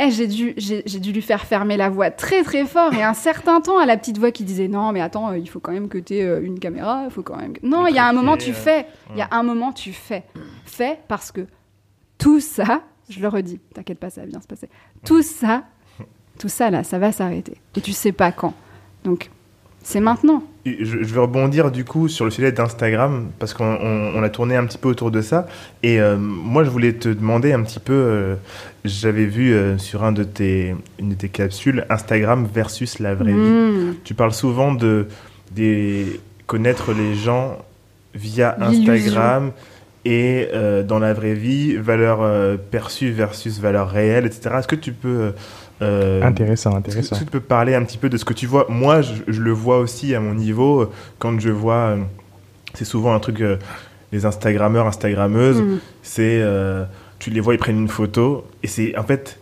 Eh, 0.00 0.12
j'ai 0.12 0.28
dû, 0.28 0.54
j'ai 0.56 0.82
dû 1.00 1.10
lui 1.10 1.22
faire 1.22 1.44
fermer 1.44 1.76
la 1.76 1.88
voix 1.88 2.12
très 2.12 2.44
très 2.44 2.64
fort 2.66 2.94
et 2.94 3.02
un 3.02 3.14
certain 3.14 3.60
temps 3.60 3.78
à 3.80 3.84
la 3.86 3.96
petite 3.96 4.16
voix 4.18 4.30
qui 4.30 4.44
disait 4.44 4.68
non 4.68 4.92
mais 4.92 5.00
attends 5.00 5.30
euh, 5.32 5.38
il 5.38 5.48
faut 5.48 5.58
quand 5.58 5.72
même 5.72 5.88
que 5.88 5.98
tu 5.98 6.14
aies 6.14 6.38
une 6.40 6.60
caméra, 6.60 7.02
il 7.06 7.10
faut 7.10 7.22
quand 7.24 7.36
même. 7.36 7.54
que- 7.54 7.66
Non, 7.66 7.84
il 7.88 7.96
y 7.96 7.98
a 7.98 8.06
un 8.06 8.12
moment 8.18 8.36
tu 8.36 8.48
Maîtriser, 8.50 8.70
fais, 8.82 8.86
il 9.12 9.18
y 9.18 9.22
a 9.22 9.28
un 9.30 9.42
moment 9.42 9.72
tu 9.72 9.92
fais, 9.92 10.24
fais 10.64 10.98
parce 11.08 11.32
que 11.32 11.46
tout 12.18 12.40
ça, 12.40 12.82
je 13.08 13.20
le 13.20 13.28
redis, 13.28 13.60
t'inquiète 13.74 13.98
pas 13.98 14.10
ça 14.10 14.20
va 14.22 14.26
bien 14.26 14.40
se 14.40 14.46
passer. 14.46 14.68
Tout 15.04 15.22
ça, 15.22 15.64
tout 16.38 16.48
ça 16.48 16.70
là, 16.70 16.84
ça 16.84 16.98
va 16.98 17.12
s'arrêter 17.12 17.54
et 17.76 17.80
tu 17.80 17.92
sais 17.92 18.12
pas 18.12 18.32
quand. 18.32 18.54
Donc 19.04 19.30
C'est 19.82 20.00
maintenant. 20.00 20.42
Je, 20.66 20.74
je 20.84 21.14
vais 21.14 21.20
rebondir 21.20 21.70
du 21.70 21.84
coup 21.84 22.08
sur 22.08 22.26
le 22.26 22.30
sujet 22.30 22.52
d'Instagram 22.52 23.30
parce 23.38 23.54
qu'on 23.54 23.64
on- 23.64 24.12
on 24.16 24.22
a 24.22 24.28
tourné 24.28 24.54
un 24.56 24.66
petit 24.66 24.76
peu 24.76 24.88
autour 24.88 25.10
de 25.10 25.22
ça. 25.22 25.46
Et 25.82 25.98
euh, 25.98 26.18
moi, 26.18 26.62
je 26.64 26.68
voulais 26.68 26.92
te 26.92 27.08
demander 27.08 27.52
un 27.54 27.62
petit 27.62 27.78
peu. 27.80 27.94
euh, 27.94 28.34
J'avais 28.84 29.24
vu 29.24 29.54
euh, 29.54 29.78
sur 29.78 30.04
un 30.04 30.12
de 30.12 30.24
tes, 30.24 30.74
une 30.98 31.10
de 31.10 31.14
tes 31.14 31.30
capsules 31.30 31.86
Instagram 31.88 32.46
versus 32.52 32.98
la 32.98 33.14
vraie 33.14 33.32
vie. 33.32 33.38
Mmh. 33.38 33.94
Tu 34.04 34.12
parles 34.14 34.34
souvent 34.34 34.74
de 34.74 35.06
des, 35.52 36.20
connaître 36.46 36.92
les 36.92 37.14
gens 37.14 37.56
via. 38.14 38.56
Instagram 38.60 39.52
et 40.04 40.48
euh, 40.54 40.82
dans 40.82 40.98
la 40.98 41.12
vraie 41.12 41.34
vie, 41.34 41.76
valeur 41.76 42.20
euh, 42.22 42.56
perçue 42.56 43.10
versus 43.10 43.60
valeur 43.60 43.90
réelle, 43.90 44.26
etc. 44.26 44.50
Est-ce 44.58 44.68
que 44.68 44.76
tu 44.76 44.92
peux 44.92 45.32
euh, 45.82 46.22
Intéressant, 46.22 46.70
est-ce 46.70 46.78
intéressant. 46.78 47.16
que 47.16 47.24
tu 47.24 47.26
peux 47.30 47.40
parler 47.40 47.74
un 47.74 47.84
petit 47.84 47.98
peu 47.98 48.08
de 48.08 48.16
ce 48.16 48.24
que 48.24 48.32
tu 48.32 48.46
vois? 48.46 48.66
Moi, 48.68 49.02
je, 49.02 49.12
je 49.28 49.40
le 49.42 49.52
vois 49.52 49.78
aussi 49.78 50.14
à 50.14 50.20
mon 50.20 50.34
niveau. 50.34 50.90
Quand 51.18 51.38
je 51.38 51.50
vois, 51.50 51.96
c'est 52.74 52.84
souvent 52.86 53.14
un 53.14 53.20
truc, 53.20 53.40
euh, 53.40 53.56
les 54.12 54.24
Instagrammeurs, 54.24 54.86
Instagrammeuses, 54.86 55.60
Mmh. 55.60 55.78
c'est, 56.02 56.40
euh, 56.40 56.84
tu 57.18 57.30
les 57.30 57.40
vois, 57.40 57.54
ils 57.54 57.58
prennent 57.58 57.78
une 57.78 57.88
photo, 57.88 58.46
et 58.62 58.66
c'est, 58.68 58.96
en 58.96 59.02
fait, 59.02 59.38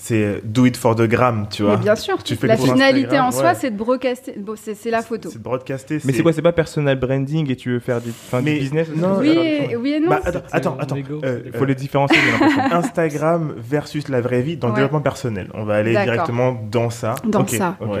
c'est 0.00 0.40
do 0.44 0.64
it 0.64 0.76
for 0.76 0.94
the 0.94 1.02
gram, 1.02 1.46
tu 1.50 1.64
vois. 1.64 1.76
Mais 1.76 1.82
bien 1.82 1.96
sûr. 1.96 2.22
Tu 2.22 2.36
fais 2.36 2.46
la 2.46 2.56
finalité 2.56 3.18
en 3.18 3.32
soi, 3.32 3.42
ouais. 3.42 3.54
c'est 3.54 3.70
de 3.70 3.76
broadcaster. 3.76 4.34
Bon, 4.38 4.54
c'est 4.56 4.90
la 4.90 5.02
photo. 5.02 5.28
C'est 5.28 5.38
de 5.38 5.42
broadcaster. 5.42 5.98
Mais 6.04 6.12
c'est 6.12 6.22
quoi 6.22 6.32
C'est 6.32 6.40
pas 6.40 6.52
personal 6.52 6.98
branding 6.98 7.50
et 7.50 7.56
tu 7.56 7.72
veux 7.72 7.80
faire 7.80 8.00
du, 8.00 8.12
Mais 8.42 8.60
business 8.60 8.88
non, 8.94 9.18
Oui, 9.18 9.30
et, 9.30 9.76
oui 9.76 9.94
et 9.94 10.00
non. 10.00 10.10
Bah, 10.10 10.20
attends, 10.52 10.76
attends. 10.78 10.96
Euh, 11.24 11.40
Il 11.46 11.52
faut 11.52 11.64
les 11.64 11.74
différencier, 11.74 12.16
j'ai 12.24 12.30
l'impression. 12.30 12.76
Instagram 12.76 13.54
versus 13.58 14.08
la 14.08 14.20
vraie 14.20 14.42
vie 14.42 14.56
dans 14.56 14.68
le 14.68 14.74
développement 14.74 15.00
personnel. 15.00 15.50
On 15.54 15.64
va 15.64 15.74
aller 15.74 15.92
directement 15.92 16.56
dans 16.70 16.90
ça. 16.90 17.16
Dans 17.24 17.46
ça. 17.46 17.76
ok. 17.80 17.98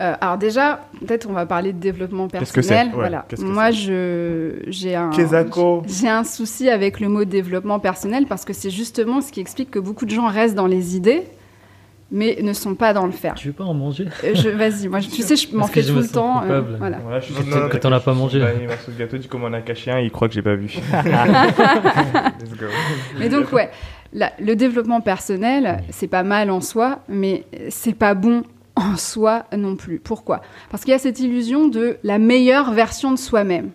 Euh, 0.00 0.14
alors 0.20 0.38
déjà, 0.38 0.80
peut-être 1.06 1.28
on 1.30 1.32
va 1.32 1.46
parler 1.46 1.72
de 1.72 1.78
développement 1.78 2.26
Qu'est-ce 2.28 2.52
que 2.52 2.62
c'est 2.62 2.70
personnel. 2.70 2.88
Ouais, 2.94 3.00
voilà. 3.00 3.24
qu'est-ce 3.28 3.42
que 3.42 3.46
Moi, 3.46 3.70
je 3.70 4.56
j'ai 4.66 4.96
un 4.96 5.10
j'ai 5.86 6.08
un 6.08 6.24
souci 6.24 6.68
avec 6.68 6.98
le 6.98 7.08
mot 7.08 7.24
développement 7.24 7.78
personnel 7.78 8.26
parce 8.26 8.44
que 8.44 8.52
c'est 8.52 8.70
justement 8.70 9.20
ce 9.20 9.30
qui 9.30 9.40
explique 9.40 9.70
que 9.70 9.78
beaucoup 9.78 10.04
de 10.04 10.10
gens 10.10 10.26
restent 10.26 10.56
dans 10.56 10.66
les 10.66 10.96
idées, 10.96 11.22
mais 12.10 12.38
ne 12.42 12.52
sont 12.52 12.74
pas 12.74 12.92
dans 12.92 13.06
le 13.06 13.12
faire. 13.12 13.34
Tu 13.34 13.48
veux 13.48 13.54
pas 13.54 13.62
en 13.64 13.74
manger? 13.74 14.06
Euh, 14.24 14.34
je 14.34 14.48
vas-y, 14.48 14.88
moi 14.88 14.98
je- 14.98 15.08
tu 15.10 15.22
sais, 15.22 15.36
je 15.36 15.54
m'en 15.56 15.66
fais 15.68 15.82
je 15.82 15.88
tout 15.88 15.94
me 15.98 16.02
le 16.02 16.08
temps. 16.08 16.42
euh, 16.42 16.60
voilà. 16.78 16.98
Voilà, 16.98 17.20
je 17.20 17.32
suis 17.32 17.44
Non, 17.48 17.68
que 17.68 17.76
t'en 17.76 17.92
as 17.92 18.00
pas 18.00 18.14
mangé. 18.14 18.40
Le 18.40 18.46
dernier 18.46 18.66
morceau 18.66 18.90
de 18.90 18.98
gâteau, 18.98 19.16
du 19.16 19.28
coup, 19.28 19.36
on 19.40 19.46
en 19.46 19.52
a 19.52 19.60
caché 19.60 19.92
un, 19.92 20.00
il 20.00 20.10
croit 20.10 20.26
que 20.28 20.34
j'ai 20.34 20.42
pas 20.42 20.56
vu. 20.56 20.74
Let's 22.40 22.56
go. 22.58 22.66
Mais 23.18 23.28
donc 23.28 23.52
ouais, 23.52 23.70
la- 24.12 24.32
le 24.40 24.56
développement 24.56 25.00
personnel, 25.00 25.82
c'est 25.90 26.08
pas 26.08 26.22
mal 26.22 26.50
en 26.50 26.60
soi, 26.60 27.00
mais 27.08 27.44
c'est 27.70 27.94
pas 27.94 28.14
bon 28.14 28.42
en 28.76 28.96
soi 28.96 29.44
non 29.56 29.76
plus. 29.76 29.98
Pourquoi? 29.98 30.42
Parce 30.70 30.84
qu'il 30.84 30.92
y 30.92 30.94
a 30.94 30.98
cette 30.98 31.20
illusion 31.20 31.68
de 31.68 31.98
la 32.02 32.18
meilleure 32.18 32.72
version 32.72 33.12
de 33.12 33.18
soi-même. 33.18 33.70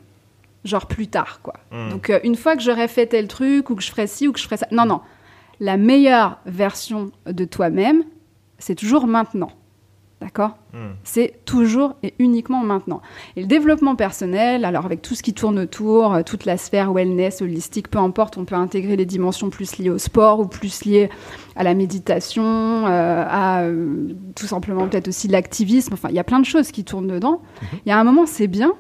Genre 0.66 0.88
plus 0.88 1.08
tard, 1.08 1.40
quoi. 1.42 1.54
Hmm. 1.72 1.90
Donc 1.90 2.10
euh, 2.10 2.20
une 2.24 2.36
fois 2.36 2.56
que 2.56 2.62
j'aurai 2.62 2.88
fait 2.88 3.08
tel 3.08 3.28
truc, 3.28 3.70
ou 3.70 3.76
que 3.76 3.84
je 3.84 3.90
ferai 3.90 4.08
ci, 4.08 4.28
ou 4.28 4.34
que 4.34 4.40
je 4.40 4.44
ferai 4.44 4.58
ça. 4.58 4.68
Non, 4.72 4.86
non. 4.86 5.02
La 5.62 5.78
meilleure 5.78 6.40
version 6.46 7.12
de 7.26 7.46
toi-même, 7.46 8.04
c'est 8.58 8.76
toujours 8.76 9.08
maintenant. 9.08 9.52
D'accord 10.22 10.58
Hmm. 10.72 10.92
c'est 11.04 11.34
toujours 11.46 11.96
et 12.04 12.14
uniquement 12.20 12.64
maintenant. 12.64 13.02
Et 13.36 13.42
le 13.42 13.48
développement 13.48 13.96
personnel, 13.96 14.66
alors 14.66 14.86
avec 14.86 15.02
tout 15.02 15.16
ce 15.16 15.24
qui 15.24 15.34
tourne 15.34 15.58
autour, 15.58 16.14
euh, 16.14 16.22
toute 16.22 16.46
la 16.46 16.58
sphère 16.58 16.94
wellness, 16.94 17.42
holistique, 17.42 17.90
peu 17.90 17.98
importe, 17.98 18.38
on 18.38 18.46
peut 18.46 18.54
intégrer 18.54 18.96
les 18.96 19.08
dimensions 19.08 19.50
plus 19.50 19.78
liées 19.80 19.90
au 19.90 19.98
sport 19.98 20.42
ou 20.42 20.46
plus 20.46 20.86
liées 20.86 21.10
à 21.56 21.64
la 21.64 21.74
méditation, 21.74 22.44
euh, 22.44 23.26
à 23.28 23.64
euh, 23.64 24.10
tout 24.36 24.46
simplement 24.46 24.88
peut-être 24.88 25.08
aussi 25.08 25.28
l'activisme. 25.28 25.94
Enfin, 25.94 26.10
il 26.10 26.16
y 26.16 26.20
a 26.20 26.24
plein 26.24 26.40
de 26.40 26.46
choses 26.46 26.72
qui 26.72 26.84
tournent 26.84 27.08
dedans. 27.08 27.42
Il 27.84 27.90
y 27.90 27.92
a 27.92 28.00
un 28.00 28.04
moment, 28.04 28.28
c'est 28.28 28.48
bien, 28.48 28.74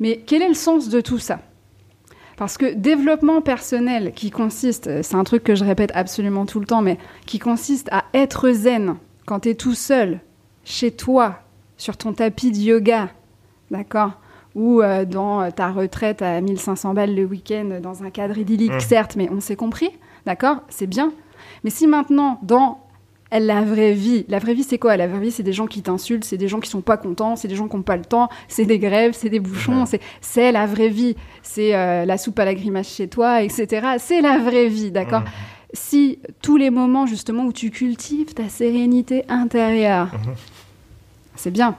mais 0.00 0.22
quel 0.26 0.42
est 0.42 0.48
le 0.48 0.52
sens 0.52 0.90
de 0.90 1.00
tout 1.00 1.18
ça? 1.18 1.40
Parce 2.36 2.58
que 2.58 2.74
développement 2.74 3.40
personnel 3.40 4.12
qui 4.14 4.30
consiste, 4.30 5.02
c'est 5.02 5.16
un 5.16 5.24
truc 5.24 5.42
que 5.42 5.54
je 5.54 5.64
répète 5.64 5.90
absolument 5.94 6.44
tout 6.44 6.60
le 6.60 6.66
temps, 6.66 6.82
mais 6.82 6.98
qui 7.24 7.38
consiste 7.38 7.88
à 7.92 8.04
être 8.12 8.50
zen 8.50 8.96
quand 9.24 9.40
tu 9.40 9.48
es 9.48 9.54
tout 9.54 9.74
seul, 9.74 10.20
chez 10.68 10.90
toi, 10.90 11.38
sur 11.76 11.96
ton 11.96 12.12
tapis 12.12 12.50
de 12.52 12.58
yoga, 12.58 13.08
d'accord 13.70 14.12
Ou 14.54 14.82
euh, 14.82 15.04
dans 15.04 15.50
ta 15.50 15.70
retraite 15.70 16.20
à 16.22 16.40
1500 16.40 16.92
balles 16.94 17.14
le 17.14 17.24
week-end 17.24 17.78
dans 17.82 18.02
un 18.02 18.10
cadre 18.10 18.36
idyllique, 18.38 18.72
Mm. 18.74 18.80
certes, 18.80 19.16
mais 19.16 19.28
on 19.30 19.40
s'est 19.40 19.56
compris, 19.56 19.90
d'accord 20.26 20.58
C'est 20.68 20.86
bien. 20.86 21.12
Mais 21.64 21.70
si 21.70 21.86
maintenant, 21.86 22.38
dans 22.42 22.80
la 23.32 23.62
vraie 23.62 23.92
vie, 23.92 24.24
la 24.28 24.38
vraie 24.38 24.54
vie 24.54 24.62
c'est 24.62 24.78
quoi? 24.78 24.96
La 24.96 25.06
vraie 25.06 25.20
vie 25.20 25.30
c'est 25.30 25.42
des 25.42 25.52
gens 25.52 25.66
qui 25.66 25.80
t'insultent, 25.82 26.24
c'est 26.24 26.36
des 26.38 26.48
gens 26.48 26.60
qui 26.60 26.68
sont 26.70 26.80
pas 26.80 26.96
contents, 26.96 27.36
c'est 27.36 27.48
des 27.48 27.54
gens 27.56 27.68
qui 27.68 27.76
n'ont 27.76 27.82
pas 27.82 27.96
le 27.96 28.04
temps, 28.04 28.28
c'est 28.48 28.64
des 28.64 28.78
grèves, 28.78 29.12
c'est 29.14 29.28
des 29.28 29.40
bouchons, 29.40 29.84
c'est 30.20 30.50
la 30.52 30.66
vraie 30.66 30.88
vie, 30.88 31.14
c'est 31.42 31.74
euh, 31.74 32.04
la 32.06 32.16
soupe 32.18 32.38
à 32.38 32.44
la 32.46 32.54
grimace 32.54 32.88
chez 32.88 33.06
toi, 33.08 33.42
etc. 33.42 33.86
C'est 33.98 34.20
la 34.22 34.38
vraie 34.38 34.68
vie, 34.68 34.90
d'accord? 34.90 35.20
Mhm. 35.20 35.26
Si 35.74 36.18
tous 36.40 36.56
les 36.56 36.70
moments 36.70 37.04
justement 37.04 37.44
où 37.44 37.52
tu 37.52 37.70
cultives 37.70 38.32
ta 38.32 38.48
sérénité 38.48 39.24
intérieure, 39.28 40.08
Mhm. 40.14 40.34
C'est 41.38 41.50
bien. 41.50 41.76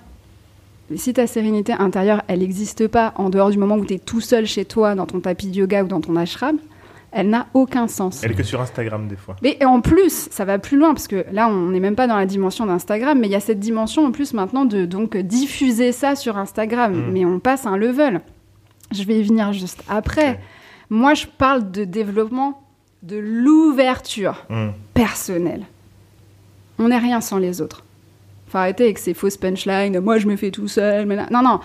Mais 0.89 0.97
si 0.97 1.14
ta 1.14 1.28
sérénité 1.28 1.74
intérieure, 1.74 2.24
elle 2.28 2.39
n'existe 2.39 2.88
pas 2.88 3.14
en 3.16 3.30
dehors 3.30 3.51
du 3.51 3.57
moment 3.60 3.76
où 3.76 3.86
tu 3.86 3.93
es 3.93 3.99
tout 3.99 4.22
seul 4.22 4.47
chez 4.47 4.66
toi, 4.66 4.95
dans 4.95 5.05
ton 5.05 5.20
tapis 5.20 5.47
de 5.47 5.55
yoga 5.57 5.84
ou 5.84 5.88
dans 5.88 6.01
ton 6.01 6.16
ashram, 6.16 6.57
elle 7.12 7.30
n'a 7.30 7.47
aucun 7.53 7.88
sens. 7.88 8.24
Elle 8.24 8.32
est 8.32 8.36
que 8.36 8.43
sur 8.43 8.60
Instagram 8.62 9.07
des 9.07 9.16
fois. 9.16 9.36
Mais 9.43 9.64
en 9.66 9.82
plus, 9.82 10.28
ça 10.32 10.45
va 10.45 10.57
plus 10.60 10.78
loin, 10.78 10.93
parce 10.93 11.07
que 11.07 11.26
là, 11.32 11.47
on 11.47 11.68
n'est 11.70 11.80
même 11.80 11.95
pas 11.95 12.07
dans 12.07 12.16
la 12.18 12.26
dimension 12.26 12.66
d'Instagram, 12.66 13.20
mais 13.20 13.28
il 13.28 13.32
y 13.32 13.36
a 13.36 13.39
cette 13.39 13.60
dimension 13.60 14.05
en 14.05 14.12
plus 14.12 14.34
maintenant 14.34 14.66
de 14.66 14.86
donc 14.86 15.16
diffuser 15.18 15.91
ça 15.91 16.16
sur 16.16 16.38
Instagram. 16.38 16.93
Mm. 16.93 17.12
Mais 17.12 17.26
on 17.26 17.39
passe 17.39 17.66
un 17.68 17.78
level. 17.78 18.22
Je 18.91 19.03
vais 19.03 19.20
y 19.20 19.24
venir 19.24 19.53
juste 19.53 19.84
après. 19.88 20.39
Moi, 20.89 21.14
je 21.14 21.28
parle 21.28 21.70
de 21.72 21.84
développement 21.84 22.62
de 23.03 23.18
l'ouverture 23.18 24.45
Hmm. 24.49 24.70
personnelle. 24.93 25.64
On 26.80 26.88
n'est 26.89 26.97
rien 26.97 27.22
sans 27.22 27.38
les 27.38 27.62
autres. 27.62 27.84
Faut 28.50 28.58
arrêter 28.58 28.84
avec 28.86 28.97
ces 28.97 29.14
fausses 29.14 29.38
punchlines. 29.38 30.00
Moi, 30.00 30.18
je 30.18 30.28
me 30.28 30.36
fais 30.36 30.52
tout 30.52 30.68
seul. 30.68 31.06
mais 31.06 31.16
là- 31.16 31.28
Non, 31.32 31.41
non. 31.41 31.60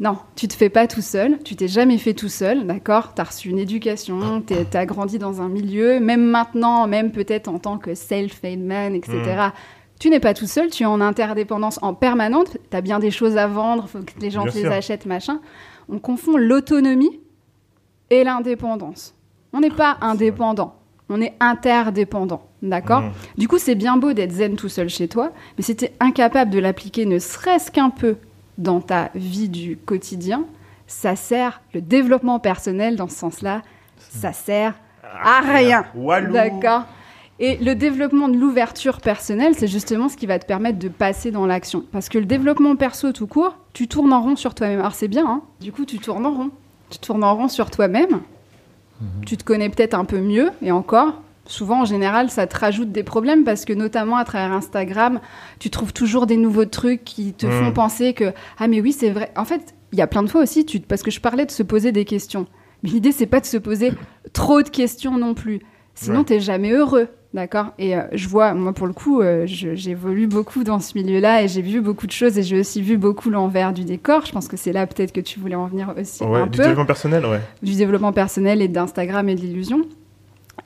Non, 0.00 0.16
tu 0.36 0.46
te 0.46 0.54
fais 0.54 0.68
pas 0.68 0.86
tout 0.86 1.00
seul, 1.00 1.38
tu 1.42 1.56
t'es 1.56 1.66
jamais 1.66 1.98
fait 1.98 2.14
tout 2.14 2.28
seul, 2.28 2.64
d'accord? 2.68 3.14
T'as 3.14 3.24
reçu 3.24 3.48
une 3.48 3.58
éducation, 3.58 4.40
t'as 4.70 4.86
grandi 4.86 5.18
dans 5.18 5.42
un 5.42 5.48
milieu, 5.48 5.98
même 5.98 6.22
maintenant, 6.24 6.86
même 6.86 7.10
peut-être 7.10 7.48
en 7.48 7.58
tant 7.58 7.78
que 7.78 7.96
self-made 7.96 8.60
man, 8.60 8.94
etc. 8.94 9.18
Tu 9.98 10.08
n'es 10.10 10.20
pas 10.20 10.34
tout 10.34 10.46
seul, 10.46 10.70
tu 10.70 10.84
es 10.84 10.86
en 10.86 11.00
interdépendance 11.00 11.80
en 11.82 11.94
permanente, 11.94 12.58
t'as 12.70 12.80
bien 12.80 13.00
des 13.00 13.10
choses 13.10 13.36
à 13.36 13.48
vendre, 13.48 13.88
faut 13.88 13.98
que 13.98 14.12
les 14.20 14.30
gens 14.30 14.44
Bien 14.44 14.52
te 14.52 14.56
les 14.58 14.62
achètent, 14.76 15.06
machin. 15.06 15.40
On 15.88 15.98
confond 15.98 16.36
l'autonomie 16.36 17.18
et 18.10 18.22
l'indépendance. 18.22 19.16
On 19.52 19.58
n'est 19.58 19.68
pas 19.70 19.96
indépendant, 20.00 20.76
on 21.08 21.20
est 21.20 21.34
interdépendant, 21.40 22.42
d'accord 22.62 23.02
Hmm. 23.02 23.12
Du 23.36 23.48
coup, 23.48 23.58
c'est 23.58 23.74
bien 23.74 23.96
beau 23.96 24.12
d'être 24.12 24.32
zen 24.32 24.56
tout 24.56 24.68
seul 24.68 24.88
chez 24.88 25.08
toi, 25.08 25.32
mais 25.56 25.64
si 25.64 25.76
tu 25.76 25.86
es 25.86 25.92
incapable 26.00 26.50
de 26.50 26.58
l'appliquer 26.58 27.06
ne 27.06 27.18
serait-ce 27.18 27.70
qu'un 27.70 27.90
peu 27.90 28.16
dans 28.58 28.80
ta 28.80 29.10
vie 29.14 29.48
du 29.48 29.76
quotidien, 29.76 30.44
ça 30.86 31.16
sert, 31.16 31.60
le 31.74 31.80
développement 31.80 32.40
personnel 32.40 32.96
dans 32.96 33.08
ce 33.08 33.14
sens-là, 33.16 33.62
ça 33.98 34.32
sert 34.32 34.74
à 35.22 35.40
rien. 35.40 35.84
Walou. 35.94 36.32
D'accord 36.32 36.84
Et 37.38 37.56
le 37.58 37.74
développement 37.74 38.28
de 38.28 38.36
l'ouverture 38.36 39.00
personnelle, 39.00 39.54
c'est 39.56 39.68
justement 39.68 40.08
ce 40.08 40.16
qui 40.16 40.26
va 40.26 40.38
te 40.38 40.46
permettre 40.46 40.78
de 40.78 40.88
passer 40.88 41.30
dans 41.30 41.46
l'action. 41.46 41.84
Parce 41.92 42.08
que 42.08 42.18
le 42.18 42.24
développement 42.24 42.74
perso 42.74 43.12
tout 43.12 43.26
court, 43.26 43.56
tu 43.72 43.86
tournes 43.86 44.12
en 44.12 44.22
rond 44.22 44.36
sur 44.36 44.54
toi-même. 44.54 44.80
Alors 44.80 44.94
c'est 44.94 45.08
bien, 45.08 45.26
hein 45.26 45.42
du 45.60 45.72
coup 45.72 45.84
tu 45.84 45.98
tournes 45.98 46.26
en 46.26 46.32
rond. 46.32 46.50
Tu 46.90 46.98
tournes 46.98 47.22
en 47.22 47.34
rond 47.36 47.48
sur 47.48 47.70
toi-même. 47.70 48.20
Tu 49.26 49.36
te 49.36 49.44
connais 49.44 49.68
peut-être 49.68 49.94
un 49.94 50.04
peu 50.04 50.18
mieux, 50.18 50.50
et 50.60 50.72
encore, 50.72 51.22
souvent 51.48 51.80
en 51.82 51.84
général, 51.84 52.30
ça 52.30 52.46
te 52.46 52.56
rajoute 52.56 52.92
des 52.92 53.02
problèmes 53.02 53.42
parce 53.42 53.64
que 53.64 53.72
notamment 53.72 54.16
à 54.16 54.24
travers 54.24 54.52
Instagram, 54.52 55.18
tu 55.58 55.70
trouves 55.70 55.92
toujours 55.92 56.26
des 56.26 56.36
nouveaux 56.36 56.66
trucs 56.66 57.02
qui 57.02 57.32
te 57.32 57.46
Mm. 57.46 57.50
font 57.50 57.72
penser 57.72 58.12
que 58.12 58.32
ah 58.58 58.68
mais 58.68 58.80
oui 58.80 58.92
c'est 58.92 59.10
vrai. 59.10 59.32
En 59.36 59.44
fait, 59.44 59.74
il 59.92 59.98
y 59.98 60.02
a 60.02 60.06
plein 60.06 60.22
de 60.22 60.28
fois 60.30 60.42
aussi, 60.42 60.64
tu, 60.64 60.78
parce 60.78 61.02
que 61.02 61.10
je 61.10 61.20
parlais 61.20 61.46
de 61.46 61.50
se 61.50 61.62
poser 61.64 61.90
des 61.90 62.04
questions. 62.04 62.46
Mais 62.84 62.90
l'idée 62.90 63.10
c'est 63.10 63.26
pas 63.26 63.40
de 63.40 63.46
se 63.46 63.56
poser 63.56 63.92
trop 64.32 64.62
de 64.62 64.68
questions 64.68 65.16
non 65.18 65.34
plus. 65.34 65.58
Sinon 65.94 66.18
Ouais. 66.20 66.24
t'es 66.26 66.38
jamais 66.40 66.70
heureux, 66.70 67.08
d'accord? 67.34 67.72
Et 67.78 67.96
euh, 67.96 68.02
je 68.12 68.28
vois, 68.28 68.54
moi 68.54 68.72
pour 68.72 68.86
le 68.86 68.92
coup, 68.92 69.20
euh, 69.20 69.42
j'évolue 69.46 70.28
beaucoup 70.28 70.62
dans 70.62 70.78
ce 70.78 70.96
milieu-là 70.96 71.42
et 71.42 71.48
j'ai 71.48 71.60
vu 71.62 71.80
beaucoup 71.80 72.06
de 72.06 72.12
choses 72.12 72.38
et 72.38 72.44
j'ai 72.44 72.60
aussi 72.60 72.82
vu 72.82 72.96
beaucoup 72.96 73.30
l'envers 73.30 73.72
du 73.72 73.84
décor. 73.84 74.24
Je 74.26 74.30
pense 74.30 74.46
que 74.46 74.56
c'est 74.56 74.72
là 74.72 74.86
peut-être 74.86 75.10
que 75.12 75.20
tu 75.20 75.40
voulais 75.40 75.56
en 75.56 75.66
venir 75.66 75.92
aussi 76.00 76.22
Ouais, 76.22 76.38
un 76.40 76.46
du 76.46 76.50
peu 76.58 76.62
développement 76.62 76.86
personnel, 76.86 77.26
ouais. 77.26 77.40
du 77.62 77.74
développement 77.74 78.12
personnel 78.12 78.62
et 78.62 78.68
d'Instagram 78.68 79.28
et 79.28 79.34
de 79.34 79.40
l'illusion, 79.40 79.82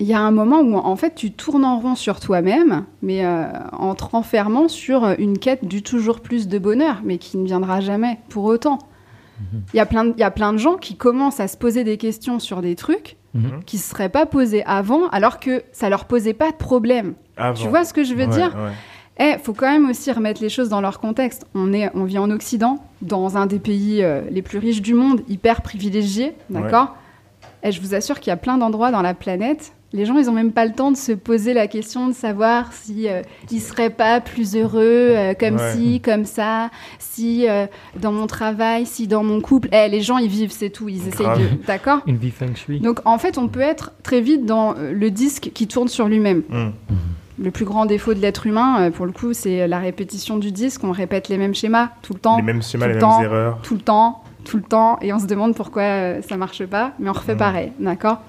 il 0.02 0.08
y 0.08 0.14
a 0.14 0.20
un 0.20 0.30
moment 0.30 0.60
où 0.60 0.76
en 0.76 0.96
fait 0.96 1.14
tu 1.14 1.32
tournes 1.32 1.64
en 1.64 1.78
rond 1.78 1.94
sur 1.94 2.20
toi-même, 2.20 2.84
mais 3.02 3.24
euh, 3.24 3.46
en 3.72 3.94
te 3.94 4.04
renfermant 4.04 4.68
sur 4.68 5.06
une 5.18 5.38
quête 5.38 5.64
du 5.64 5.82
toujours 5.82 6.20
plus 6.20 6.48
de 6.48 6.58
bonheur, 6.58 7.00
mais 7.04 7.18
qui 7.18 7.38
ne 7.38 7.44
viendra 7.46 7.80
jamais 7.80 8.18
pour 8.28 8.44
autant. 8.44 8.78
Il 9.72 9.76
y, 9.76 9.80
a 9.80 9.86
plein 9.86 10.04
de, 10.04 10.12
il 10.16 10.20
y 10.20 10.24
a 10.24 10.30
plein 10.30 10.52
de 10.52 10.58
gens 10.58 10.76
qui 10.76 10.94
commencent 10.94 11.40
à 11.40 11.48
se 11.48 11.56
poser 11.56 11.82
des 11.82 11.96
questions 11.96 12.38
sur 12.38 12.60
des 12.60 12.76
trucs 12.76 13.16
Mhm. 13.34 13.64
qui 13.64 13.76
ne 13.76 13.80
se 13.80 13.88
seraient 13.88 14.10
pas 14.10 14.26
posés 14.26 14.62
avant, 14.66 15.08
alors 15.08 15.40
que 15.40 15.62
ça 15.72 15.88
leur 15.88 16.04
posait 16.04 16.34
pas 16.34 16.50
de 16.50 16.56
problème. 16.56 17.14
Avant. 17.38 17.54
Tu 17.54 17.66
vois 17.66 17.84
ce 17.84 17.94
que 17.94 18.04
je 18.04 18.14
veux 18.14 18.26
Ouais, 18.26 18.36
dire 18.36 18.54
ouais. 18.54 18.72
Eh, 19.34 19.38
faut 19.38 19.54
quand 19.54 19.70
même 19.70 19.88
aussi 19.88 20.12
remettre 20.12 20.42
les 20.42 20.48
choses 20.50 20.68
dans 20.68 20.80
leur 20.82 21.00
contexte. 21.00 21.46
On, 21.54 21.72
est, 21.72 21.90
on 21.94 22.04
vit 22.04 22.18
en 22.18 22.30
Occident, 22.30 22.84
dans 23.00 23.36
un 23.38 23.46
des 23.46 23.58
pays 23.58 24.02
euh, 24.02 24.22
les 24.30 24.42
plus 24.42 24.58
riches 24.58 24.82
du 24.82 24.92
monde, 24.94 25.22
hyper 25.28 25.62
privilégié, 25.62 26.34
d'accord? 26.50 26.94
Et 27.62 27.72
je 27.72 27.80
vous 27.80 27.94
assure 27.94 28.20
qu'il 28.20 28.30
y 28.30 28.34
a 28.34 28.36
plein 28.36 28.58
d'endroits 28.58 28.90
dans 28.90 29.02
la 29.02 29.14
planète. 29.14 29.72
Les 29.94 30.06
gens, 30.06 30.16
ils 30.16 30.30
ont 30.30 30.32
même 30.32 30.52
pas 30.52 30.64
le 30.64 30.72
temps 30.72 30.90
de 30.90 30.96
se 30.96 31.12
poser 31.12 31.52
la 31.52 31.66
question 31.66 32.08
de 32.08 32.12
savoir 32.14 32.72
si 32.72 33.08
euh, 33.08 33.20
ils 33.50 33.60
seraient 33.60 33.90
pas 33.90 34.20
plus 34.22 34.56
heureux 34.56 34.80
euh, 34.80 35.34
comme 35.34 35.56
Ouais. 35.56 35.72
ci, 35.74 36.00
comme 36.00 36.24
ça, 36.24 36.70
si 36.98 37.46
euh, 37.48 37.66
dans 38.00 38.10
mon 38.12 38.26
travail, 38.26 38.86
si 38.86 39.06
dans 39.06 39.22
mon 39.22 39.40
couple. 39.42 39.68
Eh, 39.72 39.88
les 39.88 40.00
gens, 40.00 40.16
ils 40.16 40.30
vivent, 40.30 40.50
c'est 40.50 40.70
tout. 40.70 40.88
Ils 40.88 41.06
essayent 41.08 41.26
de, 41.38 41.66
d'accord 41.66 42.00
Une 42.06 42.16
vie 42.16 42.30
feng 42.30 42.54
shui. 42.54 42.80
Donc 42.80 43.00
en 43.04 43.18
fait, 43.18 43.36
on 43.36 43.48
peut 43.48 43.60
être 43.60 43.92
très 44.02 44.20
vite 44.22 44.46
dans 44.46 44.74
euh, 44.76 44.92
le 44.92 45.10
disque 45.10 45.50
qui 45.52 45.66
tourne 45.68 45.88
sur 45.88 46.08
lui-même. 46.08 46.42
Mm. 46.48 46.68
Le 47.38 47.50
plus 47.50 47.64
grand 47.64 47.84
défaut 47.86 48.14
de 48.14 48.20
l'être 48.20 48.46
humain, 48.46 48.90
pour 48.92 49.04
le 49.04 49.12
coup, 49.12 49.32
c'est 49.34 49.66
la 49.66 49.78
répétition 49.78 50.38
du 50.38 50.52
disque. 50.52 50.84
On 50.84 50.92
répète 50.92 51.28
les 51.28 51.36
mêmes 51.38 51.54
schémas 51.54 51.88
tout 52.02 52.12
le 52.14 52.18
temps, 52.20 52.36
Les 52.36 52.42
mêmes 52.42 52.62
schémas, 52.62 52.86
les 52.86 52.94
le 52.94 52.98
mêmes 53.00 53.08
temps. 53.08 53.22
erreurs. 53.22 53.58
tout 53.62 53.74
le 53.74 53.80
temps, 53.80 54.22
tout 54.44 54.56
le 54.58 54.62
temps, 54.62 54.98
et 55.02 55.12
on 55.12 55.18
se 55.18 55.26
demande 55.26 55.54
pourquoi 55.54 56.20
ça 56.22 56.36
marche 56.36 56.64
pas, 56.66 56.92
mais 56.98 57.08
on 57.08 57.12
refait 57.14 57.32
Mhm. 57.32 57.38
pareil, 57.38 57.72
d'accord? 57.80 58.20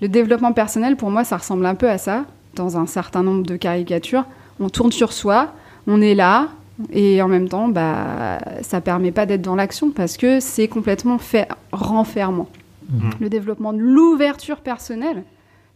Le 0.00 0.08
développement 0.08 0.52
personnel, 0.52 0.96
pour 0.96 1.10
moi, 1.10 1.24
ça 1.24 1.36
ressemble 1.36 1.66
un 1.66 1.74
peu 1.74 1.88
à 1.88 1.98
ça, 1.98 2.24
dans 2.54 2.78
un 2.78 2.86
certain 2.86 3.22
nombre 3.22 3.44
de 3.44 3.56
caricatures. 3.56 4.24
On 4.58 4.68
tourne 4.68 4.92
sur 4.92 5.12
soi, 5.12 5.52
on 5.86 6.00
est 6.00 6.14
là, 6.14 6.48
et 6.90 7.20
en 7.20 7.28
même 7.28 7.48
temps, 7.48 7.68
bah, 7.68 8.38
ça 8.62 8.80
permet 8.80 9.12
pas 9.12 9.26
d'être 9.26 9.42
dans 9.42 9.56
l'action 9.56 9.90
parce 9.90 10.16
que 10.16 10.40
c'est 10.40 10.68
complètement 10.68 11.18
fait 11.18 11.48
renfermant. 11.72 12.48
Mhm. 12.88 13.10
Le 13.20 13.28
développement 13.28 13.72
de 13.72 13.78
l'ouverture 13.78 14.60
personnelle, 14.60 15.24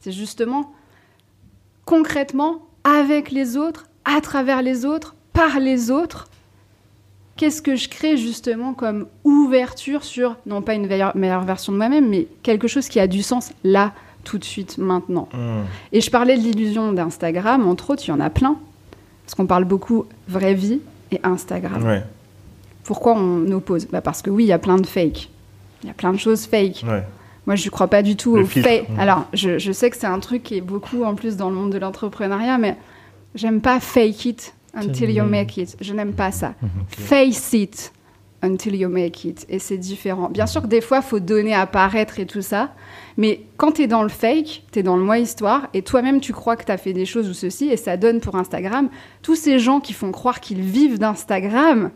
c'est 0.00 0.12
justement 0.12 0.72
concrètement 1.84 2.62
avec 2.84 3.30
les 3.30 3.56
autres, 3.56 3.86
à 4.04 4.20
travers 4.20 4.62
les 4.62 4.84
autres, 4.84 5.14
par 5.32 5.60
les 5.60 5.90
autres. 5.90 6.28
Qu'est-ce 7.36 7.62
que 7.62 7.76
je 7.76 7.88
crée 7.88 8.16
justement 8.16 8.74
comme 8.74 9.06
ouverture 9.24 10.04
sur, 10.04 10.36
non 10.46 10.62
pas 10.62 10.74
une 10.74 10.86
meilleure, 10.86 11.16
meilleure 11.16 11.44
version 11.44 11.72
de 11.72 11.78
moi-même, 11.78 12.08
mais 12.08 12.28
quelque 12.42 12.68
chose 12.68 12.88
qui 12.88 13.00
a 13.00 13.06
du 13.06 13.22
sens 13.22 13.52
là, 13.64 13.92
tout 14.24 14.38
de 14.38 14.44
suite, 14.44 14.78
maintenant. 14.78 15.28
Mm. 15.32 15.62
Et 15.92 16.00
je 16.00 16.10
parlais 16.10 16.36
de 16.36 16.42
l'illusion 16.42 16.92
d'Instagram, 16.92 17.68
entre 17.68 17.90
autres, 17.90 18.02
il 18.06 18.08
y 18.08 18.12
en 18.12 18.20
a 18.20 18.30
plein. 18.30 18.56
Parce 19.24 19.34
qu'on 19.34 19.46
parle 19.46 19.64
beaucoup 19.64 20.06
vraie 20.28 20.54
vie 20.54 20.80
et 21.12 21.20
Instagram. 21.22 21.82
Ouais, 21.82 22.02
Pourquoi 22.82 23.14
on 23.16 23.50
oppose? 23.52 23.86
Bah 23.86 24.00
Parce 24.00 24.20
que 24.20 24.30
oui, 24.30 24.44
il 24.44 24.48
y 24.48 24.52
a 24.52 24.58
plein 24.58 24.76
de 24.76 24.86
fake. 24.86 25.30
Il 25.82 25.86
y 25.86 25.90
a 25.90 25.94
plein 25.94 26.12
de 26.12 26.18
choses 26.18 26.46
fake. 26.46 26.84
ouais. 26.86 27.04
Moi, 27.46 27.56
je 27.56 27.66
ne 27.66 27.70
crois 27.70 27.88
pas 27.88 28.02
du 28.02 28.16
tout 28.16 28.36
au 28.36 28.44
fake. 28.46 28.88
Mm. 28.88 28.98
Alors, 28.98 29.26
je, 29.34 29.58
je 29.58 29.72
sais 29.72 29.90
que 29.90 29.96
c'est 29.96 30.06
un 30.06 30.18
truc 30.18 30.42
qui 30.42 30.56
est 30.56 30.62
beaucoup 30.62 31.04
en 31.04 31.14
plus 31.14 31.36
dans 31.36 31.50
le 31.50 31.56
monde 31.56 31.70
de 31.70 31.78
l'entrepreneuriat, 31.78 32.56
mais 32.58 32.76
j'aime 33.34 33.60
pas 33.60 33.80
fake 33.80 34.24
it 34.24 34.54
until 34.74 35.10
you 35.10 35.24
make 35.24 35.56
it. 35.56 35.76
Je 35.80 35.92
n'aime 35.92 36.14
pas 36.14 36.32
ça. 36.32 36.54
Face 36.88 37.52
it 37.52 37.92
until 38.44 38.74
you 38.76 38.88
make 38.88 39.24
it. 39.24 39.46
Et 39.48 39.58
c'est 39.58 39.78
différent. 39.78 40.28
Bien 40.28 40.46
sûr 40.46 40.62
que 40.62 40.66
des 40.66 40.80
fois, 40.80 40.98
il 40.98 41.02
faut 41.02 41.18
donner 41.20 41.54
à 41.54 41.66
paraître 41.66 42.20
et 42.20 42.26
tout 42.26 42.42
ça. 42.42 42.72
Mais 43.16 43.40
quand 43.56 43.72
tu 43.72 43.82
es 43.82 43.86
dans 43.86 44.02
le 44.02 44.08
fake, 44.08 44.64
tu 44.72 44.78
es 44.78 44.82
dans 44.82 44.96
le 44.96 45.02
moi 45.02 45.18
histoire, 45.18 45.68
et 45.74 45.82
toi-même, 45.82 46.20
tu 46.20 46.32
crois 46.32 46.56
que 46.56 46.64
tu 46.64 46.72
as 46.72 46.76
fait 46.76 46.92
des 46.92 47.06
choses 47.06 47.28
ou 47.28 47.34
ceci, 47.34 47.68
et 47.70 47.76
ça 47.76 47.96
donne 47.96 48.20
pour 48.20 48.34
Instagram. 48.36 48.88
Tous 49.22 49.34
ces 49.36 49.58
gens 49.58 49.80
qui 49.80 49.92
font 49.92 50.12
croire 50.12 50.40
qu'ils 50.40 50.60
vivent 50.60 50.98
d'Instagram, 50.98 51.90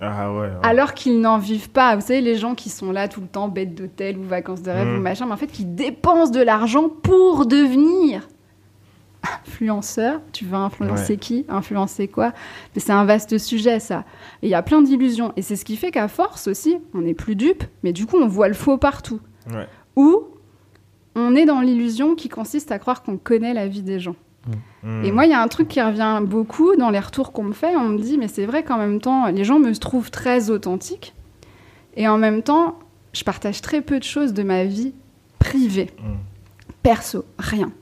Ah 0.00 0.32
ouais. 0.32 0.38
ouais. 0.40 0.48
alors 0.62 0.94
qu'ils 0.94 1.20
n'en 1.20 1.38
vivent 1.38 1.70
pas. 1.70 1.94
Vous 1.96 2.02
savez, 2.02 2.20
les 2.20 2.36
gens 2.36 2.54
qui 2.54 2.70
sont 2.70 2.92
là 2.92 3.08
tout 3.08 3.20
le 3.20 3.26
temps, 3.26 3.48
bêtes 3.48 3.74
d'hôtel 3.74 4.16
ou 4.18 4.22
vacances 4.22 4.62
de 4.62 4.70
rêve 4.70 4.88
Mm. 4.88 4.98
ou 4.98 5.00
machin, 5.00 5.26
mais 5.26 5.32
en 5.32 5.36
fait, 5.36 5.48
qui 5.52 5.64
dépensent 5.64 6.30
de 6.32 6.40
l'argent 6.42 6.88
pour 6.88 7.46
devenir 7.46 8.28
influenceur. 9.22 10.20
Tu 10.32 10.44
veux 10.44 10.54
influencer 10.56 11.12
Ouais. 11.12 11.18
qui 11.18 11.46
Influencer 11.48 12.08
quoi? 12.08 12.32
Mais 12.74 12.80
c'est 12.80 12.92
un 12.92 13.04
vaste 13.04 13.38
sujet, 13.38 13.80
ça. 13.80 14.04
Et 14.42 14.46
il 14.46 14.50
y 14.50 14.54
a 14.54 14.62
plein 14.62 14.82
d'illusions. 14.82 15.32
Et 15.36 15.42
c'est 15.42 15.56
ce 15.56 15.64
qui 15.64 15.76
fait 15.76 15.90
qu'à 15.90 16.08
force 16.08 16.48
aussi, 16.48 16.76
on 16.94 17.02
n'est 17.02 17.14
plus 17.14 17.36
dupe, 17.36 17.64
mais 17.82 17.92
du 17.92 18.06
coup, 18.06 18.16
on 18.16 18.28
voit 18.28 18.48
le 18.48 18.54
faux 18.54 18.78
partout. 18.78 19.20
Ouais. 19.50 19.66
Ou 19.96 20.24
on 21.14 21.34
est 21.34 21.44
dans 21.44 21.60
l'illusion 21.60 22.14
qui 22.14 22.28
consiste 22.28 22.72
à 22.72 22.78
croire 22.78 23.02
qu'on 23.02 23.16
connaît 23.18 23.54
la 23.54 23.66
vie 23.66 23.82
des 23.82 24.00
gens. 24.00 24.16
Mm. 24.82 25.04
Et 25.04 25.12
moi, 25.12 25.26
il 25.26 25.30
y 25.30 25.34
a 25.34 25.42
un 25.42 25.48
truc 25.48 25.68
qui 25.68 25.82
revient 25.82 26.20
beaucoup 26.24 26.76
dans 26.76 26.90
les 26.90 27.00
retours 27.00 27.32
qu'on 27.32 27.44
me 27.44 27.52
fait. 27.52 27.76
On 27.76 27.88
me 27.88 27.98
dit, 27.98 28.16
mais 28.16 28.28
c'est 28.28 28.46
vrai 28.46 28.62
qu'en 28.62 28.78
même 28.78 29.00
temps, 29.00 29.26
les 29.26 29.44
gens 29.44 29.58
me 29.58 29.74
trouvent 29.74 30.10
très 30.10 30.50
authentique. 30.50 31.14
Et 31.96 32.08
en 32.08 32.16
même 32.16 32.42
temps, 32.42 32.78
je 33.12 33.24
partage 33.24 33.60
très 33.60 33.82
peu 33.82 33.98
de 33.98 34.04
choses 34.04 34.32
de 34.32 34.42
ma 34.42 34.64
vie 34.64 34.94
privée. 35.38 35.90
Mm. 35.98 36.14
Perso, 36.82 37.24
rien. 37.38 37.72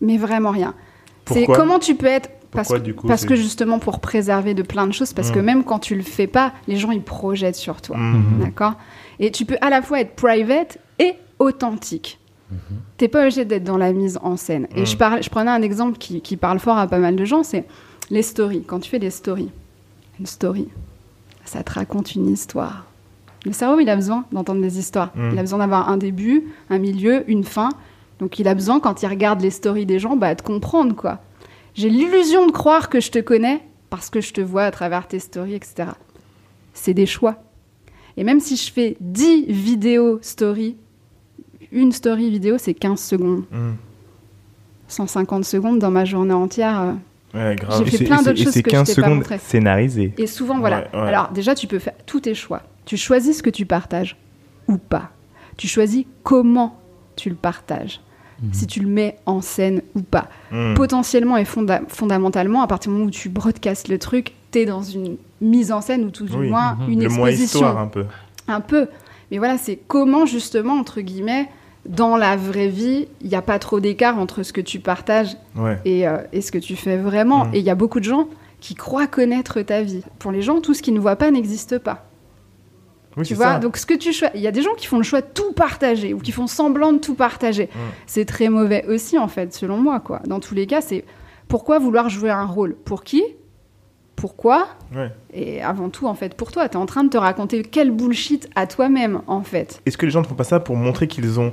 Mais 0.00 0.16
vraiment 0.16 0.50
rien. 0.50 0.74
C'est 1.30 1.46
comment 1.46 1.78
tu 1.78 1.94
peux 1.94 2.06
être. 2.06 2.30
Parce, 2.50 2.66
Pourquoi, 2.66 2.80
que- 2.80 2.84
du 2.84 2.94
coup, 2.96 3.06
parce 3.06 3.24
que 3.24 3.36
justement, 3.36 3.78
pour 3.78 4.00
préserver 4.00 4.54
de 4.54 4.62
plein 4.62 4.88
de 4.88 4.92
choses, 4.92 5.12
parce 5.12 5.30
que 5.30 5.38
même 5.38 5.62
quand 5.62 5.78
tu 5.78 5.94
le 5.94 6.02
fais 6.02 6.26
pas, 6.26 6.52
les 6.66 6.76
gens 6.76 6.90
ils 6.90 7.00
projettent 7.02 7.54
sur 7.54 7.80
toi. 7.80 7.96
Mm. 7.96 8.40
D'accord? 8.40 8.74
Et 9.20 9.30
tu 9.30 9.44
peux 9.44 9.56
à 9.60 9.70
la 9.70 9.82
fois 9.82 10.00
être 10.00 10.16
private 10.16 10.78
et 10.98 11.12
authentique. 11.38 12.18
T'es 12.96 13.06
pas 13.06 13.20
obligé 13.20 13.44
d'être 13.44 13.62
dans 13.62 13.76
la 13.78 13.92
mise 13.92 14.18
en 14.22 14.36
scène. 14.36 14.66
Et 14.74 14.80
Mhm. 14.80 14.86
je, 14.86 14.96
parlais- 14.96 15.22
je 15.22 15.30
prenais 15.30 15.52
un 15.52 15.62
exemple 15.62 15.96
qui, 15.98 16.20
qui 16.20 16.36
parle 16.36 16.58
fort 16.58 16.76
à 16.78 16.88
pas 16.88 16.98
mal 16.98 17.14
de 17.14 17.24
gens, 17.24 17.44
c'est 17.44 17.64
les 18.10 18.22
stories. 18.22 18.64
Quand 18.66 18.80
tu 18.80 18.90
fais 18.90 18.98
des 18.98 19.10
stories, 19.10 19.50
une 20.18 20.26
story, 20.26 20.66
ça 21.44 21.62
te 21.62 21.72
raconte 21.72 22.16
une 22.16 22.28
histoire. 22.28 22.86
Le 23.46 23.52
cerveau, 23.52 23.78
il 23.78 23.88
a 23.88 23.94
besoin 23.94 24.24
d'entendre 24.32 24.60
des 24.60 24.76
histoires. 24.80 25.12
Mhm. 25.14 25.30
Il 25.34 25.38
a 25.38 25.42
besoin 25.42 25.60
d'avoir 25.60 25.88
un 25.88 25.96
début, 25.96 26.48
un 26.68 26.78
milieu, 26.78 27.22
une 27.30 27.44
fin. 27.44 27.68
Donc 28.20 28.38
il 28.38 28.46
a 28.46 28.54
besoin, 28.54 28.78
quand 28.80 29.02
il 29.02 29.06
regarde 29.06 29.40
les 29.40 29.50
stories 29.50 29.86
des 29.86 29.98
gens, 29.98 30.16
bah, 30.16 30.34
de 30.34 30.42
comprendre, 30.42 30.94
quoi. 30.94 31.18
J'ai 31.74 31.88
l'illusion 31.88 32.46
de 32.46 32.52
croire 32.52 32.88
que 32.88 33.00
je 33.00 33.10
te 33.10 33.18
connais 33.18 33.60
parce 33.88 34.10
que 34.10 34.20
je 34.20 34.32
te 34.32 34.40
vois 34.40 34.64
à 34.64 34.70
travers 34.70 35.08
tes 35.08 35.18
stories, 35.18 35.54
etc. 35.54 35.90
C'est 36.74 36.94
des 36.94 37.06
choix. 37.06 37.42
Et 38.16 38.24
même 38.24 38.40
si 38.40 38.56
je 38.56 38.70
fais 38.72 38.96
10 39.00 39.46
vidéos 39.46 40.18
story, 40.22 40.76
une 41.72 41.92
story 41.92 42.30
vidéo, 42.30 42.56
c'est 42.58 42.74
15 42.74 43.00
secondes. 43.00 43.44
Mm. 43.50 43.70
150 44.88 45.44
secondes 45.44 45.78
dans 45.78 45.90
ma 45.90 46.04
journée 46.04 46.34
entière. 46.34 46.80
euh, 46.80 46.92
Ouais, 47.32 47.54
grave. 47.54 47.84
J'ai 47.84 47.98
fait 47.98 48.04
plein 48.04 48.22
d'autres 48.22 48.36
choses 48.42 48.54
que 48.54 48.58
je 48.58 48.62
15 48.62 48.88
t'ai 48.88 48.94
pas 48.96 49.02
secondes 49.02 49.18
montrées. 49.18 49.38
scénarisées. 49.38 50.12
Et 50.18 50.26
souvent, 50.26 50.58
voilà. 50.58 50.88
Ouais, 50.92 51.00
ouais. 51.00 51.08
Alors, 51.08 51.30
déjà, 51.30 51.54
tu 51.54 51.68
peux 51.68 51.78
faire 51.78 51.94
tous 52.04 52.20
tes 52.20 52.34
choix. 52.34 52.62
Tu 52.86 52.96
choisis 52.96 53.38
ce 53.38 53.42
que 53.44 53.50
tu 53.50 53.66
partages 53.66 54.16
ou 54.66 54.78
pas. 54.78 55.10
Tu 55.56 55.68
choisis 55.68 56.06
comment 56.24 56.76
tu 57.14 57.30
le 57.30 57.36
partages. 57.36 58.00
Si 58.52 58.66
tu 58.66 58.80
le 58.80 58.88
mets 58.88 59.16
en 59.26 59.40
scène 59.42 59.82
ou 59.94 60.00
pas. 60.02 60.28
Mm. 60.50 60.74
Potentiellement 60.74 61.36
et 61.36 61.44
fonda- 61.44 61.82
fondamentalement, 61.88 62.62
à 62.62 62.66
partir 62.66 62.90
du 62.90 62.96
moment 62.96 63.08
où 63.08 63.12
tu 63.12 63.28
broadcastes 63.28 63.88
le 63.88 63.98
truc, 63.98 64.32
tu 64.52 64.60
es 64.60 64.64
dans 64.66 64.82
une 64.82 65.16
mise 65.40 65.72
en 65.72 65.80
scène 65.80 66.04
ou 66.04 66.10
tout 66.10 66.24
du 66.24 66.36
Oui. 66.36 66.48
moins 66.48 66.76
Mhm. 66.80 66.90
une 66.90 67.02
Le 67.02 67.08
moins 67.10 67.28
exposition. 67.28 67.58
histoire, 67.60 67.78
un 67.78 67.86
peu. 67.86 68.06
Un 68.48 68.60
peu. 68.60 68.88
Mais 69.30 69.38
voilà, 69.38 69.58
c'est 69.58 69.78
comment 69.86 70.26
justement, 70.26 70.74
entre 70.74 71.00
guillemets, 71.02 71.48
dans 71.88 72.16
la 72.16 72.36
vraie 72.36 72.68
vie, 72.68 73.06
il 73.22 73.28
n'y 73.28 73.34
a 73.36 73.42
pas 73.42 73.58
trop 73.58 73.80
d'écart 73.80 74.18
entre 74.18 74.42
ce 74.42 74.52
que 74.52 74.60
tu 74.60 74.80
partages 74.80 75.36
Ouais. 75.56 75.78
et, 75.84 76.06
euh, 76.08 76.18
et 76.32 76.40
ce 76.40 76.50
que 76.52 76.58
tu 76.58 76.76
fais 76.76 76.96
vraiment. 76.96 77.46
Et 77.52 77.58
il 77.60 77.64
y 77.64 77.70
a 77.70 77.74
beaucoup 77.74 78.00
de 78.00 78.04
gens 78.04 78.28
qui 78.60 78.74
croient 78.74 79.06
connaître 79.06 79.62
ta 79.62 79.82
vie. 79.82 80.02
Pour 80.18 80.32
les 80.32 80.42
gens, 80.42 80.60
tout 80.60 80.74
ce 80.74 80.82
qu'ils 80.82 80.92
ne 80.94 81.00
voient 81.00 81.16
pas 81.16 81.30
n'existe 81.30 81.78
pas. 81.78 82.09
Oui, 83.16 83.24
tu 83.24 83.30
c'est 83.30 83.34
vois 83.34 83.54
ça. 83.54 83.58
Donc 83.58 83.76
ce 83.76 83.86
que 83.86 83.94
tu 83.94 84.12
choisis, 84.12 84.34
il 84.36 84.40
y 84.40 84.46
a 84.46 84.52
des 84.52 84.62
gens 84.62 84.74
qui 84.76 84.86
font 84.86 84.96
le 84.98 85.02
choix 85.02 85.20
de 85.20 85.26
tout 85.34 85.52
partager 85.52 86.14
ou 86.14 86.18
qui 86.18 86.32
font 86.32 86.46
semblant 86.46 86.92
de 86.92 86.98
tout 86.98 87.14
partager. 87.14 87.64
Mm. 87.66 87.78
C'est 88.06 88.24
très 88.24 88.48
mauvais 88.48 88.84
aussi 88.86 89.18
en 89.18 89.28
fait, 89.28 89.52
selon 89.52 89.78
moi 89.78 90.00
quoi. 90.00 90.20
Dans 90.26 90.38
tous 90.40 90.54
les 90.54 90.66
cas, 90.66 90.80
c'est 90.80 91.04
pourquoi 91.48 91.78
vouloir 91.80 92.08
jouer 92.08 92.30
un 92.30 92.44
rôle? 92.46 92.74
Pour 92.76 93.02
qui? 93.02 93.22
Pourquoi? 94.16 94.68
Ouais. 94.94 95.10
Et 95.32 95.62
avant 95.62 95.88
tout 95.88 96.06
en 96.06 96.14
fait 96.14 96.34
pour 96.34 96.52
toi, 96.52 96.68
tu 96.68 96.74
es 96.74 96.76
en 96.76 96.86
train 96.86 97.04
de 97.04 97.08
te 97.08 97.16
raconter 97.16 97.62
quel 97.62 97.90
bullshit 97.90 98.48
à 98.54 98.66
toi-même 98.66 99.22
en 99.26 99.42
fait. 99.42 99.80
Est-ce 99.86 99.96
que 99.96 100.04
les 100.06 100.12
gens 100.12 100.20
ne 100.20 100.26
font 100.26 100.34
pas 100.34 100.44
ça 100.44 100.60
pour 100.60 100.76
montrer 100.76 101.08
qu'ils 101.08 101.40
ont 101.40 101.52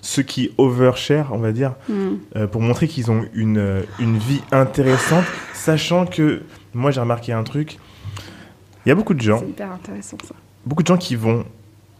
ceux 0.00 0.22
qui 0.22 0.52
overshare, 0.58 1.30
on 1.32 1.38
va 1.38 1.50
dire, 1.52 1.74
Mm. 1.88 1.94
euh, 2.36 2.46
pour 2.46 2.60
montrer 2.60 2.86
qu'ils 2.88 3.10
ont 3.10 3.24
une, 3.34 3.58
euh, 3.58 3.82
une 3.98 4.16
vie 4.18 4.42
intéressante, 4.52 5.24
sachant 5.54 6.06
que 6.06 6.42
moi 6.72 6.90
j'ai 6.92 7.00
remarqué 7.00 7.32
un 7.32 7.42
truc. 7.42 7.78
Il 8.86 8.90
y 8.90 8.92
a 8.92 8.94
beaucoup 8.94 9.14
de 9.14 9.20
gens, 9.22 9.38
C'est 9.40 9.48
hyper 9.48 9.72
intéressant 9.72 10.18
ça. 10.28 10.34
Beaucoup 10.66 10.82
de 10.82 10.88
gens 10.88 10.96
qui 10.96 11.16
vont 11.16 11.44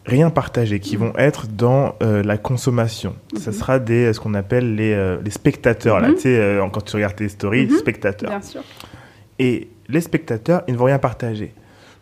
rien 0.07 0.29
partager, 0.31 0.81
qui 0.81 0.97
vont 0.97 1.13
être 1.17 1.47
dans 1.47 1.95
euh, 2.03 2.23
la 2.23 2.37
consommation. 2.37 3.17
Ça 3.39 3.51
Mhm. 3.51 3.57
sera 3.57 3.79
des 3.79 4.13
ce 4.13 4.21
qu'on 4.21 4.35
appelle 4.35 4.75
les, 4.75 4.93
euh, 4.93 5.17
les 5.25 5.31
spectateurs 5.31 5.99
là, 6.01 6.09
Mhm. 6.09 6.15
tu 6.15 6.21
sais 6.23 6.39
euh, 6.39 6.67
quand 6.73 6.83
tu 6.85 6.97
regardes 6.97 7.17
tes 7.17 7.29
stories, 7.29 7.67
Mhm. 7.67 7.77
spectateurs. 7.79 8.31
Bien 8.31 8.43
sûr. 8.43 8.61
Et 9.39 9.69
les 9.89 10.01
spectateurs, 10.01 10.63
ils 10.69 10.75
ne 10.75 10.79
vont 10.79 10.85
rien 10.85 10.99
partager. 10.99 11.53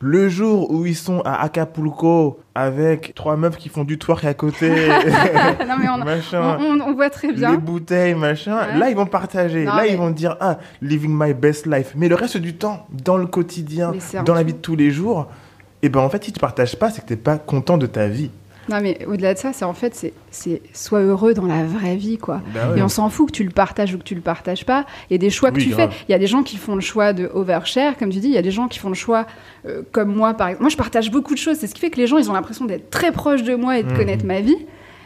Le 0.05 0.29
jour 0.29 0.69
où 0.73 0.85
ils 0.85 0.97
sont 0.97 1.21
à 1.21 1.41
Acapulco 1.45 2.41
avec 2.57 3.13
trois 3.15 3.37
meufs 3.37 3.57
qui 3.57 3.69
font 3.69 3.85
du 3.85 3.99
twerk 3.99 4.25
à 4.25 4.35
côté, 4.35 4.69
non 5.69 5.77
mais 5.81 5.89
on, 5.89 5.99
machin, 6.05 6.59
on- 6.61 6.65
on- 6.65 6.81
on 6.81 6.95
voit 6.95 7.09
très 7.09 7.29
les 7.29 7.35
bien. 7.35 7.55
bouteilles, 7.55 8.15
machin, 8.17 8.57
Ouais. 8.67 8.79
là 8.79 8.91
ils 8.91 8.97
vont 8.97 9.07
partager. 9.07 9.65
Non, 9.65 9.75
là 9.77 9.83
mais- 9.85 9.91
ils 9.93 9.97
vont 9.97 10.11
dire 10.11 10.37
ah 10.41 10.59
living 10.81 11.13
my 11.17 11.35
best 11.35 11.67
life. 11.67 11.93
Mais 11.97 12.09
le 12.09 12.17
reste 12.17 12.37
du 12.37 12.55
temps, 12.55 12.85
dans 13.05 13.17
le 13.17 13.27
quotidien, 13.27 13.93
dans 14.25 14.35
la 14.35 14.43
vie 14.43 14.55
de 14.55 14.59
tous 14.59 14.75
les 14.75 14.91
jours, 14.91 15.29
et 15.83 15.89
ben 15.89 16.01
en 16.01 16.09
fait 16.09 16.25
si 16.25 16.33
tu 16.33 16.41
partages 16.41 16.77
pas, 16.77 16.91
c'est 16.91 17.03
que 17.03 17.07
t'es 17.09 17.17
pas 17.17 17.37
content 17.39 17.79
de 17.79 17.87
ta 17.87 18.07
vie. 18.09 18.31
Non, 18.69 18.79
mais 18.81 19.05
au-delà 19.07 19.35
de 19.35 19.39
ça, 19.41 19.53
c'est 19.53 19.65
en 19.65 19.73
fait, 19.75 19.93
c'est- 19.97 20.13
c'est 20.31 20.63
sois 20.73 21.01
heureux 21.01 21.35
dans 21.35 21.47
la 21.47 21.65
vraie 21.65 21.97
vie, 21.97 22.17
quoi. 22.17 22.41
Bah 22.55 22.71
ouais. 22.71 22.79
Et 22.79 22.83
on 22.83 22.89
s'en 22.89 23.09
fout 23.11 23.27
que 23.27 23.33
tu 23.33 23.43
le 23.43 23.51
partages 23.51 23.93
ou 23.93 23.99
que 23.99 24.05
tu 24.05 24.15
le 24.15 24.21
partages 24.21 24.65
pas. 24.65 24.87
Il 25.11 25.15
y 25.15 25.17
a 25.17 25.19
des 25.19 25.31
choix 25.31 25.51
que 25.51 25.57
Oui, 25.57 25.65
tu 25.65 25.71
grave. 25.71 25.91
fais. 25.91 25.97
Il 26.09 26.13
y 26.13 26.15
a 26.15 26.19
des 26.21 26.29
gens 26.29 26.45
qui 26.45 26.57
font 26.57 26.77
le 26.77 26.81
choix 26.81 27.13
de 27.13 27.29
overshare, 27.35 27.97
comme 27.99 28.11
tu 28.11 28.21
dis. 28.21 28.29
Il 28.29 28.35
y 28.35 28.39
a 28.39 28.43
des 28.43 28.53
gens 28.53 28.69
qui 28.69 28.79
font 28.79 28.89
le 28.89 28.95
choix, 28.95 29.27
euh, 29.67 29.83
comme 29.91 30.15
moi, 30.15 30.35
par 30.35 30.47
exemple. 30.47 30.63
Moi, 30.63 30.71
je 30.71 30.77
partage 30.77 31.11
beaucoup 31.11 31.35
de 31.35 31.41
choses. 31.41 31.57
C'est 31.59 31.67
ce 31.67 31.75
qui 31.75 31.81
fait 31.81 31.91
que 31.91 31.97
les 31.99 32.07
gens, 32.07 32.19
ils 32.19 32.31
ont 32.31 32.35
l'impression 32.35 32.65
d'être 32.65 32.89
très 32.89 33.11
proches 33.11 33.43
de 33.43 33.57
moi 33.57 33.79
et 33.79 33.83
de 33.83 33.91
Mhm. 33.91 33.97
connaître 33.97 34.25
ma 34.25 34.39
vie. 34.41 34.55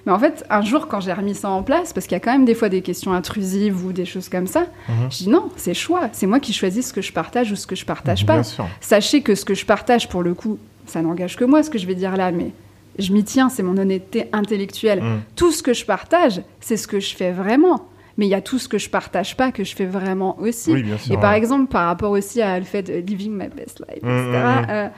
Mais 0.06 0.12
en 0.12 0.18
fait, 0.20 0.44
un 0.50 0.62
jour, 0.62 0.86
quand 0.86 1.00
j'ai 1.00 1.12
remis 1.12 1.34
ça 1.34 1.50
en 1.50 1.62
place, 1.64 1.92
parce 1.92 2.06
qu'il 2.06 2.14
y 2.14 2.16
a 2.16 2.20
quand 2.20 2.30
même 2.32 2.44
des 2.44 2.54
fois 2.54 2.68
des 2.68 2.80
questions 2.80 3.12
intrusives 3.12 3.84
ou 3.84 3.92
des 3.92 4.04
choses 4.04 4.28
comme 4.28 4.46
ça, 4.46 4.66
Mhm. 4.88 4.94
je 5.10 5.16
dis 5.18 5.28
non, 5.28 5.50
c'est 5.56 5.74
choix. 5.74 6.08
C'est 6.12 6.26
moi 6.28 6.38
qui 6.40 6.52
choisis 6.52 6.88
ce 6.88 6.92
que 6.92 7.02
je 7.02 7.12
partage 7.12 7.50
ou 7.50 7.56
ce 7.56 7.66
que 7.66 7.74
je 7.74 7.84
partage 7.84 8.24
pas. 8.24 8.42
Sachez 8.80 9.22
que 9.22 9.34
ce 9.34 9.44
que 9.44 9.54
je 9.54 9.66
partage, 9.66 10.08
pour 10.08 10.22
le 10.22 10.32
coup, 10.34 10.58
ça 10.86 11.02
n'engage 11.02 11.36
que 11.36 11.44
moi, 11.44 11.62
ce 11.64 11.70
que 11.70 11.78
je 11.78 11.86
vais 11.88 11.96
dire 11.96 12.16
là, 12.16 12.30
mais 12.30 12.52
je 13.00 13.12
m'y 13.12 13.24
tiens, 13.24 13.48
c'est 13.48 13.64
mon 13.64 13.76
honnêteté 13.76 14.28
intellectuelle. 14.32 15.02
Mm. 15.02 15.20
Tout 15.34 15.50
ce 15.50 15.62
que 15.62 15.74
je 15.74 15.84
partage, 15.84 16.40
c'est 16.60 16.76
ce 16.76 16.86
que 16.86 17.00
je 17.00 17.14
fais 17.14 17.32
vraiment. 17.32 17.88
Mais 18.18 18.26
il 18.26 18.30
y 18.30 18.34
a 18.34 18.40
tout 18.40 18.58
ce 18.58 18.66
que 18.68 18.78
je 18.78 18.88
partage 18.88 19.36
pas 19.36 19.52
que 19.52 19.62
je 19.64 19.74
fais 19.76 19.84
vraiment 19.84 20.38
aussi. 20.40 20.72
Oui, 20.72 20.82
bien 20.82 20.96
sûr. 20.96 21.12
Et 21.14 21.18
par 21.20 21.34
exemple, 21.34 21.66
par 21.70 21.86
rapport 21.86 22.12
aussi 22.12 22.40
à 22.40 22.58
le 22.58 22.64
fait 22.64 22.82
de 22.82 22.94
living 22.94 23.32
my 23.32 23.48
best 23.48 23.80
life, 23.86 24.02
Mm, 24.02 24.08
etc., 24.08 24.44
euh, 24.70 24.88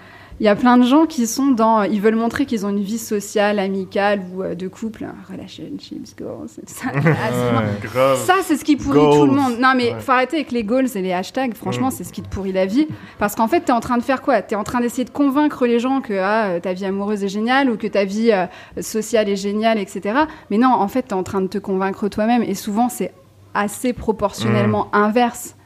il 0.40 0.46
y 0.46 0.48
a 0.48 0.54
plein 0.56 0.76
de 0.78 0.84
gens 0.84 1.06
qui 1.06 1.26
sont 1.26 1.48
dans. 1.48 1.82
Ils 1.82 2.00
veulent 2.00 2.14
montrer 2.16 2.46
qu'ils 2.46 2.64
ont 2.64 2.68
une 2.70 2.82
vie 2.82 2.98
sociale, 2.98 3.58
amicale 3.58 4.22
ou 4.34 4.42
euh, 4.42 4.54
de 4.54 4.68
couple, 4.68 5.04
hein, 5.04 5.14
relationships, 5.30 6.16
goals, 6.18 6.46
et 6.62 6.66
tout 6.66 6.72
ça. 6.74 6.86
Ah, 6.94 7.00
c'est 7.30 7.52
marrant. 7.52 7.66
Ouais, 7.66 7.72
grave. 7.82 8.18
Ça, 8.24 8.34
c'est 8.42 8.56
ce 8.56 8.64
qui 8.64 8.76
pourrit 8.76 8.98
Goals. 8.98 9.18
tout 9.18 9.26
le 9.26 9.32
monde. 9.32 9.58
Non, 9.58 9.72
mais 9.76 9.92
Ouais. 9.94 10.00
faut 10.00 10.12
arrêter 10.12 10.36
avec 10.36 10.52
les 10.52 10.64
goals 10.64 10.86
et 10.94 11.02
les 11.02 11.12
hashtags. 11.12 11.54
Franchement, 11.54 11.88
Mm. 11.88 11.92
c'est 11.92 12.04
ce 12.04 12.12
qui 12.12 12.22
te 12.22 12.28
pourrit 12.28 12.52
la 12.52 12.66
vie. 12.66 12.86
Parce 13.18 13.34
qu'en 13.34 13.48
fait, 13.48 13.62
t'es 13.62 13.72
en 13.72 13.80
train 13.80 13.96
de 13.98 14.02
faire 14.02 14.22
quoi? 14.22 14.42
T'es 14.42 14.54
en 14.56 14.64
train 14.64 14.80
d'essayer 14.80 15.04
de 15.04 15.10
convaincre 15.10 15.66
les 15.66 15.78
gens 15.80 16.00
que 16.00 16.14
ah, 16.14 16.48
euh, 16.50 16.60
ta 16.60 16.72
vie 16.72 16.84
amoureuse 16.84 17.24
est 17.24 17.28
géniale 17.28 17.70
ou 17.70 17.76
que 17.76 17.86
ta 17.86 18.04
vie 18.04 18.30
euh, 18.32 18.46
sociale 18.80 19.28
est 19.28 19.36
géniale, 19.36 19.78
etc. 19.78 20.20
Mais 20.50 20.58
non, 20.58 20.68
en 20.70 20.88
fait, 20.88 21.02
t'es 21.02 21.14
en 21.14 21.22
train 21.22 21.40
de 21.40 21.46
te 21.48 21.58
convaincre 21.58 22.08
toi-même. 22.08 22.42
Et 22.42 22.54
souvent, 22.54 22.88
c'est 22.88 23.12
assez 23.54 23.92
proportionnellement 23.92 24.88
inverse. 24.92 25.56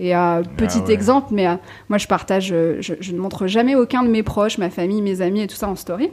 Et 0.00 0.16
euh, 0.16 0.42
petit. 0.56 0.78
Ah 0.80 0.86
ouais. 0.86 0.94
exemple, 0.94 1.28
mais 1.30 1.46
euh, 1.46 1.54
moi, 1.88 1.98
je 1.98 2.06
partage, 2.06 2.50
euh, 2.52 2.76
je, 2.80 2.94
je 3.00 3.12
ne 3.12 3.18
montre 3.18 3.46
jamais 3.46 3.74
aucun 3.74 4.02
de 4.02 4.08
mes 4.08 4.22
proches, 4.22 4.58
ma 4.58 4.70
famille, 4.70 5.02
mes 5.02 5.20
amis 5.20 5.42
et 5.42 5.46
tout 5.46 5.56
ça 5.56 5.68
en 5.68 5.76
story. 5.76 6.10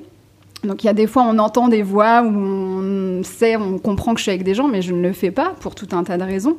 Donc 0.63 0.83
il 0.83 0.87
y 0.87 0.89
a 0.89 0.93
des 0.93 1.07
fois 1.07 1.23
on 1.23 1.37
entend 1.39 1.69
des 1.69 1.83
voix 1.83 2.21
où 2.21 2.27
on 2.27 3.23
sait, 3.23 3.55
on 3.55 3.77
comprend 3.77 4.13
que 4.13 4.19
je 4.19 4.23
suis 4.23 4.31
avec 4.31 4.43
des 4.43 4.53
gens, 4.53 4.67
mais 4.67 4.81
je 4.81 4.93
ne 4.93 5.01
le 5.01 5.13
fais 5.13 5.31
pas 5.31 5.53
pour 5.61 5.73
tout 5.73 5.87
un 5.93 6.03
tas 6.03 6.17
de 6.17 6.23
raisons. 6.23 6.57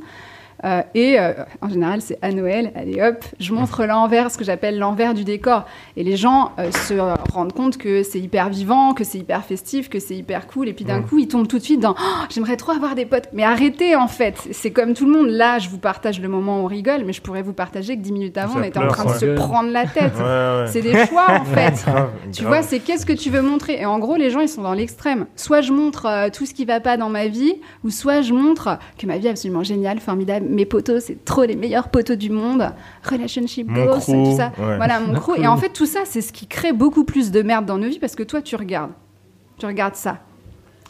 Euh, 0.64 0.82
et 0.94 1.18
euh, 1.18 1.32
en 1.62 1.68
général, 1.68 2.00
c'est 2.00 2.18
à 2.22 2.32
Noël, 2.32 2.72
allez 2.74 3.00
hop, 3.00 3.24
je 3.38 3.52
montre 3.52 3.84
l'envers, 3.84 4.30
ce 4.30 4.38
que 4.38 4.44
j'appelle 4.44 4.78
l'envers 4.78 5.14
du 5.14 5.24
décor. 5.24 5.64
Et 5.96 6.04
les 6.04 6.16
gens 6.16 6.52
euh, 6.58 6.70
se 6.70 6.94
rendent 7.32 7.52
compte 7.52 7.78
que 7.78 8.02
c'est 8.02 8.20
hyper 8.20 8.48
vivant, 8.48 8.94
que 8.94 9.04
c'est 9.04 9.18
hyper 9.18 9.44
festif, 9.44 9.88
que 9.88 9.98
c'est 9.98 10.16
hyper 10.16 10.46
cool. 10.46 10.68
Et 10.68 10.72
puis 10.72 10.84
d'un 10.84 11.02
coup, 11.02 11.18
ils 11.18 11.28
tombent 11.28 11.48
tout 11.48 11.58
de 11.58 11.64
suite 11.64 11.80
dans 11.80 11.94
Oh, 11.98 12.24
j'aimerais 12.28 12.56
trop 12.56 12.72
avoir 12.72 12.94
des 12.94 13.06
potes. 13.06 13.28
Mais 13.32 13.42
arrêtez 13.42 13.96
en 13.96 14.08
fait, 14.08 14.48
c'est 14.52 14.70
comme 14.70 14.94
tout 14.94 15.06
le 15.06 15.12
monde. 15.12 15.28
Là, 15.28 15.58
je 15.58 15.68
vous 15.68 15.78
partage 15.78 16.20
le 16.20 16.28
moment 16.28 16.60
où 16.60 16.64
on 16.64 16.66
rigole, 16.66 17.04
mais 17.04 17.12
je 17.12 17.22
pourrais 17.22 17.42
vous 17.42 17.52
partager 17.52 17.96
que 17.96 18.02
dix 18.02 18.12
minutes 18.12 18.36
avant, 18.36 18.54
Ça 18.54 18.60
on 18.60 18.62
était 18.62 18.78
en 18.78 18.88
train 18.88 19.04
de 19.04 19.18
se 19.18 19.34
prendre 19.34 19.70
la 19.70 19.86
tête. 19.86 20.14
Ouais, 20.16 20.22
ouais. 20.22 20.64
C'est 20.66 20.82
des 20.82 21.06
choix 21.06 21.26
en 21.30 21.44
fait. 21.44 21.84
Tu 22.32 22.44
vois, 22.44 22.62
c'est 22.62 22.80
qu'est-ce 22.80 23.06
que 23.06 23.12
tu 23.12 23.30
veux 23.30 23.42
montrer? 23.42 23.80
Et 23.80 23.86
en 23.86 23.98
gros, 23.98 24.16
les 24.16 24.30
gens, 24.30 24.40
ils 24.40 24.48
sont 24.48 24.62
dans 24.62 24.74
l'extrême. 24.74 25.26
Soit 25.36 25.60
je 25.60 25.72
montre 25.72 26.06
euh, 26.06 26.28
tout 26.30 26.46
ce 26.46 26.54
qui 26.54 26.64
va 26.64 26.80
pas 26.80 26.96
dans 26.96 27.08
ma 27.08 27.28
vie, 27.28 27.54
ou 27.84 27.90
soit 27.90 28.20
je 28.20 28.32
montre 28.32 28.78
que 28.98 29.06
ma 29.06 29.18
vie 29.18 29.26
est 29.26 29.30
absolument 29.30 29.62
géniale, 29.62 30.00
formidable. 30.00 30.46
Mes 30.50 30.66
potos, 30.66 31.02
c'est 31.04 31.24
trop 31.24 31.44
les 31.44 31.56
meilleurs 31.56 31.88
potos 31.88 32.16
du 32.18 32.30
monde. 32.30 32.70
Relationship 33.08 33.68
Mon 33.70 33.84
goals, 33.84 34.00
crew, 34.00 34.12
tout 34.12 34.36
ça. 34.36 34.52
ouais. 34.58 34.76
Voilà, 34.76 35.00
mon 35.00 35.14
crew. 35.14 35.34
Et 35.38 35.46
en 35.46 35.56
fait, 35.56 35.70
tout 35.70 35.86
ça, 35.86 36.00
c'est 36.04 36.20
ce 36.20 36.32
qui 36.32 36.46
crée 36.46 36.72
beaucoup 36.72 37.04
plus 37.04 37.30
de 37.30 37.42
merde 37.42 37.66
dans 37.66 37.78
nos 37.78 37.88
vies 37.88 37.98
parce 37.98 38.16
que 38.16 38.22
toi, 38.22 38.42
tu 38.42 38.56
regardes. 38.56 38.90
Tu 39.58 39.66
regardes 39.66 39.94
ça. 39.96 40.18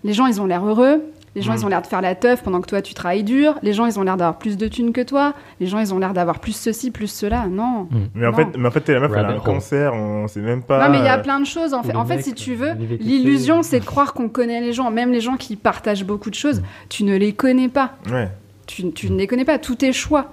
Les 0.05 0.13
gens, 0.13 0.27
ils 0.27 0.41
ont 0.41 0.47
l'air 0.47 0.65
heureux. 0.65 1.03
Les 1.37 1.43
gens, 1.43 1.53
Mm. 1.53 1.57
ils 1.59 1.65
ont 1.67 1.69
l'air 1.69 1.81
de 1.83 1.87
faire 1.87 2.01
la 2.01 2.17
teuf 2.17 2.43
pendant 2.43 2.61
que 2.61 2.67
toi, 2.67 2.83
tu 2.83 2.93
travailles 2.93 3.23
dur. 3.23 3.55
Les 3.63 3.73
gens, 3.73 3.87
ils 3.87 4.01
ont 4.01 4.03
l'air 4.03 4.17
d'avoir 4.17 4.39
plus 4.39 4.57
de 4.57 4.67
thunes 4.67 4.93
que 4.93 5.01
toi. 5.01 5.33
Les 5.61 5.67
gens, 5.67 5.79
ils 5.79 5.95
ont 5.95 5.99
l'air 6.01 6.13
d'avoir 6.13 6.41
plus 6.41 6.57
ceci, 6.57 6.91
plus 6.91 7.07
cela. 7.07 7.47
Non. 7.47 7.87
Mais 8.17 8.27
en 8.27 8.31
Non. 8.33 8.37
fait, 8.37 8.47
mais 8.59 8.67
en 8.67 8.71
fait, 8.73 8.81
t'es 8.81 8.95
la 8.95 8.99
meuf, 9.01 9.13
elle 9.15 9.27
a 9.27 9.29
un 9.35 9.39
cancer, 9.39 9.95
on 9.95 10.27
sait 10.27 10.41
même 10.41 10.63
pas. 10.63 10.85
Non, 10.85 10.91
mais 10.91 10.99
il 10.99 11.05
y 11.05 11.09
a 11.09 11.19
plein 11.19 11.39
de 11.39 11.47
choses. 11.47 11.73
En 11.73 11.85
fait, 11.85 11.95
en 11.95 12.05
si 12.21 12.35
tu 12.35 12.55
euh, 12.55 12.57
veux, 12.75 12.97
l'illusion, 12.99 13.63
c'est 13.63 13.79
de 13.79 13.85
croire 13.85 14.13
qu'on 14.13 14.29
connaît 14.29 14.61
les 14.61 14.73
gens. 14.73 14.91
Même 14.91 15.13
les 15.13 15.21
gens 15.21 15.37
qui 15.37 15.55
partagent 15.55 16.05
beaucoup 16.05 16.31
de 16.31 16.35
choses, 16.35 16.63
tu 16.89 17.05
ne 17.05 17.15
les 17.17 17.33
connais 17.33 17.69
pas. 17.69 17.93
Ouais. 18.11 18.29
Tu, 18.71 18.91
tu 18.93 19.11
ne 19.11 19.19
les 19.19 19.27
connais 19.27 19.45
pas. 19.45 19.59
Tout 19.59 19.85
est 19.85 19.93
choix. 19.93 20.33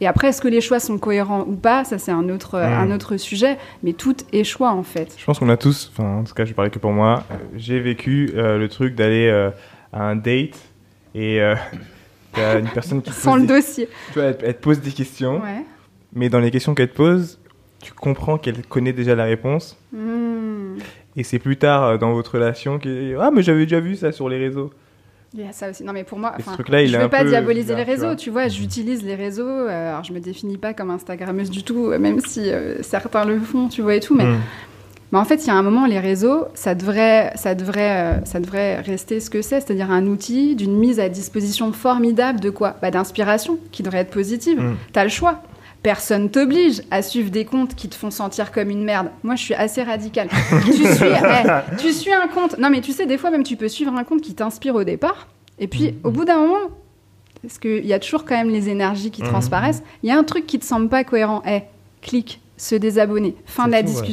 Et 0.00 0.06
après, 0.06 0.28
est-ce 0.28 0.40
que 0.40 0.48
les 0.48 0.60
choix 0.60 0.78
sont 0.80 0.98
cohérents 0.98 1.44
ou 1.46 1.54
pas 1.56 1.84
Ça, 1.84 1.98
c'est 1.98 2.10
un 2.12 2.28
autre, 2.28 2.58
Mm. 2.58 2.90
un 2.90 2.90
autre 2.94 3.16
sujet. 3.16 3.56
Mais 3.82 3.92
tout 3.92 4.16
est 4.32 4.44
choix, 4.44 4.70
en 4.70 4.82
fait. 4.82 5.14
Je 5.18 5.24
pense 5.24 5.38
qu'on 5.38 5.48
a 5.48 5.56
tous, 5.56 5.90
enfin 5.92 6.18
en 6.18 6.24
tout 6.24 6.34
cas 6.34 6.44
je 6.44 6.52
parlais 6.54 6.70
que 6.70 6.78
pour 6.78 6.92
moi, 6.92 7.24
euh, 7.30 7.34
j'ai 7.56 7.80
vécu 7.80 8.30
euh, 8.34 8.58
le 8.58 8.68
truc 8.68 8.94
d'aller 8.94 9.26
euh, 9.28 9.50
à 9.92 10.04
un 10.04 10.16
date 10.16 10.56
et 11.14 11.40
t'as 12.32 12.58
une 12.60 12.68
personne 12.68 13.02
qui 13.02 13.10
Sans 13.12 13.36
le 13.36 13.42
des- 13.42 13.48
dossier. 13.48 13.88
tu 14.12 14.18
vois, 14.20 14.28
elle, 14.28 14.38
elle 14.42 14.56
te 14.56 14.62
pose 14.62 14.80
des 14.80 14.90
questions, 14.92 15.34
Ouais. 15.42 15.64
mais 16.14 16.28
dans 16.28 16.40
les 16.40 16.50
questions 16.50 16.74
qu'elle 16.74 16.88
te 16.90 16.96
pose, 16.96 17.38
tu 17.82 17.92
comprends 17.92 18.38
qu'elle 18.38 18.62
connaît 18.66 18.92
déjà 18.94 19.14
la 19.14 19.24
réponse 19.24 19.76
Hmm. 19.92 20.78
et 21.16 21.22
c'est 21.24 21.38
plus 21.38 21.58
tard 21.58 21.98
dans 21.98 22.12
votre 22.14 22.34
relation 22.34 22.78
que 22.78 23.16
ah 23.20 23.30
mais 23.30 23.42
j'avais 23.42 23.64
déjà 23.66 23.80
vu 23.80 23.94
ça 23.96 24.10
sur 24.12 24.28
les 24.30 24.38
réseaux. 24.38 24.70
Il 25.34 25.40
y 25.40 25.48
a 25.48 25.52
ça 25.52 25.70
aussi. 25.70 25.82
Non, 25.82 25.92
mais 25.94 26.04
pour 26.04 26.18
moi, 26.18 26.34
ce 26.38 26.50
truc-là, 26.52 26.84
je 26.84 26.94
est 26.94 26.98
veux 26.98 27.08
pas 27.08 27.22
peu 27.22 27.28
diaboliser 27.30 27.74
les 27.74 27.84
tu 27.84 27.90
réseaux. 27.90 28.06
vois. 28.08 28.16
Tu 28.16 28.30
vois, 28.30 28.48
j'utilise 28.48 29.02
les 29.02 29.14
réseaux. 29.14 29.46
euh, 29.48 29.90
alors, 29.90 30.04
je 30.04 30.12
me 30.12 30.20
définis 30.20 30.58
pas 30.58 30.74
comme 30.74 30.90
Instagrammeuse 30.90 31.50
du 31.50 31.62
tout, 31.62 31.86
euh, 31.86 31.98
même 31.98 32.20
si 32.20 32.50
euh, 32.50 32.82
certains 32.82 33.24
le 33.24 33.38
font, 33.40 33.68
tu 33.68 33.80
vois 33.82 33.94
et 33.94 34.00
tout. 34.00 34.14
Mais 34.14 34.24
Mm. 34.24 34.38
Mais 35.12 35.18
en 35.18 35.26
fait, 35.26 35.44
il 35.44 35.48
y 35.48 35.50
a 35.50 35.54
un 35.54 35.62
moment, 35.62 35.84
les 35.84 35.98
réseaux, 36.00 36.46
ça 36.54 36.74
devrait, 36.74 37.32
ça 37.34 37.54
devrait, 37.54 38.14
euh, 38.20 38.24
ça 38.24 38.40
devrait 38.40 38.80
rester 38.80 39.20
ce 39.20 39.28
que 39.28 39.42
c'est, 39.42 39.60
c'est-à-dire 39.60 39.90
un 39.90 40.06
outil 40.06 40.56
d'une 40.56 40.74
mise 40.74 40.98
à 41.00 41.10
disposition 41.10 41.70
formidable 41.74 42.40
de 42.40 42.48
quoi? 42.48 42.76
Bah, 42.80 42.90
D'inspiration, 42.90 43.58
qui 43.72 43.82
devrait 43.82 43.98
être 43.98 44.10
positive. 44.10 44.58
Mm. 44.58 44.76
T'as 44.94 45.04
le 45.04 45.10
choix. 45.10 45.42
Personne 45.82 46.30
t'oblige 46.30 46.82
à 46.92 47.02
suivre 47.02 47.30
des 47.30 47.44
comptes 47.44 47.74
qui 47.74 47.88
te 47.88 47.94
font 47.96 48.10
sentir 48.12 48.52
comme 48.52 48.70
une 48.70 48.84
merde. 48.84 49.08
Moi, 49.24 49.34
je 49.34 49.42
suis 49.42 49.54
assez 49.54 49.82
radicale. 49.82 50.28
tu, 50.64 50.72
suis, 50.72 50.84
eh, 51.06 51.76
tu 51.78 51.92
suis 51.92 52.12
un 52.12 52.28
compte. 52.28 52.56
Non, 52.58 52.70
mais 52.70 52.80
tu 52.80 52.92
sais, 52.92 53.04
des 53.06 53.18
fois, 53.18 53.30
même, 53.30 53.42
tu 53.42 53.56
peux 53.56 53.68
suivre 53.68 53.92
un 53.96 54.04
compte 54.04 54.20
qui 54.20 54.34
t'inspire 54.34 54.76
au 54.76 54.84
départ. 54.84 55.26
Et 55.58 55.66
puis, 55.66 55.94
au 56.04 56.10
bout 56.12 56.24
d'un 56.24 56.38
moment, 56.38 56.68
parce 57.42 57.58
qu'il 57.58 57.84
y 57.84 57.92
a 57.92 57.98
toujours 57.98 58.24
quand 58.24 58.36
même 58.36 58.50
les 58.50 58.68
énergies 58.68 59.10
qui 59.10 59.22
Mhm. 59.22 59.28
transparaissent, 59.30 59.82
il 60.04 60.08
y 60.08 60.12
a 60.12 60.16
un 60.18 60.22
truc 60.24 60.46
qui 60.46 60.58
te 60.60 60.64
semble 60.64 60.88
pas 60.88 61.02
cohérent. 61.02 61.42
Eh, 61.48 61.62
clique, 62.00 62.40
se 62.56 62.76
désabonner, 62.76 63.34
fin 63.44 63.66
de 63.66 63.72
la 63.72 63.82
tout, 63.82 63.88
ouais. 63.88 64.06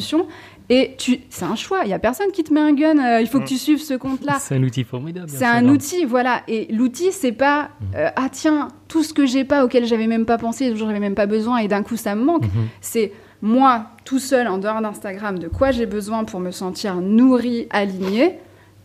Et 0.72 0.96
tu, 1.00 1.20
c'est 1.30 1.46
un 1.46 1.56
choix. 1.56 1.82
Il 1.84 1.90
y 1.90 1.94
a 1.94 2.00
personne 2.00 2.32
qui 2.32 2.44
te 2.44 2.54
met 2.54 2.60
un 2.60 2.74
gun. 2.74 3.00
euh, 3.00 3.22
il 3.22 3.28
faut 3.28 3.40
Mm. 3.40 3.44
que 3.44 3.48
tu 3.48 3.58
suives 3.58 3.82
ce 3.82 3.96
compte-là. 3.96 4.38
C'est 4.40 4.56
un 4.56 4.64
outil 4.64 4.84
formidable. 4.84 5.28
C'est 5.30 5.44
un 5.46 5.68
outil, 5.68 6.06
voilà. 6.06 6.44
Et 6.48 6.72
l'outil, 6.72 7.12
c'est 7.12 7.32
pas 7.32 7.70
euh, 7.96 8.10
ah 8.16 8.30
tiens 8.32 8.68
tout 8.88 9.02
ce 9.04 9.14
que 9.14 9.26
j'ai 9.26 9.44
pas, 9.46 9.66
auquel 9.66 9.86
j'avais 9.86 10.06
même 10.08 10.26
pas 10.26 10.38
pensé, 10.38 10.70
dont 10.70 10.76
j'avais 10.76 11.00
même 11.00 11.16
pas 11.16 11.26
besoin, 11.26 11.58
et 11.58 11.68
d'un 11.68 11.82
coup 11.84 11.96
ça 11.98 12.14
me 12.16 12.24
manque. 12.24 12.44
Mhm. 12.44 12.68
C'est 12.82 13.12
moi 13.41 13.86
tout 14.06 14.20
seul 14.20 14.48
en 14.48 14.58
dehors 14.58 14.82
d'Instagram 14.82 15.40
de 15.40 15.48
quoi 15.48 15.72
j'ai 15.72 15.86
besoin 15.86 16.24
pour 16.24 16.40
me 16.40 16.52
sentir 16.52 16.96
nourri, 16.96 17.68
aligné. 17.72 18.36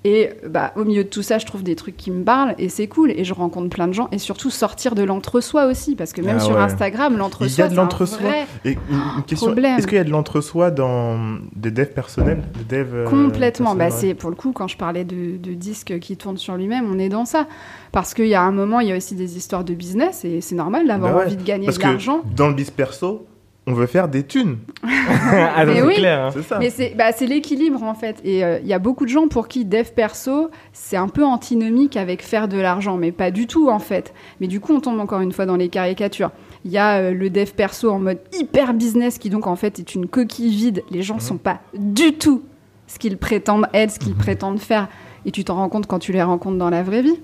Et 0.07 0.31
bah, 0.47 0.73
au 0.77 0.85
milieu 0.85 1.03
de 1.03 1.09
tout 1.09 1.23
ça, 1.23 1.39
je 1.39 1.47
trouve 1.47 1.63
des 1.63 1.77
trucs 1.77 1.97
qui 1.97 2.11
me 2.11 2.25
parlent 2.25 2.55
et 2.59 2.69
c'est 2.69 2.87
cool. 2.89 3.11
Et 3.13 3.25
je 3.25 3.33
rencontre 3.33 3.71
plein 3.71 3.89
de 3.89 3.95
gens 3.95 4.09
et 4.13 4.19
surtout 4.19 4.51
sortir 4.51 4.95
de 4.95 5.03
l'entre-soi 5.03 5.65
aussi. 5.67 5.97
Parce 5.97 6.13
que 6.13 6.21
même 6.21 6.37
Ah 6.41 6.45
sur. 6.45 6.59
Instagram, 6.61 7.13
Il 7.13 7.17
y 7.17 7.19
l'entre-soi, 7.21 7.65
a 7.65 7.69
de 7.69 7.73
c'est 7.75 7.79
un 7.79 7.83
l'entre-soi. 7.83 8.19
vrai 8.19 8.47
Et 8.67 8.73
une, 8.91 8.99
une 9.17 9.23
question, 9.27 9.47
Problème. 9.47 9.79
est-ce 9.79 9.87
qu'il 9.87 9.97
y 9.97 10.01
a 10.01 10.05
de 10.05 10.11
l'entre-soi 10.11 10.71
dans 10.71 11.39
des 11.57 11.71
devs 11.71 11.93
personnels 11.95 12.43
des 12.69 12.77
devs, 12.85 12.95
euh, 12.95 13.05
Complètement. 13.09 13.75
Bah, 13.75 13.91
c'est 13.91 14.13
pour 14.13 14.29
le 14.29 14.37
coup 14.37 14.53
quand 14.53 14.69
je 14.69 14.77
parlais 14.77 15.05
de, 15.05 15.39
de 15.39 15.55
disques 15.55 15.99
qui 16.01 16.19
tournent 16.19 16.37
sur 16.37 16.57
lui-même, 16.57 16.85
on 16.93 16.99
est 16.99 17.09
dans 17.09 17.25
ça. 17.25 17.47
Parce 17.91 18.13
qu'il 18.13 18.27
y 18.29 18.35
a 18.35 18.43
un 18.43 18.53
moment, 18.53 18.81
il 18.81 18.89
y 18.89 18.93
a 18.93 18.97
aussi 18.99 19.15
des 19.15 19.39
histoires 19.39 19.65
de 19.65 19.73
business 19.73 20.25
et 20.27 20.43
c'est 20.43 20.55
normal 20.55 20.87
d'avoir 20.87 21.13
Bah 21.13 21.19
ouais. 21.21 21.25
envie 21.27 21.37
de 21.37 21.43
gagner 21.45 21.65
Parce 21.67 21.79
de 21.79 21.83
l'argent. 21.83 22.21
Dans 22.37 22.49
le 22.49 22.55
bis 22.55 22.71
perso, 22.71 23.27
on 23.67 23.73
veut 23.73 23.87
faire 23.87 24.09
des 24.09 24.25
thunes. 24.25 24.59
ah, 24.83 25.65
Mais 25.67 25.77
c'est 25.77 25.83
oui. 25.83 25.95
clair. 25.95 26.25
hein. 26.27 26.31
C'est 26.33 26.43
ça. 26.43 26.59
Mais 26.59 26.71
c'est 26.71 26.95
bah, 26.97 27.13
c'est 27.13 27.27
l'équilibre 27.27 27.83
en 27.83 27.95
fait. 27.95 28.21
Et 28.25 28.45
euh, 28.45 28.59
il 28.61 28.67
y 28.67 28.73
a 28.75 28.79
beaucoup 28.79 29.05
de 29.05 29.11
gens 29.11 29.29
pour 29.29 29.49
qui 29.49 29.65
dev 29.65 29.89
perso, 29.95 30.51
c'est 30.73 30.97
un 30.97 31.09
peu 31.09 31.25
antinomique 31.25 31.97
avec 31.97 32.23
faire 32.23 32.49
de 32.49 32.59
l'argent, 32.59 32.97
mais 32.97 33.11
pas 33.13 33.31
du 33.31 33.47
tout 33.47 33.69
en 33.71 33.79
fait. 33.79 34.13
Mais 34.41 34.47
du 34.47 34.61
coup, 34.61 34.75
on 34.75 34.81
tombe 34.81 35.01
encore 35.01 35.21
une 35.21 35.33
fois 35.33 35.47
dans 35.47 35.57
les 35.57 35.69
caricatures. 35.69 36.31
Il 36.65 36.71
y 36.73 36.79
a 36.79 36.99
euh, 36.99 37.15
le 37.15 37.31
dev 37.31 37.51
perso 37.53 37.91
en 37.91 37.99
mode 37.99 38.19
hyper 38.39 38.75
business 38.75 39.19
qui 39.19 39.31
donc 39.31 39.47
en 39.47 39.57
fait 39.57 39.79
est 39.79 39.95
une 39.95 40.07
coquille 40.09 40.55
vide. 40.55 40.83
Les 40.91 41.03
gens 41.03 41.19
sont 41.19 41.39
pas 41.39 41.61
du 41.77 42.13
tout 42.15 42.43
ce 42.87 42.99
qu'ils 42.99 43.17
prétendent 43.17 43.67
être, 43.73 43.93
ce 43.93 43.99
qu'ils 43.99 44.15
prétendent 44.15 44.61
faire. 44.61 44.89
Et 45.27 45.31
tu 45.31 45.43
t'en 45.43 45.55
rends 45.55 45.71
compte 45.71 45.87
quand 45.87 45.99
tu 45.99 46.13
les 46.13 46.23
rencontres 46.23 46.59
dans 46.59 46.69
la 46.71 46.83
vraie 46.83 47.01
vie. 47.03 47.19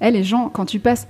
Eh, 0.00 0.10
les 0.12 0.22
gens, 0.22 0.48
quand 0.48 0.64
tu 0.64 0.78
passes. 0.78 1.08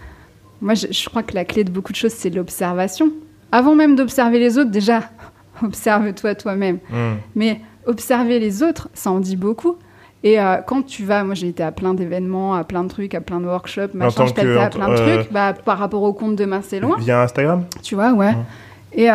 Moi, 0.62 0.74
je, 0.74 0.86
je 0.90 1.08
crois 1.08 1.22
que 1.22 1.34
la 1.34 1.44
clé 1.44 1.62
de 1.62 1.70
beaucoup 1.70 1.92
de 1.92 1.96
choses, 1.96 2.12
c'est 2.12 2.30
l'observation. 2.30 3.10
Avant 3.52 3.74
même 3.74 3.96
d'observer 3.96 4.38
les 4.38 4.58
autres, 4.58 4.70
déjà, 4.70 5.02
observe-toi 5.64 6.34
toi-même. 6.34 6.78
Mm. 6.90 7.14
Mais 7.34 7.60
observer 7.86 8.38
les 8.38 8.62
autres, 8.62 8.88
ça 8.94 9.10
en 9.10 9.20
dit 9.20 9.36
beaucoup. 9.36 9.76
Et 10.22 10.38
euh, 10.38 10.56
quand 10.66 10.82
tu 10.82 11.04
vas, 11.04 11.24
moi 11.24 11.34
j'ai 11.34 11.48
été 11.48 11.62
à 11.62 11.72
plein 11.72 11.94
d'événements, 11.94 12.54
à 12.54 12.62
plein 12.64 12.84
de 12.84 12.88
trucs, 12.88 13.14
à 13.14 13.22
plein 13.22 13.40
de 13.40 13.46
workshops, 13.46 13.94
machin, 13.94 14.26
je 14.26 14.34
que- 14.34 14.56
à 14.58 14.68
plein 14.68 14.88
de 14.88 14.92
euh, 15.00 15.16
trucs, 15.22 15.32
bah, 15.32 15.54
par 15.64 15.78
rapport 15.78 16.02
au 16.02 16.12
compte 16.12 16.36
de 16.36 16.44
loin, 16.44 16.60
Via 16.98 17.22
Instagram? 17.22 17.64
Tu 17.82 17.94
vois, 17.94 18.12
ouais. 18.12 18.32
Mhm. 18.32 18.44
Et 18.92 19.10
euh, 19.10 19.14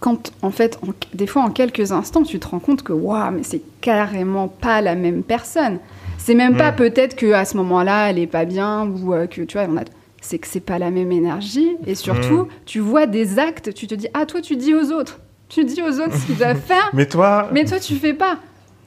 quand, 0.00 0.32
en 0.42 0.50
fait, 0.50 0.78
en- 0.82 0.92
des 1.14 1.26
fois, 1.26 1.42
en 1.42 1.50
quelques 1.50 1.92
instants, 1.92 2.22
tu 2.22 2.38
te 2.38 2.48
rends 2.48 2.60
compte 2.60 2.82
que, 2.82 2.94
waouh, 2.94 3.30
mais 3.32 3.42
c'est 3.42 3.60
carrément 3.82 4.48
pas 4.48 4.80
la 4.80 4.94
même 4.94 5.22
personne. 5.22 5.78
C'est 6.16 6.34
même 6.34 6.56
pas 6.56 6.72
Mm. 6.72 6.76
peut-être 6.76 7.14
que 7.16 7.32
à 7.32 7.44
ce 7.44 7.56
moment-là, 7.58 8.08
elle 8.08 8.18
est 8.18 8.26
pas 8.26 8.46
bien 8.46 8.86
ou 8.86 9.12
euh, 9.12 9.26
que, 9.26 9.42
tu 9.42 9.58
vois, 9.58 9.66
on 9.70 9.76
a. 9.76 9.82
C'est 10.26 10.38
que 10.38 10.46
c'est 10.46 10.60
pas 10.60 10.78
la 10.78 10.90
même 10.90 11.12
énergie. 11.12 11.76
Et 11.86 11.94
surtout, 11.94 12.44
Mm. 12.44 12.48
tu 12.64 12.78
vois 12.80 13.06
des 13.06 13.38
actes, 13.38 13.74
tu 13.74 13.86
te 13.86 13.94
dis, 13.94 14.08
ah, 14.14 14.24
toi, 14.24 14.40
tu 14.40 14.56
dis 14.56 14.74
aux 14.74 14.90
autres. 14.90 15.20
Tu 15.50 15.64
dis 15.66 15.82
aux 15.82 16.00
autres 16.00 16.14
ce 16.16 16.24
qu'ils 16.26 16.36
doivent 16.38 16.56
faire. 16.60 16.88
Mais 16.94 17.04
toi, 17.06 17.48
Mais 17.52 17.64
toi, 17.66 17.78
tu 17.78 17.94
fais 17.96 18.14
pas. 18.14 18.38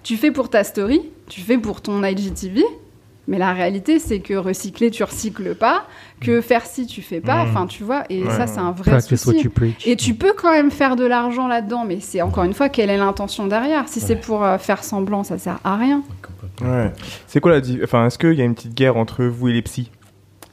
Tu 0.02 0.18
fais 0.18 0.32
pour 0.32 0.50
ta 0.50 0.64
story, 0.64 1.02
tu 1.30 1.42
fais 1.42 1.58
pour 1.60 1.82
ton 1.82 2.04
IGTV. 2.04 2.64
Mais 3.30 3.38
la 3.38 3.52
réalité, 3.54 4.00
c'est 4.00 4.20
que 4.22 4.34
recycler, 4.34 4.90
tu 4.90 5.04
recycles 5.04 5.54
pas. 5.54 5.86
Que 6.22 6.40
faire 6.42 6.66
ci, 6.66 6.88
tu 6.88 7.02
fais 7.02 7.20
pas. 7.20 7.44
Mm. 7.46 7.50
Enfin, 7.50 7.68
tu 7.68 7.84
vois. 7.84 8.04
Et 8.10 8.24
Ouais. 8.24 8.32
ça, 8.32 8.48
c'est 8.48 8.60
un 8.60 8.72
vrai 8.72 8.90
Practice 8.92 9.26
what 9.28 9.34
souci. 9.34 9.50
Et 9.86 9.96
tu 9.98 10.14
peux 10.16 10.34
quand 10.36 10.52
même 10.52 10.72
faire 10.72 10.96
de 10.96 11.06
l'argent 11.06 11.48
là-dedans, 11.48 11.84
mais 11.86 12.00
c'est 12.00 12.22
encore 12.24 12.46
une 12.46 12.54
fois 12.54 12.70
quelle 12.70 12.90
est 12.90 12.98
l'intention 12.98 13.46
derrière? 13.46 13.88
Si 13.90 14.00
c'est 14.00 14.16
pour 14.16 14.44
euh, 14.44 14.58
faire 14.58 14.84
semblant, 14.84 15.24
ça 15.24 15.38
sert 15.38 15.60
à 15.66 15.76
rien. 15.76 16.02
ouais. 16.62 16.92
C'est 17.28 17.40
quoi 17.42 17.52
la 17.52 17.62
Enfin, 17.84 18.08
est-ce 18.08 18.18
qu'il 18.18 18.34
y 18.34 18.42
a 18.42 18.46
une 18.46 18.56
petite 18.56 18.74
guerre 18.74 18.96
entre 18.98 19.24
vous 19.26 19.50
et 19.50 19.54
les 19.54 19.62
psys? 19.62 19.92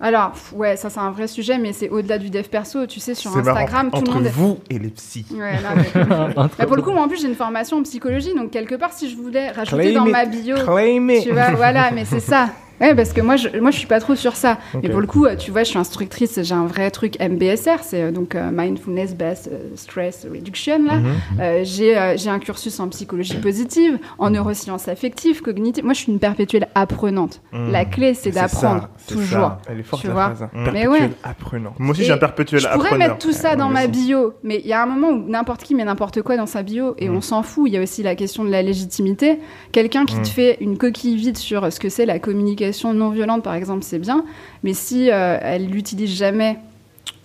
Alors, 0.00 0.32
ouais, 0.54 0.76
ça 0.76 0.90
c'est 0.90 1.00
un 1.00 1.10
vrai 1.12 1.28
sujet, 1.28 1.56
mais 1.58 1.72
c'est 1.72 1.88
au-delà 1.88 2.18
du 2.18 2.28
dev 2.30 2.42
perso. 2.44 2.84
Tu 2.86 3.00
sais, 3.00 3.14
sur 3.14 3.30
marrant. 3.30 3.48
Instagram, 3.50 3.90
tout 3.90 3.96
Entre 3.98 4.14
le 4.18 4.20
monde. 4.24 4.32
vous 4.32 4.58
et 4.68 4.78
les 4.78 4.88
psys. 4.90 5.24
Ouais, 5.32 5.52
là, 5.62 5.70
mais- 5.76 6.36
Entre- 6.36 6.56
Mais 6.58 6.66
pour 6.66 6.76
le 6.76 6.82
coup, 6.82 6.90
moi 6.92 7.02
en 7.04 7.08
plus, 7.08 7.20
j'ai 7.20 7.28
une 7.28 7.34
formation 7.36 7.78
en 7.78 7.82
psychologie, 7.84 8.34
donc 8.34 8.50
quelque 8.50 8.74
part, 8.74 8.92
si 8.92 9.08
je 9.10 9.16
voulais 9.16 9.50
rajouter 9.52 9.92
Claim 9.92 10.00
dans 10.00 10.06
it. 10.06 10.12
ma 10.12 10.24
bio. 10.26 10.56
Claim 10.56 11.08
it. 11.10 11.22
Tu 11.22 11.30
vois, 11.32 11.50
voilà, 11.52 11.90
mais 11.92 12.04
c'est 12.04 12.20
ça. 12.20 12.48
Ouais, 12.80 12.94
parce 12.94 13.12
que 13.12 13.20
moi, 13.20 13.36
je, 13.36 13.48
moi, 13.60 13.70
je 13.70 13.78
suis 13.78 13.86
pas 13.86 14.01
trop 14.01 14.14
sur 14.14 14.34
ça. 14.36 14.59
Mais 14.82 14.88
pour 14.88 15.01
le 15.01 15.06
coup, 15.06 15.26
euh, 15.26 15.36
tu 15.36 15.51
vois, 15.51 15.62
je 15.62 15.68
suis 15.70 15.78
instructrice, 15.78 16.40
j'ai 16.42 16.55
un 16.55 16.66
vrai 16.66 16.90
truc 16.90 17.16
MBSR, 17.20 17.78
c'est 17.82 18.02
euh, 18.02 18.10
donc 18.10 18.34
euh, 18.34 18.51
Mindfulness 18.52 19.14
Based 19.14 19.51
Stress 19.76 20.26
Reduction, 20.30 20.84
là. 20.84 20.96
Mhm. 20.96 21.06
Euh, 21.40 21.60
j'ai 21.64 21.96
euh, 21.96 22.16
j'ai 22.16 22.30
un 22.30 22.38
cursus 22.38 22.78
en 22.80 22.88
psychologie 22.88 23.36
positive, 23.36 23.98
en 24.18 24.30
neurosciences 24.30 24.88
affectives, 24.88 25.40
cognitives. 25.42 25.84
Moi, 25.84 25.94
je 25.94 26.01
suis 26.01 26.12
une 26.12 26.18
perpétuelle 26.18 26.68
apprenante. 26.74 27.40
Mhm. 27.52 27.70
La 27.70 27.84
clé, 27.84 28.14
c'est 28.14 28.30
d'apprendre, 28.30 28.88
toujours. 29.06 29.24
ça. 29.28 29.59
Elle 29.68 29.80
est 29.80 29.82
forte 29.84 30.02
Tu 30.02 30.09
la 30.09 30.12
vois. 30.14 30.24
phrase. 30.34 30.48
Mm. 30.52 30.68
Mais 30.72 30.86
ouais. 30.86 31.10
apprenant. 31.22 31.74
Moi 31.78 31.92
aussi, 31.92 32.05
j'ai 32.05 32.12
un 32.12 32.18
perpétuel 32.18 32.60
Je 32.60 32.66
pourrais 32.68 32.86
appreneur. 32.88 33.09
mettre 33.09 33.18
tout 33.18 33.32
ça 33.32 33.51
Ouais, 33.51 33.56
dans 33.56 33.68
ma 33.68 33.86
bio, 33.86 34.32
mais 34.42 34.60
il 34.62 34.66
y 34.66 34.72
a 34.72 34.82
un 34.82 34.86
moment 34.86 35.10
où 35.10 35.28
n'importe 35.28 35.62
qui 35.62 35.74
met 35.74 35.84
n'importe 35.84 36.22
quoi 36.22 36.36
dans 36.36 36.46
sa 36.46 36.62
bio 36.62 36.94
et 36.98 37.09
Mm. 37.09 37.16
on 37.16 37.20
s'en 37.20 37.42
fout. 37.42 37.64
Il 37.68 37.74
y 37.74 37.76
a 37.78 37.82
aussi 37.82 38.02
la 38.02 38.14
question 38.14 38.44
de 38.44 38.51
la 38.51 38.62
légitimité. 38.62 39.38
Quelqu'un 39.72 40.05
qui 40.06 40.20
te 40.20 40.28
fait 40.28 40.56
une 40.60 40.76
coquille 40.78 41.16
vide 41.16 41.36
sur 41.36 41.72
ce 41.72 41.78
que 41.78 41.88
c'est 41.88 42.06
la 42.06 42.18
communication 42.18 42.64
non 42.95 43.11
violente, 43.11 43.43
par 43.43 43.55
exemple, 43.55 43.82
c'est 43.82 43.99
bien, 43.99 44.24
mais 44.62 44.74
si 44.74 45.11
euh, 45.11 45.39
elle 45.41 45.66
l'utilise 45.66 46.11
jamais 46.11 46.59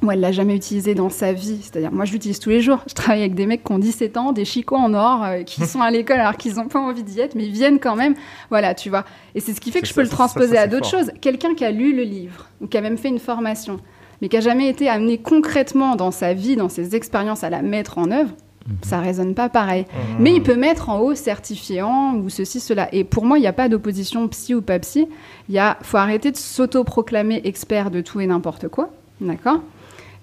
ou 0.01 0.11
elle 0.11 0.21
l'a 0.21 0.31
jamais 0.31 0.55
utilisé 0.55 0.95
dans 0.95 1.09
sa 1.09 1.33
vie, 1.33 1.59
c'est-à-dire 1.61 1.91
moi 1.91 2.05
je 2.05 2.13
l'utilise 2.13 2.39
tous 2.39 2.49
les 2.49 2.61
jours. 2.61 2.79
Je 2.87 2.93
travaille 2.93 3.19
avec 3.19 3.35
des 3.35 3.45
mecs 3.45 3.63
qui 3.63 3.71
ont 3.71 3.79
17 3.79 4.17
ans, 4.17 4.31
des 4.31 4.45
chicots 4.45 4.77
en 4.77 4.93
or, 4.93 5.23
euh, 5.23 5.43
qui 5.43 5.65
sont 5.65 5.81
à 5.81 5.91
l'école 5.91 6.19
alors 6.19 6.37
qu'ils 6.37 6.55
n'ont 6.55 6.67
pas 6.67 6.79
envie 6.79 7.03
d'y 7.03 7.19
être, 7.19 7.35
mais 7.35 7.45
ils 7.45 7.51
viennent 7.51 7.79
quand 7.79 7.95
même. 7.95 8.15
Voilà, 8.49 8.73
tu 8.73 8.89
vois. 8.89 9.03
Et 9.35 9.41
c'est 9.41 9.53
ce 9.53 9.59
qui 9.59 9.71
fait 9.71 9.81
que 9.81 9.87
je 9.87 9.93
peux 9.93 10.05
ça, 10.05 10.09
le 10.09 10.15
transposer 10.15 10.49
ça, 10.49 10.55
ça, 10.55 10.61
à 10.61 10.67
d'autres 10.67 10.89
choses. 10.89 11.11
Quelqu'un 11.21 11.53
qui 11.53 11.65
a 11.65 11.71
lu 11.71 11.95
le 11.95 12.03
livre 12.03 12.47
ou 12.61 12.67
qui 12.67 12.77
a 12.77 12.81
même 12.81 12.97
fait 12.97 13.09
une 13.09 13.19
formation, 13.19 13.79
mais 14.21 14.29
qui 14.29 14.37
a 14.37 14.41
jamais 14.41 14.69
été 14.69 14.87
amené 14.87 15.17
concrètement 15.17 15.95
dans 15.95 16.11
sa 16.11 16.33
vie, 16.33 16.55
dans 16.55 16.69
ses 16.69 16.95
expériences 16.95 17.43
à 17.43 17.49
la 17.49 17.61
mettre 17.61 17.97
en 17.97 18.11
œuvre, 18.11 18.31
ça 18.81 18.99
résonne 18.99 19.35
pas 19.35 19.49
pareil. 19.49 19.85
Mhm. 19.89 20.15
Mais 20.19 20.33
il 20.33 20.43
peut 20.43 20.55
mettre 20.55 20.89
en 20.89 20.99
haut 20.99 21.15
certifiant 21.15 22.15
ou 22.15 22.29
ceci, 22.29 22.59
cela. 22.59 22.87
Et 22.93 23.03
pour 23.03 23.25
moi, 23.25 23.37
il 23.37 23.41
n'y 23.41 23.47
a 23.47 23.53
pas 23.53 23.69
d'opposition 23.69 24.27
psy 24.27 24.55
ou 24.55 24.61
pas 24.61 24.79
psy. 24.79 25.07
Il 25.49 25.55
y 25.55 25.59
a, 25.59 25.77
faut 25.81 25.97
arrêter 25.97 26.31
de 26.31 26.37
s'auto-proclamer 26.37 27.41
expert 27.43 27.91
de 27.91 28.01
tout 28.01 28.19
et 28.19 28.27
n'importe 28.27 28.67
quoi, 28.67 28.89
d'accord? 29.21 29.61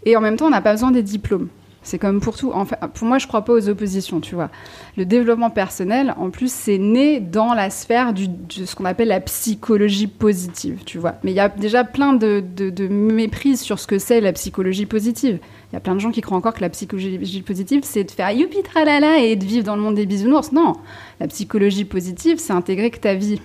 Et 0.05 0.17
en 0.17 0.21
même 0.21 0.37
temps, 0.37 0.47
on 0.47 0.51
n'a 0.51 0.61
pas 0.61 0.73
besoin 0.73 0.93
des 0.93 1.03
diplômes. 1.03 1.49
C'est 1.87 1.99
comme 2.01 2.21
pour 2.21 2.37
tout. 2.37 2.53
Pour 2.95 3.07
moi, 3.07 3.19
je 3.19 3.29
crois 3.29 3.45
pas 3.45 3.53
aux 3.53 3.69
oppositions, 3.69 4.21
tu 4.21 4.35
vois. 4.35 4.51
Le 4.97 5.05
développement 5.07 5.51
personnel, 5.51 6.15
en 6.19 6.31
plus, 6.31 6.53
c'est 6.53 6.79
né 6.79 7.21
dans 7.21 7.55
la 7.55 7.71
sphère 7.71 8.13
de 8.13 8.27
ce 8.49 8.75
qu'on 8.75 8.87
appelle 8.87 9.07
la 9.07 9.21
psychologie 9.21 10.09
positive, 10.09 10.83
tu 10.85 10.99
vois. 10.99 11.15
Mais 11.23 11.31
il 11.31 11.37
y 11.37 11.41
a 11.41 11.49
déjà 11.49 11.85
plein 11.85 12.13
de 12.13 12.43
méprises 12.89 13.61
sur 13.61 13.79
ce 13.79 13.87
que 13.87 13.99
c'est 13.99 14.21
la 14.21 14.33
psychologie 14.33 14.85
positive. 14.85 15.39
Il 15.71 15.75
y 15.75 15.77
a 15.77 15.81
plein 15.81 15.95
de 15.95 16.01
gens 16.01 16.11
qui 16.11 16.23
croient 16.23 16.37
encore 16.37 16.55
que 16.55 16.61
la 16.61 16.71
psychologie 16.71 17.43
positive, 17.43 17.83
c'est 17.85 18.03
de 18.03 18.11
faire 18.11 18.33
youpi 18.33 18.63
tralala 18.65 19.19
et 19.19 19.37
de 19.37 19.45
vivre 19.45 19.65
dans 19.65 19.77
le 19.77 19.83
monde 19.83 19.95
des 19.95 20.07
bisounours. 20.07 20.51
Non, 20.51 20.73
la 21.21 21.29
psychologie 21.29 21.85
positive, 21.85 22.39
c'est 22.39 22.53
intégrer 22.53 22.91
que 22.91 22.99
ta 22.99 23.15
vie, 23.15 23.41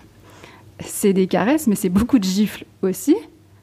c'est 0.80 1.14
des 1.14 1.28
caresses, 1.28 1.68
mais 1.68 1.76
c'est 1.76 1.90
beaucoup 1.90 2.18
de 2.18 2.24
gifles 2.24 2.66
aussi. 2.82 3.16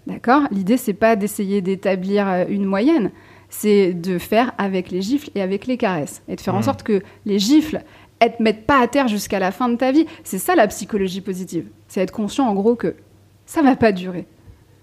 D'accord? 0.06 0.42
L'idée, 0.50 0.76
c'est 0.76 0.94
pas 0.94 1.16
d'essayer 1.16 1.60
d'établir 1.60 2.26
euh, 2.28 2.44
une 2.48 2.64
moyenne, 2.64 3.10
c'est 3.48 3.92
de 3.94 4.18
faire 4.18 4.52
avec 4.58 4.90
les 4.90 5.02
gifles 5.02 5.30
et 5.34 5.42
avec 5.42 5.66
les 5.66 5.76
caresses. 5.76 6.22
Et 6.28 6.36
de 6.36 6.40
faire 6.40 6.54
en 6.54 6.58
Mhm. 6.58 6.64
sorte 6.64 6.82
que 6.82 7.02
les 7.26 7.38
gifles 7.38 7.82
ne 8.22 8.28
te 8.28 8.42
mettent 8.42 8.66
pas 8.66 8.80
à 8.80 8.86
terre 8.88 9.08
jusqu'à 9.08 9.38
la 9.38 9.50
fin 9.52 9.68
de 9.68 9.76
ta 9.76 9.92
vie. 9.92 10.06
C'est 10.24 10.38
ça 10.38 10.54
la 10.54 10.66
psychologie 10.66 11.20
positive. 11.20 11.66
C'est 11.88 12.00
être 12.00 12.10
conscient, 12.12 12.46
en 12.46 12.54
gros, 12.54 12.74
que 12.74 12.94
ça 13.46 13.62
va 13.62 13.76
pas 13.76 13.92
durer. 13.92 14.26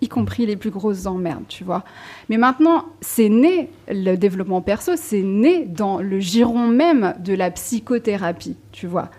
Y 0.02 0.08
compris 0.10 0.46
les 0.46 0.56
plus 0.58 0.72
grosses 0.72 1.06
emmerdes, 1.06 1.46
tu 1.48 1.64
vois. 1.64 1.84
Mais 2.30 2.38
maintenant, 2.38 2.86
c'est 3.02 3.30
né, 3.30 3.70
le 3.88 4.16
développement 4.16 4.62
perso, 4.62 4.94
c'est 4.96 5.22
né 5.22 5.66
dans 5.66 6.00
le 6.00 6.20
giron 6.20 6.68
même 6.68 7.14
de 7.24 7.34
la 7.34 7.50
psychothérapie, 7.52 8.58
tu 8.72 8.88
vois. 8.88 9.10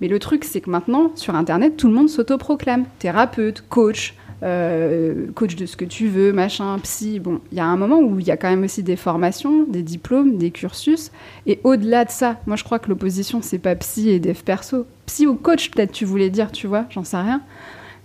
Mais 0.00 0.08
le 0.08 0.18
truc, 0.18 0.44
c'est 0.44 0.60
que 0.60 0.70
maintenant, 0.70 1.10
sur 1.14 1.34
Internet, 1.34 1.76
tout 1.76 1.88
le 1.88 1.94
monde 1.94 2.08
s'autoproclame. 2.08 2.84
Thérapeute, 2.98 3.64
coach, 3.68 4.14
euh, 4.42 5.26
coach 5.34 5.56
de 5.56 5.66
ce 5.66 5.76
que 5.76 5.84
tu 5.84 6.08
veux, 6.08 6.32
machin, 6.32 6.78
psy. 6.80 7.18
Bon, 7.18 7.40
il 7.50 7.58
y 7.58 7.60
a 7.60 7.66
un 7.66 7.76
moment 7.76 7.98
où 7.98 8.20
il 8.20 8.26
y 8.26 8.30
a 8.30 8.36
quand 8.36 8.48
même 8.48 8.64
aussi 8.64 8.82
des 8.82 8.96
formations, 8.96 9.64
des 9.64 9.82
diplômes, 9.82 10.36
des 10.38 10.50
cursus. 10.50 11.10
Et 11.46 11.60
au-delà 11.64 12.04
de 12.04 12.10
ça, 12.10 12.36
moi, 12.46 12.56
je 12.56 12.64
crois 12.64 12.78
que 12.78 12.88
l'opposition, 12.88 13.40
c'est 13.42 13.58
pas 13.58 13.74
psy 13.74 14.10
et 14.10 14.20
dev 14.20 14.40
perso. 14.44 14.86
Psy 15.06 15.26
ou 15.26 15.34
coach, 15.34 15.70
peut-être 15.70 15.92
tu 15.92 16.04
voulais 16.04 16.30
dire, 16.30 16.52
tu 16.52 16.66
vois, 16.66 16.84
j'en 16.90 17.04
sais 17.04 17.16
rien. 17.16 17.42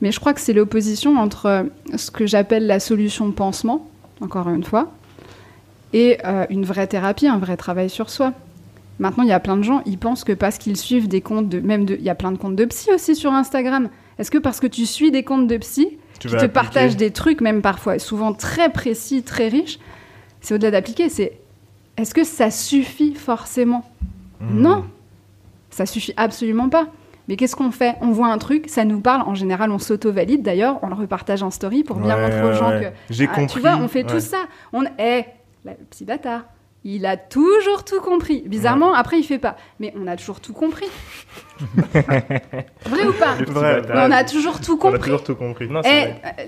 Mais 0.01 0.11
je 0.11 0.19
crois 0.19 0.33
que 0.33 0.41
c'est 0.41 0.53
l'opposition 0.53 1.17
entre 1.17 1.45
euh, 1.45 1.63
ce 1.95 2.11
que 2.11 2.25
j'appelle 2.25 2.67
la 2.67 2.79
solution 2.79 3.31
pansement, 3.31 3.87
encore 4.19 4.49
une 4.49 4.63
fois, 4.63 4.91
et 5.93 6.17
euh, 6.25 6.45
une 6.49 6.65
vraie 6.65 6.87
thérapie, 6.87 7.27
un 7.27 7.37
vrai 7.37 7.57
travail 7.57 7.89
sur 7.89 8.09
soi. 8.09 8.33
Maintenant, 8.99 9.23
il 9.23 9.29
y 9.29 9.33
a 9.33 9.39
plein 9.39 9.57
de 9.57 9.63
gens, 9.63 9.81
ils 9.85 9.97
pensent 9.97 10.23
que 10.23 10.33
parce 10.33 10.57
qu'ils 10.57 10.77
suivent 10.77 11.07
des 11.07 11.21
comptes 11.21 11.49
de. 11.49 11.59
Même 11.59 11.85
de. 11.85 11.95
Il 11.95 12.03
y 12.03 12.09
a 12.09 12.15
plein 12.15 12.31
de 12.31 12.37
comptes 12.37 12.55
de 12.55 12.65
psy 12.65 12.89
aussi 12.93 13.15
sur 13.15 13.31
Instagram. 13.31 13.89
Est-ce 14.19 14.29
que 14.29 14.37
parce 14.37 14.59
que 14.59 14.67
tu 14.67 14.85
suis 14.85 15.11
des 15.11 15.23
comptes 15.23 15.47
de 15.47 15.57
psy, 15.57 15.97
Tu 16.23 16.29
qui 16.29 16.33
te 16.35 16.37
appliquer. 16.37 16.53
partagent 16.53 16.95
des 16.95 17.11
trucs, 17.11 17.41
même 17.41 17.61
parfois, 17.61 17.99
souvent 17.99 18.33
très 18.33 18.69
précis, 18.69 19.23
très 19.23 19.49
riches, 19.49 19.77
c'est 20.41 20.53
au-delà 20.53 20.71
d'appliquer, 20.71 21.09
c'est. 21.09 21.39
Est-ce 21.97 22.13
que 22.13 22.23
ça 22.23 22.49
suffit 22.49 23.13
forcément? 23.13 23.83
Mhm. 24.39 24.61
Non 24.61 24.85
Ça 25.69 25.85
suffit 25.85 26.13
absolument 26.17 26.69
pas. 26.69 26.87
Mais 27.27 27.35
qu'est-ce 27.35 27.55
qu'on 27.55 27.71
fait? 27.71 27.95
On 28.01 28.11
voit 28.11 28.27
un 28.27 28.37
truc, 28.37 28.69
ça 28.69 28.83
nous 28.85 28.99
parle. 28.99 29.21
En 29.27 29.35
général, 29.35 29.71
on 29.71 29.79
s'auto-valide. 29.79 30.41
D'ailleurs, 30.41 30.79
on 30.81 30.87
le 30.87 30.93
repartage 30.95 31.43
en 31.43 31.51
story 31.51 31.83
pour 31.83 31.97
bien 31.97 32.15
Ouais, 32.15 32.21
montrer 32.21 32.43
aux 32.43 32.53
gens 32.53 32.69
ouais. 32.69 32.81
que 33.09 33.13
J'ai 33.13 33.29
ah, 33.31 33.35
compris. 33.35 33.53
Tu 33.53 33.59
vois, 33.59 33.77
on 33.77 33.87
fait 33.87 34.03
tout 34.03 34.19
ça. 34.19 34.37
On 34.73 34.83
est 34.97 35.27
le 35.65 35.71
petit 35.89 36.03
bâtard. 36.03 36.41
Il 36.85 37.05
a 37.05 37.15
toujours 37.17 37.85
tout 37.85 38.01
compris. 38.01 38.43
Bizarrement, 38.45 38.93
après, 38.93 39.17
il 39.19 39.23
fait 39.23 39.37
pas. 39.39 39.55
Mais 39.79 39.93
on 39.97 40.05
a 40.07 40.17
toujours 40.17 40.39
tout 40.41 40.53
compris. 40.53 40.87
vrai 42.85 43.05
ou 43.07 43.13
pas 43.13 43.35
vrai, 43.47 43.81
On 43.93 44.11
a 44.11 44.23
toujours 44.23 44.59
tout 44.59 44.73
On 44.81 44.87
a 44.87 44.91
compris. 44.91 45.01
toujours 45.01 45.23
tout 45.23 45.35
compris. 45.35 45.69
Non, 45.69 45.81
Eh, 45.85 45.87
vrai. 45.89 46.21
euh, 46.39 46.43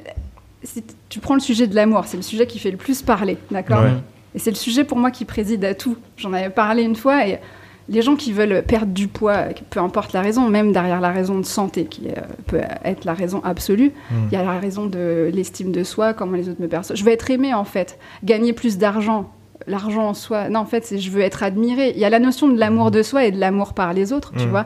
si 0.63 0.83
tu 1.09 1.19
prends 1.19 1.35
le 1.35 1.39
sujet 1.39 1.67
de 1.67 1.75
l'amour, 1.75 2.03
c'est 2.05 2.17
le 2.17 2.23
sujet 2.23 2.47
qui 2.47 2.59
fait 2.59 2.71
le 2.71 2.77
plus 2.77 3.01
parler, 3.01 3.37
d'accord 3.51 3.81
Ouais. 3.83 3.91
Et 4.33 4.39
c'est 4.39 4.49
le 4.51 4.55
sujet 4.57 4.83
pour 4.83 4.97
moi 4.97 5.11
qui 5.11 5.23
préside 5.25 5.63
à 5.63 5.73
tout. 5.73 5.95
J'en 6.17 6.33
avais 6.33 6.49
parlé 6.49 6.83
une 6.83 6.95
fois 6.97 7.25
et 7.27 7.39
les 7.87 8.01
gens 8.01 8.15
qui 8.17 8.33
veulent 8.33 8.63
perdre 8.63 8.91
du 8.91 9.07
poids, 9.07 9.43
peu 9.69 9.79
importe 9.79 10.11
la 10.11 10.21
raison, 10.21 10.49
même 10.49 10.73
derrière 10.73 10.99
la 10.99 11.11
raison 11.11 11.37
de 11.39 11.45
santé, 11.45 11.85
qui 11.85 12.07
euh, 12.09 12.13
peut 12.47 12.59
être 12.83 13.05
la 13.05 13.13
raison 13.13 13.41
absolue, 13.45 13.91
Mm. 14.11 14.15
il 14.31 14.33
y 14.33 14.35
a 14.35 14.43
la 14.43 14.59
raison 14.59 14.87
de 14.87 15.29
l'estime 15.33 15.71
de 15.71 15.83
soi, 15.83 16.13
comment 16.13 16.35
les 16.35 16.49
autres 16.49 16.61
me 16.61 16.67
perçoivent. 16.67 16.97
Je 16.97 17.05
veux 17.05 17.11
être 17.11 17.29
aimé 17.31 17.53
en 17.53 17.63
fait, 17.63 17.97
gagner 18.23 18.51
plus 18.53 18.77
d'argent. 18.77 19.31
L'argent 19.67 20.07
en 20.09 20.13
soi, 20.13 20.49
non, 20.49 20.59
en 20.61 20.65
fait, 20.65 20.85
c'est 20.85 20.99
je 20.99 21.09
veux 21.09 21.21
être 21.21 21.41
admiré. 21.43 21.91
Il 21.91 21.97
y 21.99 22.05
a 22.05 22.09
la 22.09 22.19
notion 22.19 22.47
de 22.47 22.57
l'amour 22.59 22.91
de 22.91 23.01
soi 23.01 23.25
et 23.25 23.31
de 23.31 23.39
l'amour 23.39 23.73
par 23.73 23.93
les 23.93 24.13
autres, 24.13 24.31
tu 24.37 24.45
Mm. 24.45 24.49
vois. 24.49 24.65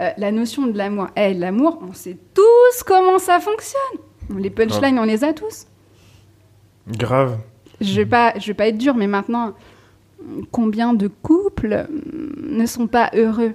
Euh, 0.00 0.10
la 0.18 0.32
notion 0.32 0.66
de 0.66 0.76
l'amour, 0.76 1.06
Eh, 1.16 1.32
l'amour, 1.34 1.78
on 1.88 1.92
sait 1.94 2.18
tous 2.34 2.82
comment 2.84 3.18
ça 3.18 3.40
fonctionne. 3.40 4.00
Les 4.38 4.50
punchlines, 4.50 4.98
on 4.98 5.04
les 5.04 5.22
a 5.24 5.32
tous. 5.32 5.66
Grave. 6.88 7.38
Je 7.80 7.94
vais 7.96 8.06
pas, 8.06 8.34
je 8.38 8.46
vais 8.48 8.54
pas 8.54 8.68
être 8.68 8.78
dure, 8.78 8.94
mais 8.94 9.06
maintenant, 9.06 9.52
combien 10.50 10.94
de 10.94 11.08
couples 11.08 11.86
hum, 11.88 12.32
ne 12.50 12.66
sont 12.66 12.86
pas 12.86 13.10
heureux? 13.14 13.52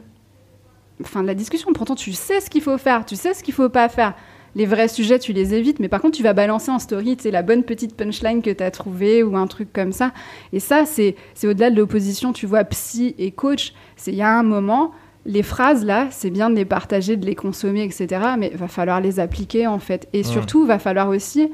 Fin 1.04 1.22
de 1.22 1.28
la 1.28 1.36
discussion. 1.36 1.72
Pourtant, 1.74 1.96
tu 1.96 2.12
sais 2.14 2.40
ce 2.42 2.50
qu'il 2.50 2.62
faut 2.62 2.78
faire, 2.78 3.06
tu 3.06 3.16
sais 3.16 3.34
ce 3.34 3.44
qu'il 3.44 3.54
faut 3.54 3.70
pas 3.70 3.88
faire. 3.90 4.14
Les 4.56 4.66
vrais 4.66 4.88
sujets, 4.88 5.20
tu 5.20 5.34
les 5.34 5.54
évites, 5.54 5.80
mais 5.80 5.90
par 5.90 6.02
contre, 6.02 6.18
tu 6.18 6.24
vas 6.24 6.34
balancer 6.34 6.72
en 6.72 6.80
story, 6.80 7.18
tu 7.18 7.24
sais, 7.24 7.32
la 7.32 7.44
bonne 7.44 7.64
petite 7.64 7.96
punchline 7.96 8.42
que 8.42 8.50
tu 8.50 8.64
as 8.64 8.72
trouvée 8.72 9.24
ou 9.24 9.36
un 9.38 9.48
truc 9.48 9.72
comme 9.72 9.92
ça. 9.92 10.12
Et 10.54 10.60
ça, 10.60 10.86
c'est 10.86 11.16
au-delà 11.44 11.70
de 11.70 11.78
l'opposition, 11.78 12.34
tu 12.34 12.46
vois, 12.46 12.64
psy 12.66 13.16
et 13.18 13.32
coach. 13.32 13.74
C'est 13.96 14.12
il 14.12 14.18
y 14.18 14.22
a 14.22 14.38
un 14.38 14.44
moment, 14.44 14.92
les 15.26 15.44
phrases 15.44 15.86
là, 15.86 16.08
c'est 16.12 16.30
bien 16.30 16.50
de 16.50 16.56
les 16.56 16.66
partager, 16.66 17.16
de 17.16 17.26
les 17.26 17.36
consommer, 17.36 17.84
etc. 17.84 18.22
Mais 18.38 18.50
va 18.50 18.68
falloir 18.68 19.02
les 19.02 19.20
appliquer 19.20 19.68
en 19.68 19.80
fait. 19.80 20.08
Et 20.14 20.24
surtout, 20.24 20.66
va 20.66 20.80
falloir 20.80 21.10
aussi 21.10 21.50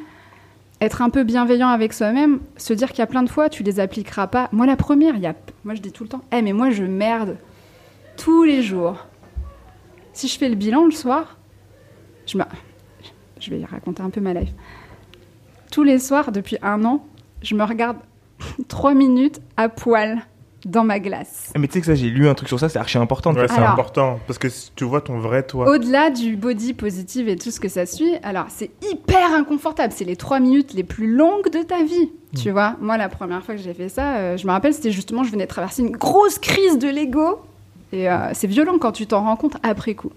être 0.82 1.02
un 1.02 1.10
peu 1.10 1.24
bienveillant 1.24 1.70
avec 1.70 1.94
soi-même, 1.94 2.40
se 2.58 2.74
dire 2.74 2.90
qu'il 2.90 3.00
y 3.00 3.02
a 3.02 3.08
plein 3.08 3.24
de 3.24 3.30
fois, 3.30 3.50
tu 3.50 3.64
les 3.64 3.80
appliqueras 3.80 4.28
pas. 4.28 4.50
Moi, 4.52 4.66
la 4.66 4.76
première, 4.76 5.16
il 5.16 5.22
y 5.22 5.28
a, 5.28 5.36
moi, 5.64 5.74
je 5.74 5.82
dis 5.82 5.92
tout 5.92 6.04
le 6.04 6.10
temps, 6.10 6.22
eh, 6.32 6.42
mais 6.42 6.54
moi, 6.54 6.70
je 6.70 6.84
merde 6.84 7.38
tous 8.18 8.44
les 8.44 8.62
jours. 8.62 9.06
Si 10.14 10.28
je 10.28 10.38
fais 10.38 10.50
le 10.50 10.56
bilan 10.56 10.86
le 10.86 10.92
soir, 10.92 11.38
je, 12.26 12.38
me... 12.38 12.44
je 13.40 13.50
vais 13.50 13.64
raconter 13.66 14.02
un 14.02 14.10
peu 14.10 14.22
ma 14.22 14.34
life. 14.34 14.52
Tous 15.72 15.84
les 15.84 16.00
soirs, 16.00 16.32
depuis 16.32 16.58
un 16.62 16.84
an, 16.86 17.06
je 17.42 17.56
me 17.56 17.64
regarde 17.64 17.98
trois 18.68 18.94
minutes 18.94 19.42
à 19.58 19.70
poil 19.70 20.22
dans 20.66 20.84
ma 20.84 21.00
glace. 21.00 21.52
Ah, 21.54 21.60
Mais 21.60 21.68
tu 21.68 21.74
sais 21.74 21.80
que 21.80 21.86
ça, 21.86 21.96
j'ai 21.96 22.10
lu 22.10 22.28
un 22.28 22.34
truc 22.34 22.50
sur 22.50 22.60
ça, 22.60 22.70
c'est 22.70 22.80
archi 22.80 22.98
important. 22.98 23.34
de 23.34 23.40
Ouais, 23.40 23.48
c'est 23.48 23.60
important 23.60 24.20
parce 24.26 24.40
que 24.40 24.48
tu 24.76 24.84
vois 24.84 25.02
ton 25.02 25.20
vrai 25.20 25.44
toi. 25.44 25.70
Au-delà 25.70 26.10
du 26.10 26.36
body 26.36 26.74
positive 26.74 27.30
et 27.30 27.36
tout 27.36 27.52
ce 27.52 27.60
que 27.60 27.70
ça 27.70 27.86
suit, 27.86 28.16
alors 28.24 28.46
c'est 28.50 28.72
hyper 28.90 29.34
inconfortable. 29.34 29.94
C'est 29.96 30.06
les 30.06 30.16
trois 30.16 30.40
minutes 30.40 30.74
les 30.74 30.84
plus 30.84 31.08
longues 31.08 31.52
de 31.52 31.62
ta 31.62 31.84
vie. 31.84 32.10
Tu 32.36 32.50
vois, 32.50 32.76
moi, 32.82 32.98
la 32.98 33.08
première 33.08 33.44
fois 33.44 33.56
que 33.56 33.62
j'ai 33.62 33.74
fait 33.74 33.88
ça, 33.88 34.16
euh, 34.16 34.38
je 34.38 34.46
me 34.46 34.52
rappelle, 34.52 34.74
c'était 34.74 34.92
justement, 34.92 35.24
je 35.24 35.32
venais 35.32 35.46
de 35.46 35.50
traverser 35.50 35.84
une 35.84 35.96
grosse 35.96 36.38
crise 36.38 36.78
de 36.78 36.90
l'ego. 36.90 37.40
Et 37.94 38.10
euh, 38.10 38.32
c'est 38.34 38.48
violent 38.48 38.78
quand 38.78 38.92
tu 38.92 39.08
t'en 39.08 39.22
rends 39.22 39.38
compte 39.38 39.56
après 39.64 39.94
coup. 39.94 40.12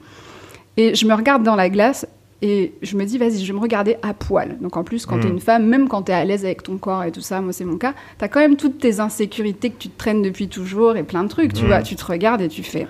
Et 0.77 0.95
je 0.95 1.07
me 1.07 1.15
regarde 1.15 1.43
dans 1.43 1.55
la 1.55 1.69
glace 1.69 2.07
et 2.41 2.73
je 2.83 2.97
me 2.97 3.05
dis, 3.05 3.19
vas-y, 3.19 3.39
je 3.45 3.53
vais 3.53 3.57
me 3.59 3.63
regarder 3.63 3.97
à 4.03 4.15
poil. 4.15 4.59
Donc 4.61 4.77
en 4.77 4.85
plus, 4.85 5.07
quand 5.07 5.19
t'es 5.19 5.29
Mm. 5.29 5.33
une 5.33 5.41
femme, 5.41 5.67
même 5.67 5.89
quand 5.89 6.03
t'es 6.03 6.13
à 6.13 6.25
l'aise 6.25 6.45
avec 6.45 6.63
ton 6.63 6.77
corps 6.79 7.03
et 7.05 7.11
tout 7.13 7.21
ça, 7.21 7.41
moi 7.41 7.53
c'est 7.53 7.65
mon 7.65 7.77
cas, 7.79 7.95
t'as 8.19 8.29
quand 8.29 8.41
même 8.41 8.57
toutes 8.57 8.79
tes 8.79 9.01
insécurités 9.01 9.71
que 9.71 9.79
tu 9.79 9.89
te 9.89 9.99
traînes 9.99 10.23
depuis 10.23 10.49
toujours 10.49 10.97
et 10.97 11.03
plein 11.03 11.25
de 11.25 11.29
trucs, 11.29 11.53
tu 11.53 11.65
Mm. 11.65 11.67
vois. 11.67 11.83
Tu 11.83 11.97
te 11.97 12.05
regardes 12.05 12.41
et 12.41 12.49
tu 12.49 12.63
fais. 12.63 12.87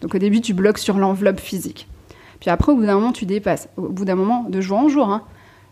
Donc 0.00 0.14
au 0.14 0.18
début, 0.18 0.40
tu 0.40 0.52
bloques 0.54 0.78
sur 0.78 0.98
l'enveloppe 0.98 1.40
physique. 1.40 1.88
Puis 2.40 2.50
après, 2.50 2.72
au 2.72 2.76
bout 2.76 2.84
d'un 2.84 2.94
moment, 2.96 3.12
tu 3.12 3.24
dépasses. 3.24 3.68
Au 3.76 3.88
bout 3.88 4.04
d'un 4.04 4.14
moment, 4.14 4.44
de 4.48 4.60
jour 4.60 4.78
en 4.78 4.88
jour, 4.88 5.08
hein, 5.10 5.22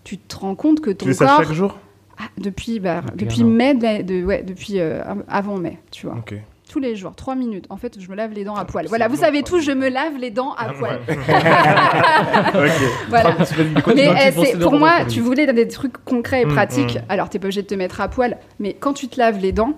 tu 0.05 0.17
te 0.17 0.37
rends 0.37 0.55
compte 0.55 0.81
que 0.81 0.91
ton 0.91 1.07
Tu 1.07 1.13
fais 1.13 1.19
ça 1.19 1.27
corps. 1.27 1.37
chaque 1.45 1.53
jour? 1.53 1.77
Ah, 2.17 2.23
depuis, 2.39 2.79
bah, 2.81 3.03
Depuis 3.15 3.27
depuis 3.27 3.45
mai, 3.45 3.75
de 3.75 3.83
la- 3.83 4.03
de, 4.03 4.25
ouais, 4.25 4.43
depuis 4.45 4.79
euh, 4.79 5.03
avant 5.29 5.59
mai, 5.59 5.79
tu 5.91 6.07
vois. 6.07 6.17
Ok. 6.17 6.35
Tous 6.75 6.81
les 6.81 6.97
jours, 6.97 7.15
trois 7.15 7.37
minutes. 7.37 7.67
En 7.71 7.77
fait, 7.77 8.01
je 8.01 8.11
me 8.11 8.17
lave 8.17 8.33
les 8.33 8.43
dents 8.43 8.57
à 8.57 8.65
poil. 8.65 8.87
c'est 8.87 8.89
Voilà, 8.89 9.07
vous 9.07 9.15
savez 9.15 9.45
tout, 9.45 9.61
je 9.61 9.71
me 9.71 9.89
lave 9.89 10.17
les 10.19 10.33
dents 10.33 10.55
à 10.55 10.73
poil. 10.73 10.99
Voilà. 13.09 13.37
Quoi, 13.85 13.95
Mais 13.95 14.11
eh, 14.27 14.57
pour 14.59 14.73
moi, 14.77 15.05
tu 15.09 15.21
voulais 15.21 15.47
des 15.53 15.69
trucs 15.69 16.05
concrets 16.05 16.43
et 16.43 16.47
Mm, 16.47 16.49
pratiques. 16.49 16.97
mm. 16.97 17.03
Alors, 17.09 17.29
t'es 17.29 17.39
pas 17.39 17.45
obligé 17.47 17.63
de 17.63 17.69
te 17.69 17.77
mettre 17.77 18.01
à 18.01 18.09
poil, 18.09 18.39
mais 18.59 18.75
quand 18.75 18.93
tu 18.93 19.07
te 19.07 19.21
laves 19.21 19.39
les 19.39 19.53
dents, 19.53 19.75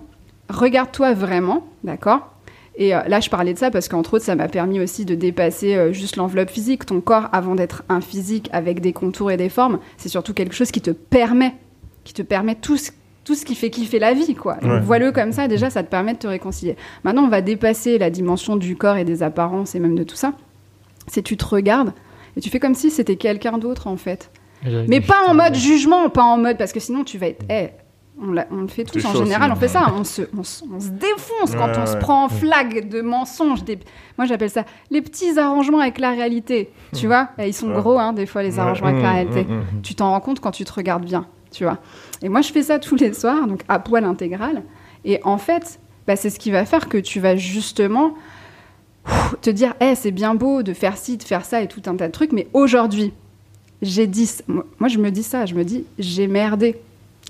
regarde-toi 0.49 1.13
vraiment, 1.13 1.67
d'accord? 1.83 2.31
Et 2.77 2.95
euh, 2.95 3.01
là, 3.07 3.19
je 3.19 3.29
parlais 3.29 3.53
de 3.53 3.59
ça 3.59 3.69
parce 3.69 3.89
qu'entre 3.89 4.15
autres, 4.15 4.25
ça 4.25 4.33
m'a 4.33 4.47
permis 4.47 4.79
aussi 4.79 5.05
de 5.05 5.13
dépasser 5.13 5.75
euh, 5.75 5.93
juste 5.93 6.15
l'enveloppe 6.15 6.49
physique. 6.49 6.87
Ton 6.87 6.99
corps, 7.01 7.29
avant 7.31 7.53
d'être 7.53 7.83
un 7.89 8.01
physique 8.01 8.49
avec 8.51 8.81
des 8.81 8.93
contours 8.93 9.29
et 9.29 9.37
des 9.37 9.49
formes, 9.49 9.77
c'est 9.97 10.09
surtout 10.09 10.33
quelque 10.33 10.55
chose 10.55 10.71
qui 10.71 10.81
te 10.81 10.89
permet, 10.89 11.53
qui 12.03 12.15
te 12.15 12.23
permet 12.23 12.55
tout 12.55 12.77
ce, 12.77 12.89
tout 13.27 13.35
ce 13.35 13.45
qui 13.45 13.55
fait 13.55 13.69
kiffer 13.69 13.99
la 13.99 14.13
vie, 14.13 14.33
quoi. 14.35 14.55
Donc, 14.55 14.71
Ouais. 14.71 14.79
Vois-le 14.79 15.11
comme 15.11 15.33
ça, 15.33 15.47
déjà, 15.49 15.69
ça 15.69 15.83
te 15.83 15.89
permet 15.91 16.13
de 16.13 16.19
te 16.19 16.27
réconcilier. 16.27 16.77
Maintenant, 17.03 17.23
on 17.25 17.27
va 17.27 17.41
dépasser 17.41 17.97
la 17.97 18.09
dimension 18.09 18.55
du 18.55 18.75
corps 18.77 18.95
et 18.97 19.03
des 19.03 19.21
apparences 19.21 19.75
et 19.75 19.79
même 19.79 19.95
de 19.95 20.03
tout 20.03 20.15
ça. 20.15 20.31
C'est 21.07 21.21
tu 21.21 21.35
te 21.37 21.45
regardes 21.45 21.91
et 22.37 22.41
tu 22.41 22.49
fais 22.49 22.59
comme 22.59 22.73
si 22.73 22.89
c'était 22.89 23.17
quelqu'un 23.17 23.57
d'autre, 23.57 23.87
en 23.87 23.97
fait. 23.97 24.31
Mais 24.87 25.01
pas 25.01 25.27
en 25.27 25.33
mode 25.35 25.53
jugement, 25.55 26.09
pas 26.09 26.23
en 26.23 26.37
mode 26.37 26.57
parce 26.57 26.71
que 26.71 26.79
sinon 26.79 27.03
tu 27.03 27.17
vas 27.17 27.27
être. 27.27 27.45
Eh, 27.49 27.67
on, 28.19 28.31
le 28.31 28.67
fait 28.67 28.83
tous 28.83 29.05
en 29.05 29.11
chaud 29.11 29.23
général, 29.23 29.51
aussi, 29.51 29.57
on 29.57 29.59
fait 29.59 29.67
ça, 29.67 29.93
on 29.95 30.03
se, 30.03 30.21
on, 30.35 30.43
se- 30.43 30.63
on 30.73 30.79
se 30.79 30.89
défonce 30.89 31.53
quand 31.55 31.67
Ouais, 31.67 31.77
on 31.79 31.85
se 31.85 31.97
prend 31.97 32.25
en 32.25 32.29
flag 32.29 32.89
de 32.89 33.01
mensonges. 33.01 33.63
Des, 33.63 33.77
moi 34.17 34.25
j'appelle 34.25 34.49
ça 34.49 34.65
les 34.89 35.01
petits 35.03 35.37
arrangements 35.37 35.79
avec 35.79 35.99
la 35.99 36.09
réalité. 36.11 36.71
Tu 36.95 37.05
vois, 37.05 37.29
Eh, 37.37 37.49
ils 37.49 37.53
sont 37.53 37.67
Ouais. 37.69 37.75
gros 37.79 37.99
hein, 37.99 38.13
des 38.13 38.25
fois 38.25 38.41
les 38.41 38.53
Ouais. 38.55 38.59
arrangements 38.59 38.87
avec 38.87 39.03
la 39.03 39.09
Mmh, 39.09 39.13
réalité. 39.13 39.43
mmh, 39.43 39.53
mmh. 39.57 39.81
Tu 39.83 39.93
t'en 39.95 40.09
rends 40.09 40.19
compte 40.19 40.39
quand 40.39 40.49
tu 40.51 40.63
te 40.65 40.73
regardes 40.73 41.05
bien, 41.05 41.27
tu 41.57 41.63
vois. 41.63 41.79
Et 42.21 42.29
moi 42.29 42.41
je 42.41 42.51
fais 42.51 42.61
ça 42.63 42.77
tous 42.87 42.95
les 42.95 43.13
soirs, 43.13 43.47
donc 43.47 43.63
à 43.67 43.79
poil 43.79 44.03
intégral. 44.03 44.61
Et 45.05 45.19
en 45.23 45.37
fait, 45.37 45.79
bah, 46.05 46.15
c'est 46.15 46.29
ce 46.29 46.39
qui 46.39 46.51
va 46.51 46.65
faire 46.65 46.87
que 46.89 46.97
tu 46.97 47.19
vas 47.19 47.35
justement 47.35 48.13
te 49.41 49.49
dire, 49.49 49.73
Eh, 49.81 49.95
c'est 49.95 50.11
bien 50.11 50.35
beau 50.35 50.63
de 50.63 50.73
faire 50.73 50.97
ci, 50.97 51.17
de 51.17 51.23
faire 51.23 51.45
ça 51.45 51.61
et 51.61 51.67
tout 51.67 51.81
un 51.87 51.95
tas 51.95 52.07
de 52.07 52.11
trucs, 52.11 52.31
mais 52.33 52.47
aujourd'hui, 52.53 53.13
j'ai 53.81 54.07
dit, 54.07 54.29
moi 54.47 54.89
je 54.89 54.97
me 54.97 55.09
dis 55.11 55.23
ça, 55.23 55.45
je 55.45 55.55
me 55.55 55.63
dis 55.63 55.85
j'ai 55.97 56.27
merdé. 56.27 56.77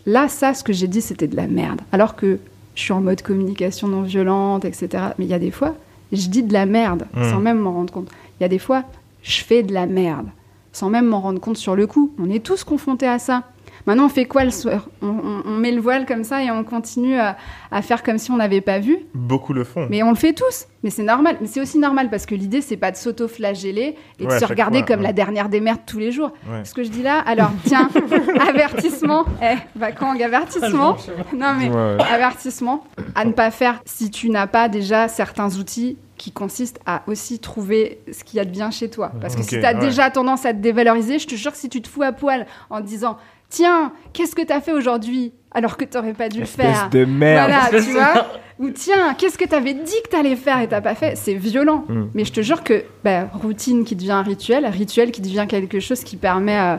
Là, 0.06 0.28
ça, 0.30 0.54
ce 0.54 0.64
que 0.64 0.72
j'ai 0.74 0.88
dit, 0.88 1.02
c'était 1.02 1.28
de 1.28 1.36
la 1.36 1.48
merde. 1.48 1.82
Alors 1.92 2.16
que 2.16 2.40
je 2.76 2.82
suis 2.82 2.94
en 2.94 3.02
mode 3.02 3.22
communication 3.22 3.88
non 3.90 4.04
violente, 4.04 4.64
etc. 4.66 4.88
Mais 5.18 5.26
il 5.26 5.30
y 5.30 5.34
a 5.34 5.40
des 5.40 5.52
fois, 5.52 5.76
je 6.12 6.28
dis 6.30 6.44
de 6.44 6.54
la 6.54 6.66
merde 6.66 7.06
Mm. 7.14 7.24
sans 7.32 7.40
même 7.40 7.60
m'en 7.60 7.74
rendre 7.74 7.92
compte. 7.94 8.10
Il 8.40 8.44
y 8.44 8.46
a 8.46 8.50
des 8.50 8.60
fois, 8.60 8.84
je 9.24 9.42
fais 9.44 9.64
de 9.64 9.74
la 9.74 9.86
merde 9.86 10.28
sans 10.72 10.90
même 10.92 11.08
m'en 11.08 11.20
rendre 11.22 11.40
compte 11.42 11.58
sur 11.58 11.76
le 11.76 11.88
coup. 11.88 12.12
On 12.20 12.30
est 12.30 12.44
tous 12.46 12.64
confrontés 12.64 13.08
à 13.08 13.18
ça. 13.20 13.44
Maintenant, 13.86 14.06
on 14.06 14.10
fait 14.10 14.26
quoi 14.26 14.44
le 14.44 14.52
soir 14.52 14.88
on, 15.02 15.08
on- 15.08 15.44
on 15.46 15.56
met 15.58 15.72
le 15.72 15.82
voile 15.82 16.06
comme 16.06 16.24
ça 16.24 16.44
et 16.44 16.52
on 16.52 16.64
continue 16.64 17.18
à, 17.20 17.38
à 17.72 17.82
faire 17.82 18.04
comme 18.04 18.18
si 18.18 18.32
on 18.32 18.38
n'avait 18.38 18.62
pas 18.62 18.80
vu. 18.80 18.98
Beaucoup 19.14 19.54
le 19.54 19.64
font. 19.64 19.88
Mais 19.90 20.04
on 20.04 20.10
le 20.10 20.16
fait 20.16 20.34
tous. 20.34 20.66
Mais 20.84 20.90
c'est 20.90 21.04
normal. 21.04 21.38
Mais 21.42 21.48
c'est 21.48 21.60
aussi 21.62 21.80
normal 21.80 22.10
parce 22.10 22.26
que 22.26 22.36
l'idée, 22.36 22.62
c'est 22.62 22.78
pas 22.78 22.92
de 22.92 22.98
s'auto-flageller 22.98 23.96
et 24.20 24.24
de 24.26 24.30
Ouais, 24.30 24.40
se 24.40 24.46
regarder 24.46 24.80
fois, 24.80 24.88
comme 24.88 25.00
ouais. 25.02 25.08
la 25.08 25.14
dernière 25.14 25.50
des 25.50 25.60
merdes 25.60 25.82
tous 25.86 26.00
les 26.00 26.12
jours. 26.12 26.32
Ouais. 26.50 26.64
Ce 26.66 26.74
que 26.74 26.84
je 26.84 26.90
dis 26.90 27.04
là, 27.04 27.20
alors 27.26 27.52
tiens, 27.66 27.90
avertissement. 28.48 29.26
Eh, 29.42 29.56
Bakang, 29.78 30.22
avertissement. 30.22 30.98
Non 31.36 31.54
mais 31.58 31.70
Ouais, 31.70 31.76
ouais. 31.76 31.98
avertissement 32.12 32.84
à 33.16 33.26
ne 33.26 33.32
pas 33.32 33.52
faire 33.52 33.82
si 33.86 34.10
tu 34.12 34.30
n'as 34.30 34.48
pas 34.48 34.70
déjà 34.70 35.08
certains 35.08 35.56
outils 35.58 35.98
qui 36.18 36.32
consistent 36.32 36.80
à 36.86 37.04
aussi 37.08 37.40
trouver 37.40 38.00
ce 38.12 38.24
qu'il 38.24 38.38
y 38.38 38.40
a 38.40 38.46
de 38.46 38.50
bien 38.50 38.72
chez 38.72 38.90
toi. 38.90 39.12
Parce 39.22 39.36
que 39.36 39.44
si 39.44 39.50
tu 39.60 39.64
as 39.66 39.74
ouais. 39.74 39.80
déjà 39.80 40.10
tendance 40.10 40.46
à 40.46 40.54
te 40.54 40.60
dévaloriser, 40.60 41.20
je 41.20 41.28
te 41.28 41.36
jure 41.36 41.52
que 41.52 41.58
si 41.58 41.70
tu 41.70 41.82
te 41.82 41.88
fous 41.88 42.02
à 42.02 42.12
poil 42.12 42.48
en 42.70 42.82
te 42.82 42.88
disant 42.88 43.18
Tiens, 43.50 43.94
qu'est-ce 44.14 44.36
que 44.36 44.42
tu 44.42 44.52
as 44.52 44.62
fait 44.62 44.74
aujourd'hui 44.74 45.34
alors 45.52 45.78
que 45.78 45.86
tu 45.86 45.98
n'aurais 45.98 46.14
pas 46.14 46.30
dû 46.30 46.42
le 46.42 46.46
faire 46.46 46.90
de 46.90 47.06
merde. 47.06 47.50
voilà, 47.50 47.70
tu 47.70 47.92
vois. 47.92 48.28
Ou 48.60 48.70
tiens, 48.72 49.14
qu'est-ce 49.14 49.38
que 49.38 49.46
t'avais 49.46 49.74
dit 49.74 50.02
que 50.04 50.10
t'allais 50.10 50.36
faire 50.36 50.60
et 50.62 50.68
t'as 50.68 50.82
pas 50.82 50.96
fait 50.96 51.16
C'est 51.16 51.36
violent. 51.36 51.86
Mm. 51.88 52.06
Mais 52.14 52.26
je 52.26 52.34
te 52.34 52.42
jure 52.42 52.64
que 52.64 52.84
bah, 53.04 53.26
routine 53.34 53.84
qui 53.84 53.96
devient 53.96 54.12
un 54.12 54.24
rituel, 54.24 54.66
rituel 54.66 55.12
qui 55.12 55.22
devient 55.22 55.46
quelque 55.48 55.80
chose 55.80 56.04
qui 56.04 56.18
permet, 56.18 56.60
euh, 56.60 56.78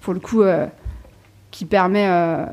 pour 0.00 0.14
le 0.14 0.20
coup, 0.20 0.42
euh, 0.42 0.66
qui 1.50 1.64
permet 1.64 2.06
euh, 2.08 2.46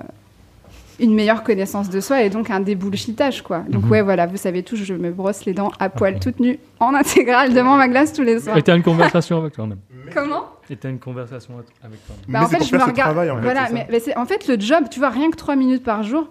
une 1.00 1.14
meilleure 1.14 1.44
connaissance 1.44 1.90
de 1.90 2.00
soi 2.00 2.22
et 2.24 2.30
donc 2.30 2.50
un 2.50 2.60
débullshitage, 2.62 3.42
quoi. 3.42 3.60
Donc 3.70 3.84
Mhm. 3.84 3.92
ouais, 3.92 4.02
voilà, 4.02 4.28
vous 4.28 4.38
savez 4.38 4.64
tous, 4.64 4.78
je 4.78 4.94
me 4.94 5.12
brosse 5.12 5.46
les 5.46 5.54
dents 5.54 5.72
à 5.80 5.90
poil 5.90 6.20
toute 6.20 6.40
nue, 6.40 6.58
en 6.80 6.94
intégrale, 6.94 7.54
devant 7.54 7.76
ma 7.76 7.88
glace 7.88 8.14
tous 8.14 8.22
les 8.24 8.40
soirs. 8.40 8.56
Et 8.58 8.64
t'as 8.64 8.76
une 8.76 8.84
conversation 8.84 9.38
avec 9.40 9.54
toi-même. 9.54 9.80
Comment? 10.14 10.46
Et 10.70 10.76
t'as 10.78 10.90
une 10.90 11.00
conversation 11.00 11.56
avec 11.56 11.68
toi-même. 11.76 11.98
Bah, 12.28 12.40
Mais 12.40 12.46
en 12.46 12.48
fait, 12.48 12.58
pour 12.58 12.66
je 12.66 12.70
faire 12.72 12.80
me 12.80 12.92
regarde. 12.92 13.12
travail, 13.12 13.30
en 13.32 13.36
fait, 13.36 13.42
voilà, 13.42 13.68
ça. 13.68 13.74
mais, 13.74 13.88
mais 13.92 14.00
c'est 14.00 14.16
en 14.18 14.26
fait 14.26 14.48
le 14.48 14.60
job, 14.60 14.86
tu 14.90 15.00
vois, 15.00 15.10
rien 15.10 15.30
que 15.32 15.36
trois 15.36 15.56
minutes 15.56 15.84
par 15.84 16.04
jour. 16.04 16.28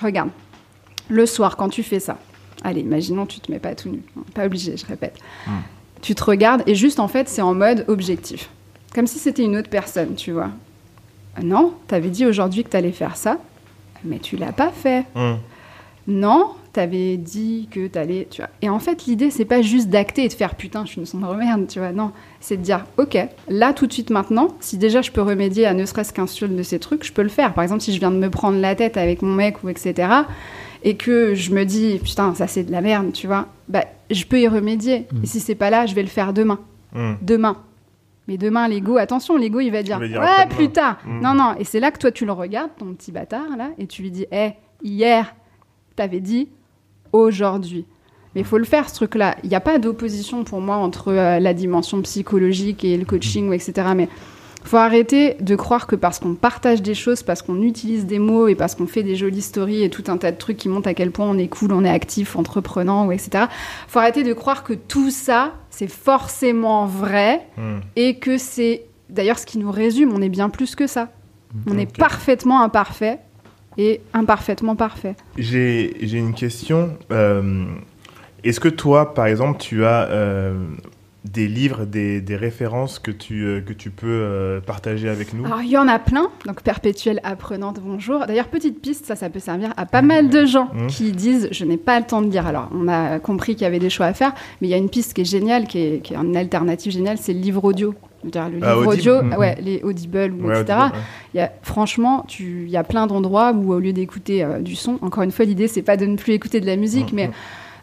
Regarde, 0.00 0.30
le 1.08 1.26
soir 1.26 1.56
quand 1.56 1.68
tu 1.68 1.82
fais 1.82 2.00
ça. 2.00 2.18
Allez, 2.64 2.80
imaginons 2.80 3.26
tu 3.26 3.40
te 3.40 3.50
mets 3.52 3.58
pas 3.60 3.74
tout 3.74 3.88
nu, 3.88 4.00
pas 4.34 4.46
obligé, 4.46 4.76
je 4.76 4.86
répète. 4.86 5.16
Hmm. 5.46 5.50
Tu 6.02 6.14
te 6.14 6.22
regardes 6.24 6.62
et 6.66 6.74
juste 6.76 7.00
en 7.00 7.08
fait 7.08 7.28
c'est 7.28 7.42
en 7.42 7.54
mode 7.54 7.84
objectif, 7.88 8.48
comme 8.94 9.06
si 9.08 9.18
c'était 9.18 9.42
une 9.44 9.56
autre 9.56 9.68
personne, 9.70 10.14
tu 10.14 10.32
vois. 10.32 10.50
Non, 11.42 11.72
t'avais 11.86 12.08
dit 12.10 12.26
aujourd'hui 12.26 12.64
que 12.64 12.68
t'allais 12.68 12.90
faire 12.92 13.16
ça, 13.16 13.38
mais 14.04 14.18
tu 14.18 14.36
l'as 14.36 14.52
pas 14.52 14.70
fait. 14.70 15.04
Hum. 15.14 15.38
Non, 16.06 16.52
t'avais 16.72 17.18
dit 17.18 17.68
que 17.70 17.86
t'allais, 17.86 18.26
tu 18.30 18.40
vois. 18.40 18.50
Et 18.62 18.70
en 18.70 18.78
fait, 18.78 19.04
l'idée, 19.04 19.30
c'est 19.30 19.44
pas 19.44 19.60
juste 19.60 19.88
d'acter 19.88 20.24
et 20.24 20.28
de 20.28 20.32
faire 20.32 20.54
putain, 20.54 20.84
je 20.86 20.92
suis 20.92 21.00
une 21.00 21.06
sombre 21.06 21.34
merde, 21.34 21.66
tu 21.68 21.80
vois. 21.80 21.92
Non, 21.92 22.12
c'est 22.40 22.56
de 22.56 22.62
dire, 22.62 22.86
ok, 22.96 23.18
là, 23.48 23.74
tout 23.74 23.86
de 23.86 23.92
suite, 23.92 24.08
maintenant, 24.08 24.48
si 24.60 24.78
déjà 24.78 25.02
je 25.02 25.10
peux 25.10 25.20
remédier 25.20 25.66
à 25.66 25.74
ne 25.74 25.84
serait-ce 25.84 26.14
qu'un 26.14 26.26
seul 26.26 26.56
de 26.56 26.62
ces 26.62 26.78
trucs, 26.78 27.04
je 27.04 27.12
peux 27.12 27.22
le 27.22 27.28
faire. 27.28 27.52
Par 27.52 27.62
exemple, 27.62 27.82
si 27.82 27.92
je 27.92 27.98
viens 27.98 28.10
de 28.10 28.16
me 28.16 28.30
prendre 28.30 28.58
la 28.58 28.74
tête 28.74 28.96
avec 28.96 29.20
mon 29.20 29.34
mec 29.34 29.62
ou 29.62 29.68
etc., 29.68 30.08
et 30.84 30.96
que 30.96 31.34
je 31.34 31.52
me 31.52 31.64
dis, 31.64 31.98
putain, 31.98 32.34
ça 32.34 32.46
c'est 32.46 32.62
de 32.62 32.70
la 32.70 32.80
merde, 32.80 33.12
tu 33.12 33.26
vois, 33.26 33.48
bah, 33.68 33.84
je 34.10 34.24
peux 34.24 34.40
y 34.40 34.48
remédier. 34.48 35.06
Mm. 35.12 35.24
Et 35.24 35.26
si 35.26 35.40
c'est 35.40 35.56
pas 35.56 35.70
là, 35.70 35.86
je 35.86 35.94
vais 35.94 36.02
le 36.02 36.08
faire 36.08 36.32
demain. 36.32 36.60
Hum. 36.94 37.16
Demain. 37.20 37.56
Mais 38.28 38.36
demain, 38.36 38.68
l'ego, 38.68 38.98
attention, 38.98 39.36
l'ego, 39.38 39.58
il 39.58 39.70
va 39.70 39.82
dire, 39.82 39.96
Il 39.96 40.00
va 40.00 40.08
dire 40.08 40.20
ouais, 40.20 40.46
plus 40.54 40.68
tard. 40.68 40.98
Mm. 41.06 41.20
Non, 41.22 41.34
non. 41.34 41.54
Et 41.58 41.64
c'est 41.64 41.80
là 41.80 41.90
que 41.90 41.98
toi, 41.98 42.12
tu 42.12 42.26
le 42.26 42.32
regardes, 42.32 42.70
ton 42.76 42.92
petit 42.94 43.10
bâtard, 43.10 43.56
là, 43.56 43.70
et 43.78 43.86
tu 43.86 44.02
lui 44.02 44.10
dis, 44.10 44.26
hé, 44.30 44.52
hier, 44.82 45.34
t'avais 45.96 46.20
dit 46.20 46.50
aujourd'hui. 47.12 47.86
Mais 48.34 48.42
il 48.42 48.46
faut 48.46 48.58
le 48.58 48.64
faire, 48.64 48.90
ce 48.90 48.94
truc-là. 48.94 49.36
Il 49.42 49.48
n'y 49.48 49.56
a 49.56 49.60
pas 49.60 49.78
d'opposition 49.78 50.44
pour 50.44 50.60
moi 50.60 50.76
entre 50.76 51.08
euh, 51.08 51.40
la 51.40 51.54
dimension 51.54 52.02
psychologique 52.02 52.84
et 52.84 52.98
le 52.98 53.06
coaching, 53.06 53.48
ou 53.48 53.54
etc. 53.54 53.72
Mais 53.96 54.10
faut 54.68 54.76
arrêter 54.76 55.34
de 55.40 55.56
croire 55.56 55.86
que 55.86 55.96
parce 55.96 56.18
qu'on 56.18 56.34
partage 56.34 56.82
des 56.82 56.94
choses, 56.94 57.22
parce 57.22 57.42
qu'on 57.42 57.62
utilise 57.62 58.06
des 58.06 58.18
mots 58.18 58.46
et 58.48 58.54
parce 58.54 58.74
qu'on 58.74 58.86
fait 58.86 59.02
des 59.02 59.16
jolies 59.16 59.42
stories 59.42 59.82
et 59.82 59.90
tout 59.90 60.04
un 60.08 60.16
tas 60.16 60.30
de 60.30 60.36
trucs 60.36 60.56
qui 60.58 60.68
montrent 60.68 60.88
à 60.88 60.94
quel 60.94 61.10
point 61.10 61.26
on 61.26 61.38
est 61.38 61.48
cool, 61.48 61.72
on 61.72 61.84
est 61.84 61.90
actif, 61.90 62.36
entreprenant, 62.36 63.06
ou 63.06 63.12
etc. 63.12 63.46
faut 63.88 63.98
arrêter 63.98 64.22
de 64.22 64.32
croire 64.32 64.62
que 64.62 64.74
tout 64.74 65.10
ça, 65.10 65.54
c'est 65.70 65.90
forcément 65.90 66.86
vrai 66.86 67.40
Hum. 67.58 67.80
et 67.96 68.18
que 68.18 68.38
c'est 68.38 68.84
d'ailleurs 69.10 69.38
ce 69.38 69.46
qui 69.46 69.58
nous 69.58 69.70
résume. 69.70 70.12
On 70.14 70.22
est 70.22 70.28
bien 70.28 70.48
plus 70.50 70.74
que 70.76 70.86
ça. 70.86 71.08
On 71.66 71.78
est 71.78 71.90
parfaitement 71.96 72.62
imparfait 72.62 73.18
et 73.78 74.00
imparfaitement 74.12 74.76
parfait. 74.76 75.16
J'ai 75.38 75.96
j'ai 76.02 76.18
une 76.18 76.34
question. 76.34 76.90
Euh, 77.10 77.64
Est-ce 78.44 78.60
que 78.60 78.68
toi, 78.68 79.14
par 79.14 79.26
exemple, 79.26 79.58
tu 79.58 79.84
as 79.84 80.08
euh, 80.10 80.52
des 81.24 81.48
livres, 81.48 81.84
des, 81.84 82.20
des 82.20 82.36
références 82.36 82.98
que 83.00 83.10
tu, 83.10 83.44
euh, 83.44 83.60
que 83.60 83.72
tu 83.72 83.90
peux 83.90 84.06
euh, 84.08 84.60
partager 84.60 85.08
avec 85.08 85.34
nous 85.34 85.44
Alors, 85.44 85.60
il 85.62 85.68
y 85.68 85.76
en 85.76 85.88
a 85.88 85.98
plein. 85.98 86.28
Donc, 86.46 86.62
perpétuelle 86.62 87.20
apprenante, 87.24 87.80
bonjour. 87.82 88.24
D'ailleurs, 88.26 88.46
petite 88.48 88.80
piste, 88.80 89.04
ça, 89.06 89.16
ça 89.16 89.28
peut 89.28 89.40
servir 89.40 89.74
à 89.76 89.84
pas 89.84 90.00
mal 90.00 90.28
de 90.30 90.46
gens 90.46 90.70
Mmh. 90.72 90.86
qui 90.86 91.12
disent 91.12 91.48
Je 91.50 91.64
n'ai 91.64 91.76
pas 91.76 91.98
le 91.98 92.06
temps 92.06 92.22
de 92.22 92.30
lire. 92.30 92.46
Alors, 92.46 92.68
on 92.72 92.86
a 92.88 93.18
compris 93.18 93.54
qu'il 93.56 93.62
y 93.62 93.66
avait 93.66 93.80
des 93.80 93.90
choix 93.90 94.06
à 94.06 94.14
faire, 94.14 94.32
mais 94.60 94.68
il 94.68 94.70
y 94.70 94.74
a 94.74 94.76
une 94.78 94.88
piste 94.88 95.12
qui 95.12 95.22
est 95.22 95.24
géniale, 95.24 95.66
qui 95.66 95.78
est, 95.80 96.00
qui 96.02 96.14
est 96.14 96.16
une 96.16 96.36
alternative 96.36 96.92
géniale 96.92 97.18
c'est 97.18 97.32
le 97.34 97.40
livre 97.40 97.64
audio. 97.64 97.94
Le 98.24 98.30
Ah, 98.36 98.48
livre 98.48 98.86
audio, 98.86 99.22
Mhm. 99.22 99.34
ouais, 99.34 99.56
les 99.60 99.80
Audible, 99.82 100.32
ou 100.40 100.48
Ouais, 100.48 100.60
etc. 100.60 100.78
Audible, 100.80 100.96
ouais. 100.96 101.02
Il 101.34 101.36
y 101.38 101.40
a, 101.40 101.52
franchement, 101.62 102.24
tu- 102.28 102.64
il 102.64 102.70
y 102.70 102.76
a 102.76 102.82
plein 102.84 103.06
d'endroits 103.06 103.52
où, 103.52 103.72
au 103.72 103.78
lieu 103.78 103.92
d'écouter 103.92 104.42
euh, 104.44 104.58
du 104.60 104.74
son, 104.76 104.98
encore 105.02 105.22
une 105.24 105.30
fois, 105.32 105.44
l'idée, 105.44 105.68
c'est 105.68 105.82
pas 105.82 105.96
de 105.96 106.06
ne 106.06 106.16
plus 106.16 106.32
écouter 106.32 106.60
de 106.60 106.66
la 106.66 106.76
musique, 106.76 107.12
mais 107.12 107.30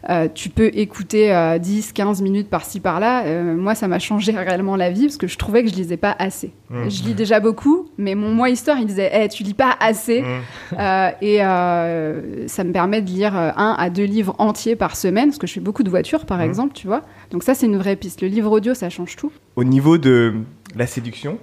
euh, 0.08 0.28
tu 0.32 0.48
peux 0.50 0.70
écouter 0.74 1.34
euh, 1.34 1.58
10, 1.58 1.92
15 1.92 2.22
minutes 2.22 2.48
par-ci 2.48 2.80
par-là. 2.80 3.24
Euh, 3.24 3.54
moi, 3.56 3.74
ça 3.74 3.88
m'a 3.88 3.98
changé 3.98 4.32
réellement 4.36 4.76
la 4.76 4.90
vie 4.90 5.06
parce 5.06 5.16
que 5.16 5.26
je 5.26 5.36
trouvais 5.36 5.62
que 5.64 5.70
je 5.70 5.74
lisais 5.74 5.96
pas 5.96 6.14
assez. 6.18 6.52
Mhm. 6.70 6.90
Je 6.90 7.02
lis 7.04 7.14
déjà 7.14 7.40
beaucoup, 7.40 7.88
mais 7.98 8.14
mon 8.14 8.30
moi 8.32 8.50
histoire, 8.50 8.78
il 8.78 8.86
disait 8.86 9.10
Eh, 9.12 9.28
Tu 9.28 9.42
lis 9.42 9.54
pas 9.54 9.76
assez. 9.80 10.22
Mmh. 10.22 10.26
Euh, 10.78 11.10
et 11.22 11.42
euh, 11.44 12.46
ça 12.48 12.62
me 12.64 12.72
permet 12.72 13.00
de 13.00 13.08
lire 13.08 13.34
un 13.34 13.74
à 13.78 13.88
deux 13.90 14.04
livres 14.04 14.34
entiers 14.38 14.76
par 14.76 14.94
semaine, 14.96 15.28
parce 15.30 15.38
que 15.38 15.46
je 15.46 15.54
fais 15.54 15.60
beaucoup 15.60 15.82
de 15.82 15.90
voitures, 15.90 16.26
par 16.26 16.38
Mhm. 16.38 16.44
exemple, 16.44 16.72
tu 16.74 16.86
vois. 16.86 17.02
Donc, 17.30 17.42
ça, 17.42 17.54
c'est 17.54 17.66
une 17.66 17.76
vraie 17.78 17.96
piste. 17.96 18.20
Le 18.22 18.28
livre 18.28 18.50
audio, 18.52 18.74
ça 18.74 18.90
change 18.90 19.16
tout. 19.16 19.32
Au 19.56 19.64
niveau 19.64 19.96
de 19.98 20.34
la 20.76 20.86
séduction, 20.86 21.38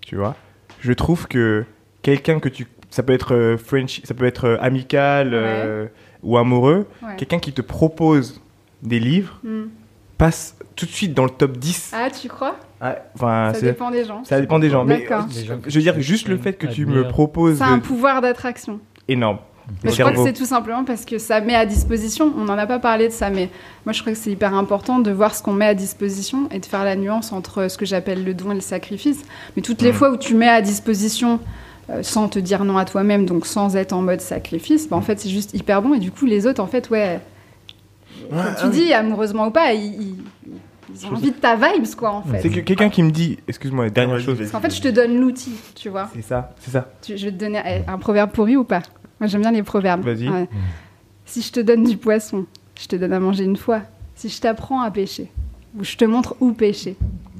tu 0.00 0.16
vois, 0.16 0.34
je 0.80 0.92
trouve 0.92 1.26
que 1.28 1.64
quelqu'un 2.02 2.38
que 2.40 2.48
tu. 2.48 2.66
Ça 2.90 3.02
peut 3.02 3.12
être 3.12 3.34
euh, 3.34 3.56
French, 3.56 4.00
ça 4.04 4.14
peut 4.14 4.24
être 4.26 4.44
euh, 4.44 4.56
amical 4.60 5.30
euh, 5.32 5.86
ou 6.24 6.36
amoureux. 6.38 6.86
Ouais. 7.02 7.16
Quelqu'un 7.16 7.38
qui 7.38 7.52
te 7.52 7.62
propose 7.62 8.40
des 8.82 8.98
livres 8.98 9.38
Hmm. 9.44 9.64
passe 10.18 10.56
tout 10.76 10.86
de 10.86 10.90
suite 10.90 11.14
dans 11.14 11.24
le 11.24 11.30
top 11.30 11.56
10. 11.58 11.92
Ah, 11.94 12.08
tu 12.10 12.28
crois? 12.28 12.56
Ah, 12.80 12.96
Enfin, 13.14 13.50
Ça 13.54 13.60
c'est- 13.60 13.66
dépend 13.66 13.90
des 13.90 14.04
gens. 14.04 14.24
ça 14.24 14.40
dépend 14.40 14.58
des 14.58 14.70
gens. 14.70 14.84
Mais 14.84 14.98
D'accord. 15.00 15.22
euh, 15.24 15.56
je 15.66 15.74
veux 15.74 15.82
dire, 15.82 15.98
juste 16.00 16.28
le 16.28 16.36
fait 16.36 16.54
que 16.54 16.66
tu 16.66 16.84
me 16.86 17.06
proposes. 17.08 17.58
Ça 17.58 17.66
a 17.66 17.68
un 17.68 17.78
de- 17.78 17.82
pouvoir 17.82 18.20
d'attraction. 18.20 18.80
énorme. 19.08 19.38
Mais 19.82 19.90
je 19.92 20.02
crois 20.02 20.12
que 20.12 20.22
c'est 20.22 20.34
tout 20.34 20.44
simplement 20.44 20.84
parce 20.84 21.06
que 21.06 21.16
ça 21.16 21.40
met 21.40 21.54
à 21.54 21.64
disposition, 21.64 22.30
on 22.36 22.44
n'en 22.44 22.58
a 22.58 22.66
pas 22.66 22.78
parlé 22.78 23.08
de 23.08 23.12
ça, 23.14 23.30
mais 23.30 23.48
moi 23.86 23.92
je 23.94 24.00
crois 24.02 24.12
que 24.12 24.18
c'est 24.18 24.30
hyper 24.30 24.52
important 24.54 24.98
de 24.98 25.10
voir 25.10 25.34
ce 25.34 25.42
qu'on 25.42 25.54
met 25.54 25.64
à 25.66 25.72
disposition 25.74 26.48
et 26.50 26.58
de 26.58 26.66
faire 26.66 26.84
la 26.84 26.96
nuance 26.96 27.32
entre 27.32 27.68
ce 27.70 27.78
que 27.78 27.86
j'appelle 27.86 28.24
le 28.24 28.34
don 28.34 28.50
et 28.50 28.54
le 28.54 28.60
sacrifice. 28.60 29.22
Mais 29.56 29.62
toutes 29.62 29.80
les 29.80 29.92
Mhm. 29.92 29.96
fois 29.96 30.10
où 30.10 30.16
tu 30.18 30.34
mets 30.34 30.48
à 30.50 30.60
disposition 30.60 31.40
euh, 31.90 32.02
sans 32.02 32.28
te 32.28 32.38
dire 32.38 32.64
non 32.64 32.76
à 32.78 32.84
toi-même, 32.84 33.26
donc 33.26 33.46
sans 33.46 33.76
être 33.76 33.92
en 33.92 34.02
mode 34.02 34.20
sacrifice, 34.20 34.88
bah, 34.88 34.96
en 34.96 35.00
fait 35.02 35.20
c'est 35.20 35.28
juste 35.28 35.54
hyper 35.54 35.82
bon 35.82 35.94
et 35.94 35.98
du 35.98 36.10
coup 36.10 36.26
les 36.26 36.46
autres 36.46 36.62
en 36.62 36.66
fait, 36.66 36.88
ouais, 36.90 37.20
tu 38.06 38.34
ah 38.36 38.54
oui. 38.64 38.70
dis, 38.70 38.92
amoureusement 38.92 39.48
ou 39.48 39.50
pas, 39.50 39.72
ils, 39.74 40.14
ils- 40.94 41.06
envie 41.10 41.30
de 41.32 41.36
ta 41.36 41.56
vibes 41.56 41.86
quoi 41.96 42.10
en 42.12 42.22
fait. 42.22 42.40
C'est 42.42 42.50
que 42.50 42.60
quelqu'un 42.60 42.88
qui 42.88 43.02
me 43.02 43.10
dit, 43.10 43.38
excuse-moi, 43.48 43.90
dernière 43.90 44.20
chose. 44.20 44.38
Parce 44.38 44.50
qu'en 44.50 44.60
fait 44.60 44.74
je 44.74 44.80
te 44.82 44.88
donne 44.88 45.18
l'outil, 45.18 45.52
tu 45.74 45.88
vois. 45.88 46.08
C'est 46.14 46.22
ça, 46.22 46.54
c'est 46.60 46.70
ça. 46.70 46.88
Tu- 47.02 47.16
je 47.18 47.24
vais 47.26 47.32
te 47.32 47.36
donner 47.38 47.60
eh, 47.66 47.90
un 47.90 47.98
proverbe 47.98 48.30
pourri 48.30 48.56
ou 48.56 48.64
pas? 48.64 48.82
Moi 49.20 49.26
j'aime 49.28 49.40
bien 49.40 49.50
les 49.52 49.62
proverbes. 49.62 50.04
Vas-y. 50.04 50.28
Ouais. 50.28 50.48
Si 51.26 51.42
je 51.42 51.50
te 51.52 51.60
donne 51.60 51.84
du 51.84 51.96
poisson, 51.96 52.46
je 52.80 52.86
te 52.86 52.96
donne 52.96 53.12
à 53.12 53.18
manger 53.20 53.44
une 53.44 53.56
fois. 53.56 53.80
Si 54.14 54.28
je 54.28 54.40
t'apprends 54.40 54.80
à 54.82 54.90
pêcher, 54.90 55.30
ou 55.78 55.82
je 55.84 55.96
te 55.96 56.04
montre 56.04 56.36
où 56.40 56.52
pêcher, 56.52 56.96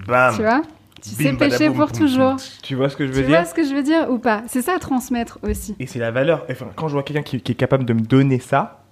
Bam. 0.06 0.34
tu 0.34 0.42
vois? 0.42 0.62
Tu 1.10 1.16
pêcher 1.16 1.32
badaboum, 1.68 1.76
pour 1.76 1.86
boum, 1.88 1.98
toujours. 1.98 2.36
Tu 2.62 2.74
vois 2.74 2.88
ce 2.88 2.96
que 2.96 3.06
je 3.06 3.12
Tu 3.12 3.18
veux 3.20 3.26
vois 3.26 3.38
dire 3.40 3.46
ce 3.46 3.54
que 3.54 3.62
je 3.64 3.74
veux 3.74 3.82
dire 3.82 4.06
ou 4.10 4.18
pas? 4.18 4.42
C'est 4.48 4.62
ça 4.62 4.78
transmettre 4.78 5.38
aussi. 5.42 5.74
Et 5.78 5.86
c'est 5.86 5.98
la 5.98 6.10
valeur. 6.10 6.44
Enfin, 6.50 6.66
quand 6.76 6.88
je 6.88 6.94
vois 6.94 7.02
quelqu'un 7.02 7.22
qui, 7.22 7.40
qui 7.40 7.52
est 7.52 7.56
capable 7.56 7.84
de 7.84 7.92
me 7.92 8.00
donner 8.00 8.38
ça, 8.38 8.82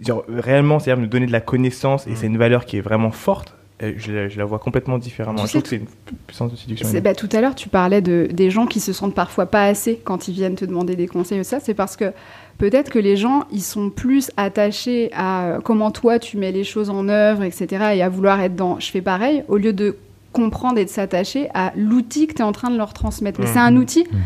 genre 0.00 0.24
réellement, 0.28 0.78
c'est-à-dire 0.78 1.02
me 1.02 1.08
donner 1.08 1.26
de 1.26 1.32
la 1.32 1.40
connaissance, 1.40 2.06
et 2.06 2.10
Mm. 2.12 2.16
c'est 2.16 2.26
une 2.26 2.38
valeur 2.38 2.66
qui 2.66 2.76
est 2.76 2.80
vraiment 2.80 3.10
forte, 3.12 3.54
euh, 3.82 3.92
je, 3.96 4.12
la- 4.12 4.28
je 4.28 4.36
la 4.38 4.44
vois 4.44 4.58
complètement 4.58 4.98
différemment. 4.98 5.38
Tu 5.40 5.46
je 5.46 5.52
trouve 5.52 5.60
sais, 5.60 5.62
que 5.62 5.68
c'est 5.70 5.76
une 5.76 5.86
pu- 5.86 6.14
puissance 6.26 6.50
de 6.52 6.56
séduction. 6.56 6.86
C'est- 6.88 7.00
bah, 7.00 7.14
tout 7.14 7.28
à 7.32 7.40
l'heure, 7.40 7.54
tu 7.54 7.68
parlais 7.68 8.02
de, 8.02 8.28
des 8.30 8.50
gens 8.50 8.66
qui 8.66 8.80
se 8.80 8.92
sentent 8.92 9.14
parfois 9.14 9.46
pas 9.46 9.64
assez 9.64 10.00
quand 10.04 10.28
ils 10.28 10.34
viennent 10.34 10.54
te 10.56 10.64
demander 10.64 10.96
des 10.96 11.06
conseils. 11.06 11.44
Ça, 11.44 11.60
c'est 11.60 11.74
parce 11.74 11.96
que 11.96 12.12
peut-être 12.58 12.90
que 12.90 12.98
les 12.98 13.16
gens, 13.16 13.44
ils 13.50 13.62
sont 13.62 13.90
plus 13.90 14.30
attachés 14.36 15.10
à 15.14 15.58
comment 15.64 15.90
toi 15.90 16.18
tu 16.18 16.36
mets 16.36 16.52
les 16.52 16.64
choses 16.64 16.90
en 16.90 17.08
œuvre, 17.08 17.42
etc., 17.42 17.66
et 17.94 18.02
à 18.02 18.08
vouloir 18.08 18.40
être 18.40 18.54
dans 18.54 18.78
je 18.80 18.90
fais 18.90 19.00
pareil, 19.02 19.44
au 19.48 19.56
lieu 19.56 19.72
de 19.72 19.96
comprendre 20.32 20.78
et 20.78 20.84
de 20.84 20.90
s'attacher 20.90 21.48
à 21.54 21.72
l'outil 21.76 22.26
que 22.26 22.34
tu 22.34 22.40
es 22.40 22.44
en 22.44 22.52
train 22.52 22.70
de 22.70 22.76
leur 22.76 22.92
transmettre. 22.94 23.40
Mais 23.40 23.46
c'est 23.46 23.58
un 23.58 23.76
outil. 23.76 24.04
Mhm. 24.10 24.18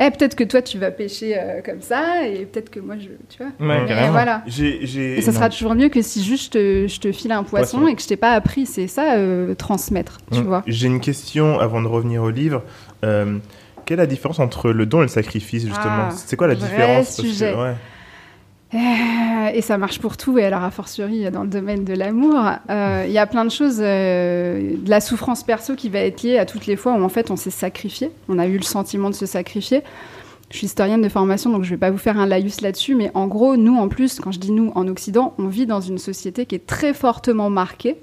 Eh, 0.00 0.10
peut-être 0.12 0.36
que 0.36 0.44
toi, 0.44 0.62
tu 0.62 0.78
vas 0.78 0.92
pêcher 0.92 1.36
euh, 1.36 1.60
comme 1.64 1.80
ça, 1.80 2.24
et 2.24 2.46
peut-être 2.46 2.70
que 2.70 2.78
moi, 2.78 2.94
je, 3.00 3.08
tu 3.28 3.42
vois. 3.42 3.50
Ouais, 3.68 3.82
Et 3.82 4.10
voilà. 4.10 4.42
J'ai, 4.46 4.86
j'ai- 4.86 5.18
Et 5.18 5.22
ça 5.22 5.32
non. 5.32 5.38
sera 5.38 5.48
toujours 5.50 5.74
mieux 5.74 5.88
que 5.88 6.02
si 6.02 6.22
juste 6.22 6.44
je 6.54 6.86
te, 6.86 6.86
je 6.86 7.00
te 7.00 7.10
file 7.10 7.32
un 7.32 7.42
poisson, 7.42 7.78
Poisson. 7.78 7.88
et 7.92 7.96
que 7.96 8.02
je 8.02 8.06
t'ai 8.06 8.16
pas 8.16 8.30
appris. 8.34 8.64
C'est 8.64 8.86
ça, 8.86 9.14
euh, 9.16 9.56
transmettre, 9.56 10.18
tu 10.30 10.40
vois. 10.42 10.62
J'ai 10.68 10.86
une 10.86 11.00
question 11.00 11.58
avant 11.58 11.82
de 11.82 11.88
revenir 11.88 12.22
au 12.22 12.30
livre. 12.30 12.62
Euh, 13.04 13.38
quelle 13.86 13.98
est 13.98 14.02
la 14.02 14.06
différence 14.06 14.38
entre 14.38 14.70
le 14.70 14.86
don 14.86 14.98
et 15.00 15.02
le 15.02 15.08
sacrifice, 15.08 15.64
justement? 15.66 16.08
Ah, 16.10 16.14
C'est 16.14 16.36
quoi 16.36 16.46
la 16.46 16.54
vrai 16.54 16.68
différence? 16.68 17.06
Parce 17.06 17.16
que- 17.16 17.22
sujet. 17.26 17.54
ouais. 17.54 17.74
Euh, 18.74 19.48
et 19.54 19.62
ça 19.62 19.78
marche 19.78 19.98
pour 19.98 20.18
tout, 20.18 20.38
et 20.38 20.44
alors 20.44 20.62
a 20.62 20.70
fortiori 20.70 21.30
dans 21.30 21.42
le 21.42 21.48
domaine 21.48 21.84
de 21.84 21.94
l'amour, 21.94 22.36
euh, 22.68 23.04
il 23.06 23.12
y 23.12 23.18
a 23.18 23.26
plein 23.26 23.46
de 23.46 23.50
choses, 23.50 23.78
euh, 23.80 24.76
de 24.76 24.90
la 24.90 25.00
souffrance 25.00 25.42
perso 25.42 25.74
qui 25.74 25.88
va 25.88 26.00
être 26.00 26.22
liée 26.22 26.36
à 26.36 26.44
toutes 26.44 26.66
les 26.66 26.76
fois 26.76 26.92
où 26.92 27.02
en 27.02 27.08
fait 27.08 27.30
on 27.30 27.36
s'est 27.36 27.50
sacrifié, 27.50 28.10
on 28.28 28.38
a 28.38 28.46
eu 28.46 28.58
le 28.58 28.62
sentiment 28.62 29.08
de 29.08 29.14
se 29.14 29.24
sacrifier. 29.24 29.82
Je 30.50 30.56
suis 30.58 30.66
historienne 30.66 31.02
de 31.02 31.08
formation, 31.08 31.50
donc 31.50 31.64
je 31.64 31.70
vais 31.70 31.78
pas 31.78 31.90
vous 31.90 31.98
faire 31.98 32.18
un 32.18 32.26
laïus 32.26 32.60
là-dessus, 32.60 32.94
mais 32.94 33.10
en 33.14 33.26
gros, 33.26 33.56
nous 33.56 33.76
en 33.76 33.88
plus, 33.88 34.18
quand 34.20 34.32
je 34.32 34.38
dis 34.38 34.52
nous 34.52 34.72
en 34.74 34.86
Occident, 34.88 35.34
on 35.38 35.46
vit 35.46 35.66
dans 35.66 35.80
une 35.80 35.98
société 35.98 36.46
qui 36.46 36.54
est 36.54 36.66
très 36.66 36.94
fortement 36.94 37.50
marquée 37.50 37.96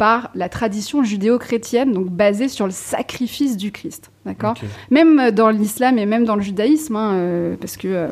par 0.00 0.30
la 0.34 0.48
tradition 0.48 1.04
judéo-chrétienne, 1.04 1.92
donc 1.92 2.06
basée 2.06 2.48
sur 2.48 2.64
le 2.64 2.72
sacrifice 2.72 3.58
du 3.58 3.70
Christ, 3.70 4.10
d'accord 4.24 4.54
même 4.90 5.30
dans 5.30 5.50
l'islam 5.50 5.98
et 5.98 6.06
même 6.06 6.24
dans 6.24 6.36
le 6.36 6.40
judaïsme, 6.42 6.96
hein, 6.96 7.12
euh, 7.12 7.54
parce 7.60 7.76
que 7.76 7.86
euh, 7.88 8.08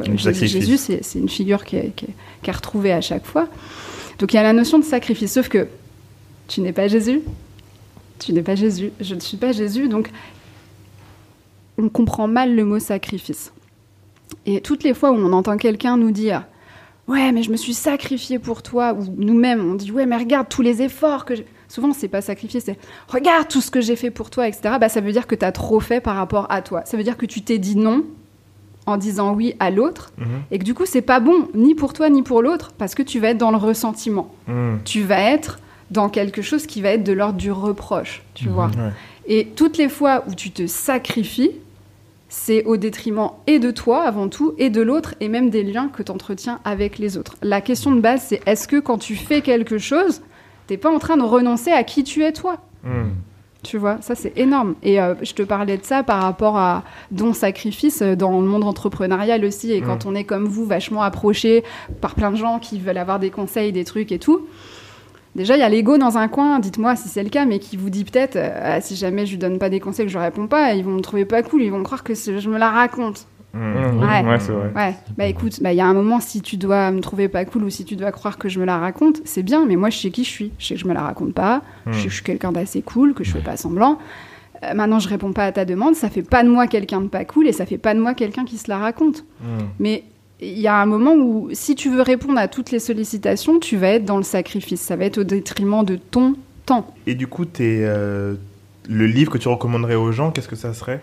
Jésus, 0.60 0.76
c'est 0.76 1.18
une 1.18 1.30
figure 1.30 1.64
qui 1.64 1.76
est, 1.76 1.92
qui 1.96 2.04
est- 2.04 2.14
qui 2.42 2.50
est 2.50 2.52
retrouvée 2.52 2.92
à 2.92 3.00
chaque 3.00 3.24
fois. 3.24 3.48
Donc 4.18 4.34
il 4.34 4.36
y 4.36 4.38
a 4.38 4.42
la 4.42 4.52
notion 4.52 4.78
de 4.78 4.84
sacrifice, 4.84 5.32
sauf 5.32 5.48
que 5.48 5.66
tu 6.46 6.60
n'es 6.60 6.74
pas 6.74 6.88
Jésus, 6.88 7.22
tu 8.18 8.34
n'es 8.34 8.42
pas 8.42 8.54
Jésus, 8.54 8.90
je 9.00 9.14
ne 9.14 9.20
suis 9.20 9.38
pas 9.38 9.52
Jésus, 9.52 9.88
donc 9.88 10.10
on 11.78 11.88
comprend 11.88 12.28
mal 12.28 12.54
le 12.54 12.64
mot 12.66 12.78
sacrifice. 12.80 13.52
Et 14.44 14.60
toutes 14.60 14.84
les 14.84 14.92
fois 14.92 15.10
où 15.10 15.14
on 15.16 15.32
entend 15.32 15.56
quelqu'un 15.56 15.96
nous 15.96 16.10
dire 16.10 16.44
Ouais, 17.06 17.32
mais 17.32 17.42
je 17.42 17.50
me 17.50 17.56
suis 17.56 17.72
sacrifié 17.72 18.38
pour 18.38 18.62
toi, 18.62 18.92
ou 18.92 19.04
nous-mêmes 19.16 19.64
on 19.70 19.74
dit 19.74 19.90
Ouais, 19.90 20.04
mais 20.04 20.16
regarde 20.18 20.48
tous 20.50 20.60
les 20.60 20.82
efforts 20.82 21.24
que 21.24 21.34
j'ai. 21.36 21.46
Souvent, 21.68 21.92
c'est 21.92 22.08
pas 22.08 22.22
sacrifier, 22.22 22.60
c'est 22.60 22.78
regarde 23.08 23.46
tout 23.48 23.60
ce 23.60 23.70
que 23.70 23.80
j'ai 23.80 23.94
fait 23.96 24.10
pour 24.10 24.30
toi, 24.30 24.48
etc. 24.48 24.76
Bah, 24.80 24.88
ça 24.88 25.00
veut 25.02 25.12
dire 25.12 25.26
que 25.26 25.34
tu 25.34 25.44
as 25.44 25.52
trop 25.52 25.80
fait 25.80 26.00
par 26.00 26.16
rapport 26.16 26.46
à 26.50 26.62
toi. 26.62 26.82
Ça 26.86 26.96
veut 26.96 27.02
dire 27.04 27.16
que 27.18 27.26
tu 27.26 27.42
t'es 27.42 27.58
dit 27.58 27.76
non 27.76 28.04
en 28.86 28.96
disant 28.96 29.34
oui 29.34 29.54
à 29.60 29.70
l'autre, 29.70 30.12
Mhm. 30.16 30.26
et 30.50 30.58
que 30.58 30.64
du 30.64 30.72
coup, 30.72 30.86
c'est 30.86 31.02
pas 31.02 31.20
bon, 31.20 31.48
ni 31.54 31.74
pour 31.74 31.92
toi, 31.92 32.08
ni 32.08 32.22
pour 32.22 32.40
l'autre, 32.40 32.72
parce 32.78 32.94
que 32.94 33.02
tu 33.02 33.20
vas 33.20 33.28
être 33.28 33.38
dans 33.38 33.50
le 33.50 33.58
ressentiment. 33.58 34.32
Mhm. 34.46 34.78
Tu 34.86 35.02
vas 35.02 35.20
être 35.20 35.58
dans 35.90 36.08
quelque 36.08 36.40
chose 36.40 36.66
qui 36.66 36.80
va 36.80 36.90
être 36.90 37.04
de 37.04 37.12
l'ordre 37.12 37.36
du 37.38 37.52
reproche, 37.52 38.22
tu 38.34 38.48
Mhm. 38.48 38.54
vois. 38.54 38.66
Ouais. 38.68 38.92
Et 39.26 39.48
toutes 39.54 39.76
les 39.76 39.90
fois 39.90 40.24
où 40.26 40.34
tu 40.34 40.50
te 40.52 40.66
sacrifies, 40.66 41.50
c'est 42.30 42.64
au 42.64 42.76
détriment 42.78 43.30
et 43.46 43.58
de 43.58 43.70
toi 43.70 44.02
avant 44.04 44.28
tout, 44.28 44.54
et 44.58 44.70
de 44.70 44.80
l'autre, 44.80 45.14
et 45.20 45.28
même 45.28 45.50
des 45.50 45.62
liens 45.62 45.88
que 45.88 46.02
tu 46.02 46.10
entretiens 46.12 46.60
avec 46.64 46.98
les 46.98 47.16
autres. 47.18 47.36
La 47.42 47.60
question 47.60 47.90
de 47.90 48.00
base, 48.00 48.22
c'est 48.26 48.40
est-ce 48.46 48.66
que 48.68 48.80
quand 48.80 48.96
tu 48.98 49.16
fais 49.16 49.42
quelque 49.42 49.76
chose, 49.78 50.22
t'es 50.68 50.76
pas 50.76 50.90
en 50.90 51.00
train 51.00 51.16
de 51.16 51.22
renoncer 51.24 51.72
à 51.72 51.82
qui 51.82 52.04
tu 52.04 52.22
es 52.22 52.32
toi 52.32 52.58
Mhm. 52.84 53.10
tu 53.64 53.76
vois, 53.76 53.98
ça 54.00 54.14
c'est 54.14 54.32
énorme. 54.38 54.76
Et 54.84 55.00
euh, 55.00 55.14
je 55.22 55.32
te 55.34 55.42
parlais 55.42 55.76
de 55.76 55.84
ça 55.84 56.04
par 56.04 56.22
rapport 56.22 56.56
à 56.56 56.84
don-sacrifice 57.10 58.02
euh, 58.02 58.14
dans 58.14 58.40
le 58.40 58.46
monde 58.46 58.62
entrepreneurial 58.62 59.44
aussi. 59.44 59.72
Et 59.72 59.80
quand 59.80 60.06
on 60.06 60.14
est 60.14 60.22
comme 60.24 60.44
vous, 60.46 60.64
vachement 60.64 61.02
approché 61.02 61.64
par 62.00 62.14
plein 62.14 62.30
de 62.30 62.36
gens 62.36 62.60
qui 62.60 62.78
veulent 62.78 62.96
avoir 62.98 63.18
des 63.18 63.30
conseils, 63.30 63.72
des 63.72 63.84
trucs 63.84 64.12
et 64.12 64.20
tout. 64.20 64.46
Déjà, 65.34 65.56
il 65.56 65.60
y 65.60 65.62
a 65.62 65.68
l'ego 65.68 65.98
dans 65.98 66.18
un 66.18 66.26
coin, 66.28 66.58
dites-moi 66.60 66.94
si 66.96 67.08
c'est 67.08 67.22
le 67.22 67.30
cas, 67.30 67.44
mais 67.46 67.58
qui 67.58 67.76
vous 67.76 67.90
dit 67.90 68.04
peut-être, 68.04 68.36
euh, 68.36 68.60
Ah, 68.62 68.80
si 68.80 68.94
jamais 68.96 69.26
je 69.26 69.32
lui 69.32 69.38
donne 69.38 69.58
pas 69.58 69.68
des 69.70 69.80
conseils 69.80 70.06
que 70.06 70.12
je 70.12 70.18
réponds 70.18 70.46
pas, 70.46 70.72
ils 70.74 70.84
vont 70.84 70.92
me 70.92 71.00
trouver 71.00 71.24
pas 71.24 71.42
cool, 71.42 71.62
ils 71.62 71.70
vont 71.70 71.82
croire 71.82 72.04
que 72.04 72.14
je 72.14 72.48
me 72.48 72.58
la 72.58 72.70
raconte. 72.70 73.26
Mhm. 73.54 74.00
Ouais. 74.00 74.24
Ouais, 74.24 74.38
c'est 74.38 74.52
vrai. 74.52 74.70
Ouais, 74.76 74.94
bah 75.16 75.26
écoute, 75.26 75.60
bah, 75.62 75.72
il 75.72 75.76
y 75.76 75.80
a 75.80 75.86
un 75.86 75.94
moment, 75.94 76.20
si 76.20 76.42
tu 76.42 76.56
dois 76.56 76.90
me 76.90 77.00
trouver 77.00 77.28
pas 77.28 77.44
cool 77.44 77.64
ou 77.64 77.70
si 77.70 77.84
tu 77.84 77.96
dois 77.96 78.12
croire 78.12 78.38
que 78.38 78.48
je 78.48 78.60
me 78.60 78.64
la 78.66 78.78
raconte, 78.78 79.22
c'est 79.24 79.42
bien, 79.42 79.64
mais 79.66 79.76
moi 79.76 79.90
je 79.90 79.98
sais 79.98 80.10
qui 80.10 80.24
je 80.24 80.30
suis. 80.30 80.52
Je 80.58 80.66
sais 80.66 80.74
que 80.74 80.80
je 80.80 80.86
me 80.86 80.94
la 80.94 81.02
raconte 81.02 81.32
pas, 81.32 81.62
je 81.86 81.92
sais 81.96 82.04
que 82.04 82.08
je 82.10 82.14
suis 82.14 82.24
quelqu'un 82.24 82.52
d'assez 82.52 82.82
cool, 82.82 83.14
que 83.14 83.24
je 83.24 83.32
fais 83.32 83.40
pas 83.40 83.56
semblant. 83.56 83.98
Euh, 84.64 84.74
maintenant, 84.74 84.98
je 84.98 85.08
réponds 85.08 85.32
pas 85.32 85.44
à 85.44 85.52
ta 85.52 85.64
demande, 85.64 85.94
ça 85.94 86.10
fait 86.10 86.22
pas 86.22 86.42
de 86.42 86.48
moi 86.48 86.66
quelqu'un 86.66 87.00
de 87.00 87.06
pas 87.08 87.24
cool 87.24 87.46
et 87.46 87.52
ça 87.52 87.64
fait 87.64 87.78
pas 87.78 87.94
de 87.94 88.00
moi 88.00 88.14
quelqu'un 88.14 88.44
qui 88.44 88.58
se 88.58 88.68
la 88.68 88.78
raconte. 88.78 89.24
Mhm. 89.40 89.68
Mais 89.78 90.04
il 90.40 90.58
y 90.58 90.68
a 90.68 90.76
un 90.76 90.86
moment 90.86 91.14
où, 91.14 91.48
si 91.52 91.74
tu 91.74 91.90
veux 91.90 92.02
répondre 92.02 92.38
à 92.38 92.48
toutes 92.48 92.70
les 92.70 92.78
sollicitations, 92.80 93.58
tu 93.58 93.76
vas 93.76 93.88
être 93.88 94.04
dans 94.04 94.16
le 94.16 94.22
sacrifice. 94.22 94.80
Ça 94.80 94.96
va 94.96 95.04
être 95.04 95.18
au 95.18 95.24
détriment 95.24 95.84
de 95.84 95.96
ton 95.96 96.34
temps. 96.66 96.86
Et 97.06 97.14
du 97.14 97.26
coup, 97.26 97.44
t'es, 97.44 97.80
euh, 97.82 98.34
le 98.88 99.06
livre 99.06 99.32
que 99.32 99.38
tu 99.38 99.48
recommanderais 99.48 99.94
aux 99.94 100.12
gens, 100.12 100.30
qu'est-ce 100.30 100.48
que 100.48 100.56
ça 100.56 100.74
serait? 100.74 101.00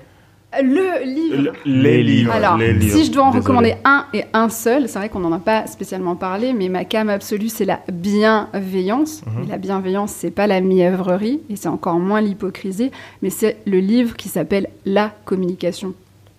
Le 0.63 1.03
livre. 1.03 1.53
Les 1.65 2.03
livres. 2.03 2.31
Alors, 2.31 2.57
les 2.57 2.73
livres. 2.73 2.97
si 2.97 3.05
je 3.05 3.11
dois 3.11 3.23
en 3.23 3.31
Désolé. 3.31 3.41
recommander 3.41 3.75
un 3.83 4.05
et 4.13 4.23
un 4.33 4.49
seul, 4.49 4.87
c'est 4.87 4.99
vrai 4.99 5.09
qu'on 5.09 5.19
n'en 5.19 5.31
a 5.31 5.39
pas 5.39 5.67
spécialement 5.67 6.15
parlé, 6.15 6.53
mais 6.53 6.69
ma 6.69 6.85
cam 6.85 7.09
absolue, 7.09 7.49
c'est 7.49 7.65
la 7.65 7.81
bienveillance. 7.91 9.21
Et 9.43 9.47
la 9.47 9.57
bienveillance, 9.57 10.11
c'est 10.11 10.31
pas 10.31 10.47
la 10.47 10.61
mièvrerie, 10.61 11.41
et 11.49 11.55
c'est 11.55 11.67
encore 11.67 11.99
moins 11.99 12.21
l'hypocrisie, 12.21 12.91
mais 13.21 13.29
c'est 13.29 13.57
le 13.65 13.79
livre 13.79 14.15
qui 14.15 14.29
s'appelle 14.29 14.69
La 14.85 15.13
communication 15.25 15.93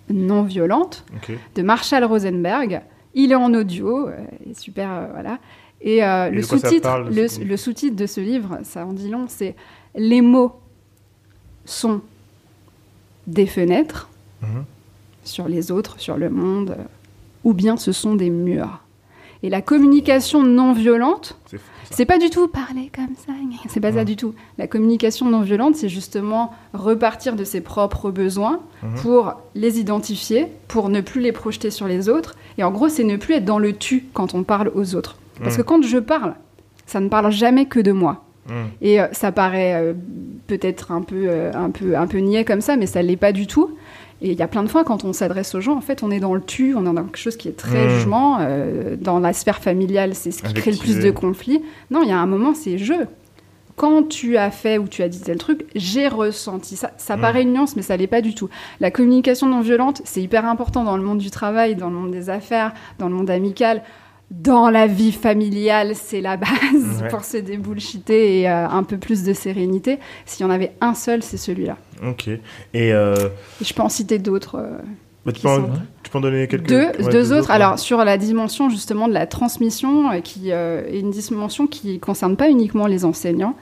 non 0.09 0.43
violente 0.43 1.05
de 1.55 1.63
Marshall 1.63 2.05
Rosenberg. 2.05 2.83
Il 3.15 3.33
est 3.33 3.37
en 3.37 3.53
audio, 3.55 4.09
euh, 4.09 4.17
et 4.49 4.55
super, 4.55 4.91
euh, 4.91 5.07
voilà. 5.13 5.39
Et 5.81 6.05
euh, 6.05 6.29
Et 6.29 6.31
le 6.33 6.43
sous-titre, 6.43 7.07
le 7.11 7.57
sous-titre 7.57 7.97
de 7.97 8.07
ce 8.07 8.21
livre, 8.21 8.59
ça 8.63 8.85
en 8.85 8.93
dit 8.93 9.09
long, 9.09 9.25
c'est 9.29 9.55
les 9.95 10.21
mots 10.21 10.53
sont 11.65 12.01
des 13.27 13.47
fenêtres 13.47 14.09
Mhm. 14.43 14.65
sur 15.25 15.49
les 15.49 15.71
autres, 15.71 15.99
sur 15.99 16.17
le 16.17 16.31
monde, 16.31 16.77
euh, 16.79 16.83
ou 17.45 17.53
bien 17.55 17.77
ce 17.77 17.93
sont 17.93 18.15
des 18.15 18.31
murs. 18.31 18.81
Et 19.43 19.51
la 19.51 19.61
communication 19.63 20.43
non 20.43 20.73
violente, 20.73 21.37
C'est 21.91 22.05
pas 22.05 22.19
du 22.19 22.31
tout 22.31 22.49
parler 22.49 22.91
comme 22.93 23.15
ça, 23.15 23.33
c'est 23.69 23.79
pas 23.81 23.93
ça 23.93 24.05
du 24.05 24.17
tout. 24.17 24.35
La 24.59 24.67
communication 24.67 25.31
non 25.31 25.43
violente, 25.43 25.77
c'est 25.77 25.89
justement 25.89 26.53
repartir 26.75 27.37
de 27.37 27.45
ses 27.45 27.61
propres 27.61 28.11
besoins 28.11 28.59
Mhm. 28.83 28.95
pour 29.03 29.35
les 29.55 29.79
identifier, 29.79 30.49
pour 30.67 30.89
ne 30.89 31.01
plus 31.01 31.21
les 31.21 31.31
projeter 31.33 31.71
sur 31.71 31.87
les 31.87 32.09
autres. 32.09 32.35
Et 32.59 32.65
en 32.65 32.73
gros, 32.73 32.89
c'est 32.89 33.05
ne 33.05 33.17
plus 33.17 33.35
être 33.35 33.45
dans 33.45 33.61
le 33.61 33.73
tu 33.73 34.07
quand 34.15 34.35
on 34.35 34.43
parle 34.43 34.73
aux 34.75 34.97
autres. 34.97 35.17
Parce 35.41 35.55
Mhm. 35.57 35.63
que 35.63 35.67
quand 35.69 35.83
je 35.83 35.99
parle, 35.99 36.35
ça 36.87 36.99
ne 37.01 37.09
parle 37.09 37.31
jamais 37.31 37.67
que 37.67 37.79
de 37.79 37.93
moi. 37.93 38.25
Et 38.81 39.01
euh, 39.01 39.07
ça 39.13 39.33
paraît 39.33 39.75
euh, 39.75 39.93
peut-être 40.47 40.93
un 40.93 41.03
peu, 41.03 41.27
euh, 41.29 41.51
un, 41.55 41.71
peu, 41.71 41.97
un 41.97 42.07
peu 42.07 42.19
niais 42.19 42.45
comme 42.45 42.61
ça, 42.61 42.77
mais 42.77 42.87
ça 42.87 43.03
l'est 43.03 43.17
pas 43.17 43.33
du 43.33 43.47
tout. 43.47 43.77
Et 44.23 44.31
il 44.33 44.39
y 44.39 44.43
a 44.43 44.49
plein 44.49 44.63
de 44.63 44.69
fois, 44.69 44.83
quand 44.85 45.05
on 45.05 45.13
s'adresse 45.13 45.55
aux 45.55 45.61
gens, 45.61 45.77
en 45.77 45.81
fait, 45.83 46.03
on 46.03 46.11
est 46.11 46.21
dans 46.21 46.35
le 46.35 46.41
tu, 46.41 46.75
on 46.75 46.83
est 46.83 46.95
dans 46.95 47.05
quelque 47.05 47.19
chose 47.19 47.37
qui 47.37 47.49
est 47.49 47.57
très 47.57 47.87
Mm. 47.87 47.91
jugement. 47.91 48.39
dans 49.01 49.19
la 49.19 49.33
sphère 49.33 49.59
familiale, 49.59 50.15
c'est 50.15 50.31
ce 50.31 50.43
qui 50.43 50.55
crée 50.55 50.71
le 50.71 50.79
plus 50.79 50.99
de 51.01 51.11
conflits. 51.11 51.63
Non, 51.91 52.03
il 52.03 52.09
y 52.09 52.13
a 52.13 52.19
un 52.19 52.27
moment, 52.27 52.55
c'est 52.55 52.79
je. 52.79 52.95
Quand 53.77 54.09
tu 54.09 54.39
as 54.39 54.51
fait 54.51 54.79
ou 54.79 54.89
tu 54.89 55.03
as 55.03 55.09
dit 55.11 55.21
tel 55.21 55.37
truc, 55.37 55.67
j'ai 55.75 56.09
ressenti 56.09 56.77
ça. 56.77 56.93
Ça 56.97 57.19
Mm. 57.19 57.21
paraît 57.21 57.43
une 57.43 57.53
nuance, 57.53 57.77
mais 57.77 57.83
ça 57.83 57.95
l'est 57.99 58.07
pas 58.07 58.23
du 58.23 58.35
tout. 58.35 58.49
La 58.81 58.91
communication 58.91 59.49
non 59.49 59.61
violente, 59.61 60.01
c'est 60.07 60.23
hyper 60.23 60.47
important 60.47 60.83
dans 60.83 60.97
le 60.97 61.03
monde 61.03 61.19
du 61.19 61.31
travail, 61.31 61.77
dans 61.77 61.91
le 61.91 61.97
monde 61.97 62.11
des 62.11 62.31
affaires, 62.31 62.73
dans 62.99 63.11
le 63.11 63.15
monde 63.15 63.29
amical. 63.29 63.83
Dans 64.31 64.71
la 64.71 64.89
vie 64.89 65.13
familiale, 65.13 65.93
c'est 65.95 66.21
la 66.21 66.37
base 66.37 66.51
Ouais. 67.01 67.09
pour 67.09 67.25
se 67.25 67.37
débullshiter 67.37 68.41
et 68.41 68.51
euh, 68.51 68.69
un 68.69 68.83
peu 68.83 68.97
plus 68.97 69.23
de 69.23 69.33
sérénité. 69.33 69.99
S'il 70.25 70.45
y 70.45 70.49
en 70.49 70.51
avait 70.53 70.73
un 70.81 70.95
seul, 70.95 71.23
c'est 71.23 71.37
celui-là. 71.37 71.77
Ok. 72.05 72.27
Et 72.29 72.41
euh, 72.93 73.15
Et 73.61 73.65
je 73.65 73.73
peux 73.73 73.83
en 73.83 73.89
citer 73.89 74.19
d'autres. 74.19 74.57
euh, 74.57 74.79
bah, 75.25 75.31
tu, 75.33 75.43
peux 75.43 75.49
en, 75.49 75.57
sont- 75.57 75.71
tu 76.03 76.11
peux 76.11 76.19
en 76.19 76.21
donner 76.23 76.49
quelques 76.49 76.67
deux, 76.69 76.87
ouais, 76.87 77.09
deux 77.13 77.33
autres. 77.33 77.51
Alors, 77.53 77.79
sur 77.79 78.05
la 78.05 78.19
dimension 78.19 78.69
justement 78.69 79.07
de 79.07 79.13
la 79.15 79.27
transmission, 79.27 80.21
qui 80.23 80.51
est 80.51 80.99
une 81.01 81.11
dimension 81.11 81.67
qui 81.69 81.95
ne 81.95 81.99
concerne 81.99 82.37
pas 82.37 82.49
uniquement 82.51 82.87
les 82.89 83.05
enseignants, 83.05 83.55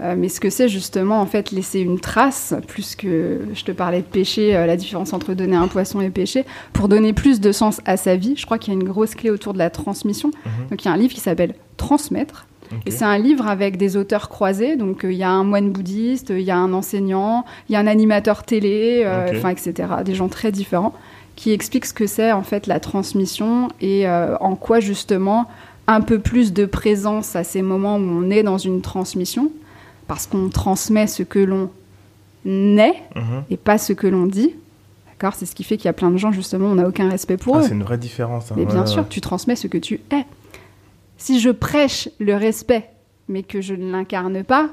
euh, 0.00 0.14
mais 0.16 0.28
ce 0.28 0.38
que 0.40 0.50
c'est 0.50 0.68
justement 0.68 1.20
en 1.20 1.26
fait 1.26 1.50
laisser 1.50 1.80
une 1.80 1.98
trace, 1.98 2.54
plus 2.68 2.94
que 2.94 3.40
je 3.52 3.64
te 3.64 3.72
parlais 3.72 4.00
de 4.00 4.06
péché, 4.06 4.56
euh, 4.56 4.66
la 4.66 4.76
différence 4.76 5.12
entre 5.12 5.34
donner 5.34 5.56
un 5.56 5.68
poisson 5.68 6.00
et 6.00 6.10
péché, 6.10 6.44
pour 6.72 6.88
donner 6.88 7.12
plus 7.12 7.40
de 7.40 7.50
sens 7.50 7.80
à 7.84 7.96
sa 7.96 8.16
vie. 8.16 8.34
Je 8.36 8.46
crois 8.46 8.58
qu'il 8.58 8.72
y 8.72 8.76
a 8.76 8.80
une 8.80 8.86
grosse 8.86 9.14
clé 9.14 9.30
autour 9.30 9.52
de 9.52 9.58
la 9.58 9.70
transmission. 9.70 10.28
Mhm. 10.28 10.68
Donc, 10.70 10.84
il 10.84 10.88
y 10.88 10.90
a 10.90 10.94
un 10.94 10.96
livre 10.96 11.14
qui 11.14 11.20
s'appelle 11.20 11.54
Transmettre. 11.76 12.46
Et 12.84 12.90
c'est 12.90 13.06
un 13.06 13.16
livre 13.16 13.46
avec 13.48 13.78
des 13.78 13.96
auteurs 13.96 14.28
croisés. 14.28 14.76
Donc, 14.76 15.04
euh, 15.04 15.10
il 15.10 15.16
y 15.16 15.22
a 15.22 15.30
un 15.30 15.42
moine 15.42 15.70
bouddhiste, 15.70 16.30
il 16.30 16.42
y 16.42 16.50
a 16.50 16.56
un 16.58 16.74
enseignant, 16.74 17.46
il 17.68 17.72
y 17.72 17.76
a 17.76 17.78
un 17.78 17.86
animateur 17.86 18.42
télé, 18.42 19.02
euh, 19.06 19.30
enfin, 19.34 19.48
etc. 19.48 19.88
Des 20.04 20.14
gens 20.14 20.28
très 20.28 20.52
différents 20.52 20.92
qui 21.34 21.52
expliquent 21.52 21.86
ce 21.86 21.94
que 21.94 22.06
c'est 22.06 22.32
en 22.32 22.42
fait 22.42 22.66
la 22.66 22.78
transmission 22.78 23.68
et 23.80 24.08
en 24.08 24.56
quoi 24.56 24.80
justement 24.80 25.46
un 25.86 26.00
peu 26.00 26.18
plus 26.18 26.52
de 26.52 26.66
présence 26.66 27.36
à 27.36 27.44
ces 27.44 27.62
moments 27.62 27.96
où 27.96 28.00
on 28.00 28.28
est 28.28 28.42
dans 28.42 28.58
une 28.58 28.82
transmission, 28.82 29.52
parce 30.08 30.26
qu'on 30.26 30.48
transmet 30.48 31.06
ce 31.06 31.22
que 31.22 31.38
l'on 31.38 31.70
est 32.44 32.94
Mhm. 33.14 33.44
et 33.50 33.56
pas 33.56 33.78
ce 33.78 33.92
que 33.92 34.06
l'on 34.06 34.26
dit. 34.26 34.54
D'accord? 35.10 35.34
C'est 35.34 35.46
ce 35.46 35.54
qui 35.54 35.64
fait 35.64 35.76
qu'il 35.76 35.86
y 35.86 35.88
a 35.88 35.92
plein 35.92 36.10
de 36.10 36.16
gens, 36.16 36.32
justement, 36.32 36.66
on 36.68 36.74
n'a 36.76 36.88
aucun 36.88 37.08
respect 37.08 37.36
pour 37.36 37.56
Ah, 37.56 37.60
eux. 37.60 37.62
c'est 37.62 37.74
une 37.74 37.82
vraie 37.82 37.98
différence. 37.98 38.50
hein. 38.50 38.54
Mais 38.56 38.64
bien 38.64 38.80
Ouais, 38.80 38.86
sûr, 38.86 39.08
tu 39.08 39.20
transmets 39.20 39.56
ce 39.56 39.66
que 39.66 39.78
tu 39.78 40.00
es. 40.10 40.24
Si 41.16 41.40
je 41.40 41.50
prêche 41.50 42.08
le 42.20 42.34
respect, 42.36 42.88
mais 43.28 43.42
que 43.42 43.60
je 43.60 43.74
ne 43.74 43.90
l'incarne 43.90 44.42
pas, 44.44 44.68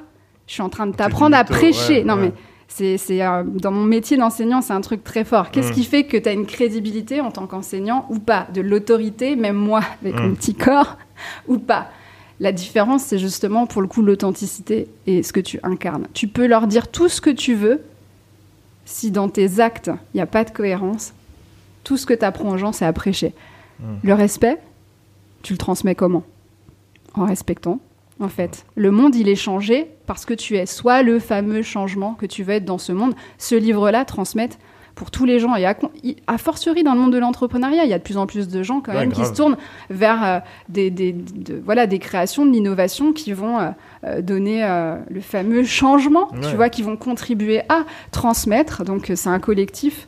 je 0.48 0.54
suis 0.54 0.62
en 0.62 0.70
train 0.70 0.86
de 0.88 0.96
t'apprendre 0.96 1.36
à 1.36 1.44
prêcher. 1.44 1.98
ouais, 2.00 2.04
non, 2.04 2.16
mais 2.16 2.32
c'est, 2.68 2.98
c'est, 2.98 3.22
euh, 3.26 3.44
dans 3.44 3.72
mon 3.72 3.84
métier 3.84 4.16
d'enseignant, 4.18 4.62
c'est 4.62 4.74
un 4.74 4.82
truc 4.82 5.04
très 5.04 5.24
fort. 5.26 5.50
Qu'est-ce 5.52 5.72
Mm. 5.72 5.74
qui 5.76 5.84
fait 5.84 6.04
que 6.06 6.18
tu 6.18 6.30
as 6.30 6.34
une 6.34 6.46
crédibilité 6.46 7.20
en 7.22 7.32
tant 7.32 7.48
qu'enseignant 7.48 8.06
ou 8.10 8.20
pas? 8.20 8.48
De 8.54 8.62
l'autorité, 8.62 9.36
même 9.36 9.56
moi, 9.58 9.82
avec 10.02 10.16
Mm. 10.16 10.24
mon 10.28 10.36
petit 10.36 10.54
corps, 10.54 10.98
ou 11.48 11.58
pas? 11.58 11.88
La 12.40 12.52
différence, 12.52 13.04
c'est 13.04 13.18
justement 13.18 13.66
pour 13.66 13.82
le 13.82 13.88
coup 13.88 14.02
l'authenticité 14.02 14.88
et 15.08 15.24
ce 15.24 15.32
que 15.32 15.40
tu 15.40 15.60
incarnes. 15.64 16.08
Tu 16.14 16.28
peux 16.28 16.48
leur 16.48 16.68
dire 16.68 16.90
tout 16.90 17.08
ce 17.08 17.22
que 17.22 17.30
tu 17.30 17.54
veux, 17.56 17.82
si 18.86 19.12
dans 19.12 19.30
tes 19.30 19.60
actes, 19.60 19.90
il 20.14 20.18
n'y 20.18 20.22
a 20.22 20.26
pas 20.26 20.44
de 20.44 20.52
cohérence, 20.52 21.14
tout 21.84 21.98
ce 21.98 22.06
que 22.06 22.14
tu 22.14 22.26
apprends 22.26 22.50
aux 22.50 22.58
gens, 22.58 22.72
c'est 22.72 22.86
à 22.86 22.94
prêcher. 22.94 23.34
Mm. 23.80 23.86
Le 24.04 24.14
respect, 24.14 24.58
tu 25.44 25.54
le 25.54 25.58
transmets 25.58 25.96
comment? 25.96 26.24
En 27.14 27.26
respectant, 27.26 27.80
en 28.20 28.28
fait. 28.28 28.66
Le 28.76 28.92
monde, 28.92 29.16
il 29.16 29.30
est 29.30 29.36
changé 29.36 29.88
parce 30.06 30.26
que 30.26 30.34
tu 30.34 30.58
es 30.58 30.66
soit 30.66 31.04
le 31.04 31.20
fameux 31.20 31.62
changement 31.62 32.14
que 32.16 32.26
tu 32.26 32.44
veux 32.44 32.56
être 32.56 32.66
dans 32.66 32.78
ce 32.78 32.92
monde. 32.92 33.16
Ce 33.38 33.56
livre-là, 33.56 34.04
transmettre 34.04 34.58
pour 34.96 35.12
tous 35.12 35.26
les 35.26 35.40
gens. 35.40 35.56
Et 35.56 35.66
à, 35.66 35.76
à 36.28 36.38
fortiori, 36.38 36.84
dans 36.84 36.94
le 36.94 37.00
monde 37.02 37.12
de 37.14 37.18
l'entrepreneuriat, 37.18 37.84
il 37.84 37.90
y 37.90 37.94
a 37.94 37.98
de 37.98 38.04
plus 38.04 38.18
en 38.18 38.26
plus 38.28 38.48
de 38.48 38.64
gens 38.64 38.80
quand 38.82 38.94
Ouais, 38.94 39.02
même 39.02 39.12
qui 39.12 39.26
se 39.26 39.34
tournent 39.34 39.58
vers 39.90 40.24
euh, 40.26 40.40
des, 40.70 40.90
des- 40.90 41.12
de- 41.14 41.62
voilà, 41.64 41.86
des 41.86 42.00
créations, 42.00 42.46
de 42.46 42.52
l'innovation 42.52 43.12
qui 43.14 43.34
vont 43.34 43.60
euh, 43.60 43.70
euh, 44.06 44.22
donner 44.22 44.64
euh, 44.64 44.96
le 45.10 45.20
fameux 45.22 45.64
changement, 45.66 46.30
Ouais. 46.32 46.50
tu 46.50 46.56
vois, 46.56 46.70
qui 46.70 46.82
vont 46.82 46.96
contribuer 46.98 47.62
à 47.70 47.84
transmettre. 48.12 48.84
Donc, 48.86 49.12
c'est 49.16 49.30
un 49.30 49.40
collectif. 49.40 50.08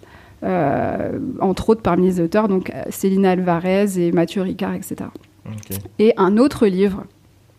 entre 1.40 1.70
autres 1.70 1.82
parmi 1.82 2.06
les 2.06 2.20
auteurs, 2.22 2.48
donc 2.48 2.72
Célina 2.90 3.32
Alvarez 3.32 3.98
et 3.98 4.12
Mathieu 4.12 4.42
Ricard, 4.44 4.74
etc. 4.76 4.96
Et 6.00 6.14
un 6.18 6.38
autre 6.38 6.68
livre, 6.68 7.04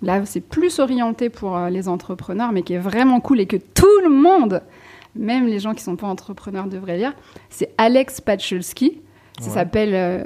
là 0.02 0.24
c'est 0.24 0.40
plus 0.40 0.78
orienté 0.78 1.28
pour 1.28 1.59
les 1.70 1.88
entrepreneurs, 1.88 2.52
mais 2.52 2.62
qui 2.62 2.74
est 2.74 2.78
vraiment 2.78 3.20
cool 3.20 3.40
et 3.40 3.46
que 3.46 3.56
tout 3.56 3.86
le 4.05 4.10
monde, 4.10 4.62
même 5.16 5.47
les 5.47 5.59
gens 5.60 5.70
qui 5.70 5.80
ne 5.80 5.85
sont 5.85 5.97
pas 5.97 6.06
entrepreneurs, 6.06 6.66
devraient 6.66 6.98
lire, 6.98 7.14
c'est 7.51 7.70
Alex 7.78 8.20
Pachulski. 8.20 9.01
Ça 9.40 9.47
Ouais. 9.48 9.55
s'appelle 9.55 9.94
euh, 9.94 10.24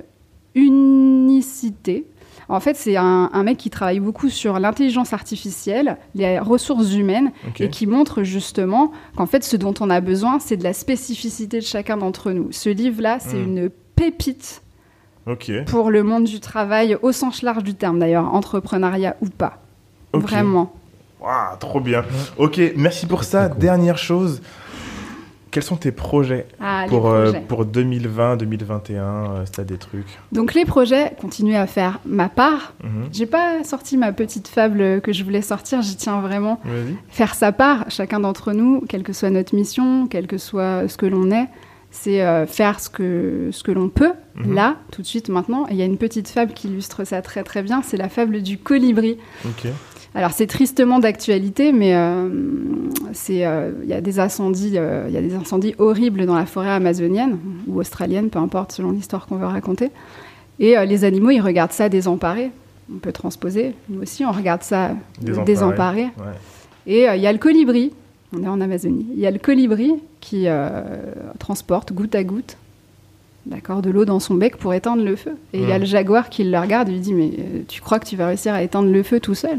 Unicité. 0.54 2.06
En 2.48 2.60
fait, 2.60 2.76
c'est 2.76 2.96
un, 2.96 3.30
un 3.32 3.42
mec 3.44 3.56
qui 3.56 3.70
travaille 3.70 4.00
beaucoup 4.00 4.28
sur 4.28 4.58
l'intelligence 4.58 5.12
artificielle, 5.12 5.96
les 6.14 6.38
ressources 6.38 6.92
humaines, 6.94 7.30
et 7.58 7.68
qui 7.70 7.86
montre 7.86 8.22
justement 8.24 8.92
qu'en 9.16 9.26
fait, 9.26 9.44
ce 9.44 9.56
dont 9.56 9.72
on 9.80 9.88
a 9.90 10.00
besoin, 10.00 10.38
c'est 10.38 10.56
de 10.56 10.64
la 10.64 10.72
spécificité 10.72 11.60
de 11.60 11.64
chacun 11.64 11.96
d'entre 11.96 12.32
nous. 12.32 12.48
Ce 12.52 12.68
livre-là, 12.68 13.18
c'est 13.20 13.36
Mm. 13.38 13.56
une 13.58 13.70
pépite 13.96 14.62
pour 15.66 15.90
le 15.90 16.02
monde 16.02 16.24
du 16.24 16.40
travail 16.40 16.96
au 17.00 17.12
sens 17.12 17.42
large 17.42 17.62
du 17.62 17.74
terme 17.74 17.98
d'ailleurs, 18.00 18.34
entrepreneuriat 18.34 19.16
ou 19.22 19.28
pas. 19.28 19.58
Vraiment. 20.12 20.72
Waouh, 21.20 21.56
trop 21.60 21.80
bien. 21.80 22.02
Ok, 22.36 22.60
merci 22.76 23.06
pour 23.06 23.22
ça. 23.24 23.48
Dernière 23.48 23.96
chose. 23.98 24.42
Quels 25.52 25.62
sont 25.62 25.76
tes 25.76 25.92
projets 25.92 26.46
Ah, 26.60 26.86
pour, 26.88 27.08
euh, 27.10 27.30
pour 27.46 27.64
2020, 27.66 28.36
2021 28.38 29.02
euh, 29.04 29.46
Si 29.46 29.52
t'as 29.52 29.64
des 29.64 29.76
trucs. 29.76 30.18
Donc 30.32 30.54
les 30.54 30.64
projets, 30.64 31.12
continuer 31.20 31.56
à 31.56 31.66
faire 31.66 32.00
ma 32.06 32.28
part. 32.28 32.72
Mhm. 32.82 33.08
J'ai 33.12 33.26
pas 33.26 33.62
sorti 33.62 33.96
ma 33.98 34.12
petite 34.12 34.48
fable 34.48 35.00
que 35.02 35.12
je 35.12 35.22
voulais 35.22 35.42
sortir, 35.42 35.82
j'y 35.82 35.94
tiens 35.96 36.20
vraiment. 36.20 36.58
Faire 37.08 37.34
sa 37.34 37.52
part, 37.52 37.84
chacun 37.88 38.18
d'entre 38.20 38.52
nous, 38.52 38.80
quelle 38.88 39.02
que 39.04 39.12
soit 39.12 39.30
notre 39.30 39.54
mission, 39.54 40.06
quel 40.08 40.26
que 40.26 40.38
soit 40.38 40.88
ce 40.88 40.96
que 40.96 41.06
l'on 41.06 41.30
est, 41.30 41.48
c'est 41.90 42.22
euh, 42.22 42.46
faire 42.46 42.80
ce 42.80 42.88
que, 42.88 43.50
ce 43.52 43.62
que 43.62 43.70
l'on 43.70 43.90
peut, 43.90 44.12
Mhm. 44.36 44.54
là, 44.54 44.76
tout 44.90 45.02
de 45.02 45.06
suite, 45.06 45.28
maintenant. 45.28 45.66
Et 45.68 45.72
il 45.72 45.76
y 45.76 45.82
a 45.82 45.84
une 45.84 45.98
petite 45.98 46.28
fable 46.28 46.54
qui 46.54 46.68
illustre 46.68 47.04
ça 47.04 47.20
très 47.20 47.42
très 47.42 47.62
bien, 47.62 47.82
c'est 47.82 47.98
la 47.98 48.08
fable 48.08 48.40
du 48.42 48.56
colibri. 48.56 49.18
Ok. 49.44 49.70
Alors 50.14 50.32
c'est 50.32 50.46
tristement 50.46 50.98
d'actualité, 50.98 51.72
mais 51.72 51.94
euh, 51.94 52.28
c'est 53.14 53.46
euh, 53.46 53.70
il 53.82 53.88
y 53.88 53.94
a 53.94 54.02
des 54.02 54.20
incendies, 54.20 54.72
euh, 54.76 55.06
il 55.08 55.14
y 55.14 55.16
a 55.16 55.22
des 55.22 55.34
incendies 55.34 55.74
horribles 55.78 56.26
dans 56.26 56.34
la 56.36 56.44
forêt 56.44 56.68
amazonienne 56.70 57.38
ou 57.66 57.80
australienne, 57.80 58.28
peu 58.28 58.38
importe 58.38 58.72
selon 58.72 58.90
l'histoire 58.92 59.26
qu'on 59.26 59.36
veut 59.36 59.46
raconter. 59.46 59.90
Et 60.58 60.74
les 60.86 61.04
animaux, 61.04 61.30
ils 61.30 61.40
regardent 61.40 61.72
ça 61.72 61.88
désemparés. 61.88 62.50
On 62.94 62.98
peut 62.98 63.10
transposer. 63.10 63.74
Nous 63.88 64.02
aussi, 64.02 64.24
on 64.24 64.30
regarde 64.32 64.62
ça 64.62 64.90
Désemparés. 65.20 65.44
désemparés. 65.46 66.02
Ouais. 66.02 66.36
Et 66.86 67.06
il 67.16 67.20
y 67.22 67.26
a 67.26 67.32
le 67.32 67.38
colibri. 67.38 67.92
On 68.36 68.42
est 68.44 68.48
en 68.48 68.60
Amazonie. 68.60 69.06
Il 69.14 69.18
y 69.18 69.26
a 69.26 69.30
le 69.30 69.38
colibri 69.38 69.92
qui 70.20 70.46
transporte 71.38 71.92
goutte 71.94 72.14
à 72.14 72.22
goutte, 72.22 72.58
d'accord, 73.46 73.80
de 73.82 73.90
l'eau 73.90 74.04
dans 74.04 74.20
son 74.20 74.34
bec 74.34 74.56
pour 74.58 74.74
éteindre 74.74 75.02
le 75.02 75.16
feu. 75.16 75.32
Et 75.54 75.62
il 75.62 75.68
y 75.68 75.72
a 75.72 75.78
Mm. 75.78 75.80
le 75.80 75.86
jaguar 75.86 76.28
qui 76.28 76.44
le 76.44 76.58
regarde 76.58 76.88
et 76.90 76.92
lui 76.92 77.00
dit 77.00 77.14
mais 77.14 77.30
tu 77.66 77.80
crois 77.80 77.98
que 77.98 78.06
tu 78.06 78.14
vas 78.16 78.26
réussir 78.26 78.52
à 78.52 78.62
éteindre 78.62 78.90
le 78.92 79.02
feu 79.02 79.18
tout 79.20 79.34
seul? 79.34 79.58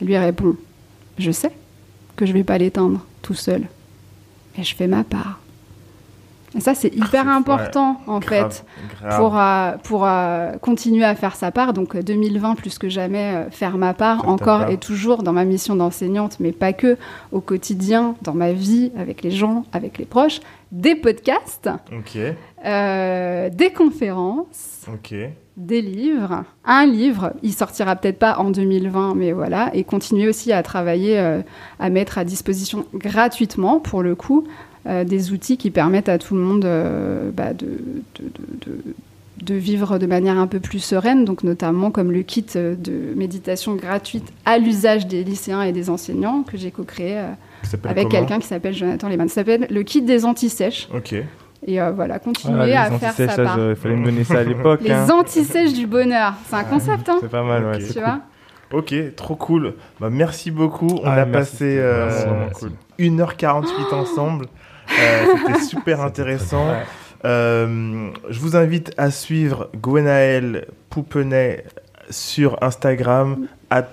Lui 0.00 0.16
répond 0.16 0.56
je 1.20 1.30
sais 1.30 1.52
que 2.16 2.26
je 2.26 2.32
vais 2.32 2.44
pas 2.44 2.58
l'éteindre 2.58 3.04
tout 3.22 3.34
seul, 3.34 3.68
mais 4.56 4.64
je 4.64 4.74
fais 4.74 4.86
ma 4.86 5.04
part. 5.04 5.40
Et 6.56 6.60
ça, 6.60 6.74
c'est 6.74 6.92
hyper 6.94 7.26
Ouais, 7.26 7.30
important, 7.32 8.00
en 8.08 8.18
Grave, 8.18 8.50
fait, 8.52 8.64
grave. 9.00 9.18
pour, 9.20 9.38
euh, 9.38 9.70
pour 9.84 10.04
euh, 10.04 10.52
continuer 10.60 11.04
à 11.04 11.14
faire 11.14 11.36
sa 11.36 11.52
part. 11.52 11.72
Donc, 11.72 11.94
euh, 11.94 12.02
2020, 12.02 12.56
plus 12.56 12.76
que 12.78 12.88
jamais, 12.88 13.34
euh, 13.36 13.50
faire 13.50 13.78
ma 13.78 13.94
part, 13.94 14.28
encore 14.28 14.60
part. 14.62 14.70
et 14.70 14.76
toujours 14.76 15.22
dans 15.22 15.32
ma 15.32 15.44
mission 15.44 15.76
d'enseignante, 15.76 16.38
mais 16.40 16.50
pas 16.50 16.72
que, 16.72 16.96
au 17.30 17.40
quotidien, 17.40 18.16
dans 18.22 18.34
ma 18.34 18.52
vie, 18.52 18.90
avec 18.98 19.22
les 19.22 19.30
gens, 19.30 19.64
avec 19.72 19.96
les 19.98 20.06
proches, 20.06 20.40
des 20.72 20.96
podcasts, 20.96 21.68
euh, 22.66 23.48
des 23.50 23.70
conférences, 23.72 24.86
des 25.56 25.82
livres, 25.82 26.44
un 26.64 26.86
livre, 26.86 27.32
il 27.42 27.52
sortira 27.52 27.94
peut-être 27.96 28.18
pas 28.18 28.38
en 28.38 28.50
2020, 28.50 29.14
mais 29.14 29.32
voilà, 29.32 29.70
et 29.74 29.84
continuer 29.84 30.28
aussi 30.28 30.52
à 30.52 30.62
travailler, 30.62 31.18
euh, 31.18 31.42
à 31.78 31.90
mettre 31.90 32.18
à 32.18 32.24
disposition 32.24 32.86
gratuitement, 32.94 33.78
pour 33.80 34.02
le 34.02 34.14
coup, 34.14 34.44
euh, 34.86 35.04
des 35.04 35.32
outils 35.32 35.56
qui 35.56 35.70
permettent 35.70 36.08
à 36.08 36.18
tout 36.18 36.34
le 36.34 36.40
monde 36.40 36.64
euh, 36.64 37.30
bah, 37.32 37.52
de, 37.52 37.66
de, 37.66 38.24
de- 38.24 38.66
de- 38.72 38.94
de 39.42 39.54
vivre 39.54 39.98
de 39.98 40.04
manière 40.06 40.36
un 40.38 40.46
peu 40.46 40.60
plus 40.60 40.80
sereine, 40.80 41.24
donc 41.24 41.44
notamment 41.44 41.90
comme 41.90 42.12
le 42.12 42.20
kit 42.20 42.44
de 42.54 43.14
méditation 43.16 43.74
gratuite 43.74 44.30
à 44.44 44.58
l'usage 44.58 45.06
des 45.06 45.24
lycéens 45.24 45.62
et 45.62 45.72
des 45.72 45.88
enseignants 45.88 46.42
que 46.42 46.58
j'ai 46.58 46.70
co-créé 46.70 47.16
euh, 47.18 47.28
avec 47.84 48.10
quelqu'un 48.10 48.38
qui 48.38 48.46
s'appelle 48.46 48.74
Jonathan 48.74 49.08
Lehmann. 49.08 49.28
Ça 49.30 49.36
s'appelle 49.36 49.66
le 49.70 49.82
kit 49.82 50.02
des 50.02 50.26
antisèches. 50.26 50.88
Ok. 50.94 51.14
Et 51.66 51.80
euh, 51.80 51.90
voilà, 51.90 52.18
continuer 52.18 52.54
Voilà, 52.54 52.82
à 52.82 52.90
les 52.90 52.98
faire 52.98 53.12
sa 53.14 53.26
part. 53.42 53.58
il 53.70 53.76
fallait 53.76 53.96
me 53.96 54.04
donner 54.04 54.24
ça 54.24 54.40
à 54.40 54.44
l'époque. 54.44 54.80
Les 54.82 54.90
hein. 54.92 55.06
antisèches 55.10 55.72
du 55.72 55.86
bonheur, 55.86 56.34
c'est 56.46 56.56
un 56.56 56.64
concept, 56.64 57.08
hein 57.08 57.16
C'est 57.22 57.30
pas 57.30 57.42
mal, 57.42 57.64
ouais. 57.64 57.78
Tu 57.78 57.92
cool. 57.94 58.02
vois 58.02 58.20
Ok, 58.72 58.94
trop 59.16 59.36
cool. 59.36 59.74
Bah, 60.00 60.08
merci 60.10 60.50
beaucoup. 60.50 60.86
On 61.02 61.06
Ah, 61.06 61.12
a 61.14 61.24
merci, 61.24 61.32
passé 61.32 61.78
euh, 61.78 62.08
vraiment 62.08 62.38
Merci. 62.46 62.60
cool. 62.60 62.72
1h48 62.98 63.94
ensemble. 63.94 64.46
Euh, 64.98 65.34
C'était 65.46 65.60
super 65.64 66.00
intéressant. 66.00 66.66
Euh, 67.24 68.10
je 68.28 68.40
vous 68.40 68.56
invite 68.56 68.92
à 68.96 69.10
suivre 69.10 69.70
Gwenaël 69.76 70.66
Poupenet 70.88 71.64
sur 72.08 72.62
Instagram, 72.62 73.46
at 73.68 73.92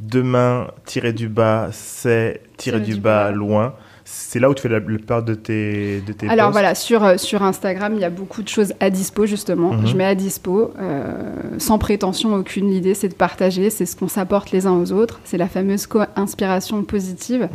demain-du-bas, 0.00 1.68
c'est-du-bas 1.72 3.30
loin. 3.30 3.74
C'est 4.08 4.38
là 4.38 4.48
où 4.48 4.54
tu 4.54 4.62
fais 4.62 4.68
la 4.68 4.80
plupart 4.80 5.24
de 5.24 5.34
tes, 5.34 6.00
de 6.00 6.12
tes 6.12 6.28
Alors 6.28 6.46
posts. 6.46 6.52
voilà, 6.52 6.74
sur, 6.76 7.02
euh, 7.04 7.16
sur 7.16 7.42
Instagram, 7.42 7.92
il 7.96 8.00
y 8.00 8.04
a 8.04 8.10
beaucoup 8.10 8.40
de 8.42 8.48
choses 8.48 8.72
à 8.78 8.88
dispo, 8.88 9.26
justement. 9.26 9.72
Mhm. 9.72 9.86
Je 9.88 9.96
mets 9.96 10.04
à 10.04 10.14
dispo, 10.14 10.72
euh, 10.78 11.32
sans 11.58 11.78
prétention 11.78 12.34
aucune. 12.34 12.70
L'idée, 12.70 12.94
c'est 12.94 13.08
de 13.08 13.14
partager, 13.14 13.68
c'est 13.68 13.84
ce 13.84 13.96
qu'on 13.96 14.06
s'apporte 14.06 14.52
les 14.52 14.64
uns 14.68 14.74
aux 14.74 14.92
autres. 14.92 15.18
C'est 15.24 15.38
la 15.38 15.48
fameuse 15.48 15.88
co-inspiration 15.88 16.84
positive. 16.84 17.48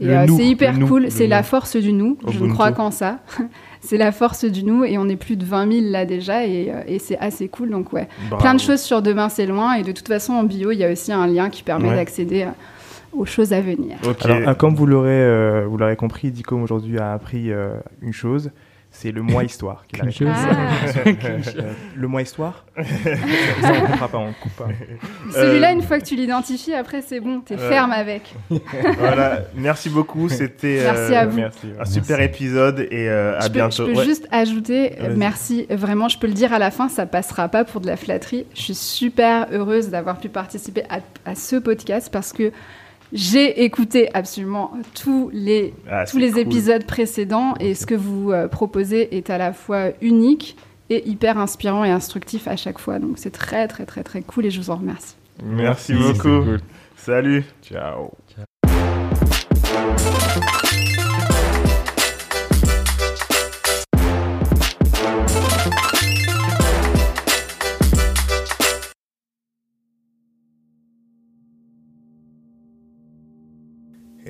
Mhm. 0.00 0.06
Et 0.08 0.10
euh, 0.16 0.26
c'est 0.28 0.44
hyper 0.46 0.78
nous, 0.78 0.86
cool, 0.86 1.10
c'est 1.10 1.26
la 1.26 1.42
force 1.42 1.74
du 1.76 1.92
nous. 1.92 2.16
Je 2.28 2.38
ne 2.38 2.52
crois 2.52 2.70
qu'en 2.70 2.92
ça. 2.92 3.18
c'est 3.80 3.96
la 3.98 4.12
force 4.12 4.44
du 4.44 4.62
nous 4.64 4.84
et 4.84 4.98
on 4.98 5.08
est 5.08 5.16
plus 5.16 5.36
de 5.36 5.44
20 5.44 5.72
000 5.80 5.86
là 5.90 6.04
déjà 6.04 6.44
et, 6.46 6.72
et 6.86 6.98
c'est 7.00 7.18
assez 7.18 7.48
cool. 7.48 7.70
Donc 7.70 7.92
ouais, 7.92 8.08
Bravo. 8.30 8.42
plein 8.42 8.54
de 8.54 8.60
choses 8.60 8.80
sur 8.80 9.00
demain 9.02 9.28
c'est 9.28 9.46
loin 9.46 9.74
et 9.74 9.82
de 9.82 9.92
toute 9.92 10.08
façon 10.08 10.32
en 10.32 10.42
bio 10.44 10.72
il 10.72 10.78
y 10.78 10.84
a 10.84 10.90
aussi 10.90 11.12
un 11.12 11.26
lien 11.26 11.50
qui 11.50 11.62
permet 11.62 11.88
Ouais. 11.90 11.94
d'accéder 11.96 12.46
aux 13.12 13.24
choses 13.26 13.52
à 13.52 13.60
venir. 13.60 13.96
Alors, 14.24 14.48
euh, 14.48 14.54
comme 14.54 14.74
vous 14.74 14.86
l'aurez 14.86 15.10
euh, 15.10 15.66
vous 15.68 15.76
l'aurez 15.76 15.96
compris, 15.96 16.30
Dicom 16.30 16.62
aujourd'hui 16.62 16.98
a 16.98 17.12
appris 17.12 17.50
euh, 17.52 17.74
une 18.02 18.12
chose, 18.12 18.50
c'est 18.90 19.12
le 19.12 19.20
mois 19.22 19.44
histoire. 19.44 19.84
qu'il 19.88 20.00
a 20.00 20.04
Une 20.04 20.12
chose. 20.12 20.28
appris. 20.28 21.16
Euh, 21.58 21.72
le 21.94 22.08
mois 22.08 22.22
histoire? 22.22 22.64
Ça, 22.76 23.72
on 23.82 23.86
coupera 23.86 24.08
pas, 24.08 24.18
on 24.18 24.32
coupe 24.42 24.52
pas. 24.56 24.68
Celui-là 25.32 25.70
Euh, 25.70 25.74
une 25.74 25.82
fois 25.82 25.98
que 25.98 26.04
tu 26.04 26.16
l'identifies 26.16 26.74
après 26.74 27.02
c'est 27.02 27.20
bon, 27.20 27.40
t'es 27.40 27.54
Ouais. 27.56 27.68
ferme 27.68 27.92
avec. 27.92 28.34
voilà. 28.98 29.40
Merci 29.54 29.88
beaucoup. 29.90 30.28
C'était 30.28 30.80
Merci 30.82 31.14
euh, 31.14 31.20
à 31.20 31.26
vous. 31.26 31.36
Merci. 31.36 31.66
ouais. 31.66 31.80
un 31.80 31.84
super 31.84 32.20
épisode 32.20 32.80
et 32.90 33.08
euh, 33.08 33.36
à 33.38 33.40
je 33.42 33.46
peux, 33.48 33.52
bientôt. 33.54 33.86
je 33.86 33.92
peux 33.92 33.98
Ouais. 33.98 34.04
juste 34.04 34.26
ajouter, 34.30 34.92
euh, 35.00 35.08
Vas-y. 35.08 35.16
merci, 35.16 35.66
vraiment, 35.70 36.08
je 36.08 36.18
peux 36.18 36.26
le 36.26 36.32
dire 36.34 36.52
à 36.52 36.58
la 36.58 36.70
fin, 36.70 36.88
ça 36.88 37.06
passera 37.06 37.48
pas 37.48 37.64
pour 37.64 37.80
de 37.80 37.86
la 37.86 37.96
flatterie. 37.96 38.46
Je 38.54 38.60
suis 38.62 38.74
super 38.74 39.46
heureuse 39.52 39.88
d'avoir 39.90 40.18
pu 40.18 40.28
participer 40.28 40.82
à, 40.90 41.00
à 41.30 41.34
ce 41.34 41.56
podcast 41.56 42.08
parce 42.12 42.32
que 42.32 42.52
j'ai 43.12 43.64
écouté 43.64 44.08
absolument 44.14 44.72
tous 45.00 45.30
les, 45.32 45.74
Ah, 45.90 46.04
tous 46.04 46.18
les 46.18 46.30
cool. 46.32 46.40
épisodes 46.40 46.84
précédents 46.84 47.54
et 47.60 47.74
ce 47.74 47.86
que 47.86 47.94
vous 47.94 48.32
euh, 48.32 48.48
proposez 48.48 49.16
est 49.16 49.30
à 49.30 49.38
la 49.38 49.52
fois 49.52 49.90
unique 50.00 50.56
et 50.90 51.08
hyper 51.08 51.38
inspirant 51.38 51.84
et 51.84 51.90
instructif 51.90 52.48
à 52.48 52.56
chaque 52.56 52.78
fois. 52.78 52.98
Donc 52.98 53.12
c'est 53.16 53.30
très 53.32 53.68
très 53.68 53.86
très 53.86 54.02
très 54.02 54.22
cool 54.22 54.46
et 54.46 54.50
je 54.50 54.60
vous 54.60 54.70
en 54.70 54.76
remercie. 54.76 55.16
Merci 55.42 55.94
beaucoup. 55.94 56.42
cool. 56.44 56.60
Salut. 56.96 57.44
Ciao. 57.62 58.10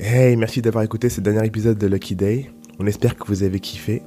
Hey, 0.09 0.37
merci 0.37 0.63
d'avoir 0.63 0.85
écouté 0.85 1.09
ce 1.09 1.21
dernier 1.21 1.45
épisode 1.45 1.79
de 1.79 1.89
Lucky 1.89 2.15
Day. 2.15 2.49
On 2.79 2.87
espère 2.87 3.17
que 3.17 3.27
vous 3.27 3.43
avez 3.43 3.59
kiffé. 3.59 4.05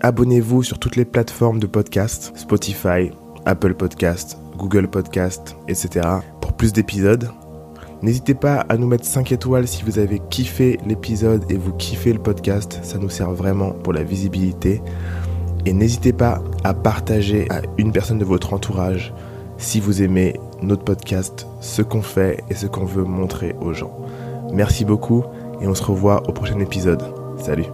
Abonnez-vous 0.00 0.62
sur 0.62 0.78
toutes 0.78 0.96
les 0.96 1.04
plateformes 1.04 1.60
de 1.60 1.66
podcast, 1.66 2.32
Spotify, 2.34 3.10
Apple 3.44 3.74
Podcast, 3.74 4.38
Google 4.56 4.88
Podcast, 4.88 5.54
etc. 5.68 6.00
pour 6.40 6.54
plus 6.54 6.72
d'épisodes. 6.72 7.30
N'hésitez 8.00 8.32
pas 8.32 8.64
à 8.70 8.78
nous 8.78 8.86
mettre 8.86 9.04
5 9.04 9.30
étoiles 9.30 9.68
si 9.68 9.82
vous 9.82 9.98
avez 9.98 10.18
kiffé 10.30 10.80
l'épisode 10.86 11.44
et 11.52 11.58
vous 11.58 11.74
kiffez 11.74 12.14
le 12.14 12.22
podcast. 12.22 12.80
Ça 12.82 12.96
nous 12.96 13.10
sert 13.10 13.32
vraiment 13.32 13.72
pour 13.72 13.92
la 13.92 14.04
visibilité. 14.04 14.80
Et 15.66 15.74
n'hésitez 15.74 16.14
pas 16.14 16.42
à 16.64 16.72
partager 16.72 17.46
à 17.50 17.60
une 17.76 17.92
personne 17.92 18.18
de 18.18 18.24
votre 18.24 18.54
entourage 18.54 19.12
si 19.58 19.78
vous 19.78 20.00
aimez 20.00 20.40
notre 20.62 20.84
podcast, 20.84 21.46
ce 21.60 21.82
qu'on 21.82 22.00
fait 22.00 22.42
et 22.48 22.54
ce 22.54 22.66
qu'on 22.66 22.86
veut 22.86 23.04
montrer 23.04 23.54
aux 23.60 23.74
gens. 23.74 23.94
Merci 24.52 24.84
beaucoup 24.84 25.24
et 25.60 25.66
on 25.66 25.74
se 25.74 25.82
revoit 25.82 26.22
au 26.28 26.32
prochain 26.32 26.58
épisode. 26.60 27.02
Salut 27.38 27.66